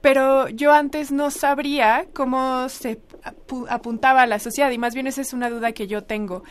pero 0.00 0.48
yo 0.48 0.72
antes 0.72 1.12
no 1.12 1.30
sabría 1.30 2.06
cómo 2.14 2.68
se 2.70 2.98
apu- 3.60 3.66
apuntaba 3.70 4.22
a 4.22 4.26
la 4.26 4.38
sociedad 4.38 4.70
y 4.70 4.78
más 4.78 4.94
bien 4.94 5.06
esa 5.06 5.20
es 5.20 5.32
una 5.32 5.50
duda 5.50 5.72
que 5.72 5.86
yo 5.86 6.02
tengo. 6.04 6.42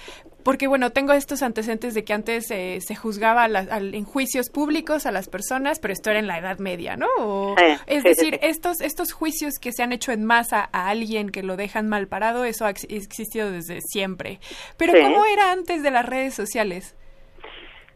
Porque 0.43 0.67
bueno, 0.67 0.91
tengo 0.91 1.11
estos 1.11 1.43
antecedentes 1.43 1.93
de 1.93 2.05
que 2.05 2.13
antes 2.13 2.49
eh, 2.51 2.79
se 2.81 2.95
juzgaba 2.95 3.43
a 3.43 3.47
la- 3.49 3.67
al- 3.69 3.93
en 3.93 4.05
juicios 4.05 4.49
públicos 4.49 5.05
a 5.05 5.11
las 5.11 5.27
personas, 5.27 5.79
pero 5.79 5.91
esto 5.93 6.09
era 6.09 6.19
en 6.19 6.27
la 6.27 6.37
Edad 6.37 6.59
Media, 6.59 6.95
¿no? 6.95 7.07
O- 7.19 7.55
Sí, 7.57 7.65
es 7.87 8.03
sí, 8.03 8.13
sí, 8.15 8.29
decir, 8.31 8.39
estos 8.41 8.79
estos 8.81 9.11
juicios 9.11 9.55
que 9.59 9.71
se 9.73 9.83
han 9.83 9.91
hecho 9.91 10.11
en 10.11 10.23
masa 10.23 10.69
a 10.71 10.87
alguien 10.89 11.29
que 11.31 11.43
lo 11.43 11.57
dejan 11.57 11.89
mal 11.89 12.07
parado, 12.07 12.45
eso 12.45 12.65
ha 12.65 12.69
ex- 12.69 12.87
existido 12.89 13.51
desde 13.51 13.81
siempre. 13.81 14.39
Pero. 14.77 14.93
¿cómo 15.01 15.25
era 15.25 15.51
antes 15.51 15.83
de 15.83 15.91
las 15.91 16.05
redes 16.05 16.33
sociales? 16.33 16.95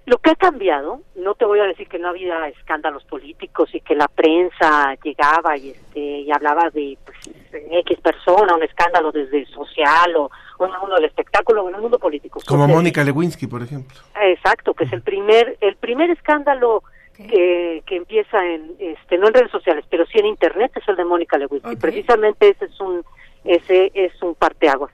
Lo 0.06 0.18
que 0.18 0.32
ha 0.32 0.36
cambiado, 0.36 1.02
no 1.16 1.36
te 1.36 1.46
voy 1.46 1.60
a 1.60 1.64
decir 1.66 1.88
que 1.88 2.00
no 2.00 2.10
había 2.10 2.48
escándalos 2.48 3.04
políticos 3.06 3.70
y 3.74 3.82
que 3.82 3.94
la 3.96 4.08
prensa 4.08 4.96
llegaba 5.04 5.56
y 5.58 5.70
este 5.70 6.00
y 6.00 6.32
hablaba 6.32 6.70
de 6.72 6.98
pues, 7.06 7.18
X 7.54 8.00
persona, 8.02 8.56
un 8.56 8.64
escándalo 8.64 9.12
desde 9.12 9.46
social 9.48 10.16
o, 10.16 10.32
o 10.58 10.66
en 10.66 10.74
el 10.74 10.80
mundo 10.80 10.96
del 10.96 11.06
espectáculo 11.06 11.64
o 11.64 11.70
en 11.70 11.76
el 11.76 11.82
mundo 11.82 12.00
político. 12.00 12.40
Como. 12.48 12.68
Mónica 12.68 13.04
Lewinsky, 13.04 13.48
por 13.48 13.62
ejemplo. 13.62 13.98
Exacto, 14.22 14.74
que 14.74 14.86
es 14.86 14.94
el 14.94 15.02
primer 15.02 15.58
el 15.62 15.76
primer 15.76 16.10
escándalo 16.10 16.84
que, 17.16 17.84
que 17.86 17.98
empieza 17.98 18.44
en 18.46 18.76
este 18.80 19.18
no 19.18 19.28
en 19.28 19.34
redes 19.34 19.52
sociales, 19.52 19.86
pero 19.90 20.06
sí 20.06 20.20
en 20.20 20.28
internet 20.28 20.72
es 20.76 20.88
el 20.88 20.96
de 20.96 21.06
Mónica 21.06 21.38
Lewinsky. 21.38 21.76
Precisamente 21.76 22.50
ese 22.50 22.66
es 22.66 22.80
un 22.80 23.04
ese 23.44 23.92
es 23.94 24.22
un 24.22 24.36
parteaguas. 24.36 24.92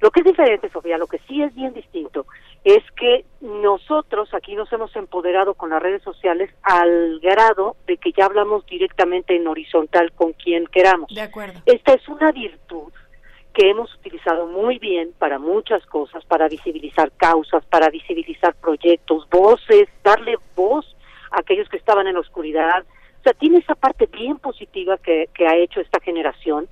Lo 0.00 0.10
que 0.10 0.20
es 0.20 0.26
diferente, 0.26 0.70
Sofía, 0.70 0.96
lo 0.96 1.06
que 1.06 1.18
sí 1.28 1.42
es 1.42 1.54
bien 1.54 1.74
distinto 1.74 2.26
es 2.64 2.82
que 2.92 3.24
nosotros 3.40 4.32
aquí 4.34 4.54
nos 4.54 4.72
hemos 4.72 4.94
empoderado 4.96 5.54
con 5.54 5.70
las 5.70 5.82
redes 5.82 6.02
sociales 6.02 6.50
al 6.62 7.20
grado 7.20 7.76
de 7.86 7.98
que 7.98 8.12
ya 8.12 8.26
hablamos 8.26 8.64
directamente 8.66 9.36
en 9.36 9.46
horizontal 9.46 10.12
con 10.12 10.32
quien 10.32 10.66
queramos. 10.66 11.14
De 11.14 11.20
acuerdo. 11.20 11.60
Esta 11.66 11.92
es 11.94 12.08
una 12.08 12.32
virtud 12.32 12.92
que 13.52 13.68
hemos 13.68 13.92
utilizado 13.94 14.46
muy 14.46 14.78
bien 14.78 15.12
para 15.18 15.38
muchas 15.38 15.84
cosas, 15.86 16.24
para 16.24 16.48
visibilizar 16.48 17.10
causas, 17.12 17.64
para 17.66 17.90
visibilizar 17.90 18.54
proyectos, 18.54 19.28
voces, 19.28 19.88
darle 20.04 20.36
voz 20.54 20.96
a 21.30 21.40
aquellos 21.40 21.68
que 21.68 21.76
estaban 21.76 22.06
en 22.06 22.14
la 22.14 22.20
oscuridad. 22.20 22.84
O 23.18 23.22
sea, 23.22 23.32
tiene 23.34 23.58
esa 23.58 23.74
parte 23.74 24.06
bien 24.06 24.38
positiva 24.38 24.96
que, 24.98 25.28
que 25.34 25.46
ha 25.46 25.56
hecho 25.56 25.80
esta 25.80 26.00
generación, 26.00 26.68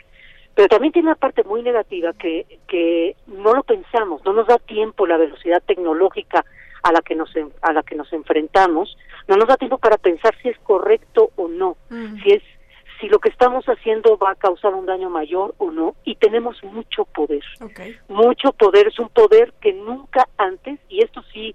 pero 0.59 0.67
también 0.67 0.93
tiene 0.93 1.07
una 1.07 1.15
parte 1.15 1.45
muy 1.45 1.63
negativa 1.63 2.13
que, 2.15 2.59
que 2.67 3.15
no 3.29 3.55
lo 3.55 3.63
pensamos, 3.63 4.25
no 4.25 4.33
nos 4.33 4.49
da 4.49 4.59
tiempo 4.59 5.07
la 5.07 5.17
velocidad 5.17 5.63
tecnológica 5.65 6.45
a 6.83 6.91
la 6.91 7.01
que 7.01 7.15
nos 7.15 7.31
a 7.63 7.73
la 7.73 7.85
que 7.85 7.95
nos 7.95 8.13
enfrentamos, 8.13 8.99
no 9.29 9.37
nos 9.37 9.47
da 9.47 9.57
tiempo 9.57 9.79
para 9.79 9.99
pensar 9.99 10.35
si 10.43 10.49
es 10.49 10.59
correcto 10.65 11.31
o 11.37 11.47
no, 11.47 11.77
si 11.89 12.31
es 12.33 12.43
si 12.99 13.09
lo 13.09 13.21
que 13.21 13.29
estamos 13.29 13.67
haciendo 13.67 14.19
va 14.19 14.33
a 14.33 14.35
causar 14.35 14.75
un 14.75 14.85
daño 14.85 15.11
mayor 15.11 15.55
o 15.59 15.71
no 15.71 15.95
y 16.03 16.17
tenemos 16.17 16.61
mucho 16.65 17.05
poder. 17.05 17.45
Mucho 18.09 18.53
poder 18.53 18.89
es 18.89 18.99
un 18.99 19.11
poder 19.11 19.53
que 19.61 19.73
nunca 19.73 20.27
antes 20.39 20.81
y 20.89 21.05
esto 21.05 21.23
sí 21.33 21.55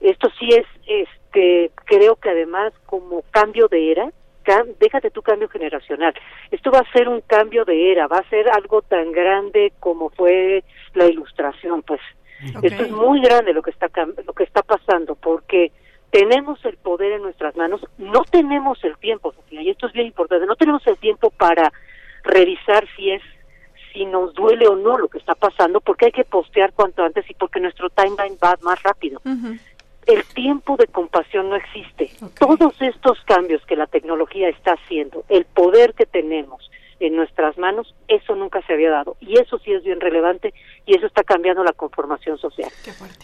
esto 0.00 0.30
sí 0.40 0.48
es 0.54 0.66
este 0.86 1.70
creo 1.84 2.16
que 2.16 2.30
además 2.30 2.72
como 2.86 3.24
cambio 3.30 3.68
de 3.68 3.92
era 3.92 4.10
déjate 4.78 5.10
tu 5.10 5.22
cambio 5.22 5.48
generacional. 5.48 6.14
Esto 6.50 6.70
va 6.70 6.80
a 6.80 6.92
ser 6.92 7.08
un 7.08 7.20
cambio 7.22 7.64
de 7.64 7.92
era 7.92 8.06
va 8.06 8.18
a 8.18 8.28
ser 8.28 8.48
algo 8.50 8.82
tan 8.82 9.12
grande 9.12 9.72
como 9.80 10.10
fue 10.10 10.64
la 10.94 11.06
ilustración 11.06 11.82
pues. 11.82 12.00
Esto 12.62 12.84
es 12.84 12.90
muy 12.92 13.20
grande 13.20 13.52
lo 13.52 13.62
que 13.62 13.70
está 13.70 13.88
lo 14.24 14.32
que 14.32 14.44
está 14.44 14.62
pasando 14.62 15.16
porque 15.16 15.72
tenemos 16.10 16.64
el 16.64 16.76
poder 16.76 17.12
en 17.12 17.22
nuestras 17.22 17.56
manos, 17.56 17.84
no 17.98 18.22
tenemos 18.24 18.82
el 18.84 18.96
tiempo, 18.96 19.32
Sofía, 19.32 19.62
y 19.62 19.70
esto 19.70 19.86
es 19.88 19.92
bien 19.92 20.06
importante, 20.06 20.46
no 20.46 20.56
tenemos 20.56 20.86
el 20.86 20.96
tiempo 20.96 21.30
para 21.30 21.72
revisar 22.24 22.86
si 22.96 23.10
es 23.10 23.22
si 23.92 24.04
nos 24.04 24.34
duele 24.34 24.66
o 24.68 24.76
no 24.76 24.98
lo 24.98 25.08
que 25.08 25.18
está 25.18 25.34
pasando, 25.34 25.80
porque 25.80 26.06
hay 26.06 26.12
que 26.12 26.24
postear 26.24 26.72
cuanto 26.72 27.02
antes 27.02 27.28
y 27.28 27.34
porque 27.34 27.58
nuestro 27.58 27.90
timeline 27.90 28.38
va 28.42 28.56
más 28.62 28.82
rápido. 28.82 29.20
El 30.08 30.24
tiempo 30.24 30.76
de 30.78 30.86
compasión 30.86 31.50
no 31.50 31.56
existe. 31.56 32.10
Todos 32.38 32.74
estos 32.80 33.18
cambios 33.26 33.60
que 33.66 33.76
la 33.76 33.86
tecnología 33.86 34.48
está 34.48 34.72
haciendo, 34.72 35.22
el 35.28 35.44
poder 35.44 35.92
que 35.92 36.06
tenemos 36.06 36.70
en 37.00 37.14
nuestras 37.14 37.56
manos, 37.58 37.94
eso 38.08 38.34
nunca 38.34 38.60
se 38.66 38.72
había 38.72 38.90
dado. 38.90 39.16
Y 39.20 39.38
eso 39.38 39.58
sí 39.58 39.70
es 39.70 39.84
bien 39.84 40.00
relevante 40.00 40.52
y 40.86 40.96
eso 40.96 41.06
está 41.06 41.22
cambiando 41.22 41.62
la 41.62 41.72
conformación 41.72 42.38
social. 42.38 42.70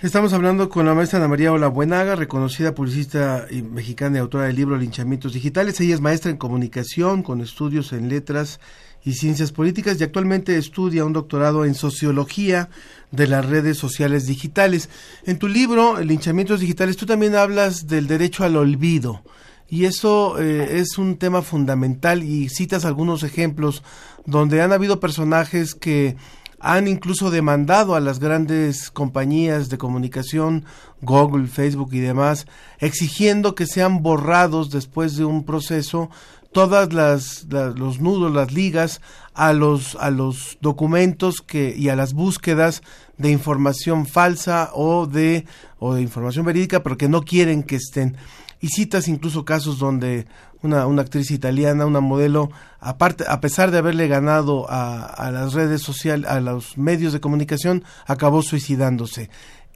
Estamos 0.02 0.32
hablando 0.34 0.68
con 0.68 0.86
la 0.86 0.94
maestra 0.94 1.18
Ana 1.18 1.28
María 1.28 1.52
Ola 1.52 1.68
Buenaga, 1.68 2.16
reconocida 2.16 2.74
publicista 2.74 3.46
y 3.50 3.62
mexicana 3.62 4.18
y 4.18 4.20
autora 4.20 4.44
del 4.44 4.56
libro 4.56 4.76
Linchamientos 4.76 5.32
Digitales. 5.32 5.80
Ella 5.80 5.94
es 5.94 6.00
maestra 6.00 6.30
en 6.30 6.36
comunicación 6.36 7.22
con 7.22 7.40
estudios 7.40 7.92
en 7.92 8.10
letras 8.10 8.60
y 9.04 9.12
ciencias 9.12 9.52
políticas 9.52 10.00
y 10.00 10.04
actualmente 10.04 10.56
estudia 10.56 11.04
un 11.04 11.12
doctorado 11.12 11.64
en 11.64 11.74
sociología 11.74 12.70
de 13.10 13.26
las 13.26 13.44
redes 13.44 13.76
sociales 13.76 14.26
digitales. 14.26 14.88
En 15.24 15.38
tu 15.38 15.46
libro, 15.46 16.00
Linchamientos 16.00 16.60
Digitales, 16.60 16.96
tú 16.96 17.06
también 17.06 17.36
hablas 17.36 17.86
del 17.86 18.06
derecho 18.06 18.44
al 18.44 18.56
olvido. 18.56 19.22
Y 19.68 19.86
eso 19.86 20.38
eh, 20.38 20.80
es 20.80 20.98
un 20.98 21.16
tema 21.16 21.42
fundamental 21.42 22.22
y 22.22 22.48
citas 22.48 22.84
algunos 22.84 23.22
ejemplos 23.22 23.82
donde 24.26 24.62
han 24.62 24.72
habido 24.72 25.00
personajes 25.00 25.74
que 25.74 26.16
han 26.60 26.88
incluso 26.88 27.30
demandado 27.30 27.94
a 27.94 28.00
las 28.00 28.20
grandes 28.20 28.90
compañías 28.90 29.68
de 29.68 29.76
comunicación, 29.76 30.64
Google, 31.02 31.46
Facebook 31.46 31.90
y 31.92 32.00
demás, 32.00 32.46
exigiendo 32.78 33.54
que 33.54 33.66
sean 33.66 34.02
borrados 34.02 34.70
después 34.70 35.16
de 35.16 35.26
un 35.26 35.44
proceso 35.44 36.08
todas 36.54 36.92
las, 36.92 37.46
los 37.50 38.00
nudos, 38.00 38.32
las 38.32 38.52
ligas 38.52 39.02
a 39.34 39.52
los 39.52 39.96
a 39.96 40.10
los 40.10 40.56
documentos 40.60 41.42
que 41.42 41.74
y 41.76 41.88
a 41.88 41.96
las 41.96 42.14
búsquedas 42.14 42.82
de 43.18 43.30
información 43.30 44.06
falsa 44.06 44.70
o 44.72 45.06
de 45.06 45.46
o 45.80 45.94
de 45.94 46.02
información 46.02 46.46
verídica, 46.46 46.82
pero 46.82 46.96
que 46.96 47.08
no 47.08 47.22
quieren 47.22 47.64
que 47.64 47.76
estén. 47.76 48.16
Y 48.60 48.68
citas 48.68 49.08
incluso 49.08 49.44
casos 49.44 49.78
donde 49.80 50.26
una, 50.62 50.86
una 50.86 51.02
actriz 51.02 51.32
italiana, 51.32 51.86
una 51.86 52.00
modelo, 52.00 52.50
aparte, 52.80 53.24
a 53.28 53.40
pesar 53.40 53.72
de 53.72 53.78
haberle 53.78 54.06
ganado 54.06 54.70
a, 54.70 55.04
a 55.04 55.30
las 55.32 55.52
redes 55.52 55.82
sociales, 55.82 56.30
a 56.30 56.40
los 56.40 56.78
medios 56.78 57.12
de 57.12 57.20
comunicación, 57.20 57.84
acabó 58.06 58.42
suicidándose. 58.42 59.28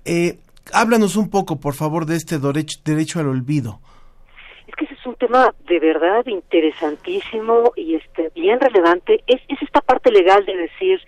Eh, 0.04 0.38
háblanos 0.72 1.16
un 1.16 1.28
poco, 1.28 1.58
por 1.60 1.74
favor, 1.74 2.06
de 2.06 2.16
este 2.16 2.38
derecho, 2.38 2.78
derecho 2.84 3.20
al 3.20 3.26
olvido. 3.26 3.80
Es 4.66 4.74
que 4.76 4.84
ese 4.84 4.94
es 4.94 4.96
un 5.08 5.14
tema 5.16 5.54
de 5.66 5.80
verdad 5.80 6.24
interesantísimo 6.26 7.72
y 7.76 7.96
este 7.96 8.30
bien 8.34 8.60
relevante. 8.60 9.22
Es, 9.26 9.40
es 9.48 9.62
esta 9.62 9.80
parte 9.80 10.10
legal 10.10 10.44
de 10.44 10.56
decir 10.56 11.00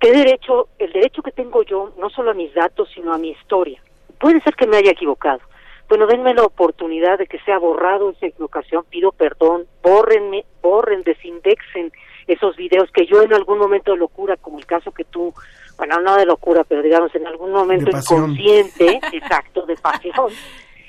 qué 0.00 0.12
derecho, 0.12 0.68
el 0.78 0.92
derecho 0.92 1.22
que 1.22 1.32
tengo 1.32 1.62
yo, 1.62 1.92
no 1.98 2.10
solo 2.10 2.30
a 2.30 2.34
mis 2.34 2.54
datos, 2.54 2.88
sino 2.94 3.12
a 3.12 3.18
mi 3.18 3.30
historia. 3.30 3.82
Puede 4.18 4.40
ser 4.42 4.54
que 4.54 4.66
me 4.66 4.76
haya 4.76 4.92
equivocado. 4.92 5.40
Bueno, 5.88 6.06
denme 6.06 6.32
la 6.32 6.44
oportunidad 6.44 7.18
de 7.18 7.26
que 7.26 7.38
sea 7.40 7.58
borrado 7.58 8.10
esa 8.10 8.26
equivocación, 8.26 8.84
pido 8.88 9.12
perdón, 9.12 9.66
bórrenme, 9.82 10.44
borren, 10.62 11.02
desindexen 11.02 11.92
esos 12.26 12.56
videos 12.56 12.90
que 12.92 13.04
yo 13.06 13.22
en 13.22 13.34
algún 13.34 13.58
momento 13.58 13.92
de 13.92 13.98
locura, 13.98 14.36
como 14.36 14.58
el 14.58 14.64
caso 14.64 14.92
que 14.92 15.04
tú, 15.04 15.34
bueno, 15.76 16.00
no 16.00 16.16
de 16.16 16.24
locura, 16.24 16.64
pero 16.64 16.82
digamos 16.82 17.14
en 17.14 17.26
algún 17.26 17.52
momento 17.52 17.90
inconsciente, 17.90 19.00
exacto, 19.12 19.66
de 19.66 19.74
pasión, 19.76 20.30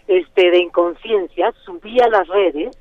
este, 0.08 0.52
de 0.52 0.60
inconsciencia, 0.60 1.52
subí 1.66 2.00
a 2.02 2.08
las 2.08 2.28
redes. 2.28 2.76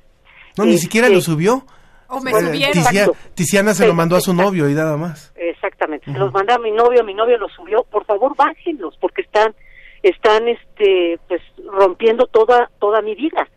No, 0.57 0.65
ni 0.65 0.71
Este, 0.75 0.83
siquiera 0.83 1.09
lo 1.09 1.21
subió. 1.21 1.63
O 2.07 2.19
me 2.19 2.31
Bueno, 2.31 2.49
subieron. 2.49 2.77
Exacto. 2.77 3.15
Tiziana 3.33 3.73
se 3.73 3.87
lo 3.87 3.93
mandó 3.95 4.15
a 4.15 4.21
su 4.21 4.33
novio 4.33 4.69
y 4.69 4.73
nada 4.73 4.97
más. 4.97 5.33
Exactamente. 5.35 6.11
Se 6.11 6.17
los 6.19 6.31
mandé 6.31 6.53
a 6.53 6.59
mi 6.59 6.71
novio, 6.71 7.03
mi 7.03 7.13
novio 7.13 7.37
los 7.37 7.51
subió. 7.53 7.83
Por 7.89 8.05
favor, 8.05 8.35
bájenlos, 8.35 8.95
porque 8.99 9.21
están, 9.23 9.55
están, 10.03 10.47
este, 10.47 11.17
pues, 11.27 11.41
rompiendo 11.65 12.27
toda, 12.27 12.69
toda 12.79 13.01
mi 13.01 13.15
vida. 13.15 13.47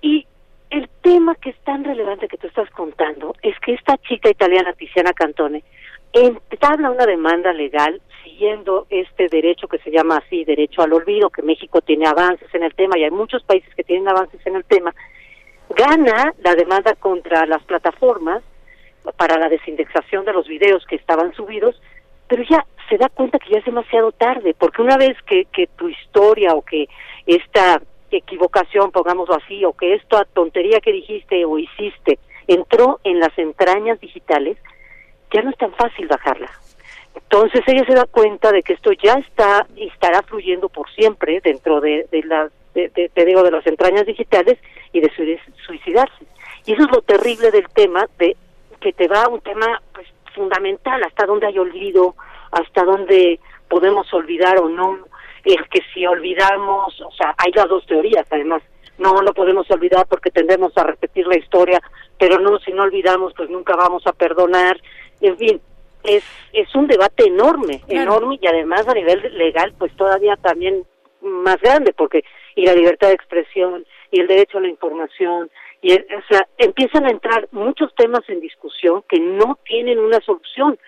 Y 0.00 0.26
el 0.70 0.88
tema 1.02 1.34
que 1.34 1.50
es 1.50 1.58
tan 1.64 1.84
relevante 1.84 2.28
que 2.28 2.38
tú 2.38 2.46
estás 2.46 2.70
contando 2.70 3.34
es 3.42 3.54
que 3.60 3.74
esta 3.74 3.96
chica 3.98 4.30
italiana, 4.30 4.72
Tiziana 4.72 5.12
Cantone, 5.12 5.62
entabla 6.12 6.90
una 6.90 7.04
demanda 7.04 7.52
legal 7.52 8.00
siguiendo 8.26 8.86
este 8.90 9.28
derecho 9.28 9.68
que 9.68 9.78
se 9.78 9.90
llama 9.90 10.16
así, 10.16 10.44
derecho 10.44 10.82
al 10.82 10.92
olvido, 10.92 11.30
que 11.30 11.42
México 11.42 11.80
tiene 11.80 12.06
avances 12.08 12.52
en 12.52 12.64
el 12.64 12.74
tema 12.74 12.98
y 12.98 13.04
hay 13.04 13.10
muchos 13.10 13.44
países 13.44 13.72
que 13.76 13.84
tienen 13.84 14.08
avances 14.08 14.44
en 14.44 14.56
el 14.56 14.64
tema, 14.64 14.92
gana 15.70 16.34
la 16.42 16.54
demanda 16.56 16.94
contra 16.94 17.46
las 17.46 17.62
plataformas 17.62 18.42
para 19.16 19.38
la 19.38 19.48
desindexación 19.48 20.24
de 20.24 20.32
los 20.32 20.48
videos 20.48 20.84
que 20.86 20.96
estaban 20.96 21.32
subidos, 21.34 21.80
pero 22.26 22.42
ya 22.42 22.66
se 22.88 22.98
da 22.98 23.08
cuenta 23.08 23.38
que 23.38 23.52
ya 23.52 23.58
es 23.58 23.64
demasiado 23.64 24.10
tarde, 24.10 24.54
porque 24.58 24.82
una 24.82 24.96
vez 24.96 25.16
que, 25.22 25.44
que 25.46 25.68
tu 25.68 25.88
historia 25.88 26.52
o 26.54 26.62
que 26.62 26.88
esta 27.26 27.80
equivocación, 28.10 28.90
pongámoslo 28.90 29.36
así, 29.36 29.64
o 29.64 29.72
que 29.72 29.94
esta 29.94 30.24
tontería 30.24 30.80
que 30.80 30.92
dijiste 30.92 31.44
o 31.44 31.58
hiciste 31.58 32.18
entró 32.48 32.98
en 33.04 33.20
las 33.20 33.36
entrañas 33.38 34.00
digitales, 34.00 34.56
ya 35.32 35.42
no 35.42 35.50
es 35.50 35.56
tan 35.58 35.72
fácil 35.74 36.08
bajarla. 36.08 36.50
Entonces 37.16 37.62
ella 37.66 37.84
se 37.86 37.94
da 37.94 38.04
cuenta 38.06 38.52
de 38.52 38.62
que 38.62 38.74
esto 38.74 38.92
ya 38.92 39.14
está 39.14 39.66
y 39.74 39.88
estará 39.88 40.22
fluyendo 40.22 40.68
por 40.68 40.88
siempre 40.90 41.40
dentro 41.42 41.80
de, 41.80 42.06
de 42.10 42.22
las, 42.22 42.52
de, 42.74 42.88
te 42.90 43.24
digo, 43.24 43.42
de 43.42 43.50
las 43.50 43.66
entrañas 43.66 44.06
digitales 44.06 44.58
y 44.92 45.00
de 45.00 45.10
sui- 45.12 45.40
suicidarse. 45.66 46.24
Y 46.66 46.72
eso 46.74 46.82
es 46.82 46.90
lo 46.90 47.02
terrible 47.02 47.50
del 47.50 47.68
tema, 47.70 48.06
de 48.18 48.36
que 48.80 48.92
te 48.92 49.08
va 49.08 49.22
a 49.24 49.28
un 49.28 49.40
tema 49.40 49.80
pues 49.92 50.06
fundamental, 50.34 51.02
hasta 51.02 51.26
dónde 51.26 51.46
hay 51.46 51.58
olvido, 51.58 52.14
hasta 52.52 52.84
dónde 52.84 53.40
podemos 53.68 54.12
olvidar 54.12 54.58
o 54.58 54.68
no, 54.68 54.98
el 55.44 55.68
que 55.68 55.80
si 55.94 56.06
olvidamos, 56.06 57.00
o 57.00 57.10
sea, 57.12 57.34
hay 57.38 57.52
las 57.52 57.68
dos 57.68 57.86
teorías 57.86 58.26
además, 58.30 58.62
no 58.98 59.20
lo 59.22 59.32
podemos 59.32 59.70
olvidar 59.70 60.06
porque 60.08 60.30
tendemos 60.30 60.76
a 60.76 60.84
repetir 60.84 61.26
la 61.26 61.38
historia, 61.38 61.80
pero 62.18 62.38
no, 62.38 62.58
si 62.58 62.72
no 62.72 62.82
olvidamos, 62.82 63.32
pues 63.36 63.48
nunca 63.50 63.74
vamos 63.76 64.06
a 64.06 64.12
perdonar, 64.12 64.78
en 65.20 65.36
fin, 65.38 65.60
es, 66.06 66.24
es 66.52 66.74
un 66.74 66.86
debate 66.86 67.24
enorme, 67.26 67.80
Claro. 67.88 68.02
enorme 68.16 68.38
y 68.40 68.46
además 68.46 68.86
a 68.88 68.94
nivel 68.94 69.36
legal, 69.36 69.74
pues 69.78 69.94
todavía 69.96 70.36
también 70.36 70.84
más 71.20 71.60
grande, 71.60 71.92
porque 71.92 72.24
y 72.54 72.64
la 72.64 72.74
libertad 72.74 73.08
de 73.08 73.14
expresión 73.14 73.84
y 74.10 74.20
el 74.20 74.26
derecho 74.28 74.58
a 74.58 74.60
la 74.62 74.68
información, 74.68 75.50
y 75.82 75.92
el- 75.92 76.06
o 76.16 76.22
sea, 76.28 76.46
empiezan 76.58 77.04
a 77.06 77.10
entrar 77.10 77.48
muchos 77.52 77.94
temas 77.94 78.26
en 78.28 78.40
discusión 78.40 79.02
que 79.08 79.20
no 79.20 79.58
tienen 79.64 79.98
una 79.98 80.20
solución, 80.20 80.78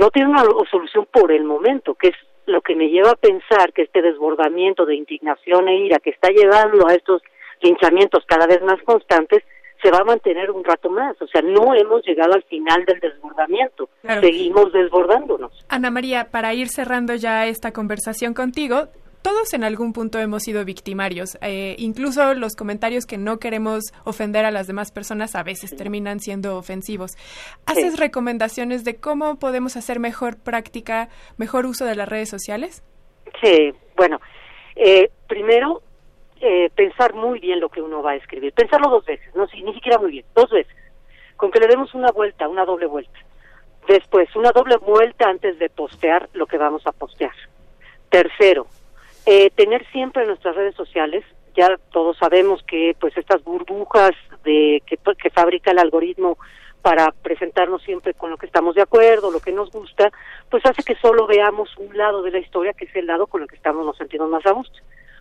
no 0.00 0.10
tienen 0.10 0.30
una 0.32 0.44
solución 0.70 1.06
por 1.12 1.30
el 1.30 1.44
momento, 1.44 1.94
que 1.94 2.08
es 2.08 2.16
lo 2.46 2.60
que 2.60 2.74
me 2.74 2.88
lleva 2.88 3.10
a 3.10 3.16
pensar 3.16 3.72
que 3.72 3.82
este 3.82 4.02
desbordamiento 4.02 4.84
de 4.86 4.94
indignación 4.96 5.68
e 5.68 5.76
ira 5.78 5.98
que 5.98 6.10
está 6.10 6.30
llevando 6.30 6.86
a 6.88 6.94
estos 6.94 7.22
linchamientos 7.60 8.24
cada 8.26 8.46
vez 8.46 8.62
más 8.62 8.80
constantes 8.82 9.42
se 9.82 9.90
va 9.90 9.98
a 9.98 10.04
mantener 10.04 10.50
un 10.50 10.64
rato 10.64 10.88
más. 10.90 11.20
O 11.20 11.26
sea, 11.26 11.42
no 11.42 11.74
hemos 11.74 12.04
llegado 12.06 12.34
al 12.34 12.42
final 12.44 12.84
del 12.86 13.00
desbordamiento. 13.00 13.88
Claro. 14.02 14.20
Seguimos 14.22 14.72
desbordándonos. 14.72 15.52
Ana 15.68 15.90
María, 15.90 16.28
para 16.30 16.54
ir 16.54 16.68
cerrando 16.68 17.14
ya 17.14 17.46
esta 17.46 17.72
conversación 17.72 18.34
contigo, 18.34 18.88
todos 19.22 19.54
en 19.54 19.64
algún 19.64 19.92
punto 19.92 20.20
hemos 20.20 20.44
sido 20.44 20.64
victimarios. 20.64 21.36
Eh, 21.40 21.74
incluso 21.78 22.34
los 22.34 22.54
comentarios 22.54 23.06
que 23.06 23.18
no 23.18 23.38
queremos 23.38 23.82
ofender 24.04 24.44
a 24.44 24.52
las 24.52 24.68
demás 24.68 24.92
personas 24.92 25.34
a 25.34 25.42
veces 25.42 25.74
terminan 25.76 26.20
siendo 26.20 26.56
ofensivos. 26.56 27.12
¿Haces 27.66 27.94
Sí. 27.94 27.98
recomendaciones 27.98 28.84
de 28.84 28.96
cómo 28.96 29.36
podemos 29.40 29.76
hacer 29.76 29.98
mejor 29.98 30.36
práctica, 30.36 31.08
mejor 31.38 31.66
uso 31.66 31.84
de 31.84 31.96
las 31.96 32.08
redes 32.08 32.28
sociales? 32.28 32.84
Sí, 33.42 33.72
bueno, 33.96 34.20
eh, 34.76 35.10
primero 35.28 35.82
eh, 36.40 36.70
pensar 36.74 37.14
muy 37.14 37.40
bien 37.40 37.60
lo 37.60 37.68
que 37.68 37.82
uno 37.82 38.02
va 38.02 38.12
a 38.12 38.16
escribir, 38.16 38.52
pensarlo 38.52 38.88
dos 38.90 39.04
veces, 39.04 39.34
no 39.34 39.46
sí, 39.46 39.62
ni 39.62 39.74
siquiera 39.74 39.98
muy 39.98 40.10
bien, 40.10 40.24
dos 40.34 40.50
veces, 40.50 40.74
con 41.36 41.50
que 41.50 41.60
le 41.60 41.66
demos 41.66 41.94
una 41.94 42.10
vuelta, 42.10 42.48
una 42.48 42.64
doble 42.64 42.86
vuelta. 42.86 43.18
Después, 43.88 44.34
una 44.34 44.50
doble 44.50 44.76
vuelta 44.78 45.28
antes 45.28 45.58
de 45.58 45.70
postear 45.70 46.28
lo 46.32 46.46
que 46.46 46.58
vamos 46.58 46.86
a 46.86 46.92
postear. 46.92 47.32
Tercero, 48.10 48.66
eh, 49.26 49.50
tener 49.50 49.86
siempre 49.92 50.26
nuestras 50.26 50.56
redes 50.56 50.74
sociales, 50.74 51.24
ya 51.54 51.76
todos 51.90 52.18
sabemos 52.18 52.62
que 52.64 52.96
pues 53.00 53.16
estas 53.16 53.42
burbujas 53.42 54.12
de 54.44 54.82
que, 54.86 54.98
que 55.16 55.30
fabrica 55.30 55.70
el 55.70 55.78
algoritmo 55.78 56.36
para 56.82 57.10
presentarnos 57.10 57.82
siempre 57.82 58.14
con 58.14 58.30
lo 58.30 58.36
que 58.36 58.46
estamos 58.46 58.76
de 58.76 58.82
acuerdo, 58.82 59.32
lo 59.32 59.40
que 59.40 59.50
nos 59.50 59.70
gusta, 59.70 60.12
pues 60.50 60.64
hace 60.66 60.84
que 60.84 60.94
solo 60.96 61.26
veamos 61.26 61.76
un 61.78 61.96
lado 61.96 62.22
de 62.22 62.30
la 62.30 62.38
historia, 62.38 62.74
que 62.74 62.84
es 62.84 62.94
el 62.94 63.06
lado 63.06 63.26
con 63.26 63.42
el 63.42 63.48
que 63.48 63.56
estamos 63.56 63.84
nos 63.84 63.96
sentimos 63.96 64.30
más 64.30 64.46
a 64.46 64.52
gusto. 64.52 64.78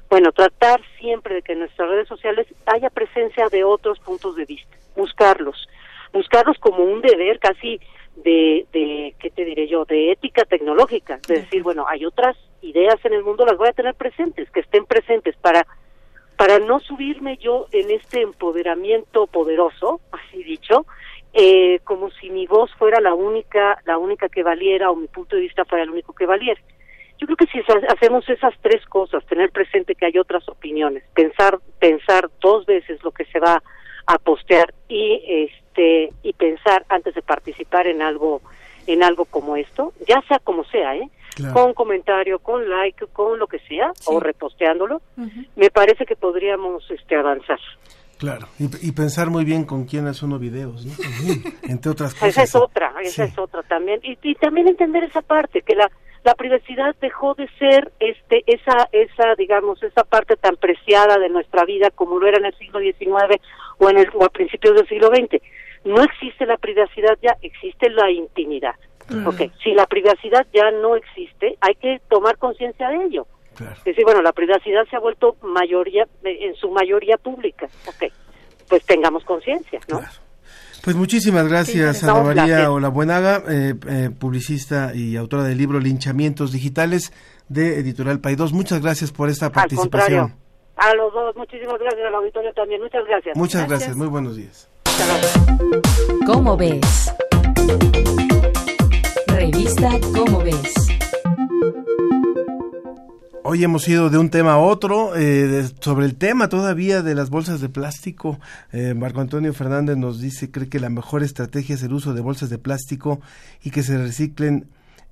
Bueno, 0.09 0.31
tratar 0.31 0.81
siempre 0.99 1.35
de 1.35 1.41
que 1.41 1.53
en 1.53 1.59
nuestras 1.59 1.89
redes 1.89 2.07
sociales 2.07 2.47
haya 2.65 2.89
presencia 2.89 3.49
de 3.49 3.63
otros 3.63 3.99
puntos 3.99 4.35
de 4.35 4.45
vista, 4.45 4.77
buscarlos, 4.95 5.67
buscarlos 6.13 6.57
como 6.59 6.83
un 6.83 7.01
deber 7.01 7.39
casi 7.39 7.79
de, 8.17 8.65
de 8.71 9.15
¿qué 9.19 9.29
te 9.29 9.43
diré 9.45 9.67
yo?, 9.67 9.85
de 9.85 10.11
ética 10.11 10.45
tecnológica, 10.45 11.19
de 11.27 11.41
decir, 11.41 11.63
bueno, 11.63 11.85
hay 11.87 12.05
otras 12.05 12.37
ideas 12.61 13.03
en 13.03 13.13
el 13.13 13.23
mundo, 13.23 13.45
las 13.45 13.57
voy 13.57 13.67
a 13.67 13.73
tener 13.73 13.95
presentes, 13.95 14.49
que 14.51 14.61
estén 14.61 14.85
presentes 14.85 15.35
para 15.37 15.65
para 16.37 16.59
no 16.59 16.79
subirme 16.79 17.37
yo 17.37 17.67
en 17.71 17.91
este 17.91 18.21
empoderamiento 18.21 19.27
poderoso, 19.27 20.01
así 20.11 20.43
dicho, 20.43 20.85
eh, 21.33 21.79
como 21.83 22.11
si 22.11 22.29
mi 22.29 22.45
voz 22.45 22.71
fuera 22.75 22.99
la 22.99 23.13
única, 23.13 23.81
la 23.85 23.97
única 23.97 24.29
que 24.29 24.43
valiera 24.43 24.91
o 24.91 24.95
mi 24.95 25.07
punto 25.07 25.35
de 25.35 25.43
vista 25.43 25.65
fuera 25.65 25.83
el 25.83 25.89
único 25.89 26.13
que 26.13 26.25
valiera. 26.25 26.61
Yo 27.19 27.27
creo 27.27 27.37
que 27.37 27.47
si 27.47 27.59
ha- 27.59 27.93
hacemos 27.93 28.27
esas 28.29 28.53
tres 28.61 28.85
cosas, 28.87 29.25
tener 29.25 29.51
presente 29.51 29.95
que 29.95 30.05
hay 30.05 30.17
otras 30.17 30.47
opiniones, 30.49 31.03
pensar, 31.13 31.59
pensar 31.79 32.29
dos 32.41 32.65
veces 32.65 33.03
lo 33.03 33.11
que 33.11 33.25
se 33.25 33.39
va 33.39 33.61
a 34.07 34.17
postear 34.19 34.73
y 34.87 35.49
este 35.49 36.09
y 36.23 36.33
pensar 36.33 36.85
antes 36.89 37.15
de 37.15 37.21
participar 37.21 37.87
en 37.87 38.01
algo 38.01 38.41
en 38.87 39.03
algo 39.03 39.25
como 39.25 39.55
esto, 39.55 39.93
ya 40.07 40.21
sea 40.27 40.39
como 40.39 40.63
sea, 40.65 40.95
¿eh? 40.95 41.09
Claro. 41.35 41.53
Con 41.53 41.73
comentario, 41.73 42.39
con 42.39 42.69
like, 42.69 43.07
con 43.07 43.39
lo 43.39 43.47
que 43.47 43.59
sea, 43.59 43.91
o 44.05 44.19
reposteándolo, 44.21 45.01
me 45.55 45.69
parece 45.69 46.05
que 46.05 46.15
podríamos 46.15 46.89
este 46.91 47.15
avanzar. 47.15 47.59
Claro, 48.17 48.47
y, 48.57 48.87
y 48.87 48.91
pensar 48.93 49.29
muy 49.29 49.43
bien 49.43 49.65
con 49.65 49.83
quién 49.85 50.07
hace 50.07 50.23
uno 50.23 50.39
videos, 50.39 50.85
¿no? 50.85 50.93
Entre 51.63 51.91
otras 51.91 52.13
cosas. 52.13 52.29
Esa 52.29 52.43
es 52.43 52.55
otra, 52.55 52.93
esa 53.01 53.25
Sí. 53.25 53.31
es 53.33 53.37
otra 53.37 53.63
también. 53.63 53.99
Y, 54.03 54.17
y 54.21 54.35
también 54.35 54.69
entender 54.69 55.03
esa 55.03 55.21
parte, 55.21 55.61
que 55.61 55.75
la, 55.75 55.91
la 56.25 56.33
privacidad 56.33 56.95
dejó 56.99 57.35
de 57.35 57.47
ser 57.59 57.91
este 57.99 58.43
esa, 58.47 58.89
esa 58.91 59.35
digamos, 59.37 59.81
esa 59.83 60.03
parte 60.03 60.35
tan 60.35 60.57
preciada 60.57 61.19
de 61.19 61.29
nuestra 61.29 61.65
vida 61.65 61.91
como 61.91 62.19
lo 62.19 62.27
era 62.27 62.39
en 62.39 62.45
el 62.45 62.57
siglo 62.57 62.79
XIX 62.79 63.39
o, 63.77 63.89
en 63.89 63.99
el, 63.99 64.09
o 64.13 64.25
a 64.25 64.29
principios 64.29 64.75
del 64.75 64.87
siglo 64.87 65.09
XX. 65.09 65.41
No 65.85 66.01
existe 66.01 66.47
la 66.47 66.57
privacidad 66.57 67.15
ya, 67.21 67.37
existe 67.43 67.91
la 67.91 68.09
intimidad. 68.09 68.73
Claro. 69.05 69.29
Ok, 69.29 69.51
si 69.63 69.75
la 69.75 69.85
privacidad 69.85 70.47
ya 70.51 70.71
no 70.71 70.95
existe, 70.95 71.57
hay 71.61 71.75
que 71.75 72.01
tomar 72.09 72.37
conciencia 72.39 72.89
de 72.89 73.05
ello. 73.05 73.27
Es 73.59 73.83
decir, 73.83 74.03
bueno, 74.03 74.23
la 74.23 74.33
privacidad 74.33 74.83
se 74.89 74.95
ha 74.95 74.99
vuelto 74.99 75.37
mayoría, 75.43 76.07
en 76.23 76.55
su 76.55 76.71
mayoría 76.71 77.17
pública. 77.17 77.67
Ok, 77.85 78.11
pues 78.67 78.83
tengamos 78.85 79.23
conciencia, 79.23 79.79
¿no? 79.87 80.01
Pues 80.85 80.95
muchísimas 80.95 81.47
gracias, 81.47 81.97
Sí, 81.97 82.05
Ana 82.05 82.21
María 82.21 82.45
gracias. 82.45 82.67
Olabuenaga, 82.69 83.43
eh, 83.49 83.73
eh, 83.89 84.11
publicista 84.19 84.93
y 84.93 85.15
autora 85.15 85.41
del 85.41 85.57
libro 85.57 85.79
Linchamientos 85.79 86.51
Digitales 86.51 87.11
de 87.49 87.79
Editorial 87.79 88.19
Paidós. 88.19 88.53
Muchas 88.53 88.83
gracias 88.83 89.11
por 89.11 89.29
esta 89.29 89.47
Al 89.47 89.51
participación. 89.51 90.29
contrario. 90.29 90.45
A 90.77 90.93
los 90.93 91.11
dos, 91.11 91.35
muchísimas 91.37 91.79
gracias 91.79 92.05
al 92.07 92.13
auditorio 92.13 92.53
también. 92.53 92.81
Muchas 92.83 93.03
gracias. 93.07 93.35
Muchas 93.35 93.67
gracias. 93.67 93.95
muy 93.95 94.05
buenos 94.05 94.35
días. 94.35 94.69
¿Cómo 96.27 96.55
ves? 96.55 97.11
Revista 99.27 99.89
¿Cómo 100.13 100.43
ves? 100.43 100.73
Hoy 103.47 103.63
hemos 103.63 103.87
ido 103.87 104.09
de 104.09 104.17
un 104.17 104.31
tema 104.31 104.53
a 104.53 104.57
otro, 104.57 105.15
eh, 105.15 105.21
de- 105.45 105.71
sobre 105.79 106.07
el 106.07 106.15
tema 106.15 106.49
todavía 106.49 107.03
de 107.03 107.13
las 107.13 107.29
bolsas 107.29 107.61
de 107.61 107.69
plástico. 107.69 108.39
Eh, 108.71 108.95
Marco 108.95 109.21
Antonio 109.21 109.53
Fernández 109.53 109.97
nos 109.97 110.19
dice, 110.19 110.49
cree 110.49 110.67
que 110.67 110.79
la 110.79 110.89
mejor 110.89 111.21
estrategia 111.21 111.75
es 111.75 111.83
el 111.83 111.93
uso 111.93 112.15
de 112.15 112.21
bolsas 112.21 112.49
de 112.49 112.57
plástico 112.57 113.21
y 113.63 113.69
que 113.69 113.83
se 113.83 113.99
reciclen 113.99 114.65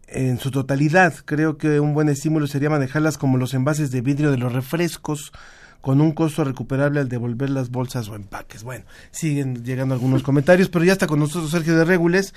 en 0.08 0.40
su 0.40 0.50
totalidad. 0.50 1.14
Creo 1.26 1.60
que 1.60 1.80
un 1.80 1.94
buen 1.94 2.10
estímulo 2.10 2.48
sería 2.48 2.72
manejarlas 2.72 3.20
como 3.20 3.38
los 3.38 3.54
envases 3.54 3.92
de 3.92 4.02
vidrio 4.02 4.32
de 4.32 4.38
los 4.40 4.52
refrescos, 4.52 5.32
con 5.82 6.02
un 6.02 6.14
costo 6.14 6.44
recuperable 6.44 7.02
al 7.02 7.10
devolver 7.10 7.52
las 7.52 7.70
bolsas 7.70 8.08
o 8.08 8.16
empaques. 8.16 8.64
Bueno, 8.64 8.86
siguen 9.12 9.64
llegando 9.64 9.94
algunos 9.94 10.24
comentarios, 10.24 10.70
pero 10.70 10.86
ya 10.86 10.94
está 10.94 11.06
con 11.06 11.20
nosotros 11.20 11.52
Sergio 11.52 11.78
de 11.78 11.84
Regules, 11.84 12.34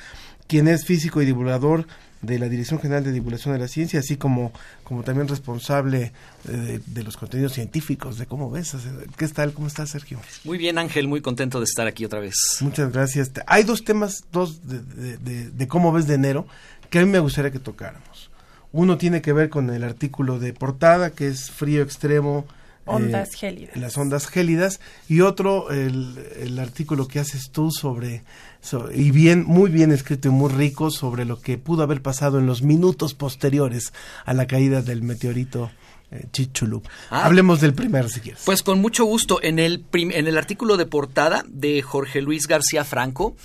quien 0.47 0.68
es 0.68 0.85
físico 0.85 1.20
y 1.23 1.27
divulgador 1.27 1.86
de 2.23 2.39
la 2.39 2.48
Dirección 2.48 2.81
General 2.81 3.05
de 3.05 3.12
Divulgación 3.12 3.55
de 3.55 3.60
la 3.60 3.68
Ciencia, 3.68 4.01
así 4.01 4.16
como, 4.16 4.52
como 4.85 5.02
también 5.02 5.28
responsable 5.28 6.12
eh, 6.48 6.51
de, 6.52 6.81
de 6.86 7.02
los 7.05 7.16
contenidos 7.16 7.52
científicos, 7.52 8.18
de 8.18 8.27
cómo 8.27 8.51
ves. 8.51 8.74
¿Qué 9.16 9.28
tal? 9.28 9.52
¿Cómo 9.52 9.66
estás, 9.68 9.90
Sergio? 9.90 10.18
Muy 10.44 10.59
bien, 10.59 10.78
Ángel, 10.78 11.09
muy 11.09 11.20
contento 11.20 11.59
de 11.60 11.64
estar 11.64 11.86
aquí 11.86 12.05
otra 12.05 12.20
vez. 12.20 12.35
Muchas 12.60 12.90
gracias. 12.93 13.31
Hay 13.47 13.62
dos 13.64 13.85
temas, 13.85 14.24
dos 14.32 14.66
de, 14.66 14.81
de- 14.81 15.18
de- 15.18 15.51
de 15.51 15.68
cómo 15.68 15.93
ves 15.93 16.06
de 16.06 16.14
enero, 16.14 16.47
que 16.90 16.98
a 17.01 17.05
mí 17.05 17.10
me 17.10 17.18
gustaría 17.20 17.51
que 17.52 17.59
tocáramos. 17.60 18.31
Uno 18.73 18.98
tiene 18.98 19.23
que 19.23 19.32
ver 19.32 19.48
con 19.51 19.70
el 19.70 19.85
artículo 19.85 20.39
de 20.39 20.52
portada, 20.52 21.10
que 21.10 21.28
es 21.28 21.51
frío 21.51 21.82
extremo. 21.82 22.47
Ondas 22.86 23.35
eh, 23.35 23.36
gélidas. 23.39 23.77
Las 23.77 23.97
ondas 23.98 24.27
gélidas. 24.27 24.81
Y 25.09 25.20
otro, 25.20 25.70
el, 25.70 26.18
el 26.40 26.59
artículo 26.59 27.09
que 27.09 27.18
haces 27.20 27.51
tú 27.51 27.70
sobre, 27.70 28.23
so- 28.66 28.90
y 28.93 29.10
bien, 29.12 29.44
muy 29.47 29.70
bien 29.70 29.93
escrito 29.93 30.28
y 30.28 30.32
muy 30.32 30.51
rico, 30.51 30.90
sobre 30.90 31.24
lo 31.24 31.40
que 31.40 31.56
pudo 31.56 31.82
haber 31.84 32.02
pasado 32.02 32.38
en 32.38 32.47
los 32.47 32.62
minutos 32.62 33.14
posteriores 33.14 33.93
a 34.24 34.34
la 34.34 34.47
caída 34.47 34.82
del 34.82 35.02
meteorito 35.02 35.70
eh, 36.11 36.27
Chicxulub. 36.33 36.83
Ah. 37.11 37.24
Hablemos 37.24 37.61
del 37.61 37.74
primero, 37.74 38.09
si 38.09 38.20
quieres. 38.20 38.43
Pues 38.45 38.62
con 38.62 38.81
mucho 38.81 39.05
gusto. 39.05 39.41
En 39.43 39.59
el, 39.59 39.85
en 39.93 40.27
el 40.27 40.39
artículo 40.39 40.77
de 40.77 40.87
portada 40.87 41.45
de 41.49 41.83
Jorge 41.83 42.23
Luis 42.23 42.47
García 42.47 42.85
Franco, 42.85 43.37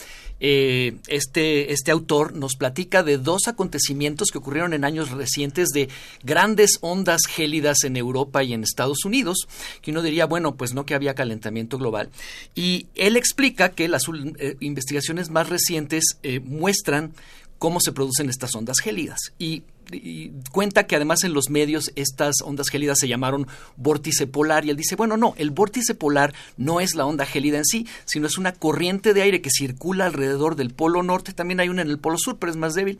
eh, 0.44 0.98
este, 1.08 1.72
este 1.72 1.92
autor 1.92 2.34
nos 2.34 2.56
platica 2.56 3.04
de 3.04 3.20
dos 3.20 3.48
acontecimientos 3.48 4.30
que 4.32 4.40
ocurrieron 4.40 4.74
en 4.74 4.84
años 4.84 5.12
recientes 5.12 5.70
de 5.70 5.88
grandes 6.24 6.80
ondas 6.82 7.22
gélidas 7.30 7.84
en 7.84 7.96
Europa 7.96 8.44
y 8.44 8.54
en 8.54 8.64
Estados 8.64 9.06
Unidos, 9.06 9.48
que 9.84 9.92
uno 9.92 10.02
diría, 10.02 10.26
bueno, 10.26 10.56
pues 10.56 10.74
no 10.74 10.84
que 10.84 10.96
había 10.96 11.14
calentamiento 11.14 11.78
global. 11.78 12.10
Y 12.56 12.88
él 12.96 13.18
explica 13.18 13.70
que 13.70 13.88
las 13.88 14.04
eh, 14.40 14.56
investigaciones 14.62 15.30
más 15.30 15.48
recientes 15.48 16.18
eh, 16.24 16.40
muestran 16.40 17.14
cómo 17.60 17.80
se 17.80 17.92
producen 17.92 18.28
estas 18.28 18.56
ondas 18.56 18.80
gélidas. 18.80 19.20
Y, 19.38 19.62
y 19.92 20.32
cuenta 20.52 20.86
que 20.88 20.96
además 20.96 21.24
en 21.24 21.34
los 21.34 21.50
medios 21.50 21.92
estas 21.96 22.36
ondas 22.44 22.70
gélidas 22.70 23.00
se 23.00 23.08
llamaron 23.08 23.48
vórtice 23.76 24.28
polar 24.28 24.66
y 24.66 24.70
él 24.70 24.78
dice, 24.78 24.96
bueno, 24.96 25.18
no, 25.18 25.34
el 25.38 25.52
vórtice 25.52 25.96
polar 25.96 26.34
no 26.58 26.80
es 26.80 26.96
la 26.96 27.06
onda 27.06 27.26
gélida 27.26 27.58
en 27.58 27.66
sí, 27.66 27.88
sino 28.06 28.28
es 28.28 28.38
una 28.38 28.54
corriente 28.54 29.14
de 29.14 29.22
aire 29.22 29.42
que 29.42 29.50
circula 29.50 30.06
alrededor 30.06 30.56
del 30.56 30.74
polo 30.74 31.04
norte, 31.04 31.34
también 31.34 31.60
hay 31.60 31.70
una 31.70 31.82
en 31.82 31.90
el 31.90 32.00
polo 32.00 32.18
sur, 32.18 32.38
pero 32.38 32.52
es 32.52 32.58
más 32.58 32.74
débil, 32.74 33.00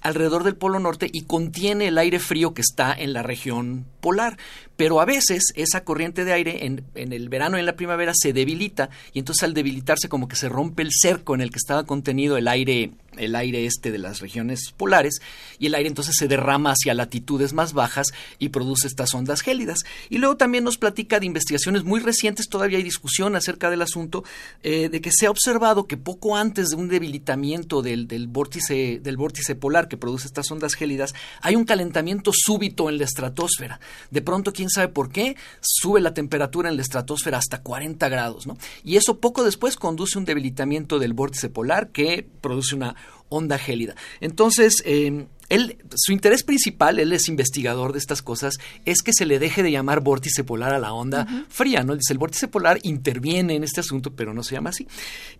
alrededor 0.00 0.44
del 0.44 0.56
polo 0.56 0.78
norte 0.78 1.08
y 1.12 1.22
contiene 1.22 1.88
el 1.88 1.98
aire 1.98 2.18
frío 2.18 2.54
que 2.54 2.62
está 2.62 2.92
en 2.92 3.12
la 3.12 3.22
región 3.22 3.86
polar. 4.00 4.36
Pero 4.76 5.00
a 5.00 5.04
veces 5.04 5.52
esa 5.54 5.84
corriente 5.84 6.24
de 6.24 6.32
aire 6.32 6.66
en, 6.66 6.84
en 6.94 7.12
el 7.12 7.28
verano 7.28 7.56
y 7.56 7.60
en 7.60 7.66
la 7.66 7.76
primavera 7.76 8.12
se 8.14 8.32
debilita 8.32 8.90
y 9.12 9.18
entonces 9.18 9.42
al 9.42 9.54
debilitarse 9.54 10.08
como 10.08 10.28
que 10.28 10.36
se 10.36 10.48
rompe 10.48 10.82
el 10.82 10.90
cerco 10.92 11.34
en 11.34 11.40
el 11.40 11.50
que 11.50 11.58
estaba 11.58 11.84
contenido 11.84 12.36
el 12.36 12.48
aire 12.48 12.92
el 13.16 13.34
aire 13.34 13.66
este 13.66 13.90
de 13.90 13.98
las 13.98 14.20
regiones 14.20 14.72
polares 14.76 15.20
y 15.58 15.66
el 15.66 15.74
aire 15.74 15.88
entonces 15.88 16.14
se 16.16 16.28
derrama 16.28 16.70
hacia 16.70 16.94
latitudes 16.94 17.52
más 17.52 17.72
bajas 17.72 18.08
y 18.38 18.50
produce 18.50 18.86
estas 18.86 19.14
ondas 19.14 19.42
gélidas. 19.42 19.80
Y 20.08 20.18
luego 20.18 20.36
también 20.36 20.64
nos 20.64 20.78
platica 20.78 21.20
de 21.20 21.26
investigaciones 21.26 21.84
muy 21.84 22.00
recientes, 22.00 22.48
todavía 22.48 22.78
hay 22.78 22.84
discusión 22.84 23.36
acerca 23.36 23.70
del 23.70 23.82
asunto, 23.82 24.24
eh, 24.62 24.88
de 24.88 25.00
que 25.00 25.10
se 25.12 25.26
ha 25.26 25.30
observado 25.30 25.86
que 25.86 25.96
poco 25.96 26.36
antes 26.36 26.70
de 26.70 26.76
un 26.76 26.88
debilitamiento 26.88 27.82
del, 27.82 28.08
del, 28.08 28.26
vórtice, 28.26 29.00
del 29.02 29.16
vórtice 29.16 29.54
polar 29.54 29.88
que 29.88 29.96
produce 29.96 30.26
estas 30.26 30.50
ondas 30.50 30.74
gélidas, 30.74 31.14
hay 31.40 31.56
un 31.56 31.64
calentamiento 31.64 32.32
súbito 32.34 32.88
en 32.88 32.98
la 32.98 33.04
estratosfera. 33.04 33.80
De 34.10 34.22
pronto, 34.22 34.52
quién 34.62 34.70
sabe 34.70 34.88
por 34.88 35.10
qué, 35.10 35.36
sube 35.60 36.00
la 36.00 36.14
temperatura 36.14 36.68
en 36.68 36.76
la 36.76 36.82
estratosfera 36.82 37.38
hasta 37.38 37.62
40 37.62 38.08
grados, 38.08 38.46
¿no? 38.46 38.56
Y 38.84 38.96
eso 38.96 39.18
poco 39.18 39.42
después 39.42 39.74
conduce 39.74 40.16
a 40.16 40.20
un 40.20 40.24
debilitamiento 40.24 41.00
del 41.00 41.14
vórtice 41.14 41.48
polar 41.48 41.90
que 41.90 42.24
produce 42.40 42.76
una 42.76 42.94
onda 43.28 43.58
gélida. 43.58 43.96
Entonces, 44.20 44.80
eh, 44.86 45.26
él, 45.48 45.78
su 45.94 46.12
interés 46.12 46.42
principal, 46.42 46.98
él 46.98 47.12
es 47.12 47.28
investigador 47.28 47.92
de 47.92 47.98
estas 47.98 48.22
cosas, 48.22 48.54
es 48.84 49.02
que 49.02 49.12
se 49.12 49.26
le 49.26 49.38
deje 49.38 49.62
de 49.62 49.70
llamar 49.70 50.00
vórtice 50.00 50.44
polar 50.44 50.74
a 50.74 50.78
la 50.78 50.92
onda 50.92 51.46
fría, 51.48 51.82
¿no? 51.82 51.92
Él 51.92 51.98
dice, 51.98 52.12
el 52.12 52.18
vórtice 52.18 52.48
polar 52.48 52.78
interviene 52.82 53.54
en 53.54 53.64
este 53.64 53.80
asunto, 53.80 54.12
pero 54.14 54.34
no 54.34 54.42
se 54.42 54.54
llama 54.54 54.70
así. 54.70 54.86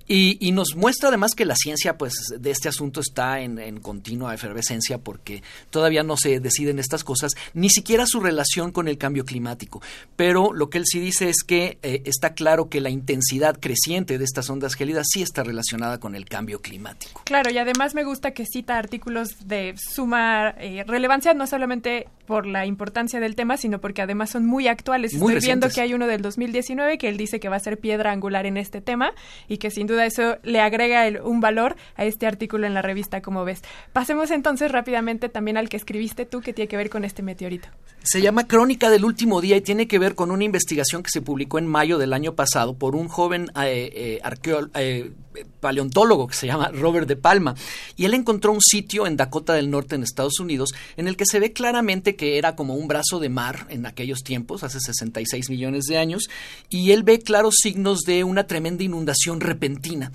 Y, 0.07 0.37
y 0.47 0.53
nos 0.53 0.75
muestra 0.77 1.09
además 1.09 1.35
que 1.35 1.45
la 1.45 1.57
ciencia, 1.57 1.97
pues, 1.97 2.15
de 2.39 2.51
este 2.51 2.69
asunto 2.69 3.01
está 3.01 3.41
en, 3.41 3.59
en 3.59 3.81
continua 3.81 4.35
efervescencia 4.35 4.99
porque 4.99 5.43
todavía 5.71 6.03
no 6.03 6.17
se 6.17 6.41
deciden 6.41 6.79
estas 6.79 7.05
cosas, 7.05 7.33
ni 7.55 7.71
siquiera 7.71 8.07
su 8.07 8.21
relación 8.21 8.73
con 8.73 8.89
el 8.89 8.99
cambio 8.99 9.25
climático. 9.25 9.83
Pero 10.17 10.53
lo 10.53 10.71
que 10.71 10.79
él 10.79 10.85
sí 10.87 11.01
dice 11.01 11.29
es 11.29 11.43
que 11.43 11.79
eh, 11.83 12.03
está 12.05 12.35
claro 12.35 12.69
que 12.69 12.81
la 12.81 12.91
intensidad 12.91 13.59
creciente 13.59 14.19
de 14.19 14.25
estas 14.25 14.49
ondas 14.51 14.75
gélidas 14.75 15.07
sí 15.11 15.23
está 15.23 15.43
relacionada 15.43 15.99
con 15.99 16.15
el 16.15 16.27
cambio 16.27 16.61
climático. 16.61 17.23
Claro, 17.25 17.51
y 17.51 17.59
además 17.59 17.95
me 17.95 18.05
gusta 18.05 18.33
que 18.33 18.47
cita 18.47 18.79
artículos 18.79 19.47
de 19.47 19.75
suma 19.93 20.55
eh, 20.59 20.85
relevancia, 20.87 21.35
no 21.35 21.47
solamente 21.47 22.09
por 22.27 22.47
la 22.47 22.67
importancia 22.67 23.21
del 23.21 23.35
tema, 23.37 23.57
sino 23.57 23.81
porque 23.81 24.03
además 24.03 24.31
son 24.31 24.47
muy 24.47 24.67
actuales. 24.69 25.15
Muy 25.15 25.35
Estoy 25.35 25.47
viendo 25.49 25.69
que 25.69 25.81
hay 25.81 25.95
uno 25.95 26.07
del 26.07 26.23
2019 26.23 26.99
que 26.99 27.09
él 27.09 27.17
dice 27.17 27.41
que 27.41 27.49
va 27.49 27.57
a 27.57 27.61
ser 27.61 27.79
piedra 27.79 28.11
angular 28.13 28.47
en 28.47 28.57
este 28.57 28.81
tema 28.81 29.13
y 29.49 29.59
que 29.59 29.71
sin 29.71 29.87
duda 29.87 30.07
eso 30.07 30.39
le 30.43 30.61
agrega 30.61 31.07
el- 31.07 31.21
un 31.21 31.41
valor 31.41 31.77
a 31.97 32.05
este 32.05 32.27
artículo 32.27 32.67
en 32.67 32.75
la 32.75 32.83
revista, 32.83 33.21
como 33.23 33.45
ves. 33.45 33.63
Pasemos 33.93 34.31
entonces 34.31 34.71
rápidamente 34.73 35.29
también 35.29 35.57
al 35.57 35.69
que 35.69 35.77
escribiste 35.77 36.27
tú, 36.27 36.41
que 36.41 36.53
tiene 36.53 36.69
que 36.69 36.77
ver 36.77 36.91
con 36.91 37.05
este 37.05 37.23
meteorito. 37.23 37.69
Se 38.05 38.21
llama 38.21 38.49
Crónica 38.49 38.91
del 38.91 39.05
Último 39.05 39.41
Día 39.41 39.57
y 39.57 39.61
tiene 39.61 39.87
que 39.87 40.01
ver 40.01 40.17
con 40.17 40.33
una 40.33 40.43
investigación 40.43 41.05
que 41.05 41.11
se 41.11 41.23
publicó 41.23 41.61
en 41.61 41.69
mayo 41.69 41.99
del 41.99 42.13
año 42.13 42.35
pasado 42.35 42.75
por 42.75 42.97
un 42.97 43.07
joven 43.07 43.53
eh, 43.63 44.21
eh, 44.21 44.71
eh, 44.75 45.13
paleontólogo 45.61 46.27
que 46.27 46.35
se 46.35 46.49
llama 46.49 46.71
Robert 46.73 47.07
de 47.07 47.15
Palma. 47.15 47.55
Y 47.97 48.05
él 48.05 48.15
encontró 48.15 48.51
un 48.51 48.61
sitio 48.61 49.07
en 49.07 49.17
Dakota 49.17 49.55
del 49.55 49.71
Norte, 49.71 49.95
en 49.95 50.03
Estados 50.03 50.41
Unidos, 50.41 50.75
en 50.97 51.07
el 51.07 51.17
que 51.17 51.27
se 51.27 51.39
ve 51.39 51.53
claramente 51.53 52.17
que 52.17 52.39
era 52.39 52.57
como 52.57 52.75
un 52.75 52.89
brazo 52.89 53.21
de 53.21 53.29
mar 53.29 53.67
en 53.69 53.87
aquellos 53.87 54.25
tiempos, 54.25 54.65
hace 54.65 54.81
66 54.81 55.49
millones 55.49 55.85
de 55.85 55.99
años, 55.99 56.29
y 56.69 56.91
él 56.91 57.05
ve 57.05 57.21
claros 57.21 57.55
signos 57.63 58.01
de 58.01 58.25
una 58.25 58.49
tremenda 58.49 58.83
inundación 58.83 59.41
repentina. 59.41 60.11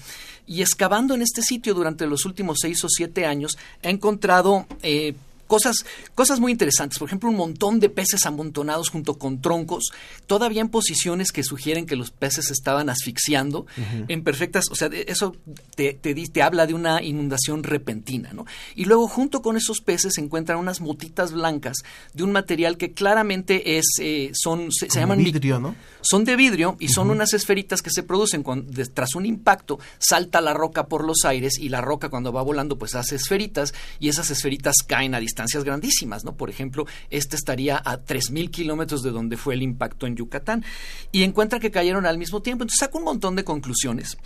Y 0.46 0.62
excavando 0.62 1.16
en 1.16 1.22
este 1.22 1.42
sitio 1.42 1.74
durante 1.74 2.06
los 2.06 2.26
últimos 2.26 2.58
seis 2.62 2.84
o 2.84 2.90
siete 2.90 3.26
años, 3.26 3.58
ha 3.82 3.90
encontrado 3.90 4.68
cosas, 5.48 5.86
cosas 6.16 6.40
muy 6.40 6.52
interesantes. 6.52 7.00
Por 7.00 7.08
ejemplo, 7.08 7.30
un 7.30 7.36
montón 7.38 7.80
de 7.80 7.90
peces 7.90 8.26
amontonados 8.26 8.90
junto 8.90 9.16
con 9.18 9.42
troncos, 9.42 9.92
todavía 10.28 10.62
en 10.62 10.70
posiciones 10.70 11.32
que 11.32 11.44
sugieren 11.44 11.86
que 11.86 11.96
los 11.96 12.12
peces 12.12 12.52
estaban 12.52 12.90
asfixiando, 12.90 13.66
en 14.08 14.24
perfectas, 14.24 14.66
o 14.70 14.76
sea, 14.76 14.90
eso 15.08 15.36
te, 15.76 15.94
te, 15.94 16.42
habla 16.42 16.68
de 16.68 16.74
una 16.74 17.02
inundación 17.02 17.64
repentina, 17.64 18.32
¿no? 18.34 18.46
Y 18.76 18.86
luego, 18.86 19.08
junto 19.08 19.42
con 19.42 19.58
esos 19.58 19.82
peces, 19.82 20.14
se 20.16 20.22
encuentran 20.22 20.60
unas 20.60 20.82
motitas 20.82 21.32
blancas 21.32 21.78
de 22.14 22.24
un 22.24 22.32
material 22.32 22.78
que 22.78 22.92
claramente 22.94 23.78
es, 23.78 23.86
eh, 24.00 24.32
son, 24.34 24.72
se, 24.72 24.88
llaman 24.90 25.24
vidrio, 25.24 25.60
¿no? 25.60 25.76
son 26.02 26.24
de 26.26 26.36
vidrio 26.36 26.78
y 26.80 26.90
son 26.90 27.10
unas 27.10 27.34
esferitas 27.34 27.82
que 27.82 27.90
se 27.90 28.04
producen 28.04 28.44
cuando 28.44 28.72
de- 28.72 28.86
tras 28.86 29.16
un 29.16 29.26
impacto 29.26 29.80
salta 30.00 30.42
la 30.42 30.54
roca 30.54 30.88
por 30.88 31.04
los 31.06 31.26
aires 31.26 31.58
y 31.60 31.70
la 31.70 31.82
roca 31.82 32.10
cuando 32.10 32.32
va 32.32 32.42
volando 32.42 32.78
pues 32.78 32.96
hace 32.96 33.16
esferitas 33.16 33.74
y 34.00 34.10
esas 34.10 34.30
esferitas 34.30 34.76
caen 34.86 35.16
a 35.16 35.20
distancias 35.38 35.64
grandísimas, 35.64 36.26
¿no? 36.26 36.36
Por 36.36 36.50
ejemplo, 36.50 36.88
este 37.12 37.36
estaría 37.36 37.78
a 37.78 38.04
3.000 38.04 38.50
kilómetros 38.50 39.04
de 39.04 39.12
donde 39.12 39.38
fue 39.38 39.54
el 39.54 39.62
impacto 39.62 40.08
en 40.08 40.16
Yucatán 40.16 40.66
y 41.12 41.22
encuentra 41.22 41.60
que 41.60 41.70
cayeron 41.70 42.08
al 42.08 42.18
mismo 42.18 42.42
tiempo. 42.42 42.64
Entonces 42.64 42.80
saca 42.80 42.98
un 42.98 43.04
montón 43.04 43.36
de 43.36 43.44
conclusiones. 43.44 44.18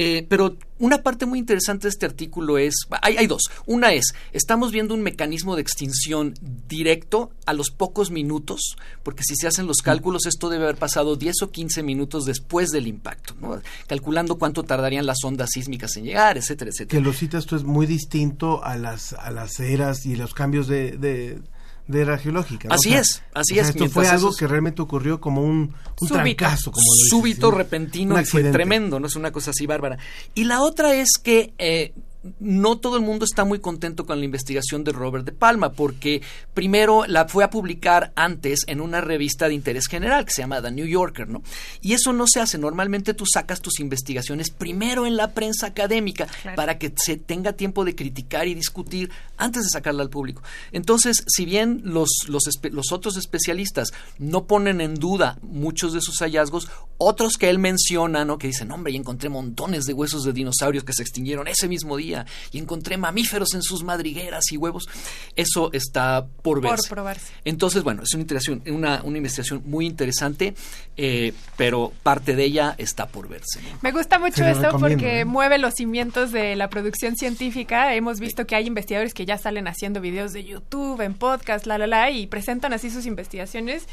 Eh, 0.00 0.24
pero 0.28 0.56
una 0.78 1.02
parte 1.02 1.26
muy 1.26 1.40
interesante 1.40 1.88
de 1.88 1.88
este 1.88 2.06
artículo 2.06 2.56
es, 2.56 2.86
hay, 3.02 3.16
hay 3.16 3.26
dos. 3.26 3.50
Una 3.66 3.92
es, 3.94 4.14
estamos 4.32 4.70
viendo 4.70 4.94
un 4.94 5.02
mecanismo 5.02 5.56
de 5.56 5.62
extinción 5.62 6.34
directo 6.68 7.32
a 7.46 7.52
los 7.52 7.72
pocos 7.72 8.12
minutos, 8.12 8.76
porque 9.02 9.24
si 9.24 9.34
se 9.34 9.48
hacen 9.48 9.66
los 9.66 9.78
cálculos, 9.78 10.26
esto 10.26 10.50
debe 10.50 10.66
haber 10.66 10.76
pasado 10.76 11.16
10 11.16 11.42
o 11.42 11.50
15 11.50 11.82
minutos 11.82 12.26
después 12.26 12.70
del 12.70 12.86
impacto, 12.86 13.34
¿no? 13.40 13.60
calculando 13.88 14.38
cuánto 14.38 14.62
tardarían 14.62 15.04
las 15.04 15.18
ondas 15.24 15.50
sísmicas 15.52 15.96
en 15.96 16.04
llegar, 16.04 16.38
etcétera, 16.38 16.70
etcétera. 16.70 16.96
que 16.96 17.04
lo 17.04 17.12
citas 17.12 17.46
tú 17.46 17.56
es 17.56 17.64
muy 17.64 17.86
distinto 17.86 18.62
a 18.62 18.76
las 18.76 19.14
a 19.14 19.32
las 19.32 19.58
eras 19.58 20.06
y 20.06 20.14
los 20.14 20.32
cambios 20.32 20.68
de, 20.68 20.92
de, 20.96 21.40
de 21.88 22.02
era 22.02 22.18
geológica. 22.18 22.68
¿no? 22.68 22.74
Así 22.74 22.94
es, 22.94 23.22
así 23.34 23.54
o 23.54 23.56
sea, 23.56 23.62
es, 23.62 23.68
Esto 23.70 23.88
fue 23.88 24.06
algo 24.06 24.34
que 24.36 24.46
realmente 24.46 24.80
ocurrió 24.82 25.20
como 25.20 25.42
un, 25.42 25.74
un 26.00 26.08
súbito, 26.08 26.14
trancazo, 26.14 26.70
como 26.70 26.84
lo 26.84 26.94
dices, 26.94 27.10
súbito, 27.10 27.50
¿sí? 27.50 27.56
repentino, 27.56 28.14
Un 28.14 28.20
y 28.20 28.24
fue 28.26 28.44
tremendo, 28.44 29.00
no 29.00 29.06
es 29.06 29.16
una 29.16 29.32
cosa 29.32 29.50
así 29.50 29.66
bárbara. 29.66 29.98
Y 30.34 30.44
la 30.44 30.60
otra 30.60 30.94
es 30.94 31.08
que 31.22 31.54
eh, 31.58 31.94
no 32.40 32.78
todo 32.78 32.96
el 32.96 33.02
mundo 33.02 33.24
está 33.24 33.44
muy 33.44 33.60
contento 33.60 34.06
con 34.06 34.18
la 34.18 34.24
investigación 34.24 34.84
de 34.84 34.92
Robert 34.92 35.24
de 35.24 35.32
Palma, 35.32 35.72
porque 35.72 36.22
primero 36.54 37.04
la 37.06 37.28
fue 37.28 37.44
a 37.44 37.50
publicar 37.50 38.12
antes 38.16 38.60
en 38.66 38.80
una 38.80 39.00
revista 39.00 39.48
de 39.48 39.54
interés 39.54 39.86
general 39.86 40.24
que 40.24 40.32
se 40.32 40.42
llama 40.42 40.60
The 40.60 40.70
New 40.70 40.86
Yorker, 40.86 41.28
¿no? 41.28 41.42
Y 41.80 41.92
eso 41.92 42.12
no 42.12 42.26
se 42.26 42.40
hace. 42.40 42.58
Normalmente 42.58 43.14
tú 43.14 43.24
sacas 43.26 43.60
tus 43.60 43.80
investigaciones 43.80 44.50
primero 44.50 45.06
en 45.06 45.16
la 45.16 45.32
prensa 45.32 45.66
académica 45.66 46.26
Claro. 46.42 46.56
para 46.56 46.78
que 46.78 46.92
se 46.96 47.16
tenga 47.16 47.52
tiempo 47.54 47.84
de 47.84 47.94
criticar 47.94 48.46
y 48.48 48.54
discutir 48.54 49.10
antes 49.36 49.64
de 49.64 49.70
sacarla 49.70 50.02
al 50.02 50.10
público. 50.10 50.42
Entonces, 50.72 51.24
si 51.26 51.44
bien 51.44 51.80
los, 51.84 52.08
los, 52.28 52.44
los 52.70 52.92
otros 52.92 53.16
especialistas 53.16 53.92
no 54.18 54.44
ponen 54.46 54.80
en 54.80 54.94
duda 54.94 55.38
muchos 55.42 55.92
de 55.92 56.00
sus 56.00 56.18
hallazgos, 56.18 56.68
otros 56.98 57.36
que 57.36 57.48
él 57.50 57.58
menciona, 57.58 58.24
¿no? 58.24 58.38
que 58.38 58.48
dicen, 58.48 58.70
hombre, 58.72 58.92
y 58.92 58.96
encontré 58.96 59.28
montones 59.28 59.84
de 59.84 59.92
huesos 59.92 60.24
de 60.24 60.32
dinosaurios 60.32 60.84
que 60.84 60.92
se 60.92 61.02
extinguieron 61.02 61.48
ese 61.48 61.68
mismo 61.68 61.96
día, 61.96 62.17
y 62.52 62.58
encontré 62.58 62.96
mamíferos 62.96 63.54
en 63.54 63.62
sus 63.62 63.82
madrigueras 63.82 64.50
y 64.52 64.56
huevos, 64.56 64.88
eso 65.36 65.70
está 65.72 66.26
por 66.42 66.60
Por 66.60 66.70
verse. 66.70 66.88
probarse. 66.88 67.32
Entonces, 67.44 67.82
bueno, 67.82 68.02
es 68.02 68.12
una, 68.14 68.22
interacción, 68.22 68.62
una, 68.66 69.02
una 69.04 69.18
investigación 69.18 69.62
muy 69.66 69.86
interesante, 69.86 70.54
eh, 70.96 71.32
pero 71.56 71.92
parte 72.02 72.34
de 72.34 72.44
ella 72.44 72.74
está 72.78 73.06
por 73.06 73.28
verse. 73.28 73.60
¿no? 73.62 73.78
Me 73.82 73.92
gusta 73.92 74.18
mucho 74.18 74.44
eso 74.44 74.62
recomiendo, 74.62 74.78
porque 74.78 75.20
¿eh? 75.20 75.24
mueve 75.24 75.58
los 75.58 75.74
cimientos 75.74 76.32
de 76.32 76.56
la 76.56 76.68
producción 76.70 77.16
científica. 77.16 77.94
Hemos 77.94 78.20
visto 78.20 78.46
que 78.46 78.54
hay 78.56 78.66
investigadores 78.66 79.14
que 79.14 79.26
ya 79.26 79.38
salen 79.38 79.68
haciendo 79.68 80.00
videos 80.00 80.32
de 80.32 80.44
YouTube, 80.44 81.00
en 81.00 81.14
podcast, 81.14 81.66
la, 81.66 81.78
la, 81.78 81.86
la, 81.86 82.10
y 82.10 82.26
presentan 82.26 82.72
así 82.72 82.90
sus 82.90 83.06
investigaciones. 83.06 83.84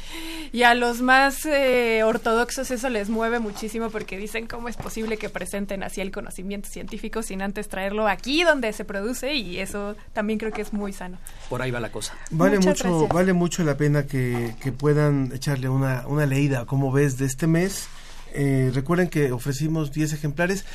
Y 0.52 0.62
a 0.62 0.74
los 0.74 1.00
más 1.00 1.46
eh, 1.46 2.02
ortodoxos 2.04 2.70
eso 2.70 2.88
les 2.88 3.08
mueve 3.08 3.38
muchísimo 3.38 3.90
porque 3.90 4.16
dicen 4.16 4.46
cómo 4.46 4.68
es 4.68 4.76
posible 4.76 5.16
que 5.16 5.28
presenten 5.28 5.82
así 5.82 6.00
el 6.00 6.10
conocimiento 6.10 6.68
científico 6.68 7.22
sin 7.22 7.42
antes 7.42 7.68
traerlo 7.68 8.05
aquí 8.08 8.44
donde 8.44 8.72
se 8.72 8.84
produce 8.84 9.34
y 9.34 9.58
eso 9.58 9.96
también 10.12 10.38
creo 10.38 10.52
que 10.52 10.62
es 10.62 10.72
muy 10.72 10.92
sano. 10.92 11.18
Por 11.48 11.62
ahí 11.62 11.70
va 11.70 11.80
la 11.80 11.90
cosa. 11.92 12.14
Vale 12.30 12.56
Muchas 12.56 12.84
mucho, 12.84 12.88
gracias. 12.90 13.14
vale 13.14 13.32
mucho 13.32 13.64
la 13.64 13.76
pena 13.76 14.06
que, 14.06 14.54
que 14.60 14.72
puedan 14.72 15.32
echarle 15.32 15.68
una, 15.68 16.04
una 16.06 16.26
leída, 16.26 16.66
como 16.66 16.92
ves, 16.92 17.18
de 17.18 17.26
este 17.26 17.46
mes. 17.46 17.88
Eh, 18.38 18.70
recuerden 18.74 19.08
que 19.08 19.32
ofrecimos 19.32 19.92
10 19.92 20.12
ejemplares. 20.12 20.66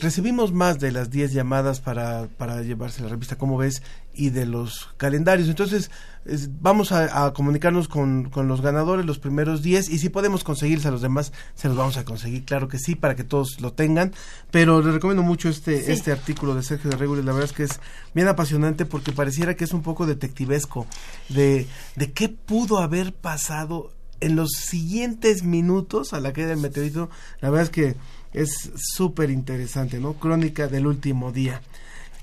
Recibimos 0.00 0.52
más 0.52 0.80
de 0.80 0.90
las 0.90 1.10
10 1.10 1.32
llamadas 1.32 1.80
para, 1.80 2.26
para 2.38 2.62
llevarse 2.62 3.02
la 3.02 3.08
revista, 3.08 3.36
como 3.36 3.56
ves, 3.56 3.82
y 4.18 4.30
de 4.30 4.44
los 4.44 4.88
calendarios. 4.98 5.48
Entonces, 5.48 5.90
es- 6.26 6.50
vamos 6.60 6.92
a, 6.92 7.24
a 7.24 7.32
comunicarnos 7.32 7.88
con, 7.88 8.28
con 8.28 8.48
los 8.48 8.60
ganadores, 8.60 9.06
los 9.06 9.18
primeros 9.18 9.62
10, 9.62 9.88
y 9.88 9.98
si 9.98 10.08
podemos 10.10 10.44
conseguirse 10.44 10.88
a 10.88 10.90
los 10.90 11.00
demás, 11.00 11.32
se 11.54 11.68
los 11.68 11.76
vamos 11.76 11.96
a 11.96 12.04
conseguir, 12.04 12.44
claro 12.44 12.68
que 12.68 12.78
sí, 12.78 12.94
para 12.96 13.14
que 13.16 13.24
todos 13.24 13.60
lo 13.60 13.72
tengan. 13.72 14.12
Pero 14.50 14.82
les 14.82 14.92
recomiendo 14.92 15.22
mucho 15.22 15.48
este, 15.48 15.80
Sí. 15.82 15.92
este 15.92 16.12
artículo 16.12 16.54
de 16.54 16.62
Sergio 16.62 16.90
de 16.90 16.96
Regules, 16.96 17.24
la 17.24 17.32
verdad 17.32 17.48
es 17.50 17.56
que 17.56 17.62
es 17.62 17.80
bien 18.14 18.28
apasionante 18.28 18.84
porque 18.84 19.12
pareciera 19.12 19.54
que 19.54 19.64
es 19.64 19.72
un 19.72 19.82
poco 19.82 20.04
detectivesco 20.04 20.86
de, 21.28 21.66
de 21.96 22.12
qué 22.12 22.28
pudo 22.28 22.78
haber 22.78 23.14
pasado 23.14 23.92
en 24.20 24.34
los 24.34 24.50
siguientes 24.50 25.44
minutos 25.44 26.12
a 26.12 26.20
la 26.20 26.32
caída 26.32 26.48
del 26.48 26.58
meteorito. 26.58 27.08
La 27.40 27.50
verdad 27.50 27.64
es 27.66 27.70
que 27.70 27.96
es 28.32 28.70
súper 28.76 29.30
interesante, 29.30 30.00
¿no? 30.00 30.14
Crónica 30.14 30.66
del 30.66 30.86
último 30.88 31.30
día. 31.32 31.62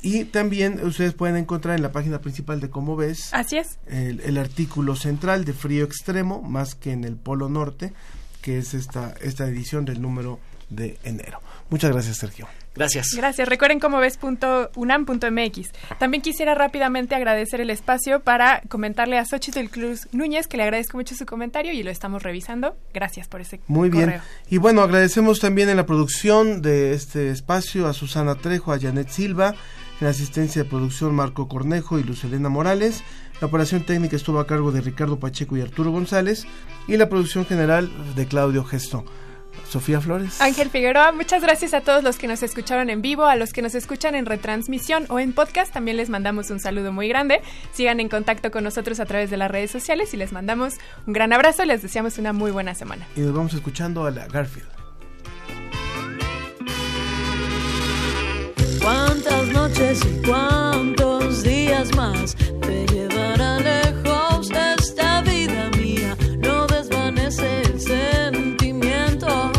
Y 0.06 0.26
también 0.26 0.86
ustedes 0.86 1.14
pueden 1.14 1.36
encontrar 1.36 1.76
en 1.76 1.82
la 1.82 1.92
página 1.92 2.22
principal 2.22 2.62
de 2.62 2.70
Cómo 2.70 2.96
ves 2.96 3.34
Así 3.34 3.58
es. 3.58 3.80
el, 3.88 4.22
el 4.22 4.38
artículo 4.38 4.96
central 4.96 5.46
de 5.46 5.54
Frío 5.54 5.84
Extremo, 5.84 6.44
más 6.44 6.76
que 6.76 6.92
en 6.92 7.04
el 7.04 7.16
Polo 7.16 7.50
Norte, 7.50 7.92
que 8.44 8.60
es 8.60 8.76
esta, 8.76 9.16
esta 9.22 9.48
edición 9.48 9.84
del 9.84 10.02
número 10.02 10.40
de 10.70 11.00
enero. 11.04 11.42
Muchas 11.70 11.92
gracias, 11.92 12.18
Sergio. 12.18 12.48
Gracias. 12.76 13.08
Gracias. 13.16 13.48
Recuerden 13.48 13.80
cómo 13.80 13.98
ves 14.00 14.18
punto 14.18 14.70
unam.mx. 14.76 15.72
También 15.98 16.22
quisiera 16.22 16.54
rápidamente 16.54 17.16
agradecer 17.16 17.62
el 17.62 17.70
espacio 17.70 18.20
para 18.20 18.62
comentarle 18.68 19.18
a 19.18 19.26
Xochitl 19.26 19.70
Cruz 19.70 20.08
Núñez 20.12 20.48
que 20.48 20.58
le 20.58 20.64
agradezco 20.64 20.98
mucho 20.98 21.16
su 21.16 21.26
comentario 21.26 21.74
y 21.74 21.82
lo 21.84 21.90
estamos 21.90 22.22
revisando. 22.22 22.78
Gracias 22.94 23.28
por 23.28 23.42
ese 23.42 23.62
Muy 23.68 23.90
bien. 23.90 24.22
Y 24.50 24.58
bueno, 24.58 24.82
agradecemos 24.82 25.40
también 25.40 25.70
en 25.70 25.78
la 25.78 25.86
producción 25.86 26.62
de 26.62 26.94
este 26.94 27.32
espacio 27.32 27.88
a 27.88 27.94
Susana 27.94 28.36
Trejo, 28.36 28.74
a 28.74 28.80
Janet 28.80 29.10
Silva, 29.10 29.56
en 30.00 30.06
la 30.06 30.10
asistencia 30.10 30.64
de 30.64 30.70
producción 30.70 31.16
Marco 31.16 31.48
Cornejo 31.48 32.00
y 32.00 32.04
Lucelena 32.04 32.50
Morales. 32.50 33.04
La 33.42 33.48
operación 33.48 33.84
técnica 33.84 34.16
estuvo 34.16 34.40
a 34.40 34.48
cargo 34.48 34.72
de 34.72 34.82
Ricardo 34.82 35.20
Pacheco 35.20 35.58
y 35.58 35.62
Arturo 35.62 35.92
González. 35.92 36.46
Y 36.88 36.98
la 36.98 37.10
producción 37.10 37.46
general 37.46 37.92
de 38.16 38.28
Claudio 38.28 38.64
Gesto. 38.64 39.06
Sofía 39.70 40.02
Flores. 40.02 40.42
Ángel 40.42 40.70
Figueroa, 40.70 41.12
muchas 41.12 41.42
gracias 41.42 41.74
a 41.74 41.82
todos 41.82 42.04
los 42.04 42.18
que 42.18 42.28
nos 42.28 42.44
escucharon 42.44 42.90
en 42.90 43.02
vivo, 43.02 43.26
a 43.26 43.36
los 43.36 43.54
que 43.54 43.62
nos 43.62 43.74
escuchan 43.74 44.16
en 44.16 44.26
retransmisión 44.26 45.06
o 45.10 45.20
en 45.20 45.34
podcast, 45.34 45.74
también 45.74 45.98
les 45.98 46.10
mandamos 46.10 46.50
un 46.50 46.60
saludo 46.60 46.92
muy 46.92 47.08
grande. 47.08 47.42
Sigan 47.72 48.00
en 48.00 48.10
contacto 48.10 48.52
con 48.52 48.64
nosotros 48.64 49.00
a 49.00 49.06
través 49.06 49.30
de 49.30 49.38
las 49.38 49.50
redes 49.50 49.72
sociales 49.72 50.14
y 50.14 50.18
les 50.18 50.34
mandamos 50.34 50.76
un 51.08 51.14
gran 51.14 51.34
abrazo 51.34 51.64
y 51.64 51.68
les 51.68 51.82
deseamos 51.82 52.18
una 52.18 52.34
muy 52.34 52.52
buena 52.52 52.76
semana. 52.76 53.08
Y 53.16 53.22
nos 53.22 53.34
vamos 53.34 53.54
escuchando 53.54 54.06
a 54.06 54.12
la 54.12 54.28
Garfield. 54.28 54.75
¿Cuántas 58.86 59.48
noches 59.48 60.00
y 60.06 60.28
cuántos 60.28 61.42
días 61.42 61.90
más 61.96 62.36
te 62.36 62.86
llevará 62.86 63.60
lejos 63.60 64.52
esta 64.78 65.22
vida 65.22 65.72
mía? 65.76 66.16
No 66.38 66.68
desvanece 66.68 67.64
el 67.64 67.82
sentimiento 67.82 69.52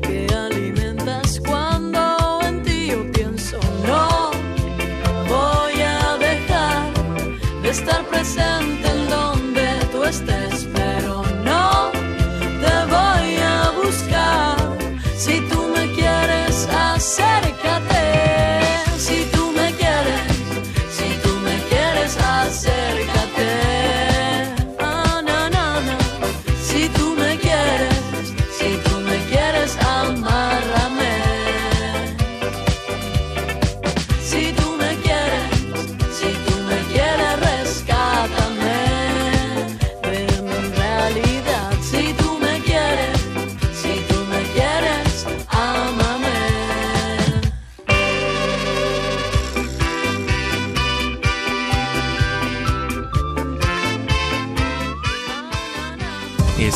que 0.00 0.26
alimentas 0.34 1.42
cuando 1.46 2.40
en 2.40 2.62
ti 2.62 2.86
yo 2.88 3.12
pienso. 3.12 3.58
No 3.86 4.30
voy 5.28 5.82
a 5.82 6.16
dejar 6.16 6.90
de 7.60 7.68
estar 7.68 8.02
presente 8.06 8.53